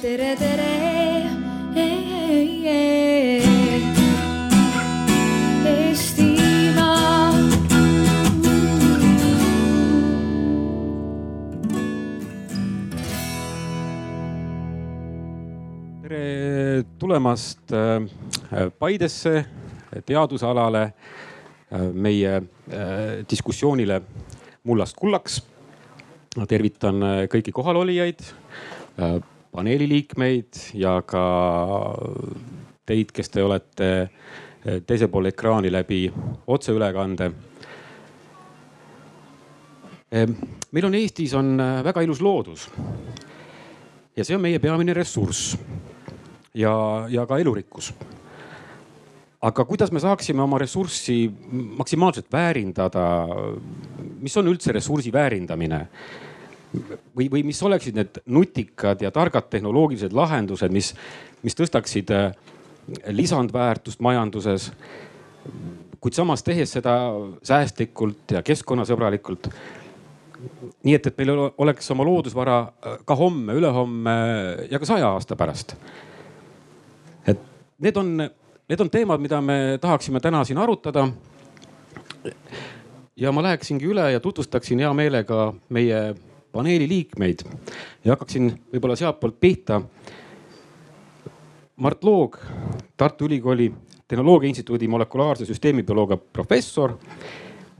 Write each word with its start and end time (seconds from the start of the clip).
tere, 0.00 0.36
tere. 0.36 0.68
Eestimaa. 5.70 7.32
tere 16.02 16.84
tulemast 16.98 17.72
äh, 17.72 18.70
Paidesse 18.78 19.44
teadusalale, 20.06 20.82
äh, 20.82 21.92
meie 21.92 22.36
äh, 22.36 22.42
diskussioonile 23.30 24.00
mullast 24.64 24.96
kullaks. 24.96 25.42
tervitan 26.48 27.02
kõiki 27.26 27.50
kohalolijaid, 27.50 28.20
paneeli 29.52 29.88
liikmeid 29.88 30.60
ja 30.74 31.00
ka 31.06 31.24
teid, 32.86 33.12
kes 33.14 33.30
te 33.30 33.42
olete 33.42 33.90
teisel 34.86 35.08
pool 35.08 35.30
ekraani 35.30 35.72
läbi 35.72 36.04
otseülekande. 36.46 37.30
meil 40.72 40.84
on 40.84 40.94
Eestis 40.94 41.34
on 41.34 41.58
väga 41.84 42.02
ilus 42.02 42.20
loodus 42.20 42.68
ja 44.16 44.24
see 44.24 44.34
on 44.36 44.42
meie 44.42 44.58
peamine 44.58 44.94
ressurss 44.94 45.54
ja, 46.54 46.72
ja 47.08 47.26
ka 47.26 47.38
elurikkus. 47.38 47.92
aga 49.40 49.64
kuidas 49.64 49.92
me 49.92 50.00
saaksime 50.00 50.42
oma 50.42 50.58
ressurssi 50.58 51.30
maksimaalselt 51.78 52.32
väärindada? 52.32 53.26
mis 54.20 54.36
on 54.36 54.48
üldse 54.48 54.72
ressursi 54.72 55.12
väärindamine? 55.12 55.86
Või, 57.16 57.28
või 57.30 57.42
mis 57.46 57.62
oleksid 57.62 57.96
need 57.98 58.20
nutikad 58.26 59.02
ja 59.02 59.10
targad 59.10 59.48
tehnoloogilised 59.50 60.14
lahendused, 60.16 60.72
mis, 60.72 60.92
mis 61.42 61.56
tõstaksid 61.58 62.12
äh, 62.14 62.30
lisandväärtust 63.06 64.00
majanduses. 64.00 64.72
kuid 66.00 66.14
samas 66.16 66.42
tehes 66.42 66.72
seda 66.72 66.94
säästlikult 67.42 68.32
ja 68.32 68.42
keskkonnasõbralikult 68.42 69.50
nii 70.84 70.94
et, 70.94 71.06
et 71.06 71.18
meil 71.18 71.32
oleks 71.58 71.90
oma 71.90 72.04
loodusvara 72.04 72.60
äh, 72.60 72.98
ka 73.04 73.16
homme, 73.16 73.54
ülehomme 73.56 74.14
ja 74.70 74.78
ka 74.78 74.88
saja 74.88 75.10
aasta 75.12 75.36
pärast. 75.36 75.76
et 77.26 77.40
need 77.78 77.96
on, 77.96 78.16
need 78.68 78.80
on 78.80 78.90
teemad, 78.90 79.20
mida 79.20 79.40
me 79.40 79.78
tahaksime 79.80 80.20
täna 80.20 80.44
siin 80.44 80.58
arutada. 80.58 81.08
ja 83.16 83.32
ma 83.32 83.42
läheksingi 83.42 83.86
üle 83.86 84.12
ja 84.12 84.20
tutvustaksin 84.20 84.78
hea 84.78 84.92
meelega 84.94 85.52
meie 85.68 86.14
paneeli 86.52 86.88
liikmeid 86.88 87.44
ja 88.04 88.12
hakkaksin 88.14 88.50
võib-olla 88.72 88.96
sealtpoolt 88.96 89.40
pihta. 89.40 89.80
Mart 91.80 92.04
Loog, 92.04 92.36
Tartu 92.96 93.24
Ülikooli 93.24 93.70
Tehnoloogia 94.10 94.48
Instituudi 94.48 94.88
molekulaarse 94.88 95.46
süsteemibioloogia 95.46 96.16
professor 96.16 96.96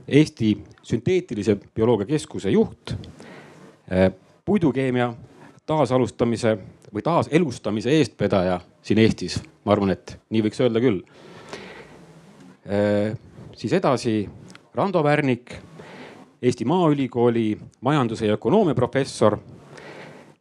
Eesti 0.07 0.57
Sünteetilise 0.83 1.57
Bioloogia 1.75 2.05
Keskuse 2.05 2.49
juht, 2.49 2.93
eh, 3.91 4.11
puidukeemia 4.45 5.13
taasalustamise 5.65 6.57
või 6.93 7.03
taaselustamise 7.03 7.91
eestvedaja 7.97 8.59
siin 8.81 8.99
Eestis. 8.99 9.41
ma 9.65 9.71
arvan, 9.71 9.89
et 9.89 10.19
nii 10.29 10.41
võiks 10.41 10.63
öelda 10.63 10.79
küll. 10.81 11.01
Eh, 12.65 13.17
siis 13.55 13.73
edasi 13.73 14.29
Rando 14.73 15.03
Värnik, 15.03 15.51
Eesti 16.41 16.65
Maaülikooli 16.65 17.57
majanduse 17.81 18.25
ja 18.25 18.33
ökonoomia 18.33 18.75
professor, 18.75 19.37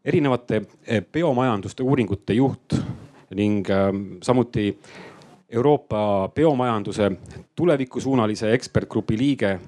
erinevate 0.05 0.63
eh, 0.87 1.03
biomajanduste 1.13 1.83
uuringute 1.83 2.33
juht 2.33 2.75
ning 3.31 3.67
samuti 4.23 4.79
Euroopa 5.51 6.31
biomajanduse 6.35 7.13
tulevikusuunalise 7.57 8.53
ekspertgrupi 8.53 9.19
liige 9.19 9.59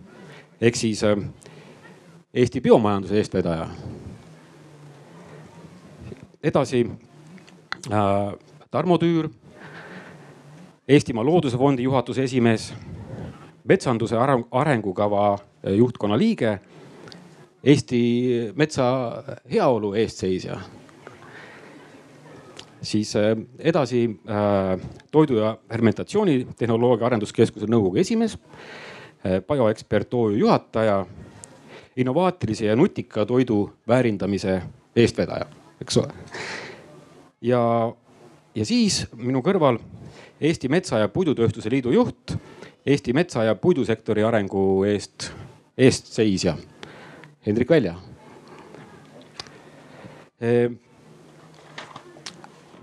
ehk 0.61 0.77
siis 0.77 1.05
äh, 1.05 1.19
Eesti 2.35 2.61
biomajanduse 2.61 3.19
eestvedaja. 3.19 3.69
edasi 6.43 6.91
äh, 7.93 8.35
Tarmo 8.71 8.99
Tüür, 8.99 9.29
Eestimaa 10.89 11.25
Looduse 11.25 11.59
Fondi 11.59 11.83
juhatuse 11.83 12.23
esimees, 12.23 12.75
metsanduse 13.65 14.17
arengukava 14.51 15.33
äh, 15.35 15.75
juhtkonna 15.77 16.19
liige, 16.19 16.59
Eesti 17.63 17.99
metsa 18.59 18.85
heaolu 19.53 19.93
eestseisja 19.95 20.57
siis 22.83 23.13
äh, 23.17 23.37
edasi 23.59 24.01
äh, 24.27 24.81
Toidu 25.11 25.37
ja 25.39 25.53
Fermentatsioonitehnoloogia 25.69 27.07
Arenduskeskuse 27.07 27.69
nõukogu 27.71 28.01
esimees, 28.03 28.39
bioekspert 29.23 30.15
OÜ 30.19 30.35
juhataja, 30.41 31.05
innovaatilise 31.97 32.67
ja 32.67 32.77
nutika 32.77 33.23
toidu 33.27 33.69
väärindamise 33.89 34.57
eestvedaja, 34.97 35.47
eks 35.81 36.01
ole. 36.03 36.09
ja, 37.41 37.61
ja 38.55 38.67
siis 38.67 39.05
minu 39.15 39.45
kõrval 39.47 39.79
Eesti 40.41 40.69
Metsa- 40.69 40.99
ja 40.99 41.09
Puidutööstuse 41.09 41.71
Liidu 41.71 41.93
juht, 41.95 42.35
Eesti 42.87 43.13
metsa- 43.13 43.45
ja 43.45 43.55
puidusektori 43.55 44.25
arengu 44.27 44.85
eest, 44.85 45.31
eestseisja 45.79 46.57
Hendrik 47.47 47.71
Välja 47.71 47.95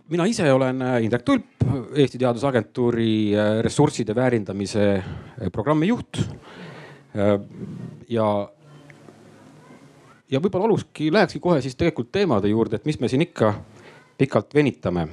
mina 0.10 0.26
ise 0.26 0.48
olen 0.54 0.82
äh, 0.82 1.00
Indrek 1.06 1.26
Tulp, 1.26 1.66
Eesti 1.96 2.18
Teadusagentuuri 2.18 3.36
äh, 3.36 3.52
ressursside 3.66 4.16
väärindamise 4.16 4.86
äh, 4.96 5.52
programmi 5.52 5.90
juht. 5.90 6.22
ja, 8.10 8.26
ja 10.30 10.40
võib-olla 10.40 10.68
aluski, 10.68 11.08
lähekski 11.10 11.40
kohe 11.42 11.58
siis 11.66 11.74
tegelikult 11.76 12.12
teemade 12.14 12.52
juurde, 12.52 12.78
et 12.78 12.86
mis 12.86 13.00
me 13.02 13.10
siin 13.10 13.24
ikka 13.26 13.50
pikalt 14.20 14.54
venitame. 14.54 15.08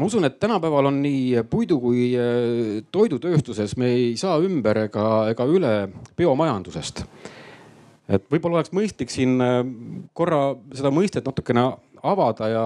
Ma 0.00 0.08
usun, 0.08 0.24
et 0.24 0.38
tänapäeval 0.40 0.88
on 0.88 1.02
nii 1.04 1.42
puidu 1.50 1.76
kui 1.82 2.06
toidutööstuses, 2.92 3.76
me 3.76 3.92
ei 3.92 4.16
saa 4.16 4.38
ümber 4.40 4.86
ega, 4.86 5.04
ega 5.34 5.44
üle 5.44 5.74
biomajandusest 6.16 7.04
et 8.10 8.26
võib-olla 8.30 8.60
oleks 8.60 8.72
mõistlik 8.74 9.12
siin 9.12 9.38
äh, 9.42 9.60
korra 10.16 10.54
seda 10.74 10.92
mõistet 10.94 11.26
natukene 11.26 11.66
avada 12.10 12.48
ja, 12.48 12.64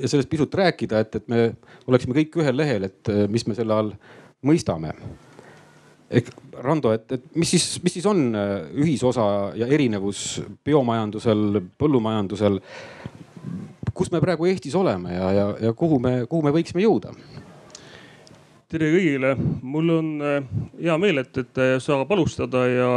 ja 0.00 0.08
sellest 0.10 0.30
pisut 0.30 0.54
rääkida, 0.58 1.04
et, 1.04 1.20
et 1.20 1.28
me 1.30 1.44
oleksime 1.86 2.16
kõik 2.18 2.40
ühel 2.42 2.58
lehel, 2.58 2.88
et 2.90 3.12
äh, 3.12 3.24
mis 3.32 3.46
me 3.48 3.56
selle 3.58 3.76
all 3.76 3.92
mõistame. 4.46 4.92
ehk 6.10 6.34
Rando, 6.62 6.92
et, 6.96 7.10
et 7.12 7.24
mis 7.36 7.50
siis, 7.50 7.82
mis 7.84 7.96
siis 7.98 8.06
on 8.08 8.28
äh, 8.36 8.68
ühisosa 8.84 9.26
ja 9.56 9.68
erinevus 9.68 10.42
biomajandusel, 10.64 11.62
põllumajandusel? 11.78 12.60
Kus 13.94 14.12
me 14.12 14.20
praegu 14.20 14.46
Eestis 14.46 14.74
oleme 14.74 15.14
ja, 15.14 15.32
ja, 15.32 15.48
ja 15.68 15.72
kuhu 15.72 15.98
me, 16.02 16.22
kuhu 16.28 16.44
me 16.46 16.54
võiksime 16.54 16.84
jõuda? 16.84 17.14
tere 18.66 18.88
kõigile, 18.90 19.28
mul 19.62 19.90
on 19.94 20.06
äh, 20.26 20.46
hea 20.82 20.96
meel, 20.98 21.20
et, 21.22 21.38
et 21.38 21.60
äh, 21.62 21.76
saab 21.82 22.10
alustada 22.10 22.64
ja, 22.66 22.88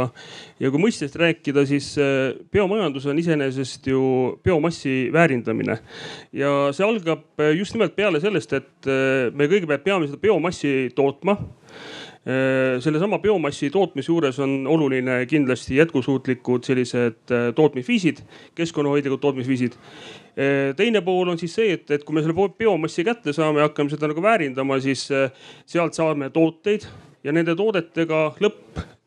ja 0.58 0.70
kui 0.72 0.82
mõistest 0.82 1.14
rääkida, 1.20 1.62
siis 1.68 1.92
äh, 2.02 2.32
biomajandus 2.50 3.06
on 3.06 3.20
iseenesest 3.22 3.86
ju 3.92 4.02
biomassi 4.42 5.12
väärindamine. 5.14 5.78
ja 6.34 6.50
see 6.74 6.86
algab 6.86 7.22
just 7.54 7.76
nimelt 7.76 7.94
peale 7.94 8.18
sellest, 8.20 8.52
et 8.58 8.90
me 9.32 9.46
kõigepealt 9.46 9.86
peame 9.86 10.10
seda 10.10 10.18
biomassi 10.18 10.90
tootma 10.96 11.38
sellesama 12.20 13.16
biomassi 13.22 13.70
tootmise 13.72 14.10
juures 14.10 14.36
on 14.44 14.66
oluline 14.68 15.22
kindlasti 15.26 15.78
jätkusuutlikud 15.78 16.66
sellised 16.68 17.32
tootmisviisid, 17.56 18.20
keskkonnahoidlikud 18.58 19.22
tootmisviisid 19.22 19.78
teine 20.76 21.02
pool 21.04 21.32
on 21.32 21.38
siis 21.40 21.54
see, 21.58 21.74
et, 21.76 21.90
et 21.90 22.04
kui 22.06 22.14
me 22.16 22.22
selle 22.24 22.48
biomassi 22.58 23.04
kätte 23.06 23.34
saame, 23.36 23.64
hakkame 23.66 23.92
seda 23.92 24.10
nagu 24.10 24.22
väärindama, 24.24 24.80
siis 24.82 25.06
äh, 25.14 25.30
sealt 25.66 25.98
saame 25.98 26.30
tooteid 26.34 26.86
ja 27.24 27.34
nende 27.36 27.56
toodetega 27.56 28.30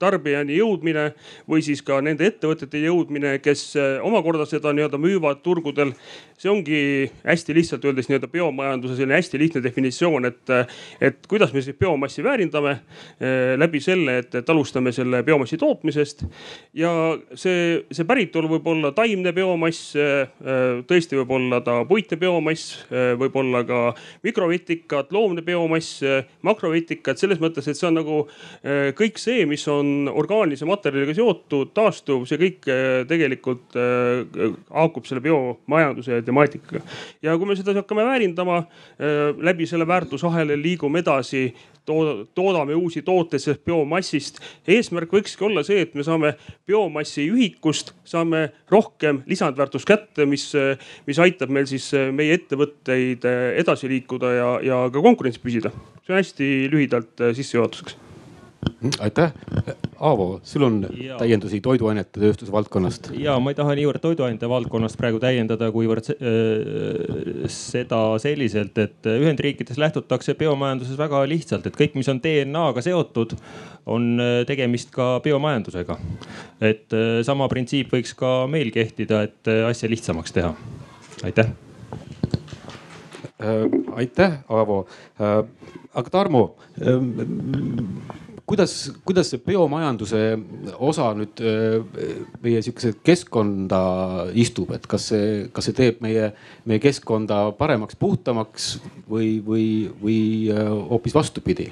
lõpptarbijani 0.03 0.57
jõudmine 0.57 1.05
või 1.50 1.63
siis 1.63 1.81
ka 1.85 2.00
nende 2.03 2.27
ettevõtete 2.27 2.81
jõudmine, 2.83 3.38
kes 3.44 3.75
äh, 3.79 4.03
omakorda 4.03 4.45
seda 4.50 4.73
nii-öelda 4.73 5.00
müüvad 5.00 5.41
turgudel. 5.44 5.94
see 6.38 6.50
ongi 6.51 7.09
hästi 7.23 7.53
lihtsalt 7.55 7.85
öeldes 7.85 8.09
nii-öelda 8.09 8.27
biomajanduse 8.27 8.97
selline 8.97 9.15
hästi 9.15 9.39
lihtne 9.39 9.61
definitsioon, 9.63 10.25
et, 10.25 10.50
et 11.00 11.27
kuidas 11.27 11.53
me 11.53 11.61
siis 11.61 11.77
biomassi 11.79 12.23
väärindame 12.23 12.71
äh, 12.71 13.55
läbi 13.57 13.79
selle, 13.79 14.17
et, 14.17 14.35
et 14.35 14.50
alustame 14.50 14.91
selle 14.91 15.23
biomassi 15.23 15.57
tootmisest. 15.57 16.25
ja 16.73 16.91
see, 17.33 17.85
see 17.91 18.05
päritolu 18.05 18.50
võib 18.57 18.67
olla 18.67 18.91
taimne 18.91 19.31
biomass, 19.33 19.94
tõesti 20.88 21.17
võib 21.21 21.31
olla 21.38 21.61
ta 21.63 21.79
puitne 21.88 22.17
biomass, 22.19 22.83
võib 22.91 23.35
olla 23.39 23.63
ka 23.63 23.79
mikrovetikad, 24.23 25.11
loomne 25.11 25.41
biomass, 25.45 26.01
makrovetikad 26.41 27.19
selles 27.21 27.39
mõttes, 27.39 27.67
et 27.67 27.79
see 27.79 27.88
on 27.88 28.00
nagu 28.01 28.19
kõik 28.97 29.21
see, 29.21 29.45
mis 29.50 29.63
on 29.71 29.92
on 29.93 30.11
orgaanilise 30.13 30.67
materjaliga 30.69 31.15
seotud, 31.17 31.73
taastuv, 31.77 32.25
see 32.29 32.39
kõik 32.41 32.69
tegelikult 33.09 33.77
haakub 33.77 35.07
selle 35.09 35.23
biomajanduse 35.23 36.21
temaatikaga. 36.25 36.83
ja 37.25 37.37
kui 37.37 37.49
me 37.49 37.57
seda 37.59 37.75
hakkame 37.77 38.05
väärindama 38.07 38.63
läbi 39.43 39.67
selle 39.69 39.87
väärtusahela 39.87 40.57
liigume 40.59 41.03
edasi 41.03 41.45
toodame 41.85 42.75
uusi 42.75 43.01
tooteid 43.01 43.41
sellest 43.41 43.65
biomassist. 43.65 44.39
eesmärk 44.67 45.11
võikski 45.11 45.47
olla 45.47 45.63
see, 45.67 45.81
et 45.83 45.95
me 45.95 46.03
saame 46.03 46.33
biomassi 46.67 47.27
ühikust, 47.31 47.93
saame 48.07 48.45
rohkem 48.71 49.23
lisandväärtust 49.27 49.87
kätte, 49.87 50.25
mis, 50.25 50.49
mis 51.07 51.19
aitab 51.19 51.51
meil 51.51 51.67
siis 51.67 51.89
meie 52.15 52.39
ettevõtteid 52.39 53.27
edasi 53.59 53.91
liikuda 53.91 54.31
ja, 54.37 54.49
ja 54.63 54.79
ka 54.93 55.03
konkurentsis 55.03 55.43
püsida. 55.43 55.73
see 56.03 56.15
on 56.15 56.21
hästi 56.21 56.49
lühidalt 56.71 57.27
sissejuhatuseks 57.35 58.02
aitäh. 59.00 59.33
Aavo, 60.00 60.42
sul 60.44 60.65
on 60.68 60.81
ja. 61.00 61.18
täiendusi 61.18 61.62
toiduainete 61.63 62.19
tööstuse 62.19 62.51
valdkonnast? 62.51 63.12
ja 63.15 63.38
ma 63.39 63.54
ei 63.54 63.57
taha 63.57 63.75
niivõrd 63.77 64.04
toiduainete 64.04 64.50
valdkonnast 64.51 64.98
praegu 65.00 65.21
täiendada, 65.24 65.69
kuivõrd 65.71 66.10
äh, 66.12 67.45
seda 67.51 68.01
selliselt, 68.21 68.77
et 68.83 69.10
Ühendriikides 69.13 69.80
lähtutakse 69.80 70.36
biomajanduses 70.39 71.00
väga 71.00 71.24
lihtsalt, 71.30 71.68
et 71.69 71.80
kõik, 71.80 71.95
mis 72.00 72.12
on 72.12 72.19
DNA-ga 72.24 72.83
seotud, 72.83 73.38
on 73.86 74.13
äh, 74.19 74.39
tegemist 74.50 74.92
ka 74.95 75.18
biomajandusega. 75.24 76.00
et 76.62 76.98
äh, 76.98 77.19
sama 77.24 77.48
printsiip 77.51 77.94
võiks 77.94 78.15
ka 78.19 78.42
meil 78.51 78.74
kehtida, 78.75 79.24
et 79.30 79.54
asja 79.69 79.92
lihtsamaks 79.92 80.36
teha. 80.36 80.56
aitäh 81.24 81.54
aitäh, 83.95 84.39
Aavo. 84.50 84.86
aga 85.94 86.10
Tarmo, 86.10 86.56
kuidas, 88.45 88.91
kuidas 89.05 89.31
see 89.31 89.41
biomajanduse 89.43 90.21
osa 90.83 91.09
nüüd 91.17 91.43
äh, 91.43 91.77
meie 92.43 92.63
sihukese 92.65 92.95
keskkonda 93.05 93.81
istub, 94.39 94.73
et 94.75 94.87
kas 94.89 95.09
see, 95.13 95.29
kas 95.53 95.69
see 95.69 95.77
teeb 95.77 96.03
meie, 96.03 96.31
meie 96.69 96.83
keskkonda 96.83 97.45
paremaks, 97.59 97.97
puhtamaks 97.99 98.75
või, 99.09 99.37
või, 99.45 99.67
või 100.01 100.19
äh, 100.53 100.69
hoopis 100.91 101.15
vastupidi? 101.15 101.71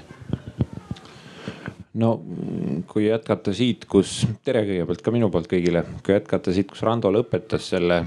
no 2.01 2.13
kui 2.87 3.09
jätkata 3.09 3.51
siit, 3.55 3.83
kus, 3.91 4.21
tere 4.47 4.61
kõigepealt 4.67 5.01
ka 5.03 5.11
minu 5.11 5.27
poolt 5.31 5.49
kõigile, 5.51 5.83
kui 6.05 6.15
jätkata 6.15 6.53
siit, 6.55 6.69
kus 6.71 6.83
Rando 6.87 7.11
lõpetas 7.11 7.67
selle 7.73 7.97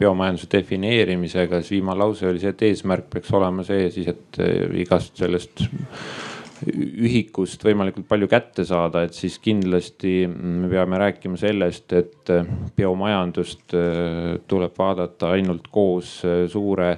biomajanduse 0.00 0.48
defineerimisega, 0.54 1.60
siis 1.60 1.76
viimane 1.76 2.00
lause 2.00 2.30
oli 2.30 2.40
see, 2.40 2.54
et 2.56 2.64
eesmärk 2.70 3.10
peaks 3.12 3.34
olema 3.36 3.66
see 3.66 3.90
siis, 3.92 4.08
et 4.14 4.40
äh, 4.40 4.64
igast 4.80 5.20
sellest 5.20 5.66
ühikust 6.72 7.62
võimalikult 7.64 8.06
palju 8.08 8.28
kätte 8.30 8.64
saada, 8.66 9.04
et 9.06 9.14
siis 9.16 9.38
kindlasti 9.42 10.26
me 10.28 10.68
peame 10.70 10.98
rääkima 11.00 11.38
sellest, 11.40 11.92
et 11.96 12.32
biomajandust 12.76 13.76
äh, 13.76 14.34
tuleb 14.48 14.74
vaadata 14.78 15.32
ainult 15.36 15.68
koos 15.72 16.18
äh, 16.26 16.44
suure 16.50 16.96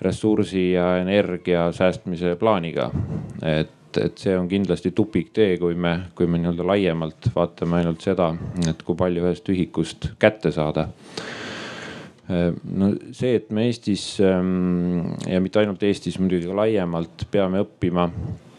ressursi 0.00 0.70
ja 0.72 0.94
energia 1.00 1.68
säästmise 1.76 2.36
plaaniga. 2.40 2.90
et, 3.42 3.98
et 3.98 4.18
see 4.18 4.36
on 4.38 4.48
kindlasti 4.48 4.92
tupiktee, 4.94 5.56
kui 5.58 5.74
me, 5.74 5.96
kui 6.14 6.28
me 6.30 6.38
nii-öelda 6.38 6.66
laiemalt 6.66 7.32
vaatame 7.34 7.80
ainult 7.80 8.04
seda, 8.06 8.30
et 8.68 8.84
kui 8.86 8.98
palju 8.98 9.24
ühest 9.26 9.48
ühikust 9.50 10.12
kätte 10.22 10.52
saada 10.54 10.86
äh, 12.30 12.52
no 12.62 12.92
see, 13.10 13.34
et 13.40 13.50
me 13.50 13.66
Eestis 13.66 14.12
ähm, 14.22 15.16
ja 15.26 15.42
mitte 15.42 15.64
ainult 15.64 15.82
Eestis, 15.82 16.20
muidugi 16.22 16.46
ka 16.46 16.62
laiemalt 16.62 17.26
peame 17.32 17.64
õppima 17.66 18.08
Äh, 18.10 18.49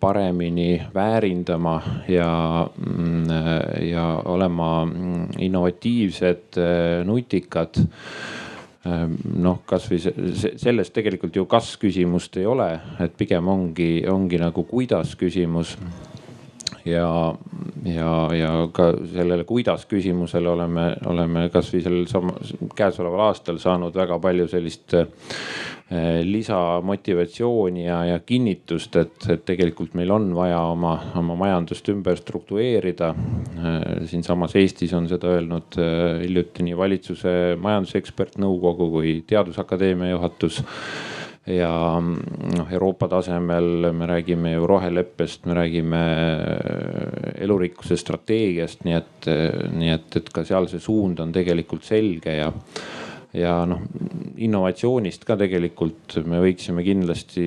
paremini 0.00 0.82
väärindama 0.94 1.76
ja, 2.10 2.30
ja 3.86 4.06
olema 4.24 4.88
innovatiivsed, 5.38 6.58
nutikad. 7.06 7.78
Noh, 9.38 9.58
kasvõi 9.68 9.98
sellest 10.00 10.94
tegelikult 10.96 11.36
ju 11.36 11.44
kas 11.50 11.74
küsimust 11.78 12.38
ei 12.40 12.46
ole, 12.48 12.70
et 13.02 13.14
pigem 13.18 13.50
ongi, 13.50 13.90
ongi 14.08 14.38
nagu 14.40 14.64
kuidas 14.66 15.12
küsimus 15.18 15.76
ja, 16.88 17.08
ja, 17.86 18.12
ja 18.36 18.52
ka 18.74 18.90
sellele 19.12 19.44
kuidas 19.48 19.86
küsimusele 19.90 20.50
oleme, 20.50 20.90
oleme 21.06 21.48
kasvõi 21.54 21.82
sellel 21.84 22.06
sama 22.10 22.36
käesoleval 22.78 23.28
aastal 23.28 23.60
saanud 23.62 23.96
väga 23.96 24.18
palju 24.22 24.48
sellist 24.50 24.96
Eh, 25.88 26.20
lisamotivatsiooni 26.24 27.86
ja, 27.86 28.02
ja 28.04 28.18
kinnitust, 28.20 28.96
et, 29.00 29.24
et 29.32 29.44
tegelikult 29.48 29.94
meil 29.96 30.10
on 30.12 30.26
vaja 30.36 30.58
oma, 30.68 30.90
oma 31.16 31.32
majandust 31.40 31.88
ümber 31.88 32.18
struktureerida. 32.20 33.08
Eh, 33.16 33.86
siinsamas 34.10 34.52
Eestis 34.60 34.92
on 34.92 35.08
seda 35.08 35.30
öelnud 35.38 35.78
eh, 35.80 36.26
hiljuti 36.26 36.66
nii 36.66 36.76
valitsuse 36.76 37.32
majandusekspertnõukogu 37.64 38.90
kui 38.98 39.14
Teadusakadeemia 39.32 40.10
juhatus 40.12 40.60
ja 41.48 41.72
noh, 42.02 42.70
Euroopa 42.70 43.08
tasemel 43.08 43.90
me 43.96 44.06
räägime 44.10 44.52
ju 44.52 44.66
roheleppest, 44.68 45.46
me 45.48 45.56
räägime 45.56 46.00
elurikkuse 47.40 47.96
strateegiast, 47.96 48.84
nii 48.84 48.96
et, 48.98 49.28
nii 49.72 49.92
et, 49.94 50.16
et 50.20 50.32
ka 50.34 50.44
seal 50.44 50.68
see 50.70 50.82
suund 50.82 51.20
on 51.24 51.32
tegelikult 51.34 51.86
selge 51.88 52.36
ja 52.40 52.52
ja 53.36 53.60
noh, 53.68 53.82
innovatsioonist 54.40 55.26
ka 55.28 55.36
tegelikult 55.38 56.18
me 56.28 56.40
võiksime 56.42 56.84
kindlasti 56.86 57.44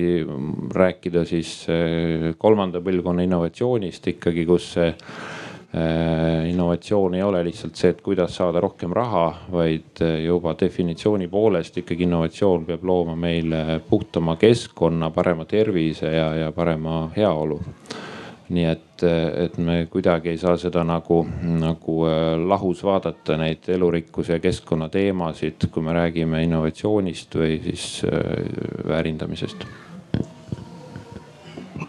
rääkida 0.74 1.24
siis 1.26 1.54
eh, 1.72 2.28
kolmanda 2.38 2.82
põlvkonna 2.84 3.24
innovatsioonist 3.26 4.06
ikkagi, 4.14 4.46
kus 4.46 4.68
see 4.76 4.92
innovatsioon 6.48 7.14
ei 7.14 7.22
ole 7.22 7.44
lihtsalt 7.44 7.76
see, 7.76 7.90
et 7.94 8.00
kuidas 8.04 8.36
saada 8.36 8.60
rohkem 8.60 8.92
raha, 8.92 9.26
vaid 9.52 10.02
eh, 10.04 10.18
juba 10.26 10.52
definitsiooni 10.60 11.28
poolest 11.32 11.78
ikkagi 11.80 12.04
innovatsioon 12.04 12.66
peab 12.68 12.84
looma 12.84 13.16
meile 13.16 13.80
puhtama 13.88 14.36
keskkonna, 14.36 15.10
parema 15.10 15.44
tervise 15.48 16.12
ja, 16.12 16.28
ja 16.34 16.52
parema 16.52 17.06
heaolu. 17.16 17.60
Nii 18.52 18.64
et, 18.68 19.04
et 19.40 19.54
me 19.64 19.86
kuidagi 19.88 20.28
ei 20.34 20.40
saa 20.40 20.58
seda 20.60 20.82
nagu, 20.84 21.22
nagu 21.40 21.94
äh, 22.04 22.34
lahus 22.36 22.82
vaadata 22.84 23.38
neid 23.40 23.70
elurikkuse 23.72 24.36
ja 24.36 24.42
keskkonna 24.44 24.90
teemasid, 24.92 25.70
kui 25.72 25.86
me 25.86 25.96
räägime 25.96 26.42
innovatsioonist 26.44 27.38
või 27.40 27.56
siis 27.64 27.86
äh, 28.04 28.20
väärindamisest 28.92 29.64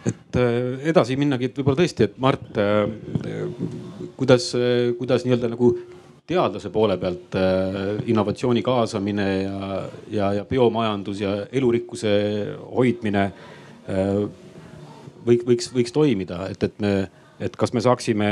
et 0.06 0.38
äh, 0.40 0.86
edasi 0.92 1.18
minnagi, 1.20 1.50
et 1.50 1.58
võib-olla 1.60 1.82
tõesti, 1.82 2.08
et 2.08 2.16
Mart, 2.22 2.60
kuidas, 4.20 4.52
kuidas 5.00 5.26
nii-öelda 5.26 5.52
nagu 5.54 5.74
teadlase 6.28 6.72
poole 6.72 6.96
pealt 6.98 7.36
innovatsiooni 8.08 8.62
kaasamine 8.64 9.28
ja, 9.42 9.72
ja, 10.14 10.30
ja 10.40 10.46
biomajandus 10.48 11.20
ja 11.20 11.34
elurikkuse 11.52 12.14
hoidmine 12.70 13.26
võiks, 15.28 15.44
võiks, 15.50 15.68
võiks 15.76 15.96
toimida, 15.96 16.46
et, 16.54 16.64
et 16.64 16.80
me, 16.80 16.94
et 17.44 17.60
kas 17.60 17.76
me 17.76 17.84
saaksime 17.84 18.32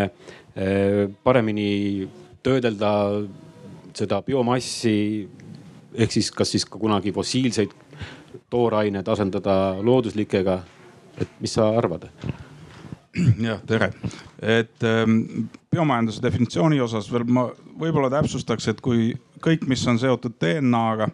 paremini 1.28 2.08
töödelda 2.44 2.94
seda 3.98 4.22
biomassi 4.24 4.96
ehk 5.96 6.14
siis, 6.16 6.32
kas 6.32 6.52
siis 6.54 6.66
ka 6.66 6.80
kunagi 6.80 7.12
fossiilseid 7.16 7.74
toorained 8.52 9.08
asendada 9.08 9.56
looduslikega. 9.84 10.62
Et 11.22 11.42
mis 11.42 11.54
sa 11.58 11.70
arvad? 11.78 12.10
jah, 13.48 13.60
tere, 13.68 13.92
et 14.40 14.86
ähm, 14.88 15.50
biomajanduse 15.72 16.24
definitsiooni 16.24 16.80
osas 16.84 17.10
veel 17.12 17.26
ma 17.28 17.50
võib-olla 17.82 18.12
täpsustaks, 18.14 18.70
et 18.72 18.80
kui 18.84 19.12
kõik, 19.44 19.68
mis 19.68 19.84
on 19.92 20.00
seotud 20.00 20.38
DNA-ga 20.40 21.12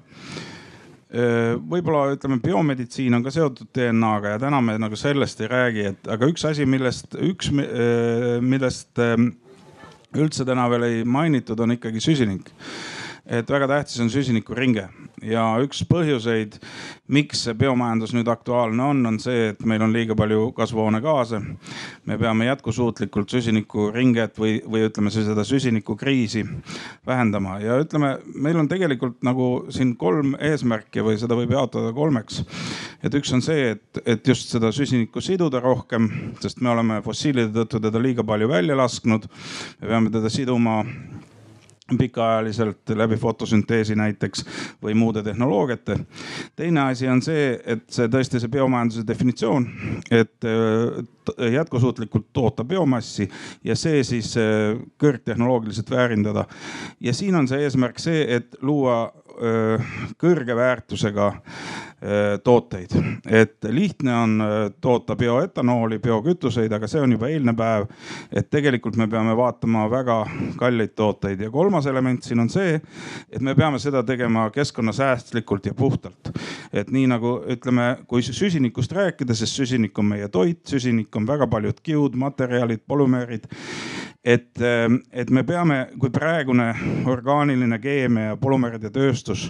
võib-olla 1.07 2.11
ütleme, 2.17 2.35
biomeditsiin 2.43 3.15
on 3.15 3.23
ka 3.23 3.31
seotud 3.31 3.69
DNA-ga 3.75 4.33
ja 4.33 4.39
täna 4.41 4.59
me 4.61 4.75
nagu 4.77 4.97
sellest 4.99 5.39
ei 5.41 5.47
räägi, 5.47 5.85
et 5.93 6.09
aga 6.11 6.27
üks 6.27 6.43
asi, 6.49 6.65
millest, 6.67 7.15
üks, 7.15 7.47
millest 8.43 8.99
üldse 10.17 10.45
täna 10.47 10.67
veel 10.71 10.87
ei 10.87 11.03
mainitud, 11.07 11.59
on 11.63 11.77
ikkagi 11.77 12.03
süsinik 12.03 12.51
et 13.27 13.49
väga 13.51 13.67
tähtis 13.67 13.99
on 13.99 14.09
süsinikuringe 14.11 14.87
ja 15.25 15.43
üks 15.63 15.81
põhjuseid, 15.89 16.57
miks 17.11 17.41
see 17.45 17.55
biomajandus 17.57 18.13
nüüd 18.13 18.29
aktuaalne 18.31 18.83
on, 18.91 19.01
on 19.09 19.17
see, 19.21 19.49
et 19.51 19.63
meil 19.67 19.81
on 19.83 19.93
liiga 19.93 20.15
palju 20.17 20.51
kasvuhoonegaase. 20.57 21.41
me 22.05 22.17
peame 22.17 22.45
jätkusuutlikult 22.45 23.29
süsinikuringet 23.29 24.37
või, 24.39 24.59
või 24.63 24.85
ütleme 24.87 25.11
siis 25.11 25.27
seda 25.27 25.43
süsinikukriisi 25.47 26.45
vähendama 27.07 27.59
ja 27.59 27.79
ütleme, 27.81 28.17
meil 28.35 28.59
on 28.61 28.69
tegelikult 28.69 29.23
nagu 29.25 29.65
siin 29.73 29.95
kolm 29.97 30.35
eesmärki 30.39 31.03
või 31.03 31.17
seda 31.19 31.35
võib 31.35 31.51
jaotada 31.51 31.93
kolmeks. 31.93 32.43
et 33.03 33.13
üks 33.13 33.33
on 33.33 33.41
see, 33.41 33.71
et, 33.75 34.03
et 34.05 34.27
just 34.27 34.53
seda 34.53 34.71
süsinikku 34.71 35.21
siduda 35.21 35.59
rohkem, 35.59 36.09
sest 36.41 36.61
me 36.61 36.69
oleme 36.69 37.01
fossiilide 37.05 37.51
tõttu 37.53 37.81
teda 37.81 38.01
liiga 38.01 38.23
palju 38.23 38.47
välja 38.47 38.77
lasknud. 38.77 39.27
me 39.81 39.87
peame 39.87 40.13
teda 40.13 40.29
siduma 40.29 40.83
pikaajaliselt 41.97 42.89
läbi 42.95 43.15
fotosünteesi 43.15 43.95
näiteks 43.95 44.45
või 44.83 44.93
muude 44.93 45.23
tehnoloogiate. 45.23 45.99
teine 46.55 46.81
asi 46.81 47.07
on 47.07 47.21
see, 47.21 47.59
et 47.65 47.85
see 47.89 48.07
tõesti 48.07 48.41
see 48.43 48.51
biomajanduse 48.51 49.07
definitsioon, 49.07 49.67
et 50.11 50.47
äh, 50.47 51.51
jätkusuutlikult 51.51 52.27
toota 52.33 52.63
biomassi 52.63 53.29
ja 53.63 53.75
see 53.75 54.03
siis 54.03 54.33
äh, 54.37 54.75
kõrgtehnoloogiliselt 54.97 55.91
väärindada. 55.91 56.45
ja 56.99 57.13
siin 57.13 57.35
on 57.35 57.47
see 57.47 57.63
eesmärk 57.63 57.99
see, 57.99 58.25
et 58.35 58.55
luua 58.61 59.13
kõrge 60.17 60.55
väärtusega 60.57 61.27
tooteid. 62.43 62.91
et 63.25 63.65
lihtne 63.69 64.15
on 64.15 64.43
toota 64.81 65.15
bioetanooli, 65.15 65.99
biokütuseid, 65.99 66.71
aga 66.71 66.87
see 66.87 67.01
on 67.01 67.11
juba 67.15 67.27
eilne 67.27 67.53
päev. 67.57 67.87
et 68.31 68.49
tegelikult 68.49 68.95
me 68.97 69.07
peame 69.07 69.33
vaatama 69.37 69.87
väga 69.89 70.17
kalleid 70.57 70.93
tooteid 70.95 71.41
ja 71.41 71.49
kolmas 71.51 71.85
element 71.85 72.23
siin 72.23 72.39
on 72.39 72.49
see, 72.49 72.79
et 73.31 73.41
me 73.41 73.55
peame 73.55 73.79
seda 73.79 74.03
tegema 74.03 74.49
keskkonnasäästlikult 74.53 75.65
ja 75.65 75.73
puhtalt. 75.73 76.31
et 76.73 76.91
nii 76.91 77.07
nagu 77.07 77.39
ütleme, 77.49 77.97
kui 78.07 78.21
süsinikust 78.21 78.91
rääkida, 78.91 79.33
sest 79.33 79.57
süsinik 79.57 79.97
on 79.99 80.05
meie 80.13 80.27
toit, 80.27 80.61
süsinik 80.67 81.15
on 81.15 81.27
väga 81.27 81.47
paljud 81.47 81.81
kiud, 81.83 82.15
materjalid, 82.15 82.85
polümeerid 82.87 83.49
et, 84.27 84.59
et 85.11 85.29
me 85.31 85.43
peame, 85.47 85.77
kui 86.01 86.11
praegune 86.13 86.67
orgaaniline 87.07 87.77
keemia 87.79 88.33
ja 88.33 88.37
polümeeride 88.39 88.89
tööstus 88.93 89.45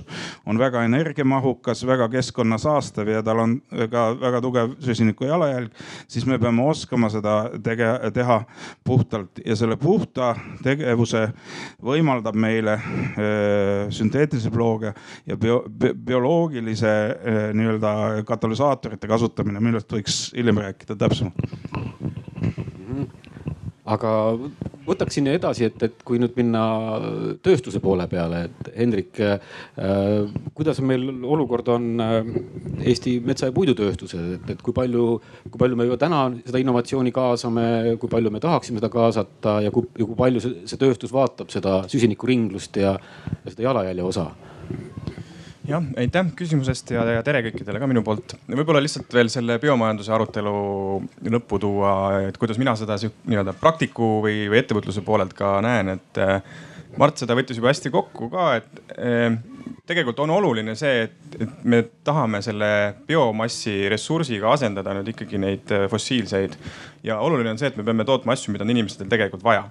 on 0.46 0.60
väga 0.62 0.84
energiamahukas, 0.86 1.82
väga 1.88 2.10
keskkonnasaastav 2.14 3.10
ja 3.10 3.24
tal 3.26 3.42
on 3.42 3.56
ka 3.92 4.04
väga 4.22 4.42
tugev 4.46 4.76
süsiniku 4.84 5.26
jalajälg, 5.30 5.74
siis 6.08 6.28
me 6.30 6.38
peame 6.42 6.68
oskama 6.70 7.10
seda 7.14 7.38
tege-, 7.64 8.12
teha 8.14 8.42
puhtalt. 8.86 9.42
Ja 9.46 9.58
selle 9.58 9.80
puhta 9.82 10.34
tegevuse 10.64 11.28
võimaldab 11.84 12.38
meile 12.38 12.78
äh, 12.78 13.90
sünteetilise 13.94 14.54
bioloogia 14.54 14.94
ja 15.26 15.40
bio, 15.42 15.64
bi, 15.70 15.94
bioloogilise 15.94 16.94
äh, 16.94 17.42
nii-öelda 17.58 18.24
katalüsaatorite 18.30 19.10
kasutamine, 19.10 19.64
millest 19.64 19.92
võiks 19.94 20.28
hiljem 20.38 20.62
rääkida 20.68 21.00
täpsemalt 21.00 22.27
aga 23.88 24.12
võtaks 24.88 25.18
sinna 25.18 25.34
edasi, 25.36 25.68
et, 25.68 25.84
et 25.84 26.04
kui 26.08 26.20
nüüd 26.20 26.36
minna 26.38 26.64
tööstuse 27.44 27.80
poole 27.84 28.08
peale, 28.12 28.44
et 28.48 28.70
Hendrik 28.76 29.20
äh,, 29.24 29.38
kuidas 30.58 30.82
meil 30.84 31.08
olukord 31.26 31.72
on 31.74 31.88
äh, 32.04 32.32
Eesti 32.88 33.18
metsa- 33.26 33.50
ja 33.50 33.56
puidutööstuses, 33.56 34.34
et, 34.38 34.50
et 34.56 34.64
kui 34.64 34.76
palju, 34.76 35.08
kui 35.48 35.62
palju 35.62 35.80
me 35.80 35.88
juba 35.88 36.00
täna 36.02 36.26
seda 36.46 36.62
innovatsiooni 36.64 37.14
kaasame, 37.16 37.68
kui 38.02 38.12
palju 38.12 38.34
me 38.34 38.44
tahaksime 38.44 38.82
seda 38.82 38.92
kaasata 38.94 39.60
ja 39.66 39.74
kui, 39.74 39.88
ja 39.98 40.08
kui 40.08 40.20
palju 40.20 40.44
see, 40.44 40.68
see 40.70 40.82
tööstus 40.82 41.16
vaatab 41.16 41.52
seda 41.54 41.80
süsinikuringlust 41.92 42.80
ja, 42.84 42.98
ja 43.44 43.56
seda 43.56 43.70
jalajälje 43.70 44.08
osa? 44.12 44.30
Jah, 45.68 45.84
aitäh 46.00 46.32
küsimusest 46.38 46.92
ja, 46.96 47.04
ja 47.18 47.24
tere 47.26 47.42
kõikidele 47.48 47.82
ka 47.82 47.90
minu 47.90 48.04
poolt. 48.06 48.38
võib-olla 48.52 48.82
lihtsalt 48.84 49.14
veel 49.14 49.32
selle 49.32 49.58
biomajanduse 49.62 50.14
arutelu 50.16 50.54
lõppu 51.36 51.60
tuua, 51.62 51.92
et 52.30 52.40
kuidas 52.40 52.60
mina 52.62 52.76
seda 52.80 52.98
nii-öelda 53.02 53.56
praktiku 53.60 54.18
või, 54.26 54.48
või 54.52 54.62
ettevõtluse 54.62 55.04
poolelt 55.06 55.36
ka 55.38 55.58
näen, 55.66 55.98
et 55.98 56.24
Mart 56.98 57.20
seda 57.20 57.36
võttis 57.38 57.60
juba 57.60 57.70
hästi 57.70 57.92
kokku 57.94 58.30
ka, 58.32 58.46
et 58.58 58.80
eh, 58.98 59.36
tegelikult 59.88 60.20
on 60.24 60.34
oluline 60.36 60.76
see, 60.78 61.06
et, 61.06 61.38
et 61.40 61.64
me 61.70 61.82
tahame 62.06 62.42
selle 62.46 62.70
biomassi 63.08 63.88
ressursiga 63.92 64.52
asendada 64.52 64.96
nüüd 64.98 65.14
ikkagi 65.14 65.40
neid 65.42 65.74
eh, 65.76 65.88
fossiilseid. 65.92 66.58
ja 67.08 67.20
oluline 67.24 67.54
on 67.54 67.60
see, 67.62 67.72
et 67.72 67.80
me 67.80 67.86
peame 67.88 68.06
tootma 68.08 68.36
asju, 68.36 68.52
mida 68.54 68.66
on 68.68 68.74
inimestel 68.74 69.08
tegelikult 69.10 69.46
vaja, 69.46 69.68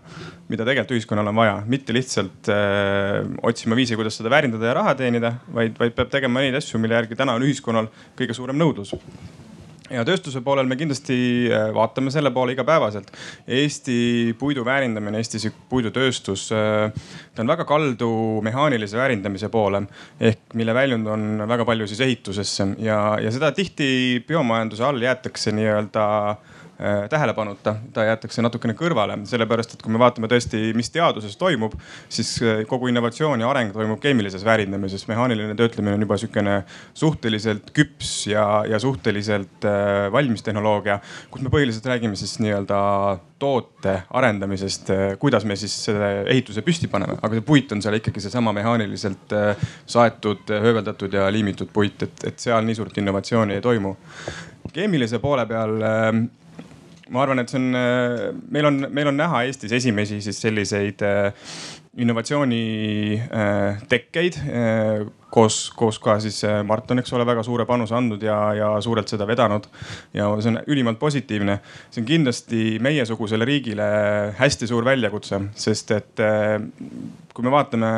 mida 0.48 0.64
tegelikult 0.64 0.96
ühiskonnal 0.96 1.32
on 1.32 1.40
vaja, 1.40 1.56
mitte 1.68 1.96
lihtsalt 1.96 2.52
äh, 2.52 3.22
otsima 3.44 3.76
viisi, 3.76 3.98
kuidas 3.98 4.16
seda 4.16 4.32
väärindada 4.32 4.70
ja 4.70 4.76
raha 4.80 4.94
teenida, 4.98 5.34
vaid, 5.52 5.76
vaid 5.80 5.96
peab 5.98 6.12
tegema 6.12 6.44
neid 6.44 6.56
asju, 6.56 6.80
mille 6.80 6.96
järgi 6.96 7.18
täna 7.18 7.36
on 7.36 7.44
ühiskonnal 7.44 7.90
kõige 8.16 8.36
suurem 8.36 8.56
nõudlus 8.60 8.94
ja 9.90 10.04
tööstuse 10.06 10.42
poolel 10.44 10.68
me 10.68 10.78
kindlasti 10.78 11.16
äh, 11.50 11.68
vaatame 11.74 12.12
selle 12.14 12.32
poole 12.34 12.56
igapäevaselt. 12.56 13.10
Eesti 13.46 14.34
puidu 14.38 14.64
väärindamine, 14.66 15.20
Eesti 15.22 15.52
puidutööstus, 15.70 16.48
äh, 16.54 16.90
ta 17.34 17.44
on 17.44 17.52
väga 17.52 17.66
kaldu 17.68 18.10
mehaanilise 18.46 18.98
väärindamise 18.98 19.50
poole 19.52 19.84
ehk 20.20 20.54
mille 20.56 20.74
väljund 20.74 21.06
on 21.10 21.46
väga 21.48 21.66
palju 21.68 21.86
siis 21.90 22.00
ehitusesse 22.06 22.68
ja, 22.82 23.00
ja 23.22 23.32
seda 23.34 23.52
tihti 23.56 23.88
biomajanduse 24.28 24.84
all 24.86 25.02
jäetakse 25.02 25.52
nii-öelda 25.56 26.06
tähelepanuta, 27.10 27.76
ta 27.92 28.04
jäetakse 28.04 28.42
natukene 28.44 28.74
kõrvale, 28.76 29.16
sellepärast 29.28 29.72
et 29.74 29.82
kui 29.84 29.92
me 29.94 30.00
vaatame 30.00 30.28
tõesti, 30.28 30.74
mis 30.76 30.90
teaduses 30.92 31.38
toimub, 31.40 31.72
siis 32.12 32.34
äh, 32.44 32.60
kogu 32.68 32.90
innovatsioon 32.92 33.40
ja 33.40 33.48
areng 33.48 33.72
toimub 33.72 34.00
keemilises 34.02 34.44
väärindamises. 34.44 35.06
mehaaniline 35.08 35.54
töötlemine 35.56 35.96
on 35.96 36.04
juba 36.04 36.18
sihukene 36.20 36.58
suhteliselt 36.94 37.72
küps 37.76 38.26
ja, 38.28 38.64
ja 38.68 38.80
suhteliselt 38.82 39.64
äh, 39.64 40.12
valmis 40.12 40.44
tehnoloogia, 40.44 40.98
kus 41.30 41.46
me 41.46 41.52
põhiliselt 41.52 41.88
räägime 41.88 42.16
siis 42.16 42.36
nii-öelda 42.44 42.78
toote 43.38 44.02
arendamisest, 44.10 44.88
kuidas 45.20 45.44
me 45.44 45.56
siis 45.56 45.74
selle 45.88 46.22
ehituse 46.28 46.62
püsti 46.64 46.88
paneme, 46.92 47.18
aga 47.20 47.36
see 47.36 47.44
puit 47.44 47.72
on 47.72 47.82
seal 47.84 47.96
ikkagi 47.98 48.20
seesama 48.24 48.52
mehaaniliselt 48.56 49.32
saetud, 49.86 50.48
hööveldatud 50.48 51.12
ja 51.12 51.28
liimitud 51.32 51.68
puit, 51.72 52.00
et, 52.02 52.24
et 52.32 52.40
seal 52.40 52.64
nii 52.64 52.76
suurt 52.78 52.96
innovatsiooni 52.98 53.58
ei 53.58 53.64
toimu. 53.64 53.92
keemilise 54.72 55.18
poole 55.20 55.44
peal 55.46 55.78
ma 57.14 57.22
arvan, 57.22 57.38
et 57.42 57.50
see 57.50 57.58
on, 57.60 57.66
äh, 57.78 58.32
meil 58.50 58.66
on, 58.66 58.86
meil 58.90 59.06
on 59.12 59.16
näha 59.18 59.42
Eestis 59.46 59.72
esimesi 59.76 60.16
siis 60.24 60.38
selliseid 60.42 61.02
äh, 61.06 61.32
innovatsioonitekkeid 62.02 64.34
äh, 64.42 64.48
koos, 65.32 65.56
koos 65.76 65.98
ka 66.02 66.18
siis 66.22 66.38
Mart 66.66 66.90
on, 66.90 66.98
eks 67.00 67.12
ole, 67.16 67.24
väga 67.28 67.42
suure 67.46 67.64
panuse 67.68 67.94
andnud 67.96 68.22
ja, 68.26 68.38
ja 68.58 68.68
suurelt 68.84 69.08
seda 69.12 69.24
vedanud. 69.28 69.64
ja 70.14 70.24
see 70.40 70.50
on 70.52 70.58
ülimalt 70.66 70.98
positiivne. 70.98 71.54
see 71.90 72.00
on 72.02 72.08
kindlasti 72.08 72.78
meiesugusele 72.82 73.44
riigile 73.48 73.86
hästi 74.38 74.66
suur 74.66 74.84
väljakutse, 74.84 75.36
sest 75.54 75.90
et 75.96 76.14
kui 77.34 77.44
me 77.44 77.50
vaatame 77.54 77.90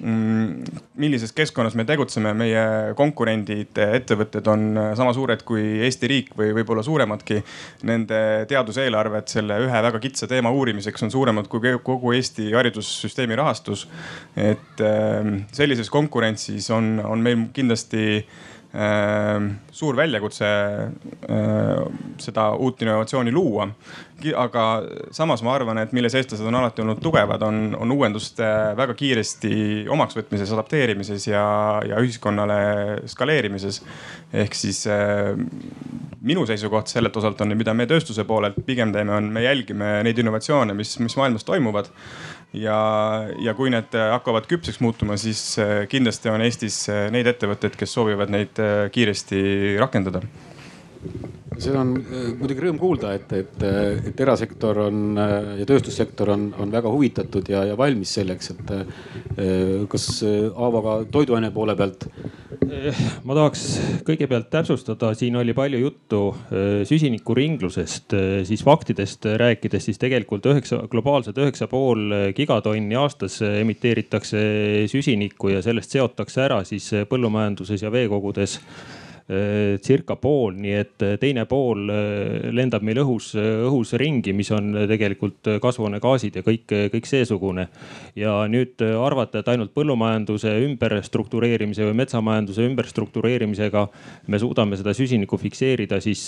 millises 0.00 1.32
keskkonnas 1.34 1.74
me 1.78 1.84
tegutseme, 1.88 2.32
meie 2.36 2.62
konkurendid, 2.98 3.78
ettevõtted 3.80 4.46
on 4.50 4.66
sama 4.98 5.14
suured 5.16 5.42
kui 5.46 5.80
Eesti 5.86 6.10
riik 6.10 6.30
või 6.38 6.52
võib-olla 6.56 6.84
suuremadki. 6.86 7.40
Nende 7.88 8.20
teaduseelarved 8.50 9.30
selle 9.32 9.58
ühe 9.66 9.82
väga 9.88 10.02
kitsa 10.02 10.28
teema 10.30 10.52
uurimiseks 10.54 11.06
on 11.06 11.14
suuremad 11.14 11.50
kui 11.50 11.74
kogu 11.82 12.14
Eesti 12.16 12.52
haridussüsteemi 12.54 13.38
rahastus. 13.40 13.88
et 14.36 14.80
ähm, 14.80 15.42
sellises 15.52 15.90
konkurentsis 15.90 16.70
on, 16.70 17.00
on 17.04 17.20
meil 17.20 17.48
kindlasti 17.52 18.24
suur 18.70 19.96
väljakutse 19.98 20.46
ehm, 20.46 21.86
seda 22.22 22.50
uut 22.54 22.82
innovatsiooni 22.82 23.32
luua. 23.34 23.66
aga 24.36 24.64
samas 25.10 25.42
ma 25.42 25.54
arvan, 25.54 25.78
et 25.80 25.92
milles 25.96 26.14
eestlased 26.14 26.46
on 26.46 26.54
alati 26.54 26.82
olnud 26.82 27.00
tugevad, 27.02 27.42
on, 27.42 27.74
on 27.80 27.92
uuenduste 27.92 28.44
väga 28.76 28.94
kiiresti 28.94 29.86
omaksvõtmises, 29.90 30.52
adapteerimises 30.52 31.26
ja, 31.26 31.44
ja 31.88 31.98
ühiskonnale 31.98 33.08
skaleerimises. 33.10 33.82
ehk 34.32 34.54
siis 34.54 34.84
ehm, 34.86 35.48
minu 36.20 36.46
seisukoht 36.46 36.92
sellelt 36.92 37.16
osalt 37.16 37.40
on, 37.40 37.56
mida 37.56 37.74
me 37.74 37.88
tööstuse 37.90 38.24
poolelt 38.24 38.60
pigem 38.66 38.92
teeme, 38.92 39.16
on 39.16 39.32
me 39.32 39.42
jälgime 39.42 39.96
neid 40.06 40.18
innovatsioone, 40.18 40.76
mis, 40.78 40.98
mis 41.02 41.16
maailmas 41.16 41.48
toimuvad 41.48 41.90
ja, 42.56 42.78
ja 43.38 43.54
kui 43.58 43.70
need 43.72 43.94
hakkavad 43.94 44.48
küpseks 44.50 44.80
muutuma, 44.84 45.18
siis 45.20 45.42
äh, 45.62 45.84
kindlasti 45.90 46.32
on 46.32 46.44
Eestis 46.44 46.82
äh, 46.90 47.08
neid 47.14 47.28
ettevõtteid, 47.30 47.76
kes 47.78 47.94
soovivad 47.96 48.32
neid 48.32 48.60
äh, 48.62 48.86
kiiresti 48.94 49.76
rakendada. 49.80 50.22
Seda 51.60 51.80
on 51.82 51.94
muidugi 52.40 52.62
rõõm 52.62 52.78
kuulda, 52.80 53.14
et, 53.16 53.32
et, 53.36 53.62
et 54.10 54.20
erasektor 54.20 54.78
on 54.86 55.16
ja 55.16 55.64
tööstussektor 55.68 56.30
on, 56.32 56.46
on 56.60 56.72
väga 56.72 56.92
huvitatud 56.92 57.48
ja, 57.52 57.64
ja 57.68 57.76
valmis 57.76 58.12
selleks, 58.16 58.52
et 58.54 58.72
kas 59.92 60.06
Aavo 60.24 60.82
ka 60.84 60.94
toiduaine 61.12 61.50
poole 61.52 61.76
pealt 61.76 62.06
Eh, 62.06 62.29
ma 63.26 63.36
tahaks 63.36 63.64
kõigepealt 64.06 64.48
täpsustada, 64.52 65.12
siin 65.18 65.36
oli 65.40 65.54
palju 65.56 65.80
juttu 65.82 66.20
eh, 66.50 66.82
süsinikuringlusest, 66.88 68.14
eh, 68.16 68.30
siis 68.48 68.62
faktidest 68.66 69.26
rääkides, 69.40 69.88
siis 69.88 70.00
tegelikult 70.00 70.46
üheksa, 70.50 70.82
globaalselt 70.90 71.38
üheksa 71.42 71.68
pool 71.70 72.32
gigatonni 72.36 72.98
aastas 73.00 73.40
emiteeritakse 73.48 74.40
süsinikku 74.90 75.54
ja 75.54 75.62
sellest 75.64 75.96
seotakse 75.96 76.44
ära 76.46 76.62
siis 76.68 76.90
põllumajanduses 77.10 77.84
ja 77.84 77.92
veekogudes 77.92 78.60
circa 79.84 80.16
pool, 80.18 80.56
nii 80.58 80.72
et 80.74 81.04
teine 81.22 81.44
pool 81.46 81.84
lendab 82.56 82.82
meil 82.86 82.98
õhus, 83.04 83.30
õhus 83.38 83.92
ringi, 84.00 84.32
mis 84.34 84.50
on 84.54 84.72
tegelikult 84.90 85.52
kasvuhoonegaasid 85.62 86.40
ja 86.40 86.42
kõik, 86.46 86.64
kõik 86.94 87.06
seesugune. 87.06 87.68
ja 88.16 88.32
nüüd 88.50 88.82
arvata, 88.82 89.40
et 89.40 89.48
ainult 89.52 89.72
põllumajanduse 89.76 90.50
ümberstruktureerimise 90.66 91.86
või 91.86 91.98
metsamajanduse 92.02 92.66
ümberstruktureerimisega 92.66 93.86
me 94.26 94.38
suudame 94.38 94.78
seda 94.80 94.94
süsinikku 94.96 95.38
fikseerida, 95.38 96.00
siis 96.00 96.24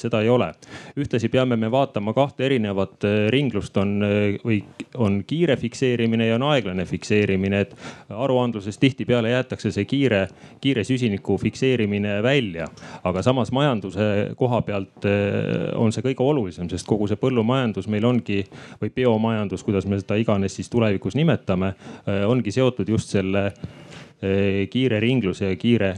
seda 0.00 0.22
ei 0.22 0.28
ole. 0.28 0.52
ühtlasi 0.96 1.28
peame 1.28 1.56
me 1.56 1.70
vaatama 1.70 2.14
kahte 2.14 2.46
erinevat 2.46 3.08
ringlust, 3.34 3.76
on 3.76 3.98
või 4.44 4.60
on 4.94 5.22
kiire 5.26 5.56
fikseerimine 5.56 6.26
ja 6.26 6.38
on 6.38 6.46
aeglane 6.50 6.84
fikseerimine, 6.86 7.60
et 7.60 7.74
aruandluses 8.10 8.78
tihtipeale 8.78 9.30
jäetakse 9.34 9.72
see 9.74 9.84
kiire, 9.84 10.26
kiire 10.60 10.84
süsiniku 10.86 11.36
fikseerimine 11.40 12.19
välja. 12.22 12.68
aga 13.04 13.22
samas 13.22 13.52
majanduse 13.52 14.32
koha 14.36 14.62
pealt 14.62 15.04
eh, 15.08 15.70
on 15.76 15.92
see 15.92 16.04
kõige 16.04 16.24
olulisem, 16.24 16.68
sest 16.70 16.86
kogu 16.86 17.08
see 17.08 17.20
põllumajandus 17.20 17.88
meil 17.88 18.04
ongi 18.04 18.42
või 18.80 18.92
biomajandus, 18.94 19.64
kuidas 19.66 19.86
me 19.86 20.00
seda 20.00 20.18
iganes 20.20 20.56
siis 20.56 20.70
tulevikus 20.70 21.16
nimetame, 21.18 21.74
eh, 22.06 22.24
ongi 22.28 22.52
seotud 22.54 22.88
just 22.88 23.12
selle 23.14 23.46
eh, 23.48 24.68
kiire 24.70 25.00
ringluse 25.00 25.52
ja 25.52 25.56
kiire, 25.56 25.94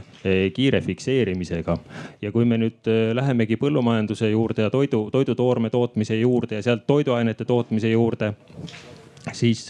kiire 0.55 0.81
fikseerimisega. 0.81 1.77
ja 2.21 2.31
kui 2.31 2.45
me 2.45 2.57
nüüd 2.57 2.91
lähemegi 3.13 3.57
põllumajanduse 3.59 4.29
juurde 4.31 4.67
ja 4.67 4.69
toidu, 4.69 5.09
toidutoorme 5.11 5.69
tootmise 5.69 6.15
juurde 6.19 6.55
ja 6.55 6.63
sealt 6.63 6.87
toiduainete 6.87 7.45
tootmise 7.45 7.91
juurde 7.91 8.33
siis, 9.31 9.63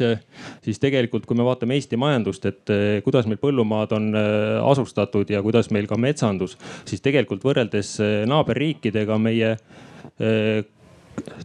siis 0.64 0.82
tegelikult, 0.82 1.28
kui 1.30 1.38
me 1.38 1.46
vaatame 1.46 1.78
Eesti 1.78 2.00
majandust, 2.00 2.46
et 2.50 2.74
eh, 2.74 3.00
kuidas 3.06 3.28
meil 3.30 3.42
põllumaad 3.42 3.94
on 3.98 4.10
eh, 4.18 4.60
asustatud 4.66 5.30
ja 5.30 5.44
kuidas 5.46 5.70
meil 5.76 5.88
ka 5.90 6.00
metsandus, 6.00 6.58
siis 6.90 7.04
tegelikult 7.06 7.46
võrreldes 7.46 7.96
eh, 8.02 8.14
naaberriikidega 8.30 9.20
meie 9.22 9.56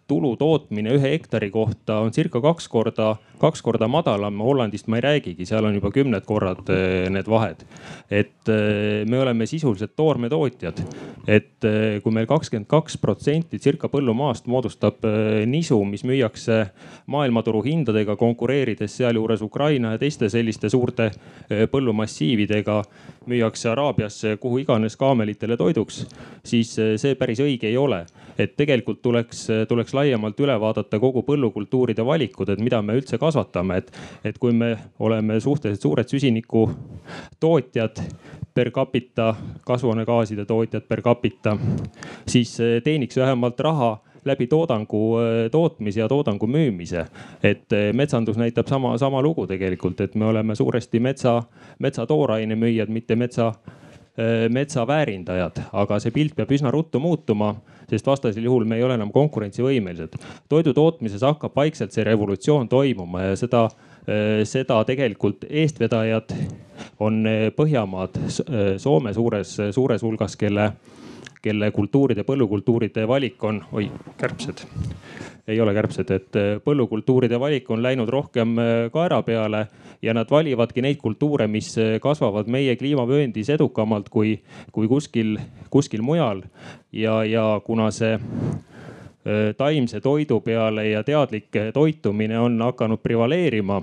tulu 0.09 0.37
tootmine 0.37 0.95
ühe 0.97 1.15
hektari 1.15 1.51
kohta 1.51 2.01
on 2.05 2.13
circa 2.13 2.41
kaks 2.41 2.69
korda 2.69 3.17
kaks 3.39 3.63
korda 3.63 3.89
madalam, 3.91 4.41
Hollandist 4.43 4.89
ma 4.91 4.99
ei 4.99 5.05
räägigi, 5.05 5.47
seal 5.47 5.67
on 5.67 5.77
juba 5.79 5.91
kümned 5.95 6.27
korrad 6.27 6.69
eh, 6.75 7.07
need 7.13 7.29
vahed. 7.31 7.63
et 8.11 8.51
eh, 8.51 9.05
me 9.07 9.21
oleme 9.21 9.47
sisuliselt 9.47 9.95
toormetootjad, 9.97 10.81
et 11.27 11.65
eh, 11.65 12.01
kui 12.03 12.15
meil 12.15 12.27
kakskümmend 12.27 12.69
kaks 12.71 12.99
protsenti 12.99 13.61
circa 13.63 13.91
põllumaast 13.93 14.49
moodustab 14.51 15.05
nisu, 15.47 15.79
mis 15.85 16.05
müüakse 16.09 16.59
maailmaturu 17.07 17.63
hindadega 17.63 18.17
konkureerides 18.17 18.97
sealjuures 18.99 19.43
Ukraina 19.43 19.95
ja 19.95 20.01
teiste 20.01 20.29
selliste 20.33 20.71
suurte 20.73 21.11
põllumassiividega 21.49 22.81
müüakse 23.29 23.71
Araabiasse 23.73 24.37
kuhu 24.41 24.63
iganes 24.65 24.97
kaamelitele 24.97 25.57
toiduks, 25.57 26.05
siis 26.45 26.75
see 26.75 27.15
päris 27.19 27.43
õige 27.45 27.71
ei 27.71 27.77
ole. 27.77 28.05
Et 28.38 28.57
tegelikult 28.57 29.02
tuleks, 29.02 29.47
tuleks 29.68 29.95
laiemalt 29.95 30.40
üle 30.40 30.54
vaadata 30.61 31.00
kogu 31.02 31.25
põllukultuuride 31.26 32.07
valikud, 32.07 32.49
et 32.52 32.62
mida 32.62 32.83
me 32.83 32.97
üldse 32.99 33.18
kasvatame 33.18 33.83
et, 33.83 33.92
et 34.25 34.38
kui 34.38 34.52
me 34.54 34.75
oleme 34.99 35.40
suhteliselt 35.40 35.83
suured 35.83 36.11
süsiniku 36.11 36.68
tootjad 37.40 38.02
per 38.54 38.71
capita, 38.75 39.35
kasvuhoonegaaside 39.66 40.45
tootjad 40.45 40.87
per 40.88 41.02
capita, 41.02 41.57
siis 42.26 42.57
eh, 42.61 42.78
teeniks 42.83 43.16
vähemalt 43.16 43.61
raha 43.61 43.92
läbi 44.26 44.47
toodangu 44.47 45.02
eh, 45.18 45.50
tootmise 45.50 46.00
ja 46.00 46.09
toodangu 46.09 46.47
müümise. 46.47 47.07
et 47.42 47.73
eh, 47.73 47.92
metsandus 47.92 48.37
näitab 48.37 48.66
sama, 48.66 48.99
sama 48.99 49.23
lugu 49.23 49.47
tegelikult, 49.47 50.00
et 50.00 50.14
me 50.14 50.26
oleme 50.26 50.54
suuresti 50.54 51.00
metsa, 51.00 51.42
metsa 51.78 52.07
tooraine 52.07 52.54
müüjad, 52.54 52.88
mitte 52.88 53.16
metsa 53.16 53.52
metsa 54.51 54.83
väärindajad, 54.87 55.61
aga 55.79 55.99
see 56.03 56.11
pilt 56.11 56.35
peab 56.35 56.51
üsna 56.51 56.73
ruttu 56.75 56.99
muutuma, 56.99 57.53
sest 57.91 58.07
vastasel 58.07 58.45
juhul 58.49 58.67
me 58.67 58.79
ei 58.79 58.83
ole 58.83 58.97
enam 58.99 59.13
konkurentsivõimelised. 59.15 60.17
toidu 60.49 60.75
tootmises 60.75 61.23
hakkab 61.23 61.55
vaikselt 61.57 61.95
see 61.95 62.05
revolutsioon 62.05 62.69
toimuma 62.69 63.29
ja 63.29 63.37
seda, 63.39 63.69
seda 64.45 64.81
tegelikult 64.89 65.47
eestvedajad 65.49 66.35
on 66.99 67.23
Põhjamaad, 67.57 68.19
Soome 68.83 69.15
suures, 69.15 69.55
suures 69.75 70.03
hulgas, 70.03 70.37
kelle 70.37 70.73
kelle 71.43 71.71
kultuuride, 71.71 72.25
põllukultuuride 72.27 73.07
valik 73.09 73.45
on, 73.45 73.61
oi 73.73 73.89
kärbsed, 74.19 74.65
ei 75.49 75.61
ole 75.61 75.73
kärbsed, 75.75 76.11
et 76.12 76.37
põllukultuuride 76.64 77.38
valik 77.40 77.71
on 77.71 77.83
läinud 77.83 78.09
rohkem 78.12 78.57
kaera 78.93 79.23
peale 79.25 79.67
ja 80.02 80.14
nad 80.14 80.31
valivadki 80.31 80.83
neid 80.83 81.00
kultuure, 81.02 81.47
mis 81.50 81.73
eh, 81.78 81.99
kasvavad 82.02 82.49
meie 82.50 82.76
kliimavööndis 82.78 83.50
edukamalt 83.55 84.09
kui, 84.12 84.37
kui 84.73 84.88
kuskil, 84.88 85.37
kuskil 85.71 86.02
mujal. 86.02 86.43
ja, 86.93 87.23
ja 87.25 87.61
kuna 87.64 87.90
see 87.90 88.19
taimse 89.57 90.00
toidu 90.00 90.40
peale 90.40 90.87
ja 90.88 91.02
teadlik 91.05 91.52
toitumine 91.75 92.38
on 92.38 92.62
hakanud 92.62 93.02
prevaleerima 93.02 93.83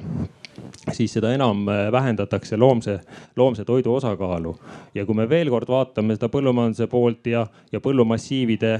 siis 0.93 1.15
seda 1.17 1.31
enam 1.33 1.65
eh, 1.69 1.87
vähendatakse 1.91 2.57
loomse, 2.57 2.99
loomse 3.35 3.65
toidu 3.65 3.95
osakaalu. 3.95 4.55
ja 4.95 5.05
kui 5.05 5.15
me 5.15 5.29
veel 5.29 5.49
kord 5.49 5.69
vaatame 5.69 6.17
seda 6.17 6.29
põllumajanduse 6.33 6.87
poolt 6.91 7.27
ja, 7.31 7.45
ja 7.71 7.81
põllumassiivide 7.81 8.79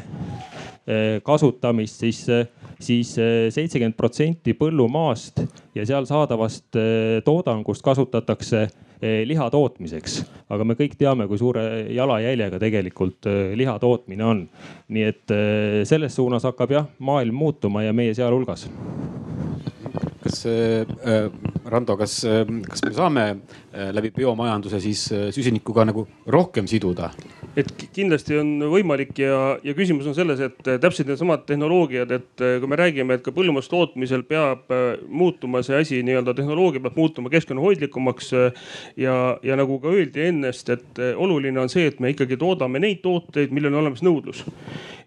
kasutamist, 1.25 2.03
siis 2.03 2.27
siis 2.79 3.15
eh, 3.17 3.47
seitsekümmend 3.49 3.95
protsenti 3.97 4.53
põllumaast 4.53 5.41
ja 5.75 5.85
seal 5.87 6.05
saadavast 6.05 6.77
toodangust 7.25 7.81
kasutatakse 7.81 8.67
liha 9.25 9.47
tootmiseks. 9.51 10.19
aga 10.49 10.63
me 10.63 10.75
kõik 10.77 10.93
teame, 10.97 11.27
kui 11.27 11.37
suure 11.37 11.85
jalajäljega 11.93 12.59
tegelikult 12.59 13.27
liha 13.55 13.79
tootmine 13.79 14.25
on. 14.25 14.45
nii 14.87 15.03
et 15.03 15.35
selles 15.87 16.15
suunas 16.15 16.43
hakkab 16.43 16.71
jah 16.71 16.87
maailm 16.99 17.35
muutuma 17.35 17.83
ja 17.83 17.93
meie 17.93 18.13
sealhulgas 18.13 18.69
kas 20.25 20.45
äh, 20.49 21.29
Rando, 21.65 21.95
kas, 21.97 22.19
kas 22.69 22.83
me 22.85 22.91
saame 22.93 23.23
läbi 23.95 24.11
biomajanduse 24.15 24.79
siis 24.79 25.07
süsinikku 25.35 25.73
ka 25.75 25.85
nagu 25.87 26.07
rohkem 26.31 26.67
siduda? 26.67 27.11
et 27.55 27.69
kindlasti 27.95 28.35
on 28.39 28.49
võimalik 28.71 29.15
ja, 29.19 29.55
ja 29.63 29.73
küsimus 29.77 30.07
on 30.09 30.15
selles, 30.17 30.41
et 30.43 30.67
äh, 30.67 30.79
täpselt 30.81 31.09
needsamad 31.09 31.45
tehnoloogiad, 31.47 32.11
et 32.17 32.43
äh, 32.43 32.57
kui 32.61 32.71
me 32.71 32.79
räägime, 32.79 33.17
et 33.17 33.23
ka 33.25 33.33
põllumajandustootmisel 33.35 34.25
peab 34.27 34.71
äh, 34.75 34.87
muutuma 35.07 35.63
see 35.65 35.79
asi 35.79 36.01
nii-öelda 36.05 36.35
tehnoloogia 36.35 36.83
peab 36.83 36.99
muutuma 36.99 37.31
keskkonnahoidlikumaks. 37.33 38.33
ja, 38.99 39.15
ja 39.43 39.55
nagu 39.55 39.79
ka 39.79 39.91
öeldi 39.93 40.27
ennast, 40.29 40.69
et 40.69 40.99
oluline 41.15 41.59
on 41.61 41.71
see, 41.71 41.87
et 41.87 41.99
me 42.03 42.11
ikkagi 42.11 42.37
toodame 42.39 42.81
neid 42.83 43.01
tooteid, 43.03 43.53
millel 43.55 43.73
on 43.73 43.85
olemas 43.85 44.03
nõudlus 44.05 44.43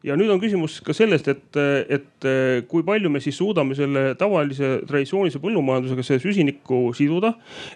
ja 0.06 0.14
nüüd 0.16 0.30
on 0.30 0.40
küsimus 0.40 0.78
ka 0.84 0.94
sellest, 0.94 1.26
et, 1.30 1.58
et 1.90 2.26
kui 2.70 2.84
palju 2.86 3.10
me 3.10 3.20
siis 3.22 3.36
suudame 3.38 3.74
selle 3.74 4.12
tavalise 4.18 4.78
traditsioonilise 4.86 5.40
põllumajandusega 5.42 6.04
selle 6.06 6.22
süsinikku 6.22 6.92
siduda. 6.96 7.32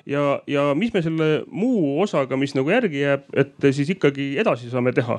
ja, 0.07 0.38
ja 0.46 0.68
mis 0.83 0.92
me 0.95 1.03
selle 1.05 1.29
muu 1.51 2.01
osaga, 2.03 2.37
mis 2.40 2.55
nagu 2.59 2.71
järgi 2.73 3.03
jääb, 3.05 3.27
et 3.38 3.55
siis 3.71 3.92
ikkagi 3.95 4.33
edasi 4.42 4.71
saame 4.73 4.92
teha. 4.97 5.18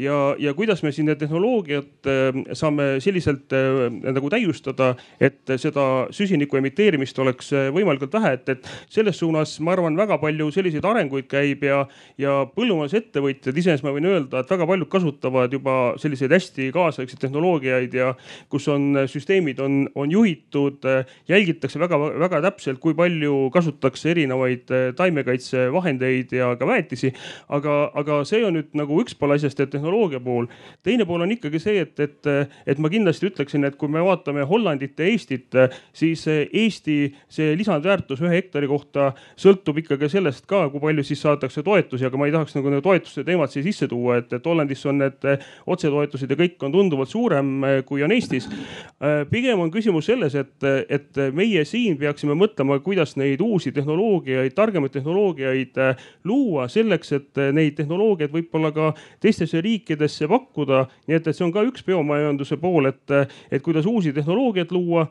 ja, 0.00 0.18
ja 0.38 0.54
kuidas 0.54 0.82
me 0.82 0.92
siin 0.92 1.12
tehnoloogiat 1.18 2.08
äh, 2.10 2.40
saame 2.56 2.98
selliselt 3.04 3.52
äh, 3.54 3.86
nagu 4.14 4.30
täiustada, 4.32 4.94
et 5.20 5.54
seda 5.60 6.08
süsiniku 6.14 6.58
emiteerimist 6.58 7.18
oleks 7.22 7.52
äh, 7.54 7.68
võimalikult 7.74 8.14
vähe, 8.16 8.34
et, 8.38 8.48
et 8.56 8.70
selles 8.92 9.18
suunas 9.20 9.56
ma 9.64 9.74
arvan, 9.76 9.96
väga 9.98 10.18
palju 10.22 10.50
selliseid 10.54 10.84
arenguid 10.88 11.28
käib 11.30 11.64
ja, 11.66 11.84
ja 12.20 12.40
põllumajandusettevõtjad 12.56 13.62
iseenesest 13.62 13.86
ma 13.86 13.94
võin 13.94 14.10
öelda, 14.10 14.42
et 14.42 14.50
väga 14.54 14.68
paljud 14.70 14.90
kasutavad 14.90 15.54
juba 15.54 15.76
selliseid 16.02 16.34
hästi 16.34 16.70
kaasaegseid 16.74 17.22
tehnoloogiaid 17.26 17.94
ja 17.94 18.12
kus 18.52 18.66
on 18.72 19.04
süsteemid 19.10 19.60
on, 19.62 19.84
on 19.94 20.10
juhitud, 20.10 20.84
jälgitakse 21.28 21.80
väga-väga 21.82 22.42
täpselt, 22.48 22.80
kui 22.82 22.96
palju 22.98 23.48
kasutatakse 23.54 24.10
erinevaid 24.14 24.70
taimekaitsevahendeid 25.04 26.32
ja 26.32 26.50
ka 26.58 26.66
väetisi. 26.66 27.12
aga, 27.48 27.90
aga 27.94 28.20
see 28.28 28.44
on 28.46 28.56
nüüd 28.58 28.74
nagu 28.78 28.98
üks 29.02 29.16
pool 29.18 29.34
asjast, 29.36 29.60
et 29.60 29.72
tehnoloogia 29.72 30.20
pool. 30.24 30.48
teine 30.82 31.06
pool 31.08 31.24
on 31.24 31.32
ikkagi 31.34 31.60
see, 31.62 31.80
et, 31.84 32.00
et, 32.00 32.30
et 32.66 32.80
ma 32.80 32.90
kindlasti 32.92 33.28
ütleksin, 33.30 33.64
et 33.68 33.76
kui 33.80 33.88
me 33.92 34.02
vaatame 34.04 34.44
Hollandit 34.48 34.98
ja 34.98 35.08
Eestit, 35.08 35.54
siis 35.92 36.24
Eesti 36.28 37.14
see 37.32 37.54
lisandväärtus 37.58 38.22
ühe 38.24 38.32
hektari 38.34 38.68
kohta 38.70 39.12
sõltub 39.40 39.78
ikkagi 39.82 40.08
sellest 40.12 40.46
ka, 40.50 40.66
kui 40.72 40.82
palju 40.82 41.04
siis 41.06 41.22
saadakse 41.24 41.64
toetusi, 41.66 42.06
aga 42.08 42.20
ma 42.20 42.28
ei 42.28 42.34
tahaks 42.34 42.56
nagu 42.58 42.80
toetuste 42.84 43.24
teemat 43.26 43.52
siia 43.52 43.66
sisse 43.66 43.88
tuua, 43.90 44.18
et, 44.22 44.32
et 44.32 44.46
Hollandis 44.46 44.84
on 44.90 45.00
need 45.02 45.28
otsetoetused 45.70 46.30
ja 46.30 46.38
kõik 46.38 46.62
on 46.66 46.74
tunduvalt 46.74 47.12
suurem, 47.12 47.54
kui 47.88 48.04
on 48.04 48.14
Eestis. 48.14 48.48
pigem 49.30 49.60
on 49.60 49.72
küsimus 49.74 50.08
selles, 50.10 50.34
et, 50.38 50.68
et 50.88 51.22
meie 51.34 51.64
siin 51.68 51.98
peaksime 52.00 52.36
mõtlema, 52.38 52.78
kuidas 52.84 53.16
neid 53.20 53.42
uusi 53.44 53.72
tehnoloogiaid, 53.74 54.54
targemaid 54.56 54.93
tehnoloogiaid 54.94 55.80
luua 56.24 56.68
selleks, 56.72 57.12
et 57.18 57.42
neid 57.52 57.76
tehnoloogiaid 57.78 58.32
võib-olla 58.32 58.70
ka 58.74 58.92
teistesse 59.22 59.60
riikidesse 59.64 60.28
pakkuda. 60.30 60.84
nii 61.08 61.18
et, 61.18 61.26
et 61.26 61.36
see 61.36 61.46
on 61.46 61.52
ka 61.54 61.64
üks 61.66 61.84
biomajanduse 61.86 62.58
pool, 62.62 62.88
et, 62.90 63.16
et 63.50 63.62
kuidas 63.62 63.86
uusi 63.90 64.12
tehnoloogiaid 64.14 64.72
luua, 64.72 65.06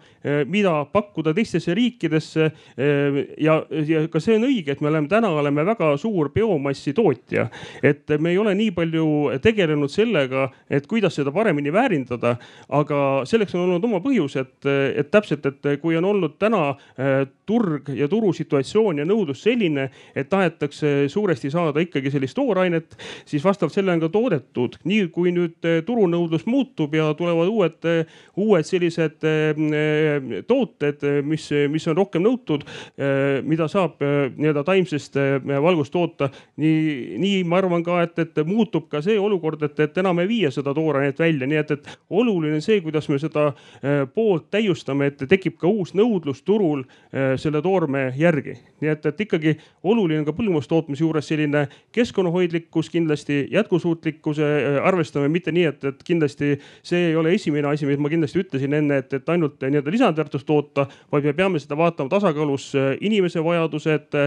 mida 0.48 0.76
pakkuda 0.92 1.34
teistesse 1.34 1.74
riikidesse. 1.74 2.52
ja, 3.38 3.60
ja 3.88 4.08
ka 4.12 4.20
see 4.24 4.38
on 4.38 4.48
õige, 4.48 4.74
et 4.74 4.82
me 4.82 4.92
oleme 4.92 5.12
täna 5.12 5.30
oleme 5.30 5.66
väga 5.66 5.94
suur 5.98 6.30
biomassi 6.34 6.94
tootja, 6.94 7.48
et 7.84 8.10
me 8.20 8.34
ei 8.34 8.38
ole 8.38 8.56
nii 8.58 8.72
palju 8.76 9.08
tegelenud 9.44 9.92
sellega, 9.92 10.48
et 10.70 10.88
kuidas 10.88 11.16
seda 11.20 11.32
paremini 11.32 11.74
väärindada. 11.74 12.36
aga 12.70 12.98
selleks 13.26 13.56
on 13.56 13.66
olnud 13.68 13.84
oma 13.84 14.00
põhjus, 14.04 14.36
et, 14.40 14.66
et 14.96 15.10
täpselt, 15.12 15.46
et 15.46 15.82
kui 15.82 15.98
on 15.98 16.06
olnud 16.06 16.38
täna 16.40 16.70
äh, 16.70 17.28
turg 17.46 17.90
ja 17.96 18.08
turusituatsioon 18.08 19.02
ja 19.02 19.06
nõudlus 19.08 19.44
selline, 19.44 19.73
et 20.16 20.30
tahetakse 20.30 21.08
suuresti 21.08 21.52
saada 21.54 21.82
ikkagi 21.84 22.12
sellist 22.12 22.36
toorainet, 22.38 22.98
siis 23.26 23.44
vastavalt 23.44 23.74
sellele 23.74 23.98
on 23.98 24.04
ka 24.04 24.10
toodetud. 24.10 24.78
nii 24.84 25.08
kui 25.14 25.32
nüüd 25.36 25.66
äh, 25.68 25.82
turunõudlus 25.86 26.46
muutub 26.50 26.94
ja 26.96 27.12
tulevad 27.18 27.52
uued, 27.52 27.80
äh, 27.90 28.06
uued 28.38 28.68
sellised 28.68 29.24
tooted, 30.48 31.04
mis, 31.28 31.48
mis 31.70 31.88
on 31.88 31.98
rohkem 31.98 32.24
nõutud, 32.24 32.64
mida 33.48 33.68
saab 33.72 34.02
nii-öelda 34.02 34.64
taimsest 34.68 35.18
valgust 35.46 35.94
toota. 35.94 36.30
nii, 36.58 37.18
nii 37.22 37.44
ma 37.48 37.60
arvan 37.62 37.84
ka, 37.86 38.02
et, 38.04 38.20
et 38.20 38.42
muutub 38.48 38.88
ka 38.92 39.02
see 39.06 39.18
olukord, 39.20 39.62
et, 39.64 39.80
et 39.80 39.98
enam 40.02 40.20
ei 40.24 40.30
viia 40.30 40.52
seda 40.52 40.74
toorainet 40.76 41.20
välja, 41.20 41.48
nii 41.48 41.62
et, 41.62 41.72
et 41.78 41.90
oluline 42.10 42.58
on 42.60 42.66
see, 42.66 42.82
kuidas 42.84 43.10
me 43.10 43.20
seda 43.22 43.52
poolt 44.16 44.50
täiustame, 44.54 45.12
et 45.12 45.26
tekib 45.30 45.58
ka 45.62 45.70
uus 45.70 45.94
nõudlus 45.98 46.44
turul 46.46 46.84
selle 47.12 47.62
toorme 47.64 48.10
järgi. 48.18 48.58
nii 48.82 48.94
et, 48.94 49.06
et 49.06 49.26
ikkagi 49.28 49.53
oluline 49.84 50.22
on 50.22 50.28
ka 50.28 50.36
põllumajandustootmise 50.38 51.04
juures 51.04 51.28
selline 51.28 51.66
keskkonnahoidlikkus 51.96 52.90
kindlasti, 52.94 53.44
jätkusuutlikkuse 53.52 54.50
arvestamine, 54.84 55.32
mitte 55.34 55.54
nii, 55.56 55.66
et, 55.72 55.84
et 55.92 56.04
kindlasti 56.08 56.54
see 56.84 57.10
ei 57.10 57.16
ole 57.20 57.34
esimene 57.36 57.70
asi, 57.72 57.88
mis 57.90 58.00
ma 58.02 58.12
kindlasti 58.12 58.42
ütlesin 58.44 58.78
enne, 58.80 59.02
et, 59.04 59.14
et 59.14 59.30
ainult 59.34 59.62
nii-öelda 59.64 59.94
lisandväärtust 59.94 60.48
toota, 60.48 60.88
vaid 61.12 61.28
me 61.28 61.36
peame 61.38 61.62
seda 61.62 61.78
vaatama 61.80 62.12
tasakaalus 62.12 62.72
inimese 63.04 63.44
vajadused, 63.44 64.18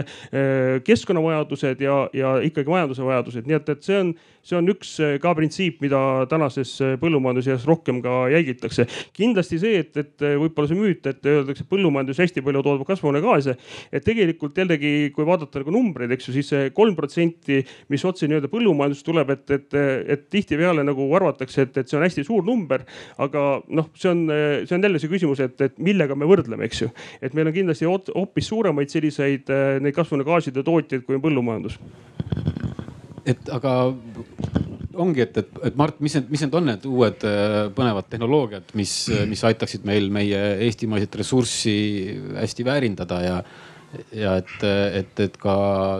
keskkonnavajadused 0.86 1.84
ja, 1.84 1.98
ja 2.16 2.36
ikkagi 2.46 2.72
majanduse 2.72 3.04
vajadused, 3.06 3.46
nii 3.48 3.58
et, 3.58 3.70
et 3.76 3.86
see 3.86 4.00
on, 4.00 4.12
see 4.46 4.58
on 4.58 4.70
üks 4.70 4.92
ka 5.22 5.32
printsiip, 5.36 5.80
mida 5.84 6.00
tänases 6.30 6.76
põllumajanduses 7.02 7.66
rohkem 7.68 8.00
ka 8.04 8.26
jälgitakse. 8.32 8.86
kindlasti 9.16 9.58
see, 9.62 9.82
et, 9.82 9.96
et 9.96 10.26
võib-olla 10.40 10.70
see 10.70 10.78
müüt, 10.78 11.06
et 11.10 11.26
öeldakse, 11.26 11.66
põllumajandus 11.70 12.20
hästi 12.22 12.44
palju 12.46 12.62
toodab 12.66 12.86
kasvuhoonegaase. 12.88 13.56
et 13.92 14.04
tegelikult 14.06 14.58
jällegi, 14.58 15.10
kui 15.16 15.26
vaadata 15.28 15.62
nagu 15.62 15.74
numbreid, 15.74 16.12
eks 16.14 16.28
ju, 16.28 16.36
siis 16.36 16.50
see 16.52 16.70
kolm 16.76 16.96
protsenti, 16.98 17.62
mis 17.92 18.04
otse 18.08 18.28
nii-öelda 18.28 18.50
põllumajandusest 18.52 19.08
tuleb, 19.08 19.32
et, 19.36 19.54
et, 19.56 19.78
et 20.16 20.26
tihtipeale 20.32 20.84
nagu 20.86 21.08
arvatakse, 21.18 21.66
et, 21.66 21.82
et 21.82 21.90
see 21.90 21.98
on 21.98 22.06
hästi 22.06 22.26
suur 22.26 22.46
number. 22.46 22.84
aga 23.22 23.46
noh, 23.68 23.90
see 23.98 24.12
on, 24.12 24.24
see 24.66 24.76
on 24.76 24.88
jälle 24.88 25.02
see 25.02 25.12
küsimus, 25.12 25.42
et, 25.44 25.58
et 25.64 25.78
millega 25.82 26.16
me 26.18 26.28
võrdleme, 26.28 26.68
eks 26.68 26.84
ju. 26.84 26.92
et 27.20 27.36
meil 27.36 27.50
on 27.50 27.56
kindlasti 27.56 27.88
hoopis 27.88 28.52
suuremaid 28.52 28.92
selliseid 28.92 29.50
neid 29.82 29.96
kasvuhoonegaaside 29.96 30.64
tootjaid, 30.66 31.06
kui 31.06 31.18
on 31.18 31.24
põllumajandus 31.24 31.80
et 33.26 33.50
aga 33.52 33.72
ongi, 34.96 35.22
et, 35.26 35.38
et, 35.42 35.58
et 35.68 35.78
Mart, 35.78 35.98
mis 36.04 36.14
need, 36.16 36.28
mis 36.32 36.42
need 36.44 36.56
on 36.56 36.68
need 36.70 36.86
uued 36.88 37.24
äh, 37.28 37.56
põnevad 37.76 38.08
tehnoloogiad, 38.12 38.72
mis, 38.78 38.94
mis 39.28 39.42
aitaksid 39.44 39.84
meil 39.88 40.08
meie 40.14 40.40
eestimaiset 40.66 41.18
ressurssi 41.20 41.76
hästi 42.38 42.66
väärindada 42.66 43.20
ja, 43.24 43.40
ja 44.12 44.36
et, 44.40 44.54
et, 45.00 45.24
et 45.26 45.40
ka 45.40 45.56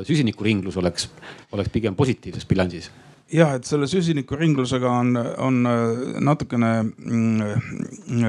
süsinikuringlus 0.07 0.79
oleks, 0.81 1.11
oleks 1.57 1.73
pigem 1.73 1.99
positiivses 1.99 2.49
bilansis. 2.49 2.91
Jah, 3.27 3.57
et 3.59 3.67
selle 3.67 3.89
süsinikuringlusega 3.91 4.91
on, 5.01 5.17
on 5.43 5.57
äh, 5.67 6.19
natukene 6.23 6.69
mm, 6.87 8.21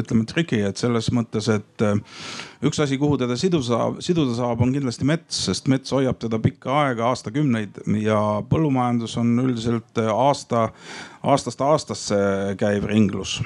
ütleme 0.00 0.24
triki, 0.26 0.58
et 0.66 0.82
selles 0.82 1.12
mõttes, 1.14 1.46
et 1.54 1.84
äh, 1.86 2.24
üks 2.66 2.82
asi, 2.82 2.98
kuhu 2.98 3.20
teda 3.20 3.36
siduda 3.38 3.68
saab, 3.68 4.00
siduda 4.02 4.34
saab, 4.34 4.64
on 4.66 4.74
kindlasti 4.74 5.06
mets, 5.06 5.44
sest 5.46 5.70
mets 5.70 5.94
hoiab 5.94 6.18
teda 6.26 6.42
pikka 6.42 6.74
aega, 6.88 7.12
aastakümneid 7.12 7.78
ja 8.02 8.18
põllumajandus 8.50 9.14
on 9.22 9.30
üldiselt 9.44 10.02
aasta, 10.02 10.66
aastast 11.22 11.62
aastasse 11.62 12.20
käiv 12.58 12.90
ringlus 12.90 13.38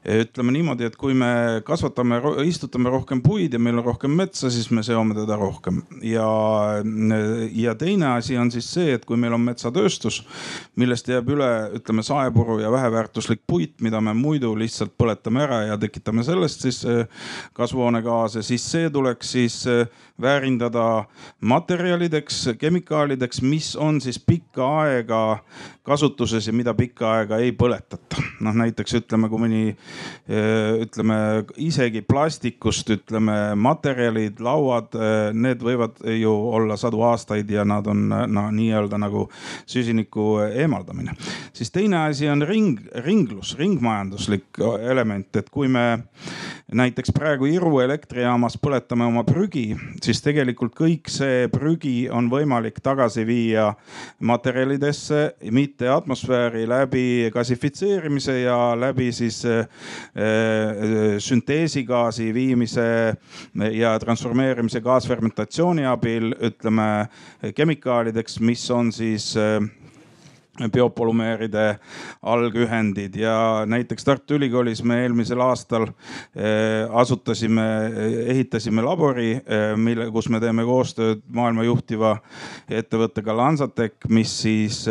ütleme 0.00 0.52
niimoodi, 0.54 0.86
et 0.88 0.96
kui 0.96 1.12
me 1.16 1.60
kasvatame, 1.66 2.20
istutame 2.48 2.88
rohkem 2.92 3.20
puid 3.20 3.52
ja 3.52 3.58
meil 3.60 3.82
on 3.82 3.84
rohkem 3.84 4.14
metsa, 4.16 4.48
siis 4.52 4.70
me 4.72 4.82
seome 4.86 5.14
teda 5.14 5.36
rohkem. 5.36 5.82
ja, 6.02 6.26
ja 7.52 7.74
teine 7.74 8.14
asi 8.14 8.38
on 8.38 8.50
siis 8.50 8.70
see, 8.72 8.94
et 8.96 9.04
kui 9.04 9.20
meil 9.20 9.36
on 9.36 9.44
metsatööstus, 9.44 10.22
millest 10.80 11.08
jääb 11.08 11.28
üle, 11.34 11.50
ütleme 11.76 12.04
saepuru 12.06 12.58
ja 12.62 12.72
väheväärtuslik 12.72 13.42
puit, 13.46 13.76
mida 13.84 14.00
me 14.00 14.14
muidu 14.16 14.54
lihtsalt 14.56 14.96
põletame 14.96 15.44
ära 15.44 15.60
ja 15.68 15.76
tekitame 15.80 16.24
sellest 16.24 16.64
siis 16.64 16.80
eh, 16.88 17.04
kasvuhoonegaase, 17.52 18.42
siis 18.46 18.64
see 18.72 18.88
tuleks 18.90 19.36
siis 19.36 19.60
eh, 19.68 19.84
väärindada 20.20 21.04
materjalideks, 21.40 22.48
kemikaalideks, 22.58 23.42
mis 23.42 23.74
on 23.76 24.00
siis 24.00 24.18
pikka 24.18 24.66
aega 24.80 25.22
kasutuses 25.82 26.46
ja 26.46 26.52
mida 26.52 26.74
pikka 26.74 27.12
aega 27.12 27.40
ei 27.42 27.52
põletata. 27.52 28.20
noh 28.40 28.54
näiteks 28.56 28.94
ütleme, 29.00 29.28
kui 29.28 29.40
mõni 29.42 29.62
ütleme 30.30 31.16
isegi 31.58 32.02
plastikust, 32.06 32.90
ütleme 32.94 33.54
materjalid, 33.58 34.38
lauad, 34.44 34.94
eh, 34.94 35.32
need 35.34 35.62
võivad 35.64 35.98
ju 36.20 36.30
olla 36.30 36.76
sadu 36.78 37.02
aastaid 37.02 37.50
ja 37.50 37.64
nad 37.64 37.86
on 37.90 38.08
no 38.08 38.46
nii-öelda 38.54 38.98
nagu 39.00 39.26
süsiniku 39.66 40.38
eemaldamine. 40.46 41.16
siis 41.52 41.70
teine 41.70 41.96
asi 42.08 42.28
on 42.28 42.42
ring, 42.42 42.78
ringlus, 43.04 43.56
ringmajanduslik 43.58 44.60
element, 44.90 45.36
et 45.36 45.50
kui 45.50 45.68
me 45.68 46.02
näiteks 46.72 47.10
praegu 47.14 47.48
Iru 47.50 47.80
elektrijaamas 47.82 48.56
põletame 48.62 49.06
oma 49.08 49.24
prügi, 49.26 49.74
siis 50.02 50.22
tegelikult 50.22 50.74
kõik 50.78 51.10
see 51.10 51.48
prügi 51.52 52.08
on 52.10 52.30
võimalik 52.30 52.78
tagasi 52.82 53.24
viia 53.26 53.72
materjalidesse, 54.20 55.34
mitte 55.50 55.88
atmosfääri 55.90 56.66
läbi 56.70 57.30
gassifitseerimise 57.34 58.40
ja 58.44 58.58
läbi 58.78 59.10
siis 59.12 59.42
äh, 59.48 59.66
sünteesigaasi 61.18 62.30
viimise 62.34 62.86
ja 63.74 63.92
transformeerimise 64.02 64.80
gaasfermentatsiooni 64.84 65.86
abil, 65.88 66.32
ütleme 66.40 66.88
kemikaalideks, 67.56 68.40
mis 68.44 68.64
on 68.74 68.92
siis 68.92 69.32
äh, 69.38 69.60
biopolümeeride 70.68 71.78
algühendid. 72.22 73.14
Ja 73.16 73.64
näiteks 73.66 74.04
Tartu 74.04 74.34
Ülikoolis 74.34 74.82
me 74.84 75.02
eelmisel 75.02 75.40
aastal 75.40 75.86
asutasime, 76.92 77.66
ehitasime 78.26 78.82
labori, 78.82 79.40
mille, 79.76 80.10
kus 80.12 80.28
me 80.28 80.40
teeme 80.40 80.64
koostööd 80.68 81.22
maailma 81.32 81.64
juhtiva 81.64 82.16
ettevõttega 82.68 83.36
Lansatec, 83.36 83.96
mis 84.08 84.34
siis 84.42 84.84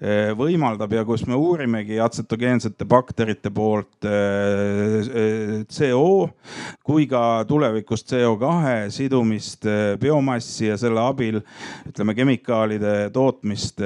võimaldab 0.00 0.94
ja 0.96 1.02
kus 1.04 1.26
me 1.28 1.36
uurimegi 1.36 1.98
atsetogeensete 2.00 2.86
bakterite 2.88 3.50
poolt 3.52 4.06
eh, 4.08 4.94
eh, 5.04 5.52
CO 5.68 6.30
kui 6.86 7.04
ka 7.10 7.44
tulevikus 7.48 8.06
CO2 8.08 8.88
sidumist 8.94 9.68
biomassi 10.00 10.70
ja 10.70 10.78
selle 10.80 11.02
abil 11.04 11.40
ütleme 11.90 12.14
kemikaalide 12.16 12.94
tootmist 13.12 13.82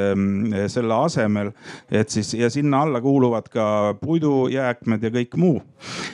selle 0.71 0.95
asemel. 0.95 1.51
et 1.91 2.09
siis 2.09 2.35
ja 2.35 2.51
sinna 2.51 2.83
alla 2.83 3.01
kuuluvad 3.01 3.51
ka 3.51 3.67
puidujääkmed 4.01 5.03
ja 5.03 5.11
kõik 5.11 5.37
muu. 5.37 5.63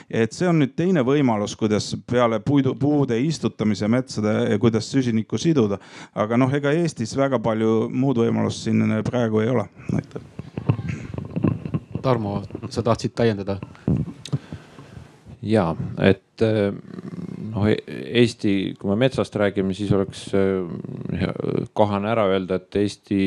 et 0.09 0.33
see 0.33 0.49
on 0.49 0.63
nüüd 0.63 0.73
teine 0.75 1.05
võimalus, 1.05 1.55
kuidas 1.55 1.93
peale 2.09 2.39
puidu, 2.39 2.73
puude 2.75 3.19
istutamise 3.21 3.87
metsade, 3.87 4.57
kuidas 4.59 4.89
süsinikku 4.91 5.37
siduda. 5.37 5.77
aga 6.15 6.37
noh, 6.37 6.53
ega 6.53 6.73
Eestis 6.73 7.13
väga 7.17 7.39
palju 7.39 7.89
muud 7.93 8.17
võimalust 8.25 8.65
siin 8.65 8.81
praegu 9.05 9.45
ei 9.45 9.49
ole 9.53 9.69
aitäh. 9.95 10.21
Tarmo, 12.01 12.41
sa 12.69 12.83
tahtsid 12.83 13.13
täiendada? 13.15 13.59
ja, 15.41 15.71
et 16.01 16.43
eh, 16.45 16.73
noh, 17.51 17.69
Eesti, 17.69 18.75
kui 18.79 18.91
me 18.91 18.97
metsast 19.05 19.35
räägime, 19.41 19.73
siis 19.77 19.91
oleks 19.95 20.27
eh, 20.37 21.25
kohane 21.73 22.11
ära 22.11 22.27
öelda, 22.29 22.61
et 22.61 22.81
Eesti 22.81 23.21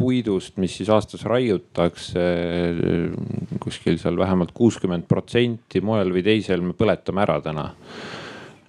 puidust, 0.00 0.56
mis 0.62 0.74
siis 0.78 0.90
aastas 0.92 1.26
raiutakse 1.28 2.24
eh, 2.24 3.60
kuskil 3.62 4.00
seal 4.02 4.18
vähemalt 4.18 4.54
kuuskümmend 4.56 5.06
protsenti 5.10 5.82
moel 5.84 6.12
või 6.14 6.24
teisel 6.26 6.64
me 6.64 6.76
põletame 6.76 7.26
ära 7.26 7.38
täna 7.44 7.70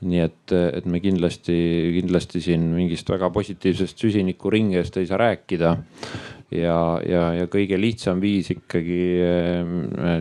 nii 0.02 0.22
et, 0.24 0.54
et 0.54 0.86
me 0.90 1.02
kindlasti, 1.04 1.56
kindlasti 2.00 2.42
siin 2.44 2.68
mingist 2.74 3.10
väga 3.12 3.30
positiivsest 3.34 4.02
süsinikuringest 4.02 4.98
ei 4.98 5.10
saa 5.10 5.20
rääkida. 5.22 5.76
Ja, 6.52 6.76
ja, 7.08 7.22
ja 7.38 7.46
kõige 7.48 7.78
lihtsam 7.80 8.20
viis 8.20 8.50
ikkagi 8.52 8.98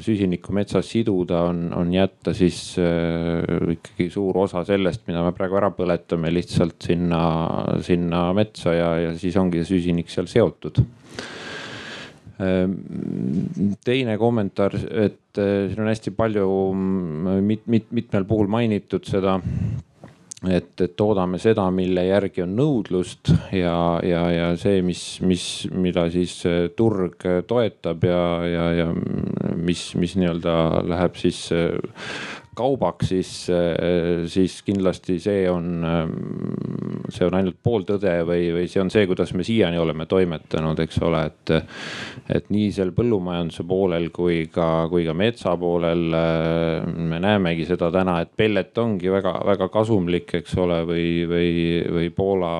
süsinikku 0.06 0.54
metsas 0.54 0.86
siduda 0.92 1.40
on, 1.48 1.64
on 1.74 1.90
jätta 1.90 2.30
siis 2.38 2.60
ikkagi 2.78 4.06
suur 4.14 4.38
osa 4.44 4.62
sellest, 4.68 5.02
mida 5.10 5.24
me 5.26 5.34
praegu 5.34 5.58
ära 5.58 5.72
põletame, 5.74 6.30
lihtsalt 6.30 6.86
sinna, 6.86 7.24
sinna 7.82 8.28
metsa 8.36 8.76
ja, 8.76 8.92
ja 9.08 9.18
siis 9.18 9.40
ongi 9.42 9.64
see 9.64 9.80
süsinik 9.80 10.12
seal 10.12 10.30
seotud 10.30 10.78
teine 13.85 14.16
kommentaar, 14.18 14.76
et 14.76 15.38
eh, 15.38 15.68
siin 15.68 15.85
on 15.85 15.90
hästi 15.90 16.14
palju 16.16 16.48
mm, 16.72 17.44
mit, 17.44 17.66
mit, 17.66 17.90
mitmel 17.96 18.26
puhul 18.29 18.50
mainitud 18.53 19.05
seda 19.09 19.38
et, 20.48 20.72
et 20.81 20.96
toodame 20.96 21.38
seda, 21.40 21.66
mille 21.74 22.07
järgi 22.07 22.44
on 22.46 22.55
nõudlust 22.57 23.33
ja, 23.53 23.74
ja, 24.07 24.22
ja 24.33 24.48
see, 24.61 24.81
mis, 24.85 25.05
mis, 25.26 25.44
mida 25.74 26.07
siis 26.12 26.38
eh, 26.48 26.70
turg 26.76 27.26
toetab 27.48 28.07
ja, 28.09 28.22
ja, 28.48 28.66
ja 28.81 28.88
mis, 29.57 29.90
mis 30.00 30.16
nii-öelda 30.16 30.55
läheb 30.88 31.20
siis 31.20 31.42
eh, 31.57 31.76
kaubaks, 32.60 33.10
siis, 33.10 33.32
äh, 33.52 34.26
siis 34.30 34.60
kindlasti 34.66 35.18
see 35.22 35.44
on, 35.50 35.68
ähm, 35.86 36.12
see 37.10 37.26
on 37.26 37.36
ainult 37.38 37.58
pooltõde 37.64 38.12
või, 38.28 38.50
või 38.54 38.66
see 38.70 38.82
on 38.82 38.92
see, 38.92 39.06
kuidas 39.08 39.32
me 39.36 39.46
siiani 39.46 39.80
oleme 39.80 40.06
toimetanud, 40.10 40.80
eks 40.84 41.00
ole, 41.06 41.24
et. 41.30 41.54
et 42.30 42.48
nii 42.50 42.68
seal 42.74 42.92
põllumajanduse 42.94 43.64
poolel 43.66 44.08
kui 44.14 44.44
ka, 44.52 44.86
kui 44.90 45.04
ka 45.06 45.14
metsa 45.16 45.56
poolel 45.58 46.14
äh, 46.16 46.86
me 47.10 47.20
näemegi 47.22 47.66
seda 47.68 47.90
täna, 47.94 48.20
et 48.24 48.32
pellet 48.36 48.76
ongi 48.78 49.10
väga-väga 49.12 49.70
kasumlik, 49.72 50.34
eks 50.40 50.56
ole, 50.60 50.80
või, 50.88 51.06
või, 51.30 51.50
või 51.96 52.08
Poola, 52.14 52.52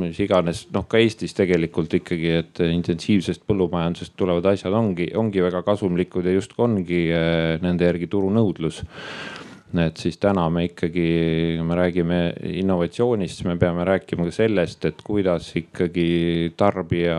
mis 0.00 0.18
iganes, 0.24 0.64
noh 0.74 0.86
ka 0.90 1.00
Eestis 1.00 1.36
tegelikult 1.36 1.92
ikkagi, 2.00 2.30
et 2.40 2.62
intensiivsest 2.66 3.44
põllumajandusest 3.48 4.16
tulevad 4.18 4.48
asjad 4.52 4.74
ongi, 4.76 5.10
ongi 5.18 5.44
väga 5.44 5.62
kasumlikud 5.66 6.26
ja 6.26 6.34
justkui 6.36 6.64
ongi 6.64 7.02
nende 7.64 7.88
järgi 7.88 8.08
turunõudlus 8.10 8.63
nõudlus 8.64 8.84
et 9.74 9.98
siis 9.98 10.20
täna 10.22 10.44
me 10.54 10.68
ikkagi, 10.68 11.04
kui 11.58 11.66
me 11.66 11.74
räägime 11.74 12.18
innovatsioonist, 12.60 13.40
siis 13.40 13.48
me 13.48 13.56
peame 13.58 13.82
rääkima 13.86 14.28
ka 14.28 14.34
sellest, 14.36 14.84
et 14.86 15.00
kuidas 15.02 15.48
ikkagi 15.58 16.52
tarbija, 16.56 17.16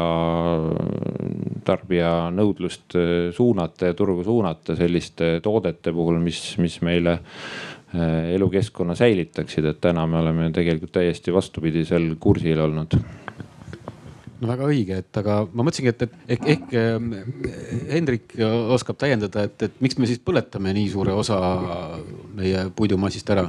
tarbija 1.67 2.13
nõudlust 2.31 2.95
suunata 3.36 3.91
ja 3.91 3.97
turgu 3.97 4.23
suunata 4.23 4.77
selliste 4.79 5.41
toodete 5.43 5.91
puhul, 5.91 6.21
mis, 6.23 6.39
mis 6.63 6.79
meile 6.86 7.17
eh, 7.17 8.31
elukeskkonna 8.38 8.95
säilitaksid, 8.95 9.67
et 9.73 9.84
täna 9.84 10.08
me 10.08 10.21
oleme 10.23 10.47
tegelikult 10.55 10.95
täiesti 10.95 11.36
vastupidisel 11.36 12.13
kursil 12.23 12.63
olnud 12.69 12.95
no 14.45 14.51
väga 14.51 14.67
õige, 14.69 14.99
et 15.01 15.19
aga 15.19 15.38
ma 15.51 15.65
mõtlesingi, 15.65 15.91
et, 15.91 16.03
et 16.05 16.36
ehk, 16.36 16.47
ehk 16.53 16.75
eh, 16.77 17.88
Hendrik 17.95 18.36
oskab 18.75 18.99
täiendada, 19.01 19.47
et, 19.49 19.67
et 19.67 19.79
miks 19.84 19.97
me 19.99 20.10
siis 20.10 20.21
põletame 20.23 20.73
nii 20.77 20.89
suure 20.93 21.15
osa 21.15 21.39
meie 22.38 22.67
puidumassist 22.77 23.31
ära? 23.34 23.47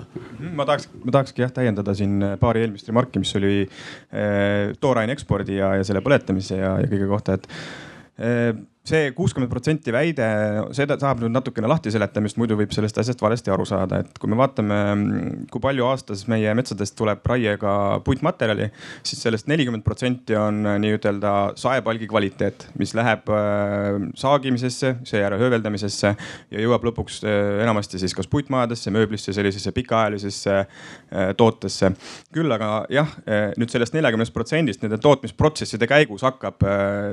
ma 0.56 0.66
tahaks, 0.68 0.88
ma 1.04 1.18
tahakski 1.18 1.44
jah 1.44 1.52
täiendada 1.54 1.94
siin 1.96 2.22
paari 2.40 2.64
eelmist 2.64 2.88
remarki, 2.90 3.20
mis 3.22 3.34
oli 3.38 3.66
eh, 3.66 4.72
tooraine 4.80 5.14
ekspordi 5.16 5.60
ja, 5.60 5.74
ja 5.80 5.86
selle 5.86 6.02
põletamise 6.04 6.60
ja, 6.62 6.76
ja 6.82 6.90
kõige 6.90 7.10
kohta, 7.12 7.36
et 7.36 7.50
eh, 8.18 8.50
see 8.86 9.10
kuuskümmend 9.16 9.50
protsenti 9.50 9.92
väide, 9.94 10.26
seda 10.76 10.94
saab 11.00 11.20
nüüd 11.22 11.34
natukene 11.34 11.66
lahti 11.70 11.90
seletamist, 11.90 12.38
muidu 12.38 12.54
võib 12.58 12.70
sellest 12.74 12.98
asjast 13.02 13.22
valesti 13.22 13.50
aru 13.50 13.66
saada, 13.66 14.00
et 14.04 14.18
kui 14.22 14.30
me 14.30 14.38
vaatame, 14.38 14.78
kui 15.50 15.62
palju 15.62 15.88
aastas 15.88 16.22
meie 16.30 16.52
metsadest 16.54 16.94
tuleb 16.98 17.24
raiega 17.26 17.72
puitmaterjali, 18.06 18.68
siis 19.06 19.24
sellest 19.26 19.50
nelikümmend 19.50 19.82
protsenti 19.86 20.36
on 20.38 20.62
nii-ütelda 20.82 21.32
saepalgi 21.58 22.06
kvaliteet, 22.10 22.68
mis 22.78 22.94
läheb 22.96 23.26
äh, 23.34 23.98
saagimisesse, 24.22 24.94
seejärel 25.08 25.42
hööveldamisesse 25.42 26.14
ja 26.54 26.62
jõuab 26.62 26.86
lõpuks 26.90 27.18
äh, 27.26 27.64
enamasti 27.64 28.00
siis 28.02 28.14
kas 28.14 28.30
puitmajadesse, 28.30 28.94
mööblisse, 28.94 29.34
sellisesse 29.34 29.74
pikaajalisesse 29.74 30.56
äh, 30.62 31.34
tootesse. 31.36 31.90
küll 32.32 32.52
aga 32.52 32.70
jah, 32.92 33.10
nüüd 33.58 33.70
sellest 33.72 33.94
neljakümnest 33.96 34.34
protsendist 34.34 34.82
nende 34.84 34.98
tootmisprotsesside 35.02 35.86
käigus 35.88 36.22
hakkab 36.26 36.62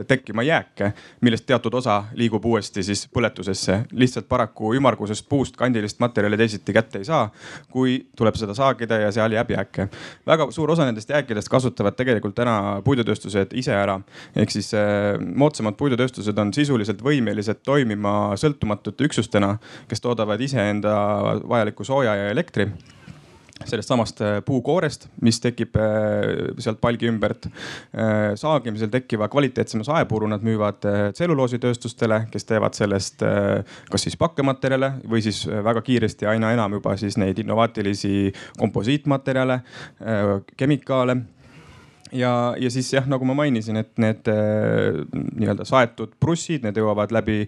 tekkima 0.08 0.44
jääke, 0.46 0.92
millest 1.24 1.46
teatud 1.48 1.63
teatud 1.64 1.78
osa 1.80 2.04
liigub 2.20 2.46
uuesti 2.46 2.84
siis 2.84 3.06
põletusesse. 3.14 3.86
lihtsalt 3.92 4.28
paraku 4.28 4.74
ümmargusest 4.76 5.26
puust 5.30 5.56
kandilist 5.58 6.00
materjali 6.00 6.38
teisiti 6.38 6.74
kätte 6.74 7.00
ei 7.00 7.06
saa, 7.08 7.30
kui 7.72 8.06
tuleb 8.18 8.36
seda 8.36 8.54
saagida 8.54 9.00
ja 9.00 9.12
seal 9.12 9.32
jääb 9.32 9.52
jääke. 9.56 9.88
väga 10.28 10.52
suur 10.52 10.72
osa 10.72 10.86
nendest 10.86 11.10
jääkidest 11.10 11.50
kasutavad 11.50 11.96
tegelikult 11.96 12.36
täna 12.36 12.82
puidutööstused 12.84 13.54
ise 13.54 13.76
ära. 13.76 14.00
ehk 14.36 14.52
siis 14.52 14.74
eh, 14.74 15.20
moodsamad 15.36 15.78
puidutööstused 15.80 16.38
on 16.38 16.54
sisuliselt 16.54 17.02
võimelised 17.02 17.64
toimima 17.64 18.36
sõltumatute 18.36 19.08
üksustena, 19.08 19.58
kes 19.88 20.02
toodavad 20.02 20.42
iseenda 20.42 20.92
vajalikku 21.48 21.84
sooja 21.84 22.16
ja 22.16 22.30
elektri 22.30 22.72
sellest 23.62 23.92
samast 23.92 24.22
äh, 24.22 24.40
puukoorest, 24.46 25.08
mis 25.22 25.40
tekib 25.44 25.78
äh, 25.80 26.54
sealt 26.62 26.82
palgi 26.82 27.08
ümbert. 27.10 27.48
Äh, 27.94 28.34
saagimisel 28.40 28.92
tekkiva 28.94 29.30
kvaliteetsema 29.32 29.86
saepuru 29.88 30.28
nad 30.32 30.44
müüvad 30.46 30.82
tselluloositööstustele, 31.14 32.24
kes 32.34 32.50
teevad 32.50 32.76
sellest 32.78 33.24
kas 33.24 34.06
siis 34.06 34.18
pakkematerjale 34.20 34.94
või 35.10 35.22
siis 35.24 35.44
väga 35.48 35.84
kiiresti 35.86 36.28
aina 36.30 36.52
enam 36.56 36.80
juba 36.80 36.96
siis 37.00 37.18
neid 37.22 37.40
innovaatilisi 37.44 38.34
komposiitmaterjale, 38.60 39.60
kemikaale 40.58 41.18
ja, 42.14 42.32
ja 42.60 42.70
siis 42.74 42.92
jah, 42.94 43.08
nagu 43.10 43.26
ma 43.28 43.36
mainisin, 43.38 43.78
et 43.82 43.92
need 44.02 44.30
äh, 44.32 45.02
nii-öelda 45.40 45.66
saetud 45.68 46.14
prussid, 46.22 46.64
need 46.66 46.78
jõuavad 46.80 47.14
läbi 47.16 47.44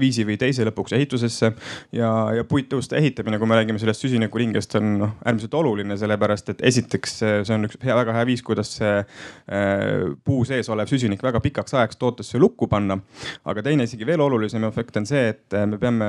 viisi 0.00 0.26
või 0.26 0.36
teise 0.40 0.66
lõpuks 0.68 0.94
ehitusesse. 0.96 1.52
ja, 1.94 2.10
ja 2.36 2.44
puittõuste 2.48 2.98
ehitamine, 2.98 3.38
kui 3.38 3.50
me 3.50 3.58
räägime 3.58 3.80
sellest 3.82 4.04
süsinikuringest, 4.06 4.76
on 4.80 4.90
noh 5.02 5.14
äärmiselt 5.24 5.54
oluline, 5.58 5.96
sellepärast 6.00 6.54
et 6.54 6.64
esiteks 6.72 7.18
see 7.20 7.54
on 7.54 7.68
üks 7.68 7.78
hea, 7.84 7.96
väga 7.96 8.16
hea 8.18 8.26
viis, 8.28 8.42
kuidas 8.46 8.74
see 8.78 8.92
äh, 9.00 10.10
puu 10.24 10.44
sees 10.48 10.68
olev 10.72 10.90
süsinik 10.90 11.22
väga 11.24 11.40
pikaks 11.44 11.76
ajaks 11.78 12.00
tootesse 12.00 12.40
lukku 12.42 12.68
panna. 12.70 12.98
aga 13.44 13.62
teine 13.62 13.86
isegi 13.88 14.06
veel 14.06 14.22
olulisem 14.24 14.64
efekt 14.68 14.98
on 15.00 15.08
see, 15.08 15.28
et 15.34 15.58
me 15.68 15.78
peame 15.80 16.08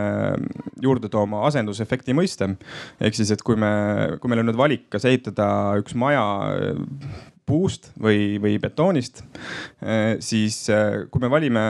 juurde 0.82 1.10
tooma 1.12 1.46
asendusefekti 1.50 2.18
mõiste. 2.18 2.50
ehk 3.00 3.18
siis, 3.18 3.32
et 3.32 3.46
kui 3.46 3.60
me, 3.60 3.72
kui 4.20 4.32
meil 4.32 4.44
on 4.44 4.52
nüüd 4.52 4.60
valik, 4.60 4.90
kas 4.94 5.08
ehitada 5.10 5.48
üks 5.82 5.96
maja 5.98 6.26
puust 7.46 7.92
või, 8.02 8.38
või 8.42 8.58
betoonist, 8.62 9.24
eh, 9.82 10.18
siis 10.20 10.58
eh, 10.74 11.06
kui 11.12 11.22
me 11.24 11.30
valime 11.32 11.66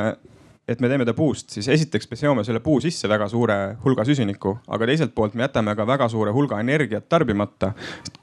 et 0.67 0.79
me 0.81 0.89
teeme 0.89 1.05
ta 1.05 1.13
puust, 1.13 1.51
siis 1.53 1.67
esiteks 1.69 2.09
me 2.09 2.17
seome 2.17 2.43
selle 2.45 2.59
puu 2.65 2.79
sisse 2.81 3.09
väga 3.09 3.27
suure 3.29 3.57
hulga 3.83 4.05
süsinikku, 4.07 4.55
aga 4.73 4.87
teiselt 4.89 5.13
poolt 5.17 5.35
me 5.37 5.45
jätame 5.45 5.75
ka 5.77 5.85
väga 5.85 6.07
suure 6.09 6.33
hulga 6.33 6.59
energiat 6.63 7.05
tarbimata. 7.09 7.73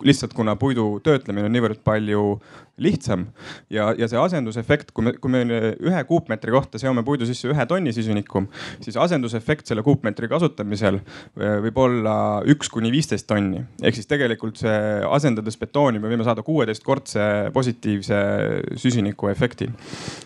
lihtsalt 0.02 0.34
kuna 0.34 0.56
puidu 0.56 1.00
töötlemine 1.04 1.46
on 1.46 1.54
niivõrd 1.54 1.82
palju 1.84 2.40
lihtsam 2.82 3.26
ja, 3.70 3.90
ja 3.98 4.08
see 4.08 4.18
asendusefekt, 4.18 4.90
kui 4.96 5.04
me, 5.06 5.12
kui 5.20 5.30
me 5.30 5.42
ühe 5.76 6.02
kuupmeetri 6.08 6.54
kohta 6.54 6.80
seome 6.80 7.04
puidu 7.06 7.26
sisse 7.28 7.50
ühe 7.52 7.66
tonni 7.68 7.92
süsinikku, 7.94 8.46
siis 8.82 8.96
asendusefekt 8.98 9.68
selle 9.68 9.84
kuupmeetri 9.86 10.30
kasutamisel 10.32 10.98
eh, 10.98 11.58
võib 11.66 11.78
olla 11.84 12.14
üks 12.48 12.72
kuni 12.72 12.90
viisteist 12.94 13.28
tonni. 13.28 13.62
ehk 13.82 13.98
siis 13.98 14.08
tegelikult 14.10 14.58
see 14.62 14.78
asendades 15.06 15.60
betooni 15.60 16.00
me 16.02 16.10
võime 16.10 16.26
saada 16.26 16.42
kuueteistkordse 16.46 17.52
positiivse 17.54 18.18
süsiniku 18.80 19.30
efekti. 19.30 19.68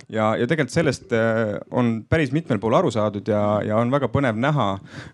ja, 0.08 0.32
ja 0.38 0.46
tegelikult 0.46 0.74
sellest 0.78 1.12
eh, 1.12 1.58
on 1.70 2.05
päris 2.10 2.32
mitmel 2.34 2.60
pool 2.62 2.76
aru 2.78 2.90
saadud 2.94 3.26
ja, 3.30 3.42
ja 3.66 3.78
on 3.80 3.90
väga 3.92 4.08
põnev 4.12 4.38
näha, 4.40 4.68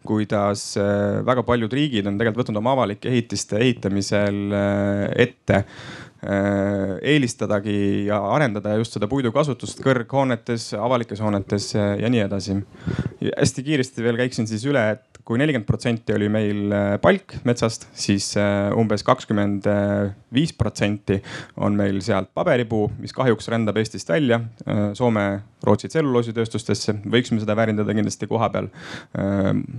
kuidas 0.06 0.72
äh, 0.80 1.20
väga 1.26 1.44
paljud 1.46 1.72
riigid 1.72 2.08
on 2.08 2.18
tegelikult 2.20 2.44
võtnud 2.44 2.62
oma 2.62 2.76
avalike 2.76 3.10
ehitiste 3.12 3.60
ehitamisel 3.62 4.40
äh, 4.56 5.04
ette 5.24 5.62
äh, 5.62 6.96
eelistadagi 7.14 8.08
ja 8.10 8.20
arendada 8.34 8.76
just 8.80 8.98
seda 8.98 9.08
puidu 9.10 9.32
kasutust 9.34 9.80
kõrghoonetes, 9.84 10.72
avalikes 10.78 11.22
hoonetes 11.24 11.72
ja 11.76 12.12
nii 12.12 12.26
edasi. 12.26 12.58
hästi 13.30 13.64
kiiresti 13.68 14.04
veel 14.04 14.20
käiksin 14.20 14.50
siis 14.50 14.66
üle, 14.68 14.84
et 14.96 15.22
kui 15.24 15.38
nelikümmend 15.38 15.68
protsenti 15.68 16.16
oli 16.16 16.28
meil 16.32 16.74
palk 17.02 17.36
metsast, 17.46 17.86
siis 17.94 18.32
umbes 18.74 19.04
kakskümmend 19.06 19.68
viis 20.34 20.50
protsenti 20.58 21.20
on 21.62 21.78
meil 21.78 22.02
sealt 22.02 22.32
paberipuu, 22.34 22.88
mis 22.98 23.14
kahjuks 23.14 23.46
rändab 23.54 23.78
Eestist 23.78 24.10
välja. 24.10 24.40
Soome 24.98 25.51
Rootsi 25.66 25.90
tselluloositööstustesse, 25.92 26.96
võiksime 27.06 27.42
seda 27.42 27.56
väärindada 27.58 27.94
kindlasti 27.94 28.28
koha 28.30 28.48
peal. 28.52 28.70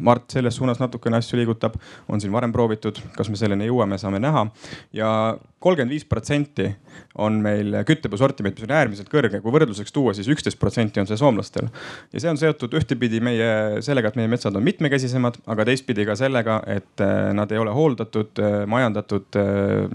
Mart 0.04 0.32
selles 0.32 0.56
suunas 0.60 0.80
natukene 0.80 1.20
asju 1.20 1.40
liigutab, 1.40 1.76
on 2.08 2.22
siin 2.24 2.34
varem 2.34 2.54
proovitud, 2.56 3.02
kas 3.18 3.32
me 3.32 3.40
selleni 3.40 3.68
jõuame, 3.68 4.00
saame 4.02 4.22
näha 4.24 4.46
ja 4.96 5.10
kolmkümmend 5.64 5.94
viis 5.96 6.04
protsenti 6.08 6.68
on 7.24 7.38
meil 7.44 7.78
küttepuu 7.88 8.18
sortiment, 8.20 8.58
mis 8.58 8.66
on 8.68 8.74
äärmiselt 8.76 9.10
kõrge, 9.12 9.40
kui 9.42 9.54
võrdluseks 9.54 9.94
tuua, 9.96 10.14
siis 10.18 10.28
üksteist 10.32 10.60
protsenti 10.60 11.02
on 11.02 11.08
see 11.10 11.20
soomlastel. 11.20 11.70
ja 12.12 12.20
see 12.22 12.32
on 12.32 12.40
seotud 12.42 12.74
ühtepidi 12.80 13.22
meie 13.24 13.82
sellega, 13.86 14.12
et 14.12 14.20
meie 14.20 14.32
metsad 14.32 14.56
on 14.60 14.66
mitmekesisemad, 14.66 15.40
aga 15.54 15.66
teistpidi 15.70 16.08
ka 16.10 16.18
sellega, 16.20 16.60
et 16.68 17.04
äh, 17.06 17.32
nad 17.38 17.52
ei 17.52 17.62
ole 17.62 17.76
hooldatud, 17.76 18.42
äh, 18.44 18.58
majandatud 18.70 19.40
äh, 19.40 19.88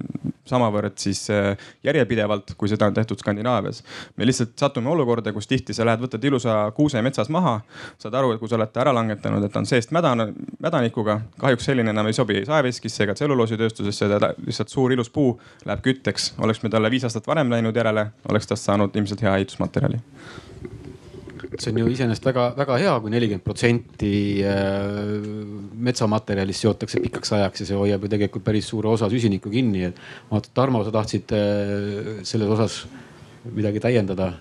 samavõrd 0.48 0.96
siis 0.96 1.26
järjepidevalt, 1.84 2.54
kui 2.56 2.70
seda 2.72 2.88
on 2.88 2.94
tehtud 2.96 3.20
Skandinaavias. 3.20 3.82
me 4.16 4.24
lihtsalt 4.24 4.54
satume 4.56 4.88
olukorda, 4.94 5.34
kus 5.36 5.50
tihti 5.50 5.76
sa 5.78 5.86
lähed, 5.86 6.02
võtad 6.02 6.24
ilusa 6.28 6.56
kuuse 6.76 7.02
metsas 7.04 7.30
maha, 7.32 7.58
saad 8.02 8.16
aru, 8.18 8.34
et 8.34 8.42
kui 8.42 8.50
sa 8.50 8.58
oled 8.58 8.72
ta 8.74 8.84
ära 8.84 8.94
langetanud, 8.96 9.44
et 9.44 9.54
ta 9.54 9.62
on 9.62 9.68
seest 9.68 9.94
mädane, 9.94 10.30
mädanikuga, 10.62 11.20
kahjuks 11.40 11.70
selline 11.70 11.94
enam 11.94 12.10
ei 12.10 12.16
sobi 12.16 12.42
saeveskisse 12.48 13.06
ega 13.06 13.16
tselluloositööstusesse, 13.18 14.10
ta 14.14 14.32
lihtsalt 14.36 14.74
suur 14.74 14.94
ilus 14.96 15.12
puu 15.14 15.36
läheb 15.68 15.84
kütteks. 15.84 16.32
oleks 16.42 16.62
me 16.62 16.72
talle 16.74 16.90
viis 16.90 17.06
aastat 17.08 17.26
varem 17.26 17.50
läinud 17.54 17.76
järele, 17.76 18.10
oleks 18.28 18.50
tast 18.50 18.68
saanud 18.68 18.96
ilmselt 18.96 19.22
hea 19.22 19.36
ehitusmaterjali 19.40 20.02
see 21.56 21.72
on 21.72 21.80
ju 21.82 21.88
iseenesest 21.92 22.26
väga-väga 22.28 22.76
hea 22.80 22.92
kui, 22.94 23.06
kui 23.06 23.14
nelikümmend 23.14 23.44
protsenti 23.44 24.12
äh, 24.46 25.12
metsamaterjalist 25.88 26.64
seotakse 26.64 27.00
pikaks 27.02 27.32
ajaks 27.38 27.62
ja 27.62 27.68
see 27.70 27.78
hoiab 27.78 28.04
ju 28.04 28.12
tegelikult 28.12 28.44
päris 28.46 28.68
suure 28.70 28.90
osa 28.92 29.08
süsinikku 29.10 29.50
kinni. 29.52 29.88
et 29.88 30.00
vaata, 30.30 30.52
Tarmo, 30.54 30.84
sa 30.84 30.94
tahtsid 30.94 31.34
äh, 31.36 32.20
selles 32.28 32.52
osas 32.54 32.82
midagi 33.54 33.82
täiendada? 33.82 34.32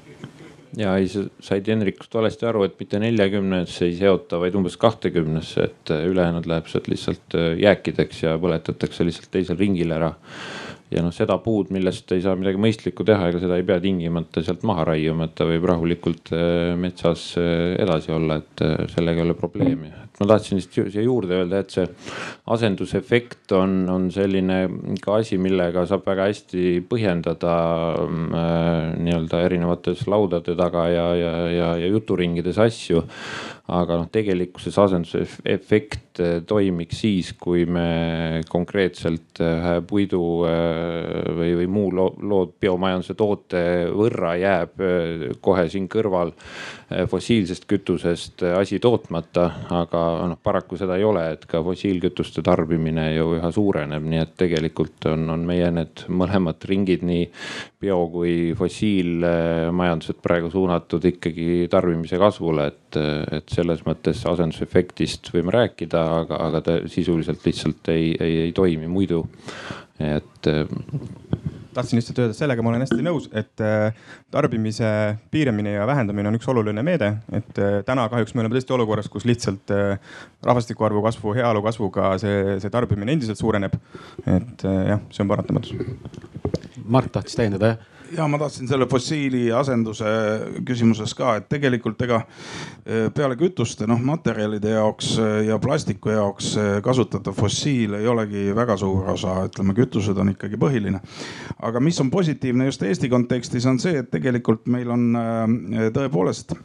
Ja 0.77 0.93
ei, 0.99 1.09
sa 1.11 1.25
said 1.43 1.67
Henrikust 1.71 2.13
valesti 2.13 2.47
aru, 2.49 2.63
et 2.67 2.77
mitte 2.79 3.01
neljakümnesse 3.01 3.87
ei 3.87 3.97
seota, 3.97 4.39
vaid 4.41 4.55
umbes 4.59 4.77
kahtekümnesse, 4.81 5.67
et 5.71 5.93
ülejäänud 5.97 6.47
läheb 6.49 6.69
sealt 6.71 6.87
lihtsalt 6.91 7.37
jääkideks 7.63 8.23
ja 8.27 8.37
põletatakse 8.41 9.07
lihtsalt 9.07 9.31
teisel 9.33 9.59
ringil 9.59 9.95
ära 9.97 10.13
ja 10.93 11.03
noh, 11.03 11.13
seda 11.15 11.37
puud, 11.43 11.71
millest 11.75 12.11
ei 12.15 12.23
saa 12.23 12.37
midagi 12.39 12.59
mõistlikku 12.61 13.05
teha, 13.07 13.29
ega 13.31 13.41
seda 13.43 13.59
ei 13.59 13.65
pea 13.67 13.79
tingimata 13.83 14.43
sealt 14.45 14.63
maha 14.67 14.87
raiuma, 14.93 15.27
et 15.27 15.35
ta 15.37 15.47
võib 15.49 15.67
rahulikult 15.67 16.31
äh, 16.35 16.73
metsas 16.79 17.29
äh, 17.39 17.75
edasi 17.83 18.13
olla, 18.15 18.39
et 18.41 18.63
äh, 18.65 18.77
sellega 18.93 19.21
ei 19.21 19.27
ole 19.27 19.37
probleemi. 19.37 19.91
Ma 20.19 20.27
tahtsin 20.31 20.57
lihtsalt 20.57 20.89
siia 20.93 21.03
juurde 21.05 21.35
öelda, 21.37 21.61
et 21.61 21.73
see 21.73 21.85
asendusefekt 22.53 23.53
on, 23.57 23.75
on 23.93 24.07
selline 24.13 24.59
ka 25.03 25.19
asi, 25.21 25.37
millega 25.41 25.85
saab 25.89 26.07
väga 26.09 26.25
hästi 26.31 26.63
põhjendada 26.89 27.53
äh, 28.01 28.95
nii-öelda 28.97 29.43
erinevates 29.45 30.07
laudade 30.09 30.57
taga 30.57 30.87
ja, 30.89 31.07
ja, 31.19 31.33
ja, 31.53 31.69
ja 31.83 31.91
juturingides 31.93 32.57
asju. 32.65 33.03
Aga 33.67 33.97
noh, 33.99 34.07
tegelikkuses 34.07 34.77
asendusefekt 34.79 36.06
toimiks 36.47 37.01
siis, 37.03 37.31
kui 37.39 37.65
me 37.65 38.41
konkreetselt 38.49 39.41
äh, 39.43 39.67
puidu 39.87 40.21
äh, 40.47 41.29
või, 41.37 41.51
või 41.61 41.67
muu 41.71 41.91
lood 41.93 42.55
biomajanduse 42.61 43.15
toote 43.17 43.63
võrra 43.93 44.35
jääb 44.39 44.83
kohe 45.41 45.67
siin 45.71 45.87
kõrval 45.91 46.33
fossiilsest 47.11 47.65
kütusest 47.67 48.43
asi 48.47 48.79
tootmata, 48.79 49.47
aga 49.75 50.03
noh, 50.31 50.39
paraku 50.43 50.79
seda 50.79 50.95
ei 50.95 51.03
ole, 51.03 51.25
et 51.35 51.43
ka 51.49 51.59
fossiilkütuste 51.65 52.43
tarbimine 52.45 53.09
ju 53.17 53.33
üha 53.37 53.51
suureneb, 53.51 54.05
nii 54.07 54.21
et 54.23 54.35
tegelikult 54.39 55.09
on, 55.11 55.27
on 55.33 55.43
meie 55.47 55.67
need 55.75 56.05
mõlemad 56.07 56.63
ringid, 56.69 57.03
nii 57.07 57.27
bio 57.81 57.97
kui 58.09 58.53
fossiilmajandused 58.57 60.17
praegu 60.23 60.49
suunatud 60.49 61.03
ikkagi 61.11 61.67
tarbimise 61.69 62.17
kasvule, 62.21 62.65
et, 62.71 62.97
et 63.37 63.53
selles 63.53 63.83
mõttes 63.85 64.23
asendusefektist 64.31 65.29
võime 65.35 65.53
rääkida, 65.53 66.01
aga, 66.23 66.41
aga 66.47 66.63
ta 66.65 66.79
sisuliselt 66.89 67.45
lihtsalt 67.45 67.93
ei, 67.93 68.15
ei, 68.17 68.39
ei 68.47 68.55
toimi 68.57 68.89
muidu. 68.89 69.23
et 70.01 70.49
tahtsin 71.77 71.99
lihtsalt 71.99 72.21
öelda, 72.23 72.35
sellega 72.37 72.63
ma 72.65 72.73
olen 72.73 72.83
hästi 72.85 73.05
nõus, 73.05 73.27
et 73.37 73.63
äh, 73.63 73.95
tarbimise 74.33 74.89
piiramine 75.33 75.77
ja 75.77 75.87
vähendamine 75.89 76.31
on 76.31 76.37
üks 76.39 76.49
oluline 76.51 76.83
meede. 76.85 77.13
et 77.31 77.61
äh, 77.61 77.79
täna 77.87 78.07
kahjuks 78.11 78.35
me 78.35 78.43
oleme 78.43 78.57
tõesti 78.57 78.75
olukorras, 78.77 79.09
kus 79.13 79.27
lihtsalt 79.29 79.73
äh, 79.75 79.97
rahvastiku 80.45 80.87
arvu 80.87 81.03
kasvu, 81.05 81.35
heaolu 81.37 81.63
kasvuga 81.65 82.15
see, 82.21 82.57
see 82.63 82.73
tarbimine 82.73 83.15
endiselt 83.15 83.39
suureneb. 83.39 83.77
et 84.25 84.65
jah, 84.65 85.03
see 85.11 85.23
on 85.25 85.33
paratamatus. 85.33 85.75
Mart 86.87 87.11
tahtis 87.13 87.37
täiendada 87.37 87.75
jah? 87.75 87.93
Ja 88.15 88.27
ma 88.27 88.37
tahtsin 88.39 88.67
selle 88.67 88.87
fossiili 88.89 89.47
asenduse 89.53 90.05
küsimuses 90.65 91.13
ka, 91.17 91.35
et 91.39 91.47
tegelikult 91.49 92.01
ega 92.05 92.21
e, 92.23 93.07
peale 93.15 93.37
kütuste 93.39 93.87
noh, 93.89 93.99
materjalide 94.03 94.75
jaoks 94.75 95.13
e, 95.21 95.27
ja 95.49 95.59
plastiku 95.63 96.13
jaoks 96.13 96.53
e, 96.57 96.67
kasutatav 96.85 97.35
fossiil 97.37 97.97
ei 97.99 98.07
olegi 98.07 98.47
väga 98.55 98.77
suur 98.79 99.11
osa, 99.15 99.39
ütleme 99.49 99.75
kütused 99.77 100.17
on 100.17 100.33
ikkagi 100.35 100.59
põhiline. 100.61 101.01
aga 101.59 101.81
mis 101.83 101.99
on 102.03 102.11
positiivne 102.13 102.69
just 102.69 102.83
Eesti 102.87 103.09
kontekstis 103.09 103.65
on 103.65 103.79
see, 103.83 103.99
et 104.03 104.11
tegelikult 104.13 104.67
meil 104.71 104.91
on 104.93 105.09
tõepoolest 105.95 106.55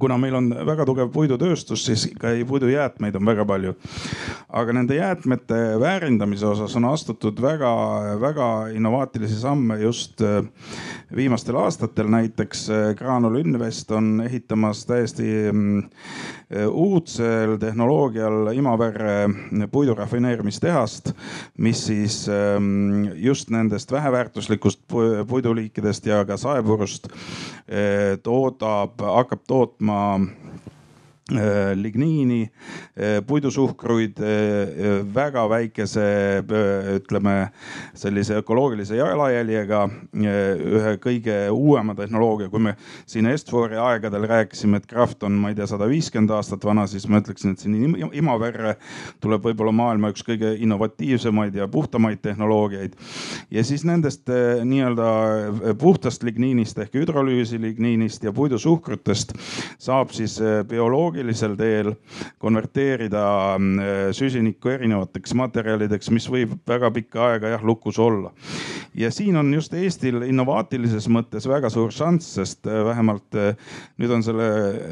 kuna 0.00 0.18
meil 0.18 0.34
on 0.38 0.50
väga 0.66 0.84
tugev 0.88 1.10
puidutööstus, 1.12 1.84
siis 1.88 2.06
ka 2.20 2.32
puidujäätmeid 2.48 3.16
on 3.16 3.26
väga 3.26 3.44
palju. 3.48 3.74
aga 4.48 4.72
nende 4.72 4.94
jäätmete 4.94 5.80
väärindamise 5.80 6.46
osas 6.46 6.76
on 6.76 6.84
astutud 6.84 7.40
väga-väga 7.42 8.68
innovaatilisi 8.74 9.40
samme 9.40 9.78
just 9.80 10.20
äh, 10.20 10.44
viimastel 11.16 11.56
aastatel. 11.56 12.08
näiteks 12.08 12.70
äh, 12.70 12.94
Graanul 12.96 13.36
Invest 13.36 13.90
on 13.90 14.20
ehitamas 14.24 14.86
täiesti 14.86 15.52
mm, 15.52 15.82
uudsel 16.48 17.56
tehnoloogial 17.60 18.52
Imaverre 18.56 19.28
puidu 19.70 19.94
rafineerimistehast, 19.94 21.12
mis 21.58 21.82
siis 21.86 22.22
ähm, 22.28 23.04
just 23.14 23.50
nendest 23.50 23.92
väheväärtuslikust 23.92 24.80
puiduliikidest 25.28 26.06
ja 26.06 26.24
ka 26.24 26.36
saepurust 26.40 27.10
toodab, 28.22 29.00
hakkab 29.00 29.44
tootma 29.46 29.98
ligniini, 31.74 32.42
äh, 32.96 33.26
puidusuhkruid 33.26 34.18
äh, 34.18 35.14
väga 35.14 35.48
väikese, 35.48 36.44
ütleme 36.96 37.50
sellise 37.94 38.38
ökoloogilise 38.40 38.96
jalajäljega. 38.96 39.88
ühe 40.18 40.94
kõige 41.02 41.34
uuema 41.52 41.94
tehnoloogia, 41.94 42.48
kui 42.48 42.60
me 42.60 42.74
siin 43.06 43.26
Est-Fori 43.28 43.76
aegadel 43.76 44.24
rääkisime, 44.28 44.80
et 44.80 44.86
Kraft 44.86 45.22
on, 45.22 45.36
ma 45.38 45.50
ei 45.52 45.54
tea, 45.58 45.66
sada 45.68 45.88
viiskümmend 45.88 46.32
aastat 46.32 46.64
vana, 46.64 46.86
siis 46.86 47.06
ma 47.08 47.20
ütleksin, 47.20 47.52
et 47.52 47.62
siin 47.62 47.96
Imaverre 48.12 48.76
tuleb 49.20 49.44
võib-olla 49.44 49.72
maailma 49.72 50.12
üks 50.14 50.24
kõige 50.26 50.54
innovatiivsemaid 50.56 51.54
ja 51.54 51.68
puhtamaid 51.68 52.22
tehnoloogiaid. 52.24 52.96
ja 53.50 53.64
siis 53.64 53.84
nendest 53.84 54.28
nii-öelda 54.64 55.74
puhtast 55.78 56.22
ligniinist 56.22 56.78
ehk 56.78 56.94
hüdrolüüsi 56.94 57.60
ligniinist 57.60 58.24
ja 58.24 58.32
puidusuhkrutest 58.32 59.34
saab 59.78 60.10
siis 60.16 60.40
bioloogiline 60.68 61.17
bioloogilisel 61.18 61.56
teel 61.56 61.92
konverteerida 62.38 63.56
mm, 63.58 64.12
süsinikku 64.14 64.70
erinevateks 64.70 65.34
materjalideks, 65.34 66.10
mis 66.14 66.28
võib 66.30 66.54
väga 66.68 66.90
pikka 66.94 67.24
aega 67.32 67.54
jah 67.56 67.64
lukus 67.64 67.98
olla. 67.98 68.32
ja 68.94 69.10
siin 69.10 69.36
on 69.36 69.52
just 69.54 69.74
Eestil 69.74 70.22
innovaatilises 70.22 71.08
mõttes 71.08 71.46
väga 71.48 71.70
suur 71.70 71.92
šanss, 71.92 72.34
sest 72.38 72.66
äh, 72.66 72.84
vähemalt 72.84 73.34
äh, 73.34 73.56
nüüd 73.98 74.10
on 74.10 74.22
selle 74.22 74.48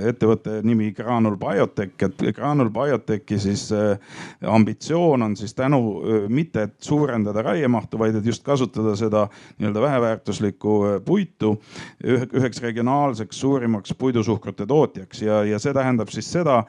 ettevõtte 0.09 0.61
nimi 0.63 0.93
Granul 0.93 1.37
Biotech, 1.37 1.95
et 2.03 2.23
Granul 2.37 2.71
Biotechi 2.71 3.39
siis 3.39 3.71
äh, 3.73 3.99
ambitsioon 4.43 5.23
on 5.23 5.37
siis 5.37 5.55
tänu 5.55 6.03
mitte, 6.29 6.63
et 6.63 6.77
suurendada 6.83 7.43
raiemahtu, 7.43 7.99
vaid 7.99 8.17
et 8.17 8.27
just 8.27 8.45
kasutada 8.45 8.97
seda 8.97 9.27
nii-öelda 9.59 9.83
väheväärtuslikku 9.83 10.77
puitu 11.05 11.57
üheks 12.05 12.63
regionaalseks 12.63 13.41
suurimaks 13.41 13.95
puidusuhkrute 13.99 14.67
tootjaks 14.67 15.23
ja, 15.23 15.43
ja 15.45 15.59
see 15.63 15.75
tähendab 15.77 16.11
siis 16.17 16.31
seda, 16.33 16.63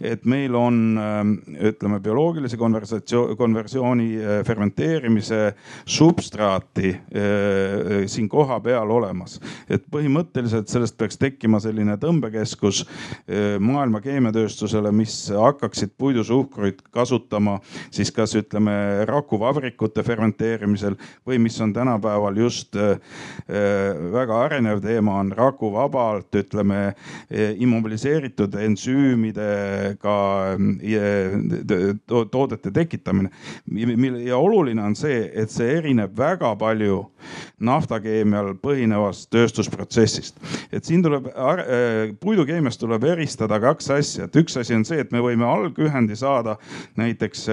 et 0.00 0.24
meil 0.28 0.54
on 0.58 0.78
ähm, 1.00 1.34
ütleme 1.68 2.00
bioloogilise 2.02 2.58
konversatsioon, 2.60 3.36
konversiooni 3.38 4.08
äh, 4.18 4.40
fermenteerimise 4.46 5.40
substraati 5.84 6.90
äh, 6.94 8.06
siin 8.10 8.28
kohapeal 8.28 8.90
olemas. 8.90 9.40
et 9.68 9.84
põhimõtteliselt 9.90 10.70
sellest 10.70 10.96
peaks 10.98 11.18
tekkima 11.20 11.60
selline 11.62 11.96
tõmbekeskus 12.00 12.84
äh, 12.84 13.56
maailma 13.60 14.00
keemiatööstusele, 14.04 14.92
mis 14.92 15.16
hakkaksid 15.34 15.94
puidusuhkruid 15.98 16.82
kasutama 16.94 17.58
siis 17.90 18.12
kas 18.14 18.34
ütleme 18.38 19.04
rakuvabrikute 19.08 20.02
fermenteerimisel 20.06 20.96
või 21.26 21.40
mis 21.46 21.60
on 21.60 21.72
tänapäeval 21.74 22.36
just 22.38 22.76
väga 24.14 24.38
arenev 24.46 24.80
teema, 24.82 25.18
on 25.20 25.32
rakuvabalt 25.34 26.34
ütleme 26.38 26.80
immobiliseeritud 27.30 28.54
ensüümid 28.60 28.93
ensüümidega 28.94 30.56
toodete 32.30 32.70
tekitamine. 32.70 33.30
ja 34.24 34.36
oluline 34.36 34.82
on 34.82 34.96
see, 34.96 35.30
et 35.34 35.50
see 35.50 35.78
erineb 35.78 36.16
väga 36.18 36.54
palju 36.56 37.10
naftakeemial 37.64 38.54
põhinevast 38.62 39.30
tööstusprotsessist. 39.32 40.38
et 40.72 40.84
siin 40.84 41.02
tuleb, 41.02 41.28
puidukeemiast 42.20 42.80
tuleb 42.80 43.04
eristada 43.04 43.60
kaks 43.60 43.90
asja, 43.90 44.24
et 44.24 44.36
üks 44.36 44.56
asi 44.60 44.74
on 44.74 44.84
see, 44.84 45.00
et 45.00 45.12
me 45.12 45.22
võime 45.24 45.46
algühendi 45.48 46.16
saada 46.16 46.56
näiteks 46.96 47.46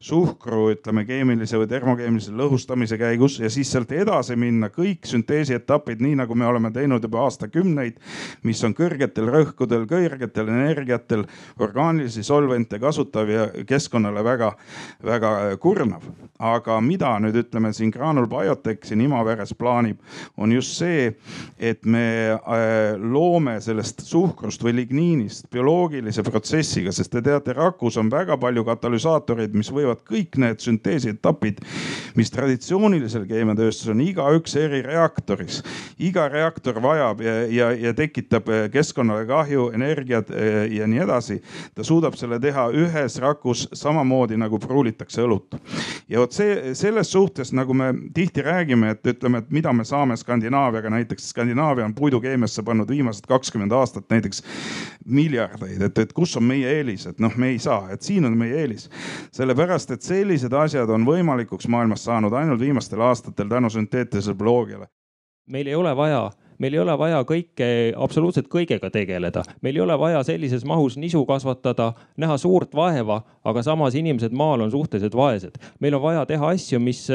suhkru, 0.00 0.70
ütleme 0.74 1.06
keemilise 1.06 1.58
või 1.58 1.68
termokeemilise 1.70 2.34
lõhustamise 2.36 2.98
käigus 2.98 3.38
ja 3.40 3.50
siis 3.50 3.70
sealt 3.72 3.92
edasi 3.92 4.36
minna 4.36 4.70
kõik 4.72 5.06
sünteesietapid, 5.06 6.02
nii 6.02 6.16
nagu 6.22 6.34
me 6.34 6.46
oleme 6.46 6.70
teinud 6.74 7.02
juba 7.02 7.24
aastakümneid, 7.26 7.98
mis 8.46 8.62
on 8.64 8.74
kõrgetel 8.76 9.30
rõhkudel, 9.30 9.86
kõrgetel 9.88 10.48
energiatel, 10.48 10.75
orgaanilisi 11.58 12.22
solvente 12.22 12.78
kasutav 12.78 13.30
ja 13.30 13.48
keskkonnale 13.66 14.24
väga-väga 14.24 15.56
kurnav. 15.60 16.02
Aga 16.38 16.80
mida 16.84 17.14
nüüd 17.22 17.36
ütleme 17.40 17.72
siin 17.72 17.90
Granul 17.94 18.26
Biotech 18.30 18.84
siin 18.86 19.00
Imaveres 19.00 19.54
plaanib, 19.56 20.00
on 20.36 20.52
just 20.52 20.76
see, 20.76 21.10
et 21.58 21.84
me 21.84 22.36
äh, 22.36 22.96
loome 23.00 23.56
sellest 23.64 24.02
suhkrust 24.06 24.64
või 24.64 24.76
ligniinist 24.82 25.48
bioloogilise 25.52 26.24
protsessiga, 26.26 26.92
sest 26.92 27.14
te 27.14 27.22
teate, 27.24 27.54
rakus 27.56 27.96
on 28.00 28.10
väga 28.12 28.36
palju 28.40 28.64
katalüsaatoreid, 28.66 29.56
mis 29.56 29.70
võivad 29.72 30.02
kõik 30.06 30.36
need 30.42 30.60
sünteesietapid, 30.64 31.62
mis 32.18 32.32
traditsioonilisel 32.34 33.24
keemiatööstusel 33.28 33.96
on 33.96 34.04
igaüks 34.04 34.56
eri 34.60 34.82
reaktoris. 34.84 35.62
iga 35.98 36.28
reaktor 36.28 36.80
vajab 36.82 37.20
ja, 37.24 37.36
ja, 37.48 37.70
ja 37.72 37.94
tekitab 37.96 38.48
äh, 38.52 38.66
keskkonnale 38.72 39.26
kahju, 39.26 39.70
energiat 39.74 40.30
äh, 40.30 40.66
ja 40.76 40.86
nii 40.86 41.04
edasi. 41.06 41.40
ta 41.74 41.84
suudab 41.84 42.16
selle 42.16 42.40
teha 42.40 42.68
ühes 42.72 43.20
rakus 43.22 43.68
samamoodi 43.72 44.36
nagu 44.36 44.58
pruulitakse 44.58 45.22
õlut. 45.24 45.56
ja 46.08 46.25
vot 46.26 46.34
see, 46.34 46.74
selles 46.74 47.10
suhtes 47.12 47.52
nagu 47.54 47.74
me 47.74 47.92
tihti 48.14 48.42
räägime, 48.42 48.90
et 48.90 49.06
ütleme, 49.06 49.38
et 49.38 49.50
mida 49.54 49.72
me 49.72 49.84
saame 49.86 50.16
Skandinaaviaga, 50.16 50.90
näiteks 50.90 51.30
Skandinaavia 51.30 51.84
on 51.84 51.94
puidukeemiasse 51.94 52.62
pannud 52.66 52.90
viimased 52.90 53.26
kakskümmend 53.28 53.72
aastat 53.72 54.10
näiteks 54.10 54.42
miljardeid, 55.06 55.82
et, 55.82 55.98
et 55.98 56.12
kus 56.16 56.36
on 56.36 56.46
meie 56.48 56.70
eelis, 56.78 57.06
et 57.06 57.22
noh, 57.22 57.34
me 57.36 57.52
ei 57.54 57.60
saa, 57.62 57.90
et 57.94 58.02
siin 58.02 58.26
on 58.26 58.36
meie 58.38 58.58
eelis. 58.62 58.88
sellepärast, 59.36 59.90
et 59.94 60.02
sellised 60.02 60.52
asjad 60.52 60.90
on 60.90 61.06
võimalikuks 61.06 61.68
maailmas 61.68 62.04
saanud 62.08 62.34
ainult 62.34 62.60
viimastel 62.60 63.00
aastatel 63.00 63.48
tänu 63.48 63.70
sünteetilisele 63.70 64.34
bioloogiale. 64.34 64.88
meil 65.46 65.66
ei 65.66 65.74
ole 65.74 65.96
vaja 65.96 66.30
meil 66.58 66.74
ei 66.74 66.80
ole 66.82 66.96
vaja 66.98 67.22
kõike, 67.28 67.68
absoluutselt 67.96 68.48
kõigega 68.52 68.90
tegeleda, 68.92 69.42
meil 69.62 69.76
ei 69.76 69.84
ole 69.84 69.98
vaja 69.98 70.22
sellises 70.26 70.64
mahus 70.68 70.96
nisu 71.00 71.24
kasvatada, 71.28 71.92
näha 72.16 72.38
suurt 72.40 72.74
vaeva, 72.74 73.22
aga 73.44 73.62
samas 73.62 73.96
inimesed 73.98 74.34
maal 74.36 74.66
on 74.66 74.70
suhteliselt 74.70 75.16
vaesed. 75.16 75.58
meil 75.80 75.94
on 75.94 76.02
vaja 76.02 76.26
teha 76.26 76.50
asju, 76.54 76.80
mis, 76.80 77.06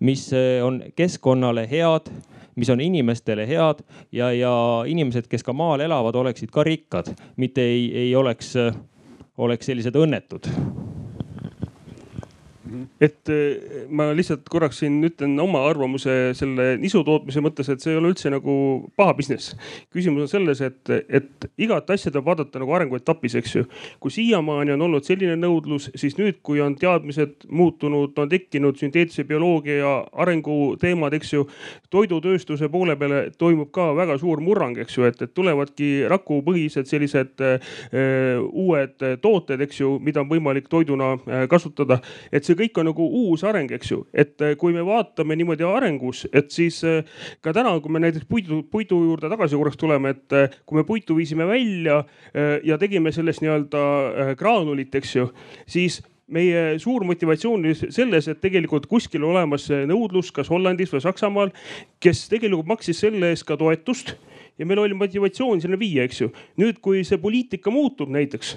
mis 0.00 0.28
on 0.62 0.82
keskkonnale 0.96 1.68
head 1.70 2.10
mis 2.58 2.70
on 2.70 2.80
inimestele 2.82 3.46
head 3.46 3.84
ja, 4.12 4.32
ja 4.34 4.52
inimesed, 4.86 5.28
kes 5.30 5.46
ka 5.46 5.54
maal 5.54 5.80
elavad, 5.80 6.16
oleksid 6.18 6.50
ka 6.50 6.64
rikkad, 6.66 7.12
mitte 7.36 7.62
ei, 7.62 7.86
ei 8.06 8.16
oleks, 8.18 8.56
oleks 9.38 9.70
sellised 9.70 9.94
õnnetud 9.94 10.50
et 13.00 13.30
eh, 13.32 13.86
ma 13.88 14.08
lihtsalt 14.16 14.48
korraks 14.50 14.80
siin 14.82 14.98
ütlen 15.06 15.36
oma 15.40 15.62
arvamuse 15.68 16.14
selle 16.36 16.70
nisu 16.80 17.02
tootmise 17.06 17.42
mõttes, 17.44 17.70
et 17.72 17.82
see 17.82 17.94
ei 17.94 18.00
ole 18.00 18.12
üldse 18.12 18.30
nagu 18.32 18.54
paha 18.98 19.14
business. 19.18 19.54
küsimus 19.94 20.26
on 20.26 20.30
selles, 20.30 20.60
et, 20.64 20.92
et 21.08 21.48
igat 21.60 21.90
asja 21.94 22.12
tuleb 22.12 22.26
vaadata 22.28 22.62
nagu 22.62 22.74
arenguetapis, 22.76 23.38
eks 23.40 23.54
ju. 23.56 23.64
kui 24.02 24.12
siiamaani 24.14 24.74
on 24.76 24.86
olnud 24.88 25.06
selline 25.06 25.36
nõudlus, 25.38 25.88
siis 25.98 26.18
nüüd, 26.18 26.40
kui 26.42 26.60
on 26.64 26.76
teadmised 26.78 27.48
muutunud, 27.48 28.16
on 28.18 28.32
tekkinud 28.32 28.78
sünteetilise 28.80 29.24
bioloogia 29.28 29.94
arenguteemad, 30.12 31.16
eks 31.18 31.32
ju. 31.36 31.46
toidutööstuse 31.90 32.68
poole 32.72 32.98
peale 33.00 33.22
toimub 33.38 33.72
ka 33.74 33.90
väga 33.96 34.18
suur 34.20 34.42
murrang, 34.44 34.78
eks 34.78 34.98
ju, 34.98 35.08
et, 35.08 35.22
et 35.22 35.34
tulevadki 35.34 36.08
rakupõhised 36.10 36.90
sellised 36.90 37.44
äh, 37.44 37.72
uued 38.48 38.98
tooted, 39.22 39.62
eks 39.64 39.82
ju, 39.82 39.96
mida 40.02 40.22
on 40.24 40.30
võimalik 40.30 40.68
toiduna 40.68 41.14
kasutada. 41.48 42.00
et 42.32 42.44
see 42.44 42.57
kõik 42.58 42.80
on 42.80 42.88
nagu 42.90 43.06
uus 43.22 43.44
areng, 43.46 43.70
eks 43.74 43.92
ju. 43.92 44.02
et 44.12 44.40
eh, 44.44 44.54
kui 44.58 44.74
me 44.74 44.84
vaatame 44.86 45.36
niimoodi 45.38 45.66
arengus, 45.66 46.26
et 46.32 46.50
siis 46.54 46.80
eh, 46.86 47.06
ka 47.44 47.54
täna, 47.56 47.74
kui 47.82 47.94
me 47.94 48.02
näiteks 48.02 48.28
puidu, 48.28 48.62
puidu 48.70 49.00
juurde 49.06 49.30
tagasi 49.30 49.58
korraks 49.58 49.80
tuleme, 49.80 50.14
et 50.16 50.36
eh, 50.36 50.60
kui 50.66 50.80
me 50.80 50.86
puitu 50.88 51.16
viisime 51.18 51.46
välja 51.48 52.02
ja 52.64 52.76
tegime 52.78 53.10
sellest 53.12 53.42
nii-öelda 53.42 54.34
graanulit, 54.38 54.94
eks 54.94 55.14
ju, 55.16 55.26
siis 55.70 56.00
meie 56.32 56.78
suur 56.82 57.04
motivatsioon 57.08 57.64
oli 57.64 57.74
selles, 57.78 58.28
et 58.28 58.40
tegelikult 58.42 58.86
kuskil 58.90 59.24
olemas 59.24 59.68
nõudlus, 59.88 60.30
kas 60.34 60.50
Hollandis 60.52 60.92
või 60.92 61.02
Saksamaal, 61.04 61.52
kes 62.02 62.26
tegelikult 62.32 62.68
maksis 62.68 63.00
selle 63.04 63.32
eest 63.32 63.46
ka 63.48 63.56
toetust 63.60 64.16
ja 64.58 64.66
meil 64.66 64.82
oli 64.82 64.96
motivatsioon 64.98 65.60
sinna 65.62 65.78
viia, 65.78 66.04
eks 66.06 66.22
ju. 66.22 66.30
nüüd, 66.60 66.80
kui 66.84 67.04
see 67.06 67.20
poliitika 67.22 67.70
muutub 67.74 68.10
näiteks 68.14 68.54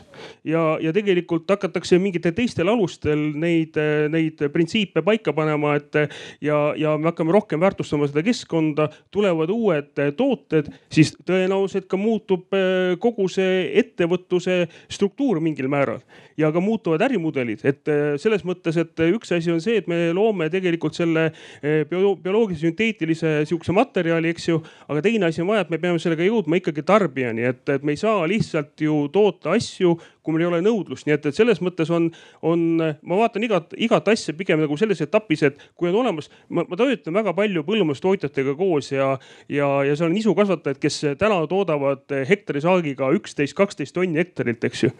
ja, 0.47 0.78
ja 0.82 0.93
tegelikult 0.95 1.49
hakatakse 1.52 1.99
mingitel 2.02 2.34
teistel 2.38 2.70
alustel 2.72 3.20
neid, 3.38 3.78
neid 4.12 4.41
printsiipe 4.54 5.04
paika 5.06 5.34
panema, 5.36 5.76
et 5.80 5.99
ja, 6.41 6.60
ja 6.78 6.95
me 6.97 7.12
hakkame 7.12 7.36
rohkem 7.36 7.62
väärtustama 7.62 8.10
seda 8.10 8.24
keskkonda, 8.26 8.89
tulevad 9.14 9.52
uued 9.54 10.02
tooted, 10.18 10.72
siis 10.91 11.14
tõenäoliselt 11.28 11.88
ka 11.91 11.99
muutub 11.99 12.54
eh, 12.58 12.95
kogu 13.02 13.28
see 13.32 13.68
ettevõtluse 13.82 14.66
struktuur 14.91 15.41
mingil 15.43 15.70
määral 15.72 16.02
ja 16.39 16.52
ka 16.54 16.62
muutuvad 16.64 17.02
ärimudelid, 17.06 17.64
et 17.68 17.91
eh, 17.91 18.16
selles 18.22 18.45
mõttes, 18.47 18.78
et 18.80 19.04
üks 19.12 19.34
asi 19.36 19.52
on 19.54 19.62
see, 19.64 19.82
et 19.82 19.89
me 19.91 20.10
loome 20.16 20.49
tegelikult 20.54 20.97
selle 20.97 21.28
eh, 21.62 21.84
bioloogilise 21.89 22.68
sünteetilise 22.68 23.34
sihukese 23.49 23.76
materjali, 23.76 24.32
eks 24.32 24.49
ju, 24.49 24.62
aga 24.88 25.04
teine 25.06 25.30
asi 25.30 25.43
on 25.43 25.52
vaja, 25.52 25.66
et 25.66 25.74
me 25.74 25.82
peame 25.82 25.91
peame 25.92 26.02
sellega 26.02 26.26
jõudma 26.26 26.60
ikkagi 26.60 26.84
tarbijani, 26.88 27.44
et, 27.52 27.62
et 27.70 27.84
me 27.84 27.96
ei 27.96 28.00
saa 28.00 28.24
lihtsalt 28.30 28.80
ju 28.86 29.04
toota 29.12 29.56
asju, 29.58 29.98
kui 30.22 30.36
meil 30.36 30.45
ei 30.45 30.49
ole 30.51 30.61
nõudlust, 30.65 31.07
nii 31.07 31.15
et, 31.15 31.26
et 31.30 31.38
selles 31.38 31.61
mõttes 31.63 31.89
on, 31.93 32.09
on, 32.45 32.63
ma 32.78 33.19
vaatan 33.24 33.45
igat, 33.45 33.76
igat 33.82 34.07
asja 34.13 34.36
pigem 34.38 34.61
nagu 34.61 34.78
selles 34.80 35.01
etapis, 35.03 35.43
et 35.47 35.61
kui 35.80 35.89
on 35.89 35.97
olemas, 36.03 36.30
ma, 36.49 36.65
ma 36.69 36.80
töötan 36.80 37.15
väga 37.17 37.34
palju 37.38 37.63
põllumajandustootjatega 37.67 38.55
koos 38.59 38.91
ja, 38.93 39.11
ja, 39.49 39.69
ja 39.88 39.95
seal 39.97 40.11
on 40.11 40.15
nisukasvatajad, 40.17 40.80
kes 40.82 40.99
täna 41.22 41.41
toodavad 41.49 42.15
hektari 42.30 42.61
saagiga 42.63 43.09
üksteist, 43.17 43.57
kaksteist 43.57 43.95
tonni 43.97 44.22
hektarilt, 44.22 44.63
eks 44.69 44.86
ju. 44.86 44.91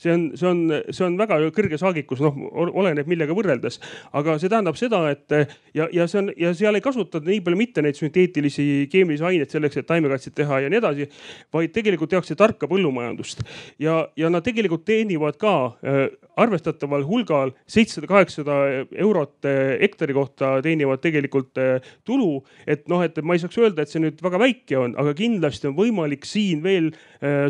see 0.00 0.14
on, 0.14 0.26
see 0.40 0.48
on, 0.48 0.62
see 0.88 1.06
on 1.06 1.18
väga 1.20 1.40
kõrge 1.56 1.80
saagikus, 1.80 2.22
noh 2.24 2.36
oleneb 2.70 3.08
millega 3.10 3.36
võrreldes, 3.36 3.80
aga 4.16 4.38
see 4.40 4.52
tähendab 4.52 4.78
seda, 4.80 5.02
et 5.12 5.36
ja, 5.76 5.88
ja 5.92 6.08
see 6.10 6.22
on 6.22 6.32
ja 6.40 6.54
seal 6.56 6.78
ei 6.78 6.84
kasutata 6.84 7.22
nii 7.26 7.42
palju 7.44 7.58
mitte 7.58 7.84
neid 7.84 7.98
sünteetilisi 7.98 8.86
keemilisi 8.92 9.26
aineid 9.26 9.52
selleks, 9.52 9.80
et 9.80 9.88
taimekaitset 9.88 10.34
teha 10.40 10.62
ja 10.64 10.72
nii 10.72 10.80
edasi, 10.80 11.08
vaid 11.52 11.72
tegelikult 11.74 12.12
tehakse 12.12 12.36
tarka 12.38 12.68
põllumajandust. 12.70 13.44
Ja, 13.82 14.02
ja 14.16 14.30
nad 14.32 14.44
tegelikult 14.46 14.69
tegelikult 14.70 14.86
teenivad 14.86 15.36
ka 15.36 15.76
äh, 15.82 16.08
arvestataval 16.40 17.04
hulgal, 17.08 17.52
seitsesada, 17.70 18.08
kaheksasada 18.10 18.56
eurot 19.02 19.48
äh, 19.48 19.76
hektari 19.82 20.16
kohta 20.16 20.56
teenivad 20.64 21.02
tegelikult 21.04 21.58
äh, 21.60 21.92
tulu. 22.04 22.42
et 22.66 22.86
noh, 22.88 23.02
et 23.04 23.16
ma 23.22 23.36
ei 23.36 23.42
saaks 23.42 23.58
öelda, 23.60 23.84
et 23.84 23.92
see 23.92 24.02
nüüd 24.02 24.20
väga 24.22 24.40
väike 24.40 24.78
on, 24.78 24.94
aga 25.00 25.14
kindlasti 25.16 25.68
on 25.70 25.76
võimalik 25.76 26.26
siin 26.28 26.62
veel 26.64 26.90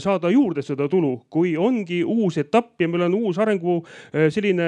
saada 0.03 0.31
juurde 0.33 0.63
seda 0.67 0.89
tulu, 0.91 1.13
kui 1.31 1.53
ongi 1.59 2.01
uus 2.03 2.39
etapp 2.41 2.81
ja 2.83 2.89
meil 2.91 3.05
on 3.07 3.15
uus 3.21 3.39
arengu 3.39 3.77
selline 4.35 4.67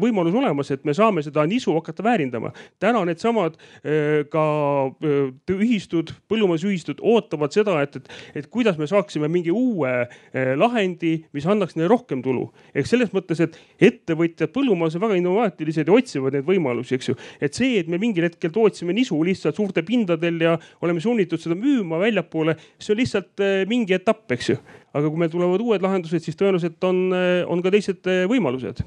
võimalus 0.00 0.36
olemas, 0.36 0.68
et 0.74 0.84
me 0.84 0.92
saame 0.96 1.24
seda 1.24 1.44
nisu 1.48 1.72
hakata 1.78 2.04
väärindama. 2.04 2.52
täna 2.82 3.04
needsamad 3.08 3.56
ka 4.32 4.44
ühistud, 5.54 6.12
põllumajandusühistud 6.28 7.00
ootavad 7.00 7.56
seda, 7.56 7.78
et, 7.86 7.96
et, 7.96 8.12
et 8.42 8.50
kuidas 8.52 8.76
me 8.80 8.88
saaksime 8.90 9.30
mingi 9.32 9.54
uue 9.54 9.94
lahendi, 10.60 11.14
mis 11.32 11.48
annaks 11.48 11.76
neile 11.78 11.92
rohkem 11.92 12.22
tulu. 12.24 12.50
ehk 12.74 12.88
selles 12.90 13.12
mõttes, 13.16 13.21
et 13.30 13.58
ettevõtjad 13.88 14.52
põllumajas 14.54 14.96
on 14.98 15.04
väga 15.06 15.18
innovaatilised 15.20 15.88
ja 15.88 15.94
otsivad 15.94 16.36
neid 16.36 16.46
võimalusi, 16.46 16.96
eks 16.96 17.12
ju. 17.12 17.16
et 17.40 17.54
see, 17.54 17.76
et 17.80 17.90
me 17.92 18.00
mingil 18.02 18.26
hetkel 18.28 18.52
tootsime 18.54 18.94
nisu 18.96 19.18
lihtsalt 19.26 19.58
suurtel 19.58 19.86
pindadel 19.86 20.40
ja 20.42 20.56
oleme 20.82 21.02
sunnitud 21.02 21.40
seda 21.42 21.56
müüma 21.58 22.00
väljapoole, 22.02 22.56
see 22.78 22.94
on 22.94 23.00
lihtsalt 23.02 23.44
eh, 23.44 23.62
mingi 23.70 23.96
etapp, 23.96 24.26
eks 24.34 24.52
ju. 24.52 24.58
aga 24.92 25.08
kui 25.08 25.22
meil 25.22 25.32
tulevad 25.32 25.62
uued 25.64 25.84
lahendused, 25.84 26.24
siis 26.24 26.38
tõenäoliselt 26.38 26.88
on, 26.88 27.06
eh, 27.16 27.40
on 27.48 27.64
ka 27.64 27.72
teised 27.74 28.10
eh, 28.10 28.24
võimalused 28.30 28.84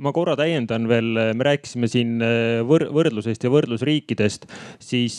ma 0.00 0.14
korra 0.16 0.32
täiendan 0.38 0.86
veel, 0.88 1.10
me 1.36 1.44
rääkisime 1.44 1.88
siin 1.92 2.22
võr 2.64 2.86
võrdlusest 2.88 3.42
ja 3.44 3.50
võrdlusriikidest, 3.52 4.46
siis 4.80 5.18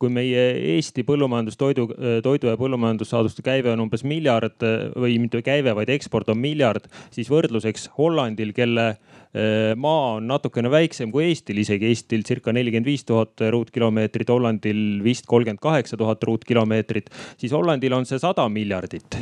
kui 0.00 0.10
meie 0.12 0.42
Eesti 0.76 1.04
põllumajandustoidu, 1.08 1.86
toidu 2.24 2.50
ja 2.50 2.56
põllumajandussaaduste 2.60 3.44
käive 3.46 3.72
on 3.72 3.86
umbes 3.86 4.04
miljard 4.06 4.60
või 4.92 5.16
mitte 5.22 5.40
käive, 5.44 5.72
vaid 5.76 5.92
eksport 5.94 6.28
on 6.32 6.40
miljard, 6.40 6.88
siis 7.14 7.30
võrdluseks 7.32 7.88
Hollandil, 7.96 8.52
kelle 8.56 8.86
eh, 8.92 9.72
maa 9.72 10.16
on 10.18 10.28
natukene 10.28 10.70
väiksem 10.72 11.14
kui 11.14 11.30
Eestil, 11.30 11.62
isegi 11.64 11.88
Eestil 11.88 12.26
circa 12.28 12.52
nelikümmend 12.52 12.88
viis 12.88 13.06
tuhat 13.08 13.40
ruutkilomeetrit, 13.56 14.32
Hollandil 14.32 14.84
vist 15.04 15.28
kolmkümmend 15.30 15.64
kaheksa 15.64 15.96
tuhat 16.00 16.24
ruutkilomeetrit, 16.28 17.10
siis 17.40 17.56
Hollandil 17.56 17.96
on 17.96 18.08
see 18.08 18.20
sada 18.20 18.48
miljardit. 18.52 19.20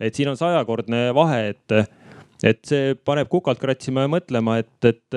et 0.00 0.14
siin 0.14 0.28
on 0.28 0.36
sajakordne 0.36 1.06
vahe, 1.16 1.54
et 1.54 2.03
et 2.44 2.60
see 2.68 2.92
paneb 3.08 3.30
kukalt 3.32 3.60
kratsima 3.62 4.04
ja 4.04 4.10
mõtlema, 4.12 4.58
et, 4.60 4.88
et 4.88 5.16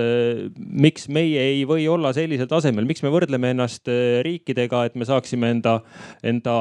miks 0.56 1.08
meie 1.12 1.42
ei 1.52 1.66
või 1.68 1.88
olla 1.92 2.14
sellisel 2.16 2.48
tasemel, 2.50 2.88
miks 2.88 3.04
me 3.04 3.12
võrdleme 3.12 3.52
ennast 3.54 3.90
riikidega, 4.26 4.86
et 4.88 4.96
me 5.00 5.08
saaksime 5.08 5.52
enda, 5.58 5.78
enda 6.28 6.56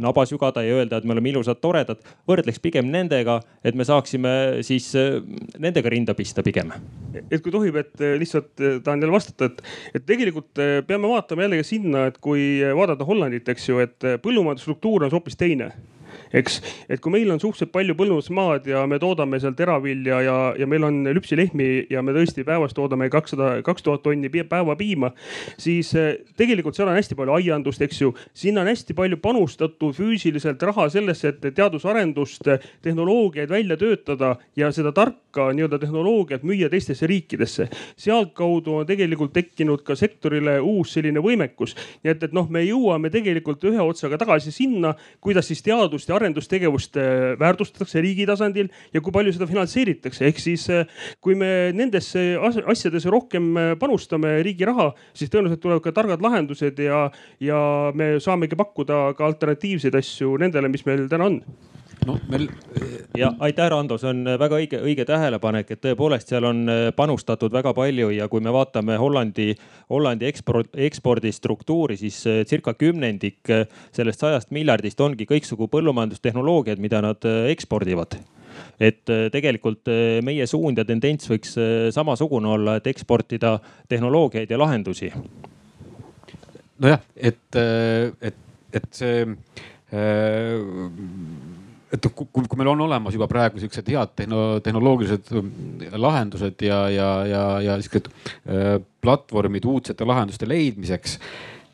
naba 0.00 0.24
sügada 0.28 0.64
ja 0.64 0.78
öelda, 0.80 1.00
et 1.00 1.08
me 1.08 1.16
oleme 1.16 1.32
ilusad, 1.34 1.60
toredad. 1.62 2.00
võrdleks 2.28 2.62
pigem 2.64 2.88
nendega, 2.92 3.40
et 3.64 3.76
me 3.76 3.86
saaksime 3.88 4.64
siis 4.66 4.88
nendega 5.60 5.92
rinda 5.92 6.16
pista 6.16 6.44
pigem. 6.44 6.72
et 7.30 7.40
kui 7.42 7.52
tohib, 7.52 7.76
et 7.76 8.04
lihtsalt 8.18 8.54
tahan 8.84 9.02
jälle 9.02 9.12
vastata, 9.12 9.50
et, 9.50 9.62
et 9.94 10.06
tegelikult 10.08 10.62
peame 10.88 11.10
vaatama 11.10 11.46
jällegi 11.46 11.68
sinna, 11.74 12.06
et 12.08 12.20
kui 12.22 12.62
vaadata 12.76 13.04
Hollandit, 13.04 13.48
eks 13.52 13.68
ju, 13.68 13.82
et 13.84 14.12
põllumajandusstruktuur 14.24 15.04
on 15.08 15.12
hoopis 15.12 15.36
teine 15.36 15.72
eks. 16.32 16.60
et 16.88 17.00
kui 17.00 17.12
meil 17.12 17.30
on 17.32 17.40
suhteliselt 17.40 17.72
palju 17.74 17.96
põllundusmaad 17.98 18.66
ja 18.70 18.84
me 18.88 18.98
toodame 19.02 19.40
seal 19.42 19.54
teravilja 19.58 20.20
ja, 20.24 20.36
ja 20.58 20.68
meil 20.68 20.86
on 20.88 21.02
lüpsilehmi 21.14 21.68
ja 21.92 22.02
me 22.04 22.14
tõesti 22.16 22.44
päevas 22.46 22.74
toodame 22.76 23.08
kakssada, 23.12 23.54
kaks 23.66 23.84
tuhat 23.84 24.02
tonni 24.04 24.30
päevapiima, 24.30 25.12
siis 25.60 25.92
eh, 25.98 26.14
tegelikult 26.38 26.78
seal 26.78 26.90
on 26.90 26.98
hästi 26.98 27.16
palju 27.18 27.36
aiandust, 27.36 27.82
eks 27.84 28.00
ju. 28.02 28.12
sinna 28.34 28.64
on 28.64 28.72
hästi 28.72 28.96
palju 28.98 29.18
panustatud 29.22 29.94
füüsiliselt 29.96 30.62
raha 30.62 30.88
sellesse, 30.92 31.34
et 31.34 31.54
teadusarendust, 31.54 32.48
tehnoloogiaid 32.82 33.50
välja 33.52 33.76
töötada 33.76 34.36
ja 34.56 34.72
seda 34.72 34.92
tarka 34.96 35.50
nii-öelda 35.52 35.78
tehnoloogiat 35.82 36.46
müüa 36.46 36.70
teistesse 36.72 37.06
riikidesse. 37.06 37.68
sealtkaudu 37.96 38.76
on 38.80 38.86
tegelikult 38.86 39.32
tekkinud 39.32 39.82
ka 39.84 39.96
sektorile 39.98 40.58
uus 40.60 40.94
selline 40.96 41.20
võimekus. 41.20 41.76
nii 42.02 42.14
et, 42.14 42.22
et 42.22 42.32
noh, 42.32 42.48
me 42.48 42.64
jõuame 42.64 43.10
tegelikult 43.10 43.64
ühe 43.68 43.80
otsaga 43.82 44.18
tagasi 44.18 44.52
sinna, 44.52 44.94
kuidas 45.20 45.48
siis 45.48 45.62
teadust 45.62 46.08
ja 46.08 46.16
arendustegevust 46.22 46.96
väärtustatakse 47.40 48.02
riigi 48.02 48.26
tasandil 48.28 48.70
ja 48.94 49.02
kui 49.02 49.12
palju 49.14 49.34
seda 49.34 49.48
finantseeritakse. 49.50 50.26
ehk 50.28 50.38
siis 50.40 50.68
äh, 50.70 50.86
kui 51.20 51.34
me 51.38 51.72
nendesse 51.76 52.36
asjadesse 52.38 53.10
rohkem 53.12 53.52
äh, 53.56 53.72
panustame 53.80 54.38
riigi 54.46 54.68
raha, 54.68 54.92
siis 55.14 55.32
tõenäoliselt 55.32 55.62
tulevad 55.62 55.84
ka 55.84 55.94
targad 55.96 56.24
lahendused 56.24 56.78
ja, 56.82 57.04
ja 57.40 57.60
me 57.94 58.14
saamegi 58.22 58.58
pakkuda 58.58 59.04
ka 59.18 59.26
alternatiivseid 59.28 59.96
asju 59.98 60.36
nendele, 60.42 60.70
mis 60.72 60.86
meil 60.88 61.08
täna 61.10 61.30
on 61.30 61.40
no 62.06 62.18
meil. 62.28 62.48
ja 63.16 63.32
aitäh, 63.38 63.68
Rando, 63.70 63.98
see 64.00 64.10
on 64.10 64.24
väga 64.38 64.58
õige, 64.58 64.80
õige 64.82 65.06
tähelepanek, 65.08 65.70
et 65.74 65.82
tõepoolest 65.84 66.32
seal 66.32 66.46
on 66.48 66.64
panustatud 66.96 67.52
väga 67.52 67.74
palju 67.76 68.10
ja 68.16 68.28
kui 68.32 68.42
me 68.44 68.52
vaatame 68.54 68.96
Hollandi, 69.00 69.52
Hollandi 69.90 70.28
eksport, 70.28 70.72
ekspordistruktuuri, 70.74 71.96
siis 72.00 72.22
circa 72.48 72.74
kümnendik 72.78 73.52
sellest 73.92 74.24
sajast 74.24 74.54
miljardist 74.54 75.00
ongi 75.00 75.28
kõiksugu 75.28 75.68
põllumajandustehnoloogiad, 75.72 76.82
mida 76.82 77.02
nad 77.04 77.28
ekspordivad 77.52 78.18
et 78.82 79.08
tegelikult 79.32 79.88
meie 80.24 80.46
suund 80.48 80.78
ja 80.78 80.84
tendents 80.84 81.30
võiks 81.30 81.54
samasugune 81.94 82.50
olla, 82.52 82.76
et 82.76 82.86
eksportida 82.90 83.56
tehnoloogiaid 83.88 84.50
ja 84.50 84.58
lahendusi. 84.60 85.12
nojah, 86.82 87.00
et, 87.16 87.60
et, 88.20 88.40
et 88.72 88.88
see 88.92 89.24
et 91.92 92.08
kui, 92.16 92.26
kui 92.32 92.58
meil 92.60 92.72
on 92.72 92.84
olemas 92.86 93.16
juba 93.16 93.28
praegu 93.30 93.60
siuksed 93.60 93.88
head 93.92 94.14
tehno, 94.16 94.42
tehnoloogilised 94.64 95.32
ähm, 95.36 95.50
lahendused 96.00 96.64
ja, 96.64 96.84
ja, 96.92 97.10
ja, 97.28 97.42
ja 97.68 97.80
siuksed 97.84 98.08
äh, 98.08 98.76
platvormid 99.02 99.66
uudsete 99.68 100.06
lahenduste 100.08 100.48
leidmiseks 100.48 101.18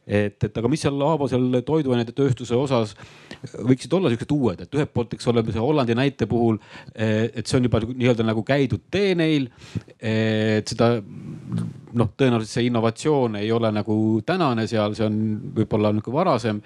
et, 0.09 0.41
et 0.41 0.57
aga 0.57 0.71
mis 0.73 0.81
seal 0.83 1.03
Aavo 1.05 1.29
seal 1.29 1.61
toiduainete 1.66 2.14
tööstuse 2.16 2.57
osas 2.57 2.95
võiksid 3.69 3.93
olla 3.95 4.11
siuksed 4.11 4.33
uued, 4.35 4.62
et 4.64 4.77
ühelt 4.79 4.93
poolt, 4.95 5.12
eks 5.14 5.29
ole, 5.31 5.45
see 5.53 5.62
Hollandi 5.62 5.97
näite 5.99 6.27
puhul, 6.31 6.57
et 6.97 7.45
see 7.45 7.59
on 7.59 7.69
juba 7.69 7.83
nii-öelda 7.85 8.27
nagu 8.27 8.43
käidud 8.47 8.89
tee 8.91 9.12
neil. 9.19 9.51
et 10.01 10.69
seda 10.73 10.97
noh, 10.99 12.11
tõenäoliselt 12.16 12.55
see 12.55 12.69
innovatsioon 12.71 13.39
ei 13.43 13.53
ole 13.53 13.71
nagu 13.75 13.99
tänane 14.27 14.66
seal, 14.71 14.97
see 14.97 15.07
on 15.07 15.21
võib-olla 15.61 15.93
nihuke 15.93 16.14
varasem 16.14 16.62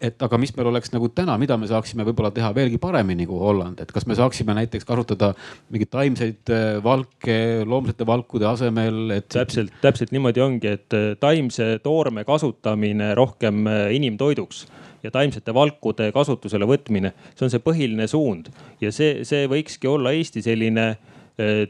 et 0.00 0.22
aga 0.22 0.38
mis 0.40 0.52
meil 0.54 0.70
oleks 0.70 0.92
nagu 0.94 1.08
täna, 1.14 1.34
mida 1.40 1.56
me 1.58 1.68
saaksime 1.70 2.06
võib-olla 2.06 2.30
teha 2.34 2.50
veelgi 2.54 2.78
paremini 2.82 3.26
kui 3.28 3.38
Holland, 3.42 3.80
et 3.82 3.92
kas 3.94 4.06
me 4.06 4.16
saaksime 4.18 4.54
näiteks 4.58 4.86
kasutada 4.88 5.32
mingeid 5.72 5.90
taimseid 5.92 6.52
äh, 6.54 6.66
valke 6.84 7.38
loomsete 7.66 8.06
valkude 8.06 8.46
asemel, 8.50 9.00
et. 9.16 9.28
täpselt, 9.34 9.74
täpselt 9.82 10.14
niimoodi 10.14 10.44
ongi, 10.44 10.74
et 10.78 10.96
äh, 10.96 11.10
taimse 11.20 11.76
toorme 11.82 12.24
kasutamine 12.28 13.12
rohkem 13.18 13.66
äh, 13.66 13.84
inimtoiduks 13.98 14.66
ja 15.02 15.12
taimsete 15.14 15.54
valkude 15.54 16.12
kasutusele 16.14 16.66
võtmine, 16.66 17.12
see 17.34 17.46
on 17.46 17.54
see 17.54 17.62
põhiline 17.62 18.08
suund 18.10 18.52
ja 18.82 18.94
see, 18.94 19.24
see 19.28 19.46
võikski 19.50 19.90
olla 19.90 20.14
Eesti 20.14 20.42
selline 20.42 20.90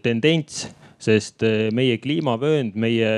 tendents 0.01 0.63
sest 1.03 1.45
eh, 1.47 1.69
meie 1.75 1.99
kliimavöönd, 2.03 2.75
meie 2.79 3.11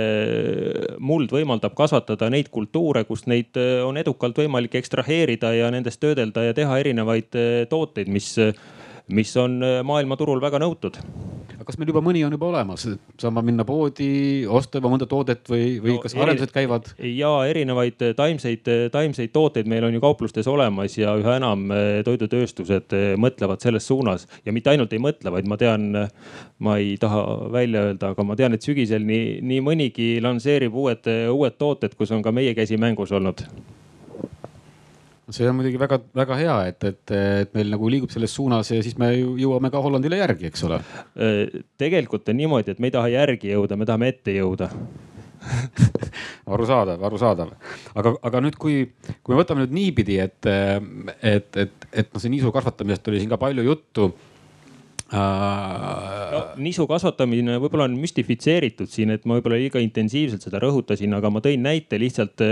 muld 1.01 1.33
võimaldab 1.33 1.75
kasvatada 1.79 2.29
neid 2.33 2.51
kultuure, 2.53 3.07
kust 3.09 3.29
neid 3.31 3.57
eh, 3.61 3.81
on 3.85 3.97
edukalt 4.01 4.39
võimalik 4.43 4.77
ekstraheerida 4.81 5.55
ja 5.57 5.71
nendest 5.73 6.03
töödelda 6.05 6.51
ja 6.51 6.57
teha 6.57 6.81
erinevaid 6.83 7.41
eh, 7.41 7.65
tooteid, 7.71 8.13
mis 8.13 8.37
mis 9.11 9.33
on 9.43 9.57
maailmaturul 9.83 10.39
väga 10.39 10.61
nõutud. 10.63 11.01
Kas 11.71 11.79
meil 11.79 11.93
juba 11.93 12.03
mõni 12.03 12.25
on 12.27 12.35
juba 12.35 12.49
olemas, 12.51 12.85
saan 13.21 13.35
ma 13.37 13.43
minna 13.47 13.65
poodi, 13.67 14.11
osta 14.51 14.81
juba 14.81 14.91
mõnda 14.93 15.07
toodet 15.11 15.47
või, 15.51 15.79
või 15.83 15.95
no, 15.95 16.03
kas 16.03 16.17
arendused 16.19 16.53
käivad? 16.55 16.91
ja 17.07 17.31
erinevaid 17.47 18.03
taimseid, 18.19 18.67
taimseid 18.93 19.33
tooteid 19.35 19.71
meil 19.71 19.87
on 19.87 19.95
ju 19.95 20.03
kauplustes 20.03 20.51
olemas 20.51 20.99
ja 20.99 21.15
üha 21.21 21.39
enam 21.39 21.69
toidutööstused 22.07 22.97
mõtlevad 23.21 23.63
selles 23.63 23.87
suunas. 23.87 24.27
Ja 24.45 24.55
mitte 24.57 24.73
ainult 24.73 24.93
ei 24.97 25.03
mõtle, 25.03 25.33
vaid 25.33 25.49
ma 25.51 25.59
tean, 25.61 25.91
ma 26.59 26.79
ei 26.83 26.97
taha 27.01 27.25
välja 27.55 27.87
öelda, 27.91 28.15
aga 28.15 28.27
ma 28.27 28.39
tean, 28.39 28.57
et 28.57 28.67
sügisel 28.67 29.07
nii, 29.07 29.39
nii 29.47 29.65
mõnigi 29.65 30.11
lansseerib 30.25 30.75
uued, 30.75 31.07
uued 31.31 31.61
tooted, 31.61 31.95
kus 31.99 32.11
on 32.17 32.25
ka 32.27 32.35
meie 32.35 32.57
käsi 32.59 32.81
mängus 32.81 33.15
olnud 33.15 33.47
see 35.35 35.49
on 35.49 35.57
muidugi 35.59 35.79
väga-väga 35.81 36.39
hea, 36.41 36.57
et, 36.73 36.89
et, 36.89 37.15
et 37.45 37.55
meil 37.57 37.71
nagu 37.75 37.91
liigub 37.93 38.11
selles 38.13 38.33
suunas 38.35 38.71
ja 38.73 38.81
siis 38.85 38.97
me 39.01 39.13
jõuame 39.15 39.71
ka 39.73 39.83
Hollandile 39.83 40.21
järgi, 40.21 40.51
eks 40.51 40.67
ole. 40.69 40.81
tegelikult 41.81 42.29
on 42.33 42.41
niimoodi, 42.41 42.75
et 42.75 42.83
me 42.83 42.91
ei 42.91 42.97
taha 42.97 43.13
järgi 43.13 43.55
jõuda, 43.55 43.79
me 43.79 43.89
tahame 43.89 44.11
ette 44.15 44.35
jõuda 44.35 44.71
arusaadav, 46.55 47.05
arusaadav. 47.05 47.53
aga, 47.95 48.15
aga 48.29 48.43
nüüd, 48.45 48.57
kui, 48.61 48.83
kui 49.23 49.35
me 49.35 49.41
võtame 49.41 49.65
nüüd 49.65 49.77
niipidi, 49.77 50.19
et, 50.23 50.51
et, 51.23 51.49
et, 51.65 51.89
et 51.93 52.11
noh, 52.11 52.23
see 52.23 52.33
niisu 52.33 52.53
kasvatamisest 52.55 53.09
oli 53.13 53.23
siin 53.23 53.33
ka 53.33 53.41
palju 53.41 53.65
juttu 53.67 54.11
no, 55.13 56.41
nisu 56.63 56.87
kasvatamine 56.91 57.57
võib-olla 57.61 57.87
on 57.89 57.97
müstifitseeritud 57.99 58.91
siin, 58.91 59.11
et 59.15 59.25
ma 59.27 59.39
võib-olla 59.39 59.59
liiga 59.59 59.83
intensiivselt 59.83 60.45
seda 60.47 60.61
rõhutasin, 60.63 61.13
aga 61.17 61.31
ma 61.33 61.43
tõin 61.43 61.63
näite 61.65 61.99
lihtsalt, 62.01 62.43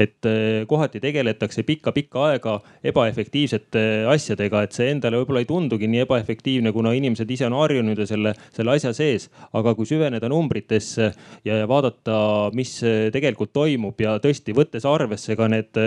et 0.00 0.28
kohati 0.70 1.02
tegeletakse 1.02 1.62
pikka-pikka 1.68 2.24
aega 2.30 2.56
ebaefektiivsete 2.90 3.84
asjadega, 4.10 4.64
et 4.66 4.76
see 4.76 4.90
endale 4.94 5.20
võib-olla 5.20 5.44
ei 5.44 5.48
tundugi 5.50 5.90
nii 5.90 6.04
ebaefektiivne, 6.06 6.74
kuna 6.74 6.94
inimesed 6.98 7.30
ise 7.30 7.46
on 7.46 7.58
harjunud 7.60 8.02
ja 8.02 8.08
selle, 8.10 8.34
selle 8.56 8.74
asja 8.74 8.92
sees. 8.96 9.28
aga 9.52 9.74
kui 9.74 9.86
süveneda 9.86 10.28
numbritesse 10.30 11.10
ja 11.44 11.60
vaadata, 11.68 12.50
mis 12.56 12.78
tegelikult 13.12 13.52
toimub 13.52 13.98
ja 14.00 14.16
tõesti 14.22 14.54
võttes 14.56 14.86
arvesse 14.88 15.36
ka 15.36 15.48
need 15.50 15.78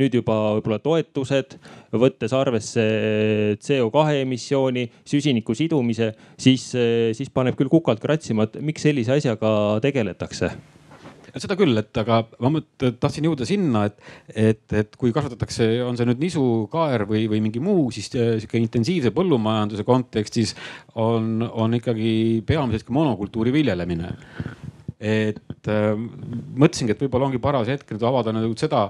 nüüd 0.00 0.14
juba 0.14 0.36
võib-olla 0.58 0.80
toetused, 0.82 1.56
võttes 1.92 2.32
arvesse 2.36 2.84
CO2 3.60 4.20
emissiooni, 4.22 4.86
süsiniku 5.08 5.54
sidumise 5.56 5.69
sidumise, 5.70 6.12
siis, 6.40 6.66
siis 7.16 7.30
paneb 7.30 7.56
küll 7.58 7.70
kukalt 7.70 8.02
kratsima, 8.02 8.48
et 8.48 8.58
miks 8.64 8.82
sellise 8.82 9.14
asjaga 9.14 9.78
tegeletakse. 9.84 10.50
Seda 11.30 11.54
küll, 11.54 11.78
et 11.78 11.94
aga 12.00 12.24
ma 12.42 12.58
tahtsin 12.80 13.28
jõuda 13.28 13.46
sinna, 13.46 13.84
et, 13.86 14.00
et, 14.34 14.64
et 14.74 14.96
kui 14.98 15.12
kasvatatakse, 15.14 15.68
on 15.86 15.94
see 15.94 16.08
nüüd 16.08 16.24
nisu, 16.24 16.42
kaer 16.72 17.04
või, 17.06 17.28
või 17.30 17.38
mingi 17.44 17.62
muu, 17.62 17.84
siis 17.94 18.10
äh, 18.16 18.32
sihuke 18.42 18.58
intensiivse 18.58 19.12
põllumajanduse 19.14 19.86
kontekstis 19.86 20.56
on, 20.98 21.38
on 21.46 21.78
ikkagi 21.78 22.42
peamiselt 22.46 22.88
ka 22.88 22.96
monokultuuri 22.96 23.54
viljelemine. 23.54 24.10
Et 24.98 25.38
äh, 25.68 25.92
mõtlesingi, 25.96 26.94
et 26.94 27.02
võib-olla 27.04 27.28
ongi 27.28 27.40
paras 27.42 27.68
hetk 27.68 27.92
nüüd 27.92 28.04
avada 28.06 28.32
nagu 28.34 28.54
seda, 28.58 28.86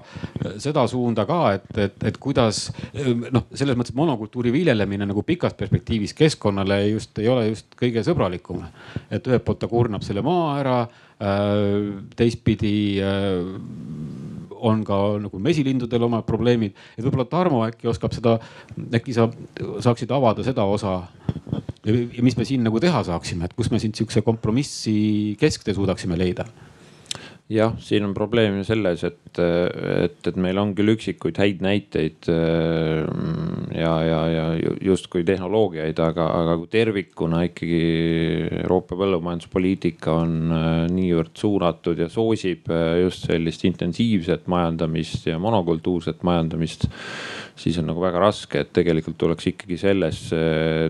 seda 0.62 0.86
suunda 0.90 1.26
ka, 1.28 1.40
et, 1.58 1.68
et, 1.86 1.98
et 2.10 2.20
kuidas 2.22 2.68
noh, 2.94 3.46
selles 3.54 3.78
mõttes 3.78 3.96
monokultuuri 3.98 4.52
viljelemine 4.54 5.08
nagu 5.10 5.24
pikas 5.26 5.56
perspektiivis 5.58 6.14
keskkonnale 6.18 6.82
just 6.90 7.18
ei 7.18 7.30
ole 7.32 7.48
just 7.50 7.74
kõige 7.78 8.04
sõbralikum. 8.06 8.64
et 9.10 9.26
ühelt 9.26 9.44
poolt 9.44 9.62
ta 9.62 9.70
kurnab 9.70 10.04
selle 10.06 10.22
maa 10.26 10.58
ära 10.60 10.78
äh,, 10.84 11.98
teistpidi 12.16 13.00
äh, 13.02 13.40
on 14.60 14.84
ka 14.84 14.96
nagu 15.24 15.40
mesilindudel 15.40 16.04
omad 16.06 16.26
probleemid. 16.28 16.76
et 16.96 17.04
võib-olla 17.04 17.26
Tarmo 17.28 17.64
äkki 17.66 17.88
oskab 17.90 18.14
seda, 18.16 18.36
äkki 18.94 19.16
sa 19.16 19.28
saaksid 19.80 20.10
avada 20.12 20.44
seda 20.46 20.64
osa. 20.68 21.00
Ja 21.90 22.24
mis 22.24 22.36
me 22.38 22.46
siin 22.48 22.64
nagu 22.66 22.80
teha 22.82 23.04
saaksime, 23.06 23.48
et 23.48 23.54
kus 23.58 23.70
me 23.72 23.80
siin 23.82 23.94
sihukese 23.96 24.24
kompromissi 24.26 24.96
kesktee 25.40 25.76
suudaksime 25.76 26.18
leida? 26.20 26.48
jah, 27.50 27.74
siin 27.82 28.04
on 28.06 28.12
probleem 28.14 28.60
ju 28.60 28.64
selles, 28.66 29.02
et, 29.06 29.38
et, 29.40 30.18
et 30.30 30.36
meil 30.38 30.58
on 30.62 30.70
küll 30.78 30.92
üksikuid 30.92 31.38
häid 31.40 31.64
näiteid 31.64 32.28
äh, 32.30 33.02
ja, 33.74 33.94
ja, 34.06 34.20
ja 34.30 34.44
justkui 34.86 35.24
tehnoloogiaid, 35.26 35.98
aga, 36.04 36.28
aga 36.42 36.56
kui 36.60 36.70
tervikuna 36.70 37.42
ikkagi 37.48 37.82
Euroopa 38.62 38.98
põllumajanduspoliitika 39.00 40.14
on 40.22 40.36
äh, 40.54 40.70
niivõrd 40.94 41.34
suunatud 41.42 42.04
ja 42.04 42.10
soosib 42.12 42.70
äh, 42.70 43.00
just 43.02 43.26
sellist 43.26 43.66
intensiivset 43.66 44.46
majandamist 44.50 45.26
ja 45.26 45.40
monokultuurset 45.42 46.22
majandamist 46.26 46.86
siis 47.60 47.78
on 47.80 47.90
nagu 47.90 48.02
väga 48.02 48.22
raske, 48.22 48.64
et 48.64 48.72
tegelikult 48.76 49.18
tuleks 49.20 49.50
ikkagi 49.52 49.78
selles 49.80 50.26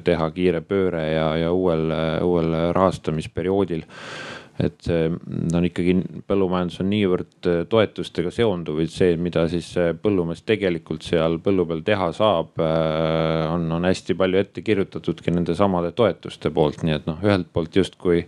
teha 0.07 0.33
kiire 0.37 0.63
pööre 0.63 1.07
ja, 1.11 1.31
ja 1.41 1.55
uuel, 1.55 1.91
uuel 2.27 2.55
rahastamisperioodil. 2.77 3.87
Et 4.61 4.77
see 4.85 5.07
on 5.57 5.65
ikkagi, 5.65 5.95
põllumajandus 6.29 6.83
on 6.83 6.91
niivõrd 6.93 7.47
toetustega 7.73 8.29
seonduv, 8.35 8.83
et 8.83 8.93
see, 8.93 9.15
mida 9.17 9.47
siis 9.49 9.71
põllumees 10.03 10.43
tegelikult 10.45 11.07
seal 11.07 11.39
põllu 11.41 11.65
peal 11.71 11.81
teha 11.87 12.11
saab, 12.17 12.61
on, 12.61 13.65
on 13.73 13.89
hästi 13.89 14.19
palju 14.21 14.43
ette 14.43 14.65
kirjutatudki 14.67 15.33
nende 15.33 15.57
samade 15.57 15.95
toetuste 15.97 16.53
poolt, 16.53 16.85
nii 16.85 16.99
et 16.99 17.09
noh, 17.09 17.25
ühelt 17.25 17.49
poolt 17.55 17.81
justkui 17.81 18.27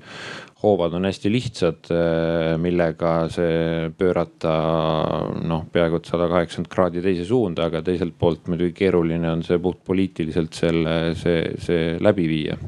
hoovad 0.62 0.94
on 0.94 1.08
hästi 1.08 1.32
lihtsad, 1.32 1.90
äh, 1.90 2.54
millega 2.62 3.14
see 3.32 3.90
pöörata 3.98 4.54
noh, 5.42 5.64
peaaegu 5.72 5.98
et 5.98 6.10
sada 6.10 6.28
kaheksakümmend 6.30 6.72
kraadi 6.72 7.04
teise 7.04 7.26
suunda, 7.28 7.66
aga 7.68 7.82
teiselt 7.86 8.14
poolt 8.18 8.50
muidugi 8.50 8.76
keeruline 8.84 9.30
on 9.30 9.42
see 9.46 9.58
puhtpoliitiliselt 9.62 10.54
selle, 10.58 10.98
see, 11.18 11.40
see 11.62 11.96
läbi 12.02 12.28
viia 12.30 12.60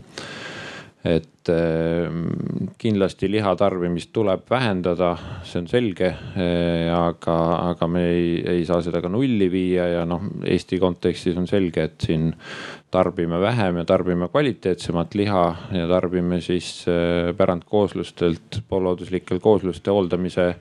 et 1.05 1.51
ehm, 1.53 2.71
kindlasti 2.81 3.29
liha 3.29 3.53
tarbimist 3.61 4.09
tuleb 4.17 4.47
vähendada, 4.49 5.11
see 5.45 5.61
on 5.61 5.69
selge. 5.69 6.09
Eh, 6.41 6.89
aga, 6.89 7.37
aga 7.75 7.89
me 7.93 8.07
ei, 8.09 8.31
ei 8.55 8.65
saa 8.65 8.81
seda 8.85 9.03
ka 9.05 9.11
nulli 9.13 9.51
viia 9.53 9.91
ja 9.99 10.07
noh, 10.09 10.25
Eesti 10.49 10.81
kontekstis 10.81 11.37
on 11.37 11.49
selge, 11.51 11.85
et 11.91 12.09
siin 12.09 12.31
tarbime 12.95 13.41
vähem 13.43 13.81
ja 13.83 13.85
tarbime 13.89 14.29
kvaliteetsemat 14.31 15.17
liha 15.19 15.47
ja 15.75 15.89
tarbime 15.91 16.39
siis 16.45 16.85
eh, 16.89 17.33
pärandkooslustelt, 17.37 18.63
poollooduslikel 18.71 19.43
koosluste 19.43 19.91
hooldamise 19.91 20.55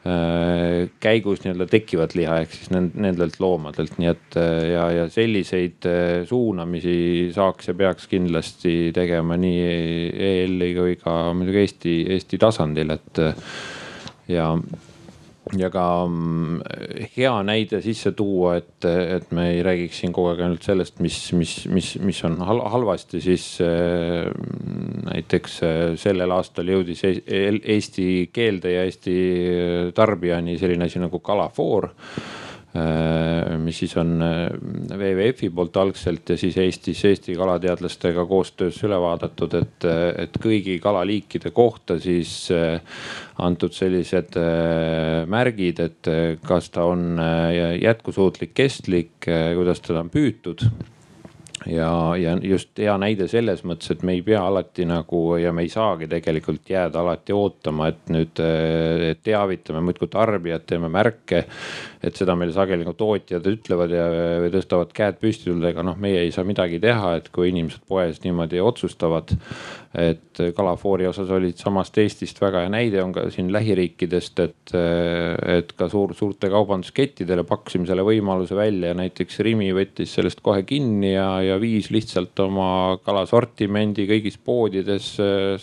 Äh, 0.00 0.88
käigus 0.96 1.42
nii-öelda 1.44 1.66
tekkivat 1.68 2.14
liha 2.16 2.38
ehk 2.40 2.54
siis 2.56 2.70
nendelt 2.72 3.34
loomadelt, 3.36 3.98
nii 4.00 4.08
et 4.08 4.36
äh, 4.40 4.62
ja, 4.70 4.86
ja 4.96 5.02
selliseid 5.12 5.84
äh, 5.84 6.22
suunamisi 6.24 6.94
saaks 7.36 7.68
ja 7.68 7.74
peaks 7.76 8.08
kindlasti 8.08 8.94
tegema 8.96 9.36
nii 9.36 9.58
EL-i 10.30 10.70
kui 10.78 10.96
ka 11.02 11.18
muidugi 11.36 11.60
Eesti, 11.66 11.96
Eesti 12.16 12.40
tasandil, 12.40 12.94
et 12.96 13.20
ja 14.32 14.54
ja 15.58 15.70
ka 15.72 15.84
mm, 16.06 16.60
hea 17.16 17.32
näide 17.46 17.80
sisse 17.82 18.12
tuua, 18.16 18.56
et, 18.60 18.86
et 18.86 19.30
me 19.34 19.48
ei 19.54 19.62
räägiks 19.66 20.02
siin 20.02 20.14
kogu 20.14 20.32
aeg 20.32 20.44
ainult 20.46 20.66
sellest, 20.66 21.00
mis, 21.04 21.18
mis, 21.36 21.54
mis, 21.72 21.92
mis 22.04 22.20
on 22.28 22.38
halvasti, 22.44 23.22
siis 23.24 23.46
äh, 23.64 24.28
näiteks 25.08 25.56
äh, 25.66 25.80
sellel 26.00 26.36
aastal 26.36 26.70
jõudis 26.70 27.02
eesti 27.04 28.06
keelde 28.32 28.76
ja 28.76 28.84
Eesti 28.90 29.16
tarbijani 29.94 30.56
selline 30.58 30.86
asi 30.86 31.02
nagu 31.02 31.20
kalafoor 31.24 31.90
mis 33.58 33.80
siis 33.82 33.96
on 33.98 34.12
äh, 34.22 34.44
WWF-i 34.94 35.48
poolt 35.50 35.76
algselt 35.80 36.30
ja 36.30 36.36
siis 36.38 36.54
Eestis 36.60 37.00
Eesti 37.08 37.34
kalateadlastega 37.34 38.22
koostöös 38.30 38.78
üle 38.86 39.00
vaadatud, 39.02 39.56
et, 39.58 39.88
et 40.22 40.38
kõigi 40.42 40.76
kalaliikide 40.82 41.50
kohta 41.56 41.98
siis 41.98 42.34
äh, 42.54 42.78
antud 43.42 43.74
sellised 43.74 44.38
märgid, 45.30 45.80
et 45.82 46.10
kas 46.46 46.70
ta 46.70 46.84
on 46.92 47.18
jätkusuutlik, 47.80 48.52
kestlik, 48.54 49.14
kuidas 49.24 49.80
teda 49.80 50.04
on 50.04 50.10
püütud 50.12 50.66
ja, 51.66 52.16
ja 52.16 52.36
just 52.42 52.78
hea 52.78 52.94
näide 53.00 53.26
selles 53.30 53.62
mõttes, 53.66 53.90
et 53.92 54.04
me 54.06 54.14
ei 54.16 54.22
pea 54.24 54.42
alati 54.46 54.86
nagu 54.88 55.36
ja 55.40 55.52
me 55.56 55.64
ei 55.66 55.72
saagi 55.72 56.08
tegelikult 56.10 56.70
jääda 56.70 57.02
alati 57.02 57.36
ootama, 57.36 57.90
et 57.90 58.12
nüüd 58.12 58.42
teavitame 59.24 59.82
muudkui 59.84 60.08
tarbijat, 60.12 60.66
teeme 60.70 60.90
märke. 60.92 61.44
Et 62.02 62.16
seda 62.16 62.36
meile 62.38 62.54
sageli 62.56 62.86
nagu 62.86 62.96
tootjad 62.96 63.46
ütlevad 63.50 63.92
ja 63.92 64.06
tõstavad 64.52 64.94
käed 64.96 65.20
püsti, 65.20 65.52
ega 65.68 65.84
noh, 65.84 65.98
meie 66.00 66.24
ei 66.24 66.32
saa 66.34 66.46
midagi 66.48 66.80
teha, 66.82 67.16
et 67.20 67.28
kui 67.34 67.50
inimesed 67.52 67.84
poes 67.88 68.22
niimoodi 68.24 68.62
otsustavad 68.64 69.34
et 69.90 70.38
kalafoori 70.54 71.08
osas 71.08 71.30
olid 71.34 71.58
samast 71.58 71.96
Eestist 71.98 72.38
väga 72.38 72.62
hea 72.62 72.70
näide 72.70 73.00
on 73.02 73.10
ka 73.14 73.24
siin 73.34 73.48
lähiriikidest, 73.50 74.42
et, 74.44 74.74
et 75.50 75.72
ka 75.74 75.88
suur, 75.90 76.14
suurte 76.14 76.46
kaubanduskettidele 76.52 77.42
pakkusime 77.48 77.88
selle 77.88 78.04
võimaluse 78.06 78.54
välja 78.54 78.92
ja 78.92 78.98
näiteks 79.00 79.40
Rimi 79.42 79.72
võttis 79.74 80.14
sellest 80.14 80.44
kohe 80.46 80.62
kinni 80.68 81.10
ja, 81.16 81.26
ja 81.42 81.58
viis 81.62 81.90
lihtsalt 81.90 82.38
oma 82.44 83.00
kalasortimendi 83.02 84.06
kõigis 84.12 84.38
poodides 84.38 85.10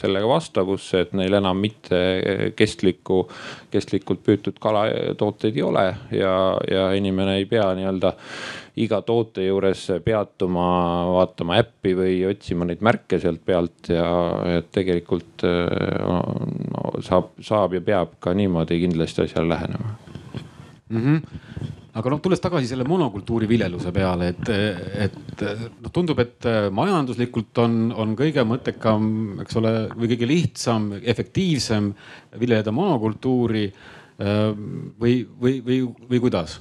sellega 0.02 0.28
vastavusse, 0.28 1.06
et 1.06 1.16
neil 1.16 1.40
enam 1.40 1.64
mitte 1.64 2.52
kestlikku, 2.60 3.24
kestlikult 3.72 4.26
püütud 4.28 4.60
kalatooteid 4.60 5.56
ei 5.56 5.64
ole 5.64 5.88
ja, 6.28 6.38
ja 6.72 6.88
inimene 6.98 7.38
ei 7.40 7.48
pea 7.50 7.70
nii-öelda 7.78 8.14
iga 8.84 9.00
toote 9.02 9.48
juures 9.48 9.88
peatuma, 10.06 10.68
vaatama 11.16 11.58
äppi 11.64 11.96
või 11.98 12.20
otsima 12.30 12.68
neid 12.68 12.84
märke 12.86 13.18
sealt 13.24 13.42
pealt 13.46 13.90
ja 13.90 14.06
et 14.60 14.70
tegelikult 14.76 15.48
no, 15.48 16.92
saab, 17.02 17.34
saab 17.42 17.74
ja 17.80 17.82
peab 17.82 18.20
ka 18.22 18.36
niimoodi 18.38 18.78
kindlasti 18.84 19.26
asjale 19.26 19.50
lähenema 19.56 19.96
mm. 20.92 21.02
-hmm 21.02 21.74
aga 21.98 22.12
noh, 22.14 22.20
tulles 22.22 22.42
tagasi 22.42 22.70
selle 22.70 22.86
monokultuuri 22.88 23.48
viljeluse 23.50 23.92
peale, 23.96 24.30
et, 24.34 24.50
et 25.08 25.44
noh, 25.82 25.92
tundub, 25.94 26.20
et 26.22 26.48
majanduslikult 26.76 27.62
on, 27.64 27.78
on 27.98 28.14
kõige 28.18 28.44
mõttekam, 28.46 29.08
eks 29.42 29.58
ole, 29.58 29.74
või 29.96 30.12
kõige 30.12 30.30
lihtsam, 30.30 30.92
efektiivsem 31.02 31.90
viljeleda 32.38 32.74
monokultuuri 32.76 33.66
või, 34.18 35.20
või, 35.42 35.60
või, 35.66 35.84
või 36.10 36.24
kuidas? 36.24 36.60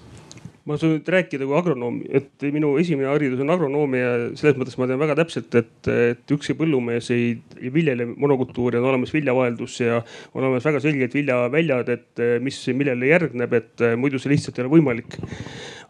ma 0.66 0.74
saan 0.74 0.96
nüüd 0.96 1.08
rääkida 1.14 1.46
kui 1.46 1.54
agronoom, 1.54 2.00
et 2.10 2.42
minu 2.50 2.72
esimene 2.80 3.06
haridus 3.06 3.38
on 3.44 3.52
agronoomia, 3.54 4.08
selles 4.38 4.56
mõttes 4.58 4.74
ma 4.80 4.88
tean 4.90 4.98
väga 4.98 5.14
täpselt, 5.20 5.54
et, 5.60 5.90
et 5.92 6.34
ükski 6.34 6.56
põllumees 6.58 7.12
ei, 7.14 7.36
ei 7.60 7.70
viljele 7.70 8.08
monokultuuri, 8.10 8.80
on 8.80 8.88
olemas 8.90 9.14
viljavaheldus 9.14 9.78
ja 9.84 10.00
on 10.32 10.42
olemas 10.42 10.66
väga 10.66 10.82
selged 10.82 11.14
viljaväljad, 11.14 11.92
et 11.94 12.24
mis, 12.42 12.58
millele 12.74 13.12
järgneb, 13.12 13.54
et 13.60 13.86
muidu 13.94 14.18
see 14.18 14.34
lihtsalt 14.34 14.58
ei 14.58 14.66
ole 14.66 14.74
võimalik 14.74 15.20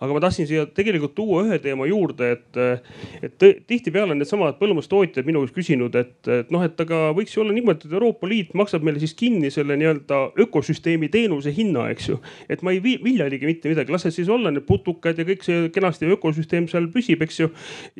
aga 0.00 0.12
ma 0.12 0.20
tahtsin 0.20 0.48
siia 0.48 0.66
tegelikult 0.76 1.14
tuua 1.16 1.42
ühe 1.46 1.58
teema 1.62 1.86
juurde, 1.88 2.30
et, 2.36 2.58
et 3.24 3.46
tihtipeale 3.68 4.12
on 4.12 4.20
needsamad 4.20 4.58
põllumajandustootjad 4.60 5.26
minu 5.28 5.42
käest 5.44 5.56
küsinud, 5.56 5.96
et, 5.98 6.16
et 6.32 6.52
noh, 6.52 6.64
et 6.66 6.80
aga 6.84 7.10
võiks 7.16 7.36
ju 7.36 7.42
olla 7.42 7.54
niimoodi, 7.56 7.88
et 7.88 7.96
Euroopa 7.96 8.28
Liit 8.28 8.52
maksab 8.58 8.84
meile 8.86 9.00
siis 9.02 9.14
kinni 9.16 9.50
selle 9.54 9.78
nii-öelda 9.80 10.20
ökosüsteemi 10.44 11.08
teenuse 11.12 11.52
hinna, 11.56 11.86
eks 11.94 12.10
ju. 12.10 12.18
et 12.52 12.62
ma 12.66 12.74
ei 12.74 12.82
viljelegi 12.82 13.48
mitte 13.48 13.72
midagi, 13.72 13.94
las 13.94 14.06
need 14.06 14.16
siis 14.18 14.30
olla 14.32 14.52
need 14.52 14.66
putukad 14.68 15.18
ja 15.18 15.26
kõik 15.28 15.46
see 15.46 15.70
kenasti 15.74 16.10
ökosüsteem 16.16 16.68
seal 16.70 16.90
püsib, 16.92 17.24
eks 17.24 17.40
ju. 17.40 17.50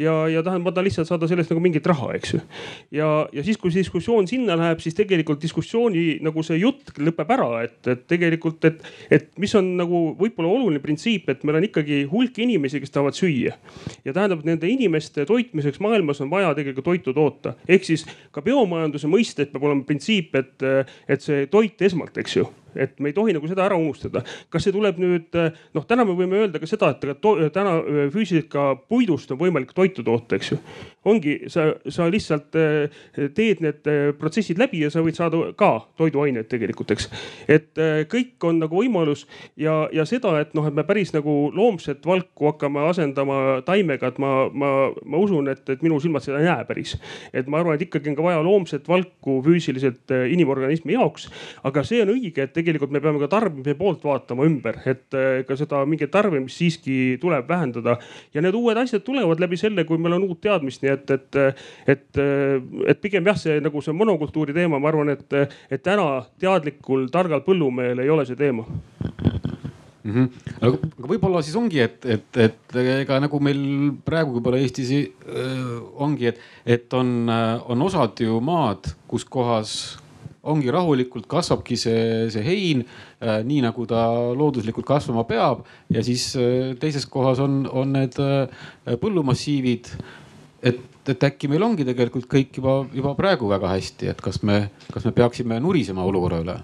ja, 0.00 0.18
ja 0.32 0.44
tahan, 0.46 0.64
ma 0.64 0.74
tahan 0.74 0.90
lihtsalt 0.90 1.08
saada 1.08 1.28
sellest 1.30 1.52
nagu 1.52 1.64
mingit 1.64 1.86
raha, 1.88 2.12
eks 2.18 2.36
ju. 2.36 2.42
ja, 2.98 3.10
ja 3.32 3.46
siis, 3.46 3.60
kui 3.60 3.72
see 3.72 3.84
diskussioon 3.86 4.28
sinna 4.28 4.58
läheb, 4.58 4.84
siis 4.84 4.96
tegelikult 4.98 5.40
diskussiooni 5.42 6.18
nagu 6.26 6.44
see 6.46 6.60
jutt 6.60 6.92
lõpeb 7.00 7.32
ära, 7.38 7.50
et, 7.66 7.80
et 7.92 8.04
tegelikult, 8.10 8.64
et, 8.68 8.84
et 9.12 9.30
mis 9.40 9.54
on 9.58 9.72
nagu 9.80 10.02
võib-olla 10.18 10.52
oluline 10.52 10.82
printsiip, 10.84 11.30
et 11.32 11.44
meil 11.46 11.60
on 11.60 11.68
ikkagi 11.68 11.85
ikkagi 11.86 12.10
hulk 12.10 12.38
inimesi, 12.42 12.80
kes 12.82 12.90
tahavad 12.90 13.16
süüa. 13.16 13.54
ja 14.04 14.12
tähendab, 14.12 14.44
nende 14.44 14.68
inimeste 14.68 15.26
toitmiseks 15.26 15.80
maailmas 15.80 16.20
on 16.20 16.30
vaja 16.30 16.54
tegelikult 16.54 16.84
toitu 16.84 17.14
toota. 17.14 17.54
ehk 17.68 17.84
siis 17.84 18.06
ka 18.32 18.42
biomajanduse 18.42 19.06
mõistes 19.06 19.50
peab 19.52 19.62
olema 19.62 19.86
printsiip, 19.86 20.34
et, 20.34 20.62
et 21.08 21.22
see 21.22 21.46
toit 21.46 21.82
esmalt, 21.82 22.16
eks 22.18 22.36
ju 22.36 22.48
et 22.74 22.98
me 23.00 23.12
ei 23.12 23.16
tohi 23.16 23.36
nagu 23.36 23.48
seda 23.48 23.66
ära 23.66 23.78
unustada. 23.78 24.22
kas 24.50 24.66
see 24.66 24.74
tuleb 24.74 24.98
nüüd 25.02 25.36
noh, 25.74 25.86
täna 25.86 26.04
me 26.04 26.16
võime 26.16 26.42
öelda 26.42 26.60
ka 26.62 26.68
seda, 26.68 26.92
et 26.94 27.20
to, 27.22 27.36
täna 27.54 27.78
füüsiliselt 28.12 28.50
ka 28.52 28.66
puidust 28.88 29.30
on 29.32 29.40
võimalik 29.40 29.72
toitu 29.76 30.04
toota, 30.06 30.36
eks 30.36 30.52
ju. 30.52 30.58
ongi, 31.06 31.36
sa, 31.52 31.68
sa 31.92 32.08
lihtsalt 32.10 32.56
eh, 32.58 32.96
teed 33.34 33.62
need 33.62 33.90
eh, 33.90 34.10
protsessid 34.18 34.58
läbi 34.58 34.82
ja 34.82 34.90
sa 34.90 35.04
võid 35.04 35.18
saada 35.18 35.52
ka 35.58 35.70
toiduaineid 36.00 36.48
tegelikult, 36.50 36.90
eks. 36.96 37.08
et 37.48 37.78
eh, 37.82 38.02
kõik 38.10 38.42
on 38.48 38.60
nagu 38.64 38.80
võimalus 38.80 39.26
ja, 39.60 39.84
ja 39.94 40.06
seda, 40.08 40.34
et 40.42 40.54
noh, 40.56 40.66
et 40.66 40.76
me 40.76 40.84
päris 40.88 41.12
nagu 41.14 41.36
loomset 41.54 42.04
valku 42.06 42.50
hakkame 42.50 42.86
asendama 42.90 43.60
taimega, 43.66 44.10
et 44.12 44.20
ma, 44.22 44.32
ma, 44.50 44.72
ma 45.04 45.22
usun, 45.22 45.50
et, 45.52 45.62
et 45.70 45.84
minu 45.86 46.00
silmad 46.02 46.24
seda 46.24 46.42
ei 46.42 46.50
näe 46.50 46.66
päris. 46.68 46.96
et 47.32 47.46
ma 47.50 47.60
arvan, 47.62 47.76
et 47.76 47.86
ikkagi 47.86 48.12
on 48.12 48.18
ka 48.18 48.26
vaja 48.26 48.42
loomset 48.44 48.88
valku 48.88 49.38
füüsiliselt 49.46 50.14
inimorganismi 50.32 50.96
jaoks. 50.96 51.30
aga 51.66 51.84
see 51.86 52.02
on 52.02 52.14
õige, 52.16 52.48
et 52.48 52.54
tegelikult 52.56 52.65
tegelikult 52.66 52.92
me 52.94 53.02
peame 53.04 53.22
ka 53.22 53.30
tarbimise 53.36 53.76
poolt 53.78 54.04
vaatama 54.04 54.46
ümber, 54.48 54.80
et 54.90 55.16
ka 55.48 55.58
seda 55.58 55.82
mingit 55.88 56.12
tarbimist 56.12 56.58
siiski 56.60 57.16
tuleb 57.22 57.48
vähendada. 57.48 57.96
ja 58.34 58.42
need 58.42 58.54
uued 58.54 58.78
asjad 58.80 59.04
tulevad 59.06 59.40
läbi 59.40 59.58
selle, 59.60 59.84
kui 59.88 59.98
meil 59.98 60.18
on 60.18 60.26
uut 60.28 60.40
teadmist, 60.42 60.82
nii 60.82 60.92
et, 60.92 61.10
et, 61.10 61.40
et, 61.94 62.22
et 62.92 63.00
pigem 63.00 63.26
jah, 63.26 63.38
see 63.38 63.60
nagu 63.64 63.82
see 63.84 63.96
monokultuuri 63.96 64.56
teema, 64.56 64.80
ma 64.82 64.90
arvan, 64.92 65.14
et, 65.16 65.38
et 65.70 65.82
täna 65.82 66.26
teadlikul 66.42 67.08
targal 67.14 67.44
põllumehel 67.46 68.02
ei 68.04 68.12
ole 68.12 68.26
see 68.28 68.38
teema 68.38 68.66
mm. 70.06 70.12
-hmm. 70.14 70.28
aga, 70.60 70.78
aga 70.98 71.10
võib-olla 71.12 71.42
siis 71.42 71.56
ongi, 71.58 71.80
et, 71.82 72.04
et, 72.04 72.40
et 72.46 72.80
ega 73.02 73.20
nagu 73.22 73.40
meil 73.42 73.62
praegu 74.06 74.36
võib-olla 74.36 74.60
Eestis 74.62 74.92
äh, 74.94 75.06
ongi, 75.94 76.32
et, 76.32 76.40
et 76.66 76.96
on, 76.96 77.30
on 77.68 77.86
osad 77.88 78.20
ju 78.22 78.40
maad, 78.40 78.90
kus 79.08 79.24
kohas 79.24 79.98
ongi 80.50 80.72
rahulikult, 80.72 81.26
kasvabki 81.30 81.78
see, 81.80 82.26
see 82.32 82.44
hein 82.46 82.82
äh, 82.84 83.40
nii 83.46 83.62
nagu 83.64 83.86
ta 83.88 84.06
looduslikult 84.36 84.86
kasvama 84.88 85.26
peab 85.28 85.64
ja 85.92 86.04
siis 86.06 86.28
äh, 86.40 86.74
teises 86.80 87.06
kohas 87.10 87.40
on, 87.42 87.64
on 87.70 87.94
need 87.96 88.18
äh, 88.22 88.46
põllumassiivid. 89.02 89.90
et, 90.66 90.80
et 91.06 91.26
äkki 91.28 91.50
meil 91.50 91.62
ongi 91.62 91.86
tegelikult 91.86 92.28
kõik 92.30 92.60
juba, 92.60 92.78
juba 92.94 93.14
praegu 93.18 93.50
väga 93.50 93.70
hästi, 93.76 94.10
et 94.14 94.22
kas 94.22 94.42
me, 94.42 94.66
kas 94.92 95.06
me 95.06 95.14
peaksime 95.16 95.60
nurisema 95.62 96.04
olukorra 96.06 96.42
üle? 96.44 96.60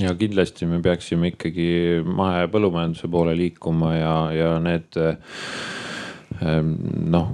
ja 0.00 0.14
kindlasti 0.16 0.66
me 0.66 0.80
peaksime 0.82 1.34
ikkagi 1.34 1.68
mahepõllumajanduse 2.06 3.10
poole 3.12 3.36
liikuma 3.36 3.94
ja, 3.98 4.14
ja 4.32 4.54
need 4.62 4.96
Ehm, 4.96 5.99
noh, 6.38 7.32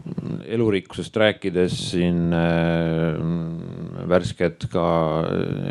elurikkusest 0.49 1.16
rääkides 1.20 1.74
siin 1.92 2.32
äh, 2.34 3.18
värsked 4.09 4.66
ka 4.72 4.86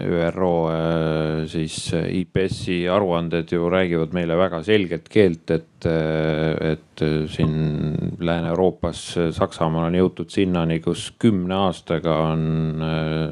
ÜRO 0.05 0.51
äh, 0.71 1.47
siis 1.51 1.89
IPS-i 1.93 2.86
aruanded 2.91 3.51
ju 3.51 3.69
räägivad 3.71 4.13
meile 4.15 4.38
väga 4.39 4.61
selget 4.63 5.09
keelt, 5.09 5.51
et, 5.51 5.89
äh, 5.89 6.76
et 6.96 7.32
siin 7.32 7.56
Lääne-Euroopas, 8.20 9.04
Saksamaal 9.36 9.89
on 9.89 9.98
jõutud 10.00 10.32
sinnani, 10.34 10.80
kus 10.84 11.08
kümne 11.20 11.56
aastaga 11.68 12.18
on 12.32 12.46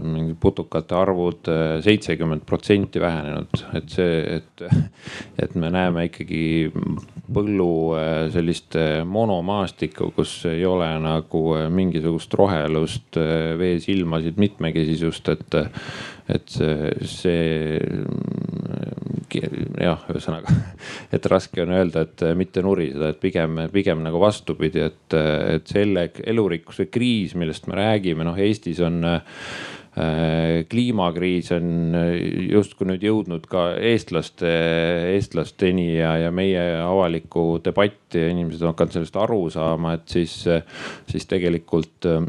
mingi 0.04 0.36
putukate 0.40 0.96
arvud 0.98 1.52
seitsekümmend 1.84 2.46
protsenti 2.48 3.02
vähenenud, 3.02 3.64
et 3.78 3.94
see, 3.94 4.40
et, 4.40 4.66
et 5.44 5.56
me 5.60 5.72
näeme 5.74 6.08
ikkagi 6.10 6.44
põllu 7.34 7.72
sellist 8.34 8.78
monomaastikku 9.08 10.14
kus 10.16 10.34
ei 10.50 10.66
ole 10.66 10.88
nagu 11.04 11.44
äh, 11.58 11.68
mingisugust 11.74 12.34
rohelust, 12.38 13.18
äh, 13.20 13.54
vees 13.60 13.88
ilmasid, 13.92 14.40
mitmekesisust, 14.42 15.34
et, 15.34 15.58
et 16.32 16.48
see, 16.54 16.92
see 17.10 17.44
jah, 19.34 20.04
ühesõnaga, 20.14 20.54
et 21.16 21.30
raske 21.32 21.64
on 21.64 21.74
öelda, 21.76 22.06
et 22.08 22.26
mitte 22.40 22.64
nuriseda, 22.66 23.12
et 23.14 23.22
pigem, 23.22 23.66
pigem 23.74 24.04
nagu 24.06 24.22
vastupidi, 24.22 24.84
et, 24.88 25.18
et 25.58 25.70
selle 25.70 26.10
elurikkuse 26.24 26.88
kriis, 26.94 27.38
millest 27.40 27.68
me 27.68 27.80
räägime, 27.80 28.28
noh 28.28 28.40
Eestis 28.40 28.84
on 28.84 29.02
Äh, 29.94 30.66
kliimakriis 30.70 31.52
on 31.54 31.94
äh, 31.94 32.16
justkui 32.50 32.88
nüüd 32.90 33.04
jõudnud 33.06 33.44
ka 33.46 33.76
eestlaste, 33.78 34.50
eestlasteni 35.14 35.86
ja, 36.00 36.16
ja 36.18 36.32
meie 36.34 36.64
avalikku 36.82 37.60
debatti 37.62 38.24
ja 38.24 38.32
inimesed 38.34 38.66
on 38.66 38.72
hakanud 38.72 38.96
sellest 38.96 39.20
aru 39.22 39.38
saama, 39.54 39.94
et 40.00 40.16
siis, 40.16 40.34
siis 41.12 41.30
tegelikult 41.30 42.10
äh, 42.10 42.26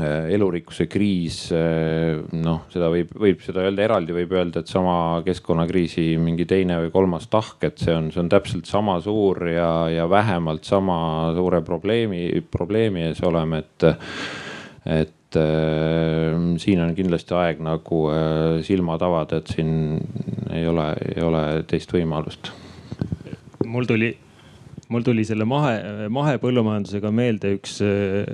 elurikkuse 0.00 0.86
kriis, 0.90 1.38
noh, 1.52 2.64
seda 2.72 2.88
võib, 2.92 3.12
võib 3.20 3.44
seda 3.44 3.64
öelda 3.66 3.84
eraldi, 3.84 4.14
võib 4.16 4.34
öelda, 4.38 4.62
et 4.62 4.70
sama 4.70 5.20
keskkonnakriisi 5.26 6.14
mingi 6.22 6.46
teine 6.48 6.80
või 6.84 6.92
kolmas 6.94 7.28
tahk, 7.32 7.62
et 7.68 7.82
see 7.82 7.94
on, 7.96 8.10
see 8.14 8.22
on 8.22 8.30
täpselt 8.32 8.70
sama 8.70 8.98
suur 9.04 9.44
ja, 9.50 9.70
ja 9.92 10.08
vähemalt 10.10 10.68
sama 10.68 10.98
suure 11.36 11.62
probleemi, 11.66 12.26
probleemi 12.50 13.08
ees 13.10 13.24
oleme, 13.26 13.64
et, 13.64 13.88
et 15.00 15.16
et 15.30 15.36
äh, 15.38 16.56
siin 16.58 16.80
on 16.82 16.94
kindlasti 16.94 17.34
aeg 17.38 17.60
nagu 17.62 18.00
äh, 18.10 18.62
silmad 18.66 19.02
avada, 19.06 19.38
et 19.38 19.52
siin 19.54 20.00
ei 20.50 20.66
ole, 20.66 20.88
ei 21.14 21.22
ole 21.22 21.42
teist 21.70 21.92
võimalust. 21.94 22.50
mul 23.70 23.86
tuli 23.86 24.10
mul 24.90 25.04
tuli 25.06 25.24
selle 25.26 25.46
mahe, 25.48 25.74
mahepõllumajandusega 26.12 27.12
meelde 27.14 27.54
üks, 27.56 27.78
äh, 27.86 28.24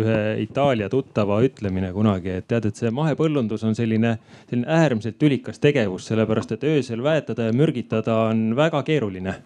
ühe 0.00 0.18
Itaalia 0.44 0.88
tuttava 0.92 1.40
ütlemine 1.46 1.90
kunagi, 1.94 2.38
et 2.38 2.48
tead, 2.50 2.68
et 2.70 2.78
see 2.78 2.92
mahepõllundus 2.94 3.66
on 3.66 3.74
selline, 3.78 4.16
selline 4.50 4.78
äärmiselt 4.78 5.18
tülikas 5.18 5.58
tegevus, 5.62 6.06
sellepärast 6.10 6.54
et 6.54 6.68
öösel 6.68 7.02
väetada 7.04 7.50
ja 7.50 7.56
mürgitada 7.56 8.22
on 8.28 8.52
väga 8.58 8.84
keeruline 8.86 9.40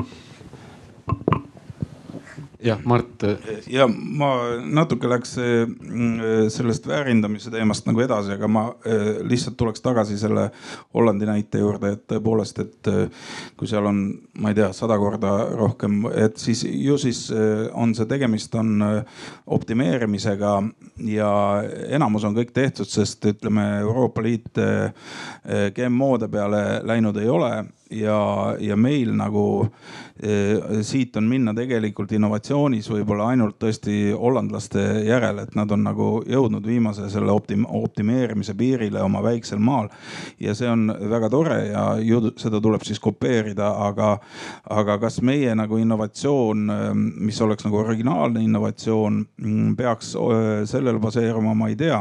jah, 2.62 2.80
Mart. 2.84 3.24
ja 3.70 3.86
ma 3.88 4.30
natuke 4.62 5.10
läks 5.10 5.34
mm, 5.38 6.48
sellest 6.52 6.86
väärindamise 6.88 7.50
teemast 7.52 7.86
nagu 7.88 8.02
edasi, 8.04 8.34
aga 8.36 8.48
ma 8.50 8.64
lihtsalt 9.28 9.56
tuleks 9.60 9.82
tagasi 9.84 10.18
selle 10.20 10.48
Hollandi 10.94 11.28
näite 11.28 11.62
juurde, 11.62 11.92
et 11.96 12.04
tõepoolest, 12.10 12.62
et 12.62 12.90
kui 13.58 13.70
seal 13.70 13.86
on, 13.88 14.02
ma 14.42 14.52
ei 14.52 14.58
tea, 14.58 14.70
sada 14.76 14.98
korda 15.00 15.32
rohkem, 15.58 16.02
et 16.14 16.38
siis 16.40 16.64
ju 16.66 16.98
siis 17.00 17.26
on 17.72 17.94
see 17.96 18.08
tegemist 18.10 18.54
on 18.58 18.86
optimeerimisega 19.46 20.54
ja 21.12 21.30
enamus 21.88 22.26
on 22.28 22.36
kõik 22.36 22.54
tehtud, 22.54 22.88
sest 22.88 23.24
ütleme, 23.32 23.66
Euroopa 23.82 24.22
Liit 24.24 24.58
GMO-de 25.76 26.28
peale 26.32 26.64
läinud 26.86 27.18
ei 27.20 27.30
ole 27.32 27.52
ja, 27.92 28.56
ja 28.60 28.76
meil 28.76 29.12
nagu 29.16 29.44
Eh, 30.22 30.82
siit 30.82 31.16
on 31.16 31.24
minna 31.26 31.50
tegelikult 31.56 32.12
innovatsioonis 32.14 32.86
võib-olla 32.92 33.30
ainult 33.32 33.56
tõesti 33.58 34.12
hollandlaste 34.14 34.82
järele, 35.02 35.48
et 35.48 35.54
nad 35.58 35.70
on 35.74 35.80
nagu 35.82 36.08
jõudnud 36.30 36.66
viimase 36.68 37.08
selle 37.10 37.32
optim 37.34 37.64
optimeerimise 37.66 38.54
piirile 38.54 39.00
oma 39.02 39.18
väiksel 39.24 39.58
maal. 39.58 39.88
ja 40.38 40.54
see 40.54 40.68
on 40.70 40.92
väga 41.10 41.30
tore 41.32 41.56
ja 41.72 41.84
ju 41.98 42.20
seda 42.38 42.60
tuleb 42.62 42.84
siis 42.86 43.00
kopeerida, 43.02 43.72
aga, 43.88 44.12
aga 44.70 44.98
kas 45.02 45.18
meie 45.26 45.56
nagu 45.58 45.80
innovatsioon, 45.82 46.70
mis 47.18 47.40
oleks 47.42 47.66
nagu 47.66 47.80
originaalne 47.80 48.44
innovatsioon, 48.44 49.24
mm, 49.42 49.74
peaks 49.80 50.14
sellel 50.70 51.00
baseeruma, 51.02 51.54
ma 51.54 51.72
ei 51.72 51.76
tea. 51.76 51.98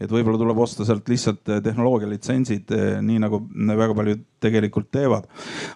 et 0.00 0.10
võib-olla 0.10 0.42
tuleb 0.44 0.58
osta 0.58 0.84
sealt 0.84 1.08
lihtsalt 1.08 1.46
tehnoloogia 1.62 2.10
litsentsid, 2.10 2.76
nii 3.00 3.22
nagu 3.22 3.40
väga 3.54 3.94
paljud 3.94 4.28
tegelikult 4.42 4.90
teevad. 4.92 5.28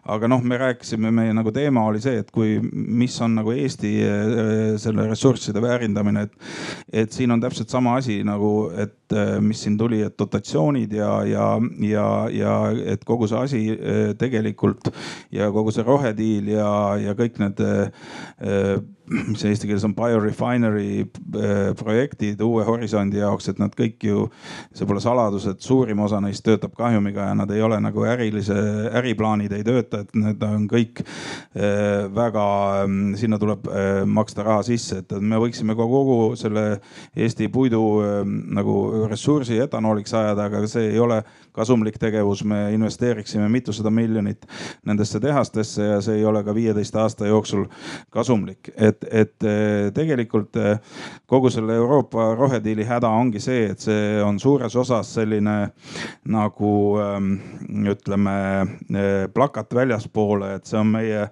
aga 0.05 0.29
noh, 0.29 0.43
me 0.43 0.59
rääkisime, 0.61 1.11
meie 1.15 1.35
nagu 1.37 1.53
teema 1.55 1.85
oli 1.89 2.01
see, 2.03 2.21
et 2.23 2.31
kui, 2.35 2.57
mis 2.73 3.15
on 3.25 3.37
nagu 3.41 3.55
Eesti 3.55 3.93
äh, 4.05 4.35
selle 4.83 5.07
ressursside 5.11 5.63
väärindamine, 5.63 6.27
et, 6.27 6.51
et 7.05 7.13
siin 7.13 7.35
on 7.35 7.43
täpselt 7.43 7.73
sama 7.73 7.97
asi 8.01 8.21
nagu, 8.27 8.71
et 8.77 9.15
äh, 9.15 9.37
mis 9.43 9.63
siin 9.65 9.79
tuli, 9.79 10.03
et 10.07 10.17
dotatsioonid 10.19 10.93
ja, 10.97 11.13
ja, 11.29 11.49
ja, 11.85 12.09
ja 12.33 12.57
et 12.95 13.07
kogu 13.07 13.31
see 13.31 13.43
asi 13.43 13.63
äh, 13.77 14.13
tegelikult 14.19 14.91
ja 15.35 15.51
kogu 15.55 15.75
see 15.75 15.87
rohediil 15.87 16.53
ja, 16.57 16.71
ja 17.01 17.17
kõik 17.19 17.41
need 17.43 17.65
mis 19.31 19.45
eesti 19.47 19.69
keeles 19.69 19.85
on 19.87 19.95
biorefinery 19.97 21.05
äh, 21.05 21.71
projektid 21.79 22.41
uue 22.45 22.65
horisondi 22.67 23.21
jaoks, 23.21 23.51
et 23.53 23.61
nad 23.63 23.75
kõik 23.77 24.07
ju, 24.09 24.27
see 24.75 24.89
pole 24.89 25.03
saladus, 25.03 25.47
et 25.51 25.63
suurim 25.63 26.03
osa 26.05 26.21
neist 26.23 26.45
töötab 26.47 26.75
kahjumiga 26.79 27.31
ja 27.31 27.37
nad 27.39 27.51
ei 27.55 27.63
ole 27.63 27.79
nagu 27.83 28.07
ärilise, 28.09 28.57
äriplaanid 28.99 29.55
ei 29.57 29.65
tööta, 29.67 30.03
et 30.05 30.15
need 30.19 30.43
on 30.47 30.67
kõik 30.71 31.03
äh, 31.05 32.07
väga, 32.15 32.47
mm, 32.87 33.17
sinna 33.21 33.41
tuleb 33.43 33.71
äh, 33.71 34.03
maksta 34.07 34.47
raha 34.47 34.67
sisse, 34.67 35.03
et 35.03 35.17
me 35.21 35.41
võiksime 35.43 35.77
ka 35.79 35.87
kogu 35.87 36.21
selle 36.39 36.67
Eesti 37.17 37.47
puidu 37.53 37.81
nagu 38.27 39.07
ressursi 39.09 39.57
etanooliks 39.63 40.13
ajada, 40.17 40.47
aga 40.49 40.63
see 40.69 40.91
ei 40.91 40.99
ole 41.01 41.21
kasumlik 41.57 41.99
tegevus, 42.01 42.43
me 42.45 42.73
investeeriksime 42.75 43.49
mitusada 43.49 43.91
miljonit 43.91 44.45
nendesse 44.85 45.21
tehastesse 45.21 45.83
ja 45.83 46.01
see 46.05 46.19
ei 46.21 46.25
ole 46.29 46.43
ka 46.45 46.55
viieteist 46.55 46.97
aasta 47.01 47.29
jooksul 47.31 47.65
kasumlik, 48.13 48.71
et, 48.77 48.96
et 49.11 49.45
eh, 49.45 49.91
tegelikult 49.95 50.57
eh, 50.57 50.79
kogu 51.27 51.51
selle 51.51 51.75
Euroopa 51.77 52.35
rohediili 52.35 52.85
häda 52.87 53.09
ongi 53.09 53.41
see, 53.43 53.71
et 53.73 53.83
see 53.83 54.21
on 54.23 54.39
suures 54.41 54.77
osas 54.77 55.11
selline 55.19 55.57
nagu 56.33 56.73
ehm, 57.03 57.33
ütleme 57.93 58.37
eh, 58.63 59.27
plakat 59.35 59.75
väljaspoole, 59.75 60.55
et 60.57 60.71
see 60.71 60.79
on 60.81 60.93
meie 60.95 61.27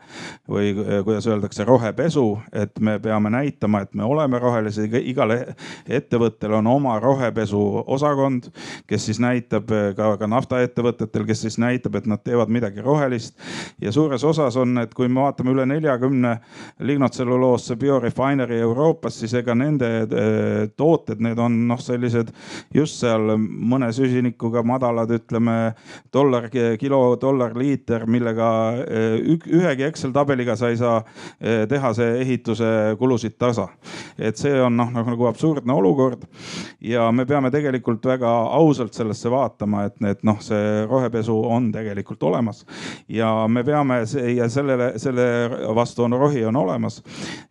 või 0.50 0.72
kuidas 1.06 1.26
öeldakse, 1.30 1.64
rohepesu, 1.64 2.26
et 2.52 2.80
me 2.80 2.98
peame 3.02 3.32
näitama, 3.32 3.84
et 3.84 3.94
me 3.94 4.04
oleme 4.04 4.38
rohelised, 4.42 4.92
igal 5.00 5.32
ettevõttel 5.34 6.58
on 6.58 6.66
oma 6.70 6.98
rohepesu 7.02 7.60
osakond, 7.86 8.50
kes 8.90 9.08
siis 9.08 9.20
näitab 9.22 9.70
ka 9.96 10.14
ka 10.20 10.28
naftaettevõtetel, 10.30 11.26
kes 11.28 11.44
siis 11.46 11.58
näitab, 11.62 11.96
et 11.98 12.08
nad 12.10 12.22
teevad 12.24 12.52
midagi 12.52 12.82
rohelist. 12.84 13.38
ja 13.80 13.92
suures 13.92 14.24
osas 14.24 14.56
on, 14.56 14.78
et 14.78 14.94
kui 14.94 15.08
me 15.08 15.20
vaatame 15.24 15.54
üle 15.54 15.66
neljakümne 15.66 16.36
lignotselluloosa 16.80 17.53
ajaloos 17.54 17.66
see 17.68 17.76
biorefinery 17.78 18.58
Euroopas, 18.60 19.18
siis 19.20 19.34
ega 19.38 19.54
nende 19.54 19.88
tooted, 20.76 21.20
need 21.22 21.38
on 21.38 21.56
noh, 21.68 21.78
sellised 21.80 22.32
just 22.74 23.00
seal 23.00 23.36
mõne 23.38 23.90
süsinikuga 23.94 24.62
madalad, 24.66 25.10
ütleme 25.14 25.74
dollar 26.12 26.48
kilo, 26.78 27.16
dollar 27.20 27.54
liiter, 27.56 28.06
millega 28.06 28.48
ühegi 29.24 29.86
Excel 29.86 30.12
tabeliga 30.12 30.56
sa 30.56 30.70
ei 30.70 30.78
saa 30.80 31.02
tehase 31.68 32.20
ehituse 32.20 32.96
kulusid 32.98 33.38
tasa. 33.38 33.68
et 34.18 34.36
see 34.36 34.60
on 34.62 34.76
noh, 34.76 34.90
nagu 34.94 35.26
absurdne 35.26 35.72
olukord 35.72 36.24
ja 36.80 37.10
me 37.12 37.24
peame 37.26 37.50
tegelikult 37.50 38.04
väga 38.06 38.30
ausalt 38.54 38.94
sellesse 38.94 39.30
vaatama, 39.30 39.84
et 39.86 40.00
need 40.00 40.22
noh, 40.22 40.40
see 40.40 40.84
rohepesu 40.88 41.34
on 41.50 41.70
tegelikult 41.72 42.22
olemas 42.22 42.64
ja 43.08 43.46
me 43.48 43.64
peame 43.64 44.02
ja 44.34 44.48
sellele, 44.48 44.92
selle 44.98 45.26
vastu 45.74 46.04
on 46.04 46.18
rohi 46.18 46.44
on 46.44 46.56
olemas 46.56 47.02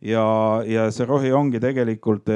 ja, 0.01 0.25
ja 0.67 0.87
see 0.91 1.05
rohi 1.07 1.31
ongi 1.33 1.59
tegelikult 1.63 2.29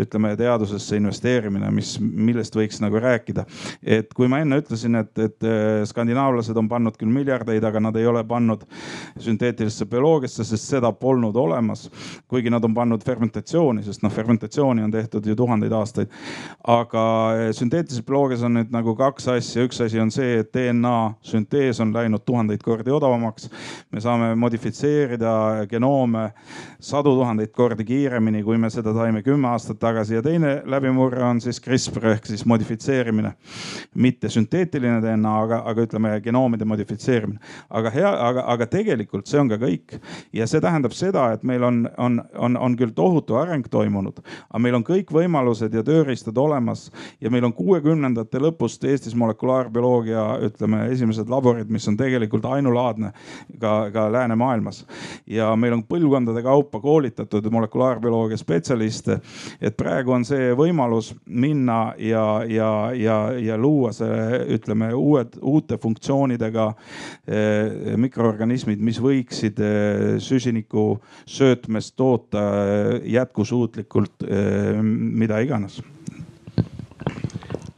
ütleme 0.00 0.34
teadusesse 0.38 0.98
investeerimine, 0.98 1.70
mis, 1.74 1.96
millest 2.00 2.56
võiks 2.56 2.80
nagu 2.82 3.00
rääkida. 3.00 3.44
et 3.82 4.12
kui 4.14 4.28
ma 4.28 4.40
enne 4.42 4.58
ütlesin, 4.62 4.98
et, 5.00 5.12
et 5.18 5.48
skandinaavlased 5.88 6.56
on 6.56 6.68
pannud 6.68 6.96
küll 6.98 7.12
miljardeid, 7.12 7.64
aga 7.64 7.80
nad 7.80 7.96
ei 7.96 8.06
ole 8.06 8.24
pannud 8.24 8.64
sünteetilisse 9.20 9.86
bioloogiasse, 9.90 10.44
sest 10.44 10.70
seda 10.74 10.92
polnud 10.92 11.36
olemas. 11.36 11.88
kuigi 12.28 12.50
nad 12.50 12.64
on 12.64 12.74
pannud 12.74 13.04
fermentatsiooni, 13.04 13.82
sest 13.82 14.02
noh, 14.02 14.12
fermentatsiooni 14.12 14.84
on 14.84 14.90
tehtud 14.90 15.26
ju 15.26 15.36
tuhandeid 15.36 15.72
aastaid. 15.72 16.10
aga 16.64 17.04
sünteetilises 17.52 18.04
bioloogias 18.06 18.42
on 18.42 18.58
nüüd 18.58 18.72
nagu 18.74 18.96
kaks 18.96 19.28
asja, 19.36 19.64
üks 19.66 19.80
asi 19.84 20.00
on 20.00 20.10
see, 20.14 20.40
et 20.40 20.52
DNA 20.54 21.14
süntees 21.24 21.80
on 21.82 21.92
läinud 21.94 22.24
tuhandeid 22.24 22.62
kordi 22.62 22.90
odavamaks. 22.90 23.50
me 23.92 24.00
saame 24.00 24.34
modifitseerida 24.34 25.66
genoome 25.70 26.30
sadu 26.80 27.14
tuhandeid 27.16 27.52
kordi 27.56 27.84
kiiremini, 27.84 28.42
kui 28.44 28.58
me 28.58 28.70
seda 28.70 28.92
saime 28.94 29.22
kümme 29.22 29.48
aastat 29.48 29.78
tagasi 29.80 30.18
ja 30.18 30.22
teine 30.22 30.56
läbimurre 30.68 31.22
on 31.24 31.40
siis 31.40 31.60
CRISPR 31.62 32.10
ehk 32.14 32.26
siis 32.26 32.44
modifitseerimine. 32.46 33.32
mitte 33.94 34.28
sünteetiline 34.28 35.00
DNA, 35.02 35.32
aga, 35.42 35.62
aga 35.64 35.82
ütleme 35.86 36.20
genoomide 36.20 36.64
modifitseerimine. 36.64 37.38
aga 37.70 37.90
hea, 37.90 38.10
aga, 38.28 38.44
aga 38.46 38.66
tegelikult 38.66 39.26
see 39.26 39.40
on 39.40 39.48
ka 39.48 39.58
kõik 39.62 39.98
ja 40.32 40.46
see 40.46 40.60
tähendab 40.60 40.92
seda, 40.92 41.30
et 41.32 41.42
meil 41.42 41.62
on, 41.64 41.84
on, 41.98 42.20
on, 42.38 42.56
on 42.56 42.76
küll 42.76 42.94
tohutu 42.94 43.38
areng 43.40 43.66
toimunud, 43.70 44.20
aga 44.50 44.62
meil 44.62 44.78
on 44.78 44.84
kõik 44.84 45.12
võimalused 45.14 45.74
ja 45.74 45.82
tööriistad 45.86 46.38
olemas 46.38 46.90
ja 47.20 47.30
meil 47.30 47.44
on 47.48 47.52
kuuekümnendate 47.56 48.42
lõpust 48.42 48.84
Eestis 48.84 49.14
molekulaarbioloogia, 49.18 50.24
ütleme 50.48 50.84
esimesed 50.92 51.30
laborid, 51.30 51.70
mis 51.72 51.88
on 51.88 51.96
tegelikult 51.96 52.44
ainulaadne 52.44 53.12
ka, 53.60 53.74
ka 53.94 54.06
läänemaailmas. 54.12 54.84
ja 55.26 55.54
meil 55.56 55.78
on 55.78 55.84
põlvkondade 55.88 56.43
kaupa 56.44 56.80
koolitatud 56.80 57.46
molekulaarbioloogia 57.50 58.38
spetsialiste. 58.40 59.18
et 59.60 59.76
praegu 59.76 60.14
on 60.14 60.24
see 60.24 60.52
võimalus 60.56 61.12
minna 61.26 61.94
ja, 61.98 62.44
ja, 62.48 62.70
ja, 62.96 63.18
ja 63.40 63.58
luua 63.58 63.92
see, 63.96 64.40
ütleme 64.56 64.92
uued, 64.94 65.38
uute 65.42 65.78
funktsioonidega 65.80 66.68
eh, 67.26 67.96
mikroorganismid, 68.00 68.82
mis 68.84 69.00
võiksid 69.02 69.60
eh, 69.64 70.04
süsiniku 70.22 70.86
söötmest 71.26 71.96
toota 71.96 72.44
eh, 72.64 73.00
jätkusuutlikult 73.16 74.28
mida 74.84 75.38
iganes 75.44 75.80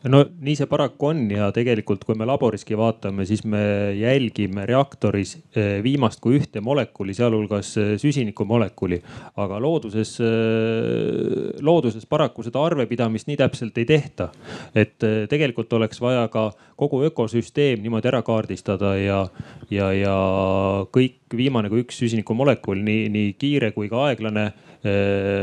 no 0.05 0.21
nii 0.29 0.55
see 0.59 0.69
paraku 0.71 1.09
on 1.11 1.23
ja 1.33 1.49
tegelikult, 1.55 2.05
kui 2.07 2.17
me 2.19 2.27
laboriski 2.29 2.77
vaatame, 2.79 3.25
siis 3.29 3.43
me 3.49 3.61
jälgime 3.97 4.67
reaktoris 4.69 5.37
eh, 5.57 5.79
viimast 5.85 6.21
kui 6.25 6.37
ühte 6.39 6.61
molekuli, 6.65 7.15
sealhulgas 7.17 7.73
eh, 7.81 7.93
süsinikumolekuli. 8.01 9.01
aga 9.43 9.61
looduses, 9.63 10.17
eh, 10.21 11.63
looduses 11.65 12.07
paraku 12.07 12.45
seda 12.47 12.63
arvepidamist 12.65 13.31
nii 13.31 13.39
täpselt 13.41 13.79
ei 13.79 13.89
tehta. 13.89 14.29
et 14.75 14.99
tegelikult 15.31 15.73
oleks 15.73 16.01
vaja 16.01 16.29
ka 16.29 16.51
kogu 16.77 17.03
ökosüsteem 17.09 17.81
niimoodi 17.83 18.09
ära 18.11 18.23
kaardistada 18.23 18.97
ja, 19.01 19.21
ja, 19.71 19.91
ja 19.93 20.17
kõik 20.93 21.37
viimane 21.37 21.71
kui 21.73 21.83
üks 21.83 21.99
süsinikumolekul, 22.03 22.79
nii, 22.85 23.09
nii 23.13 23.35
kiire 23.41 23.73
kui 23.73 23.89
ka 23.89 24.07
aeglane 24.11 24.53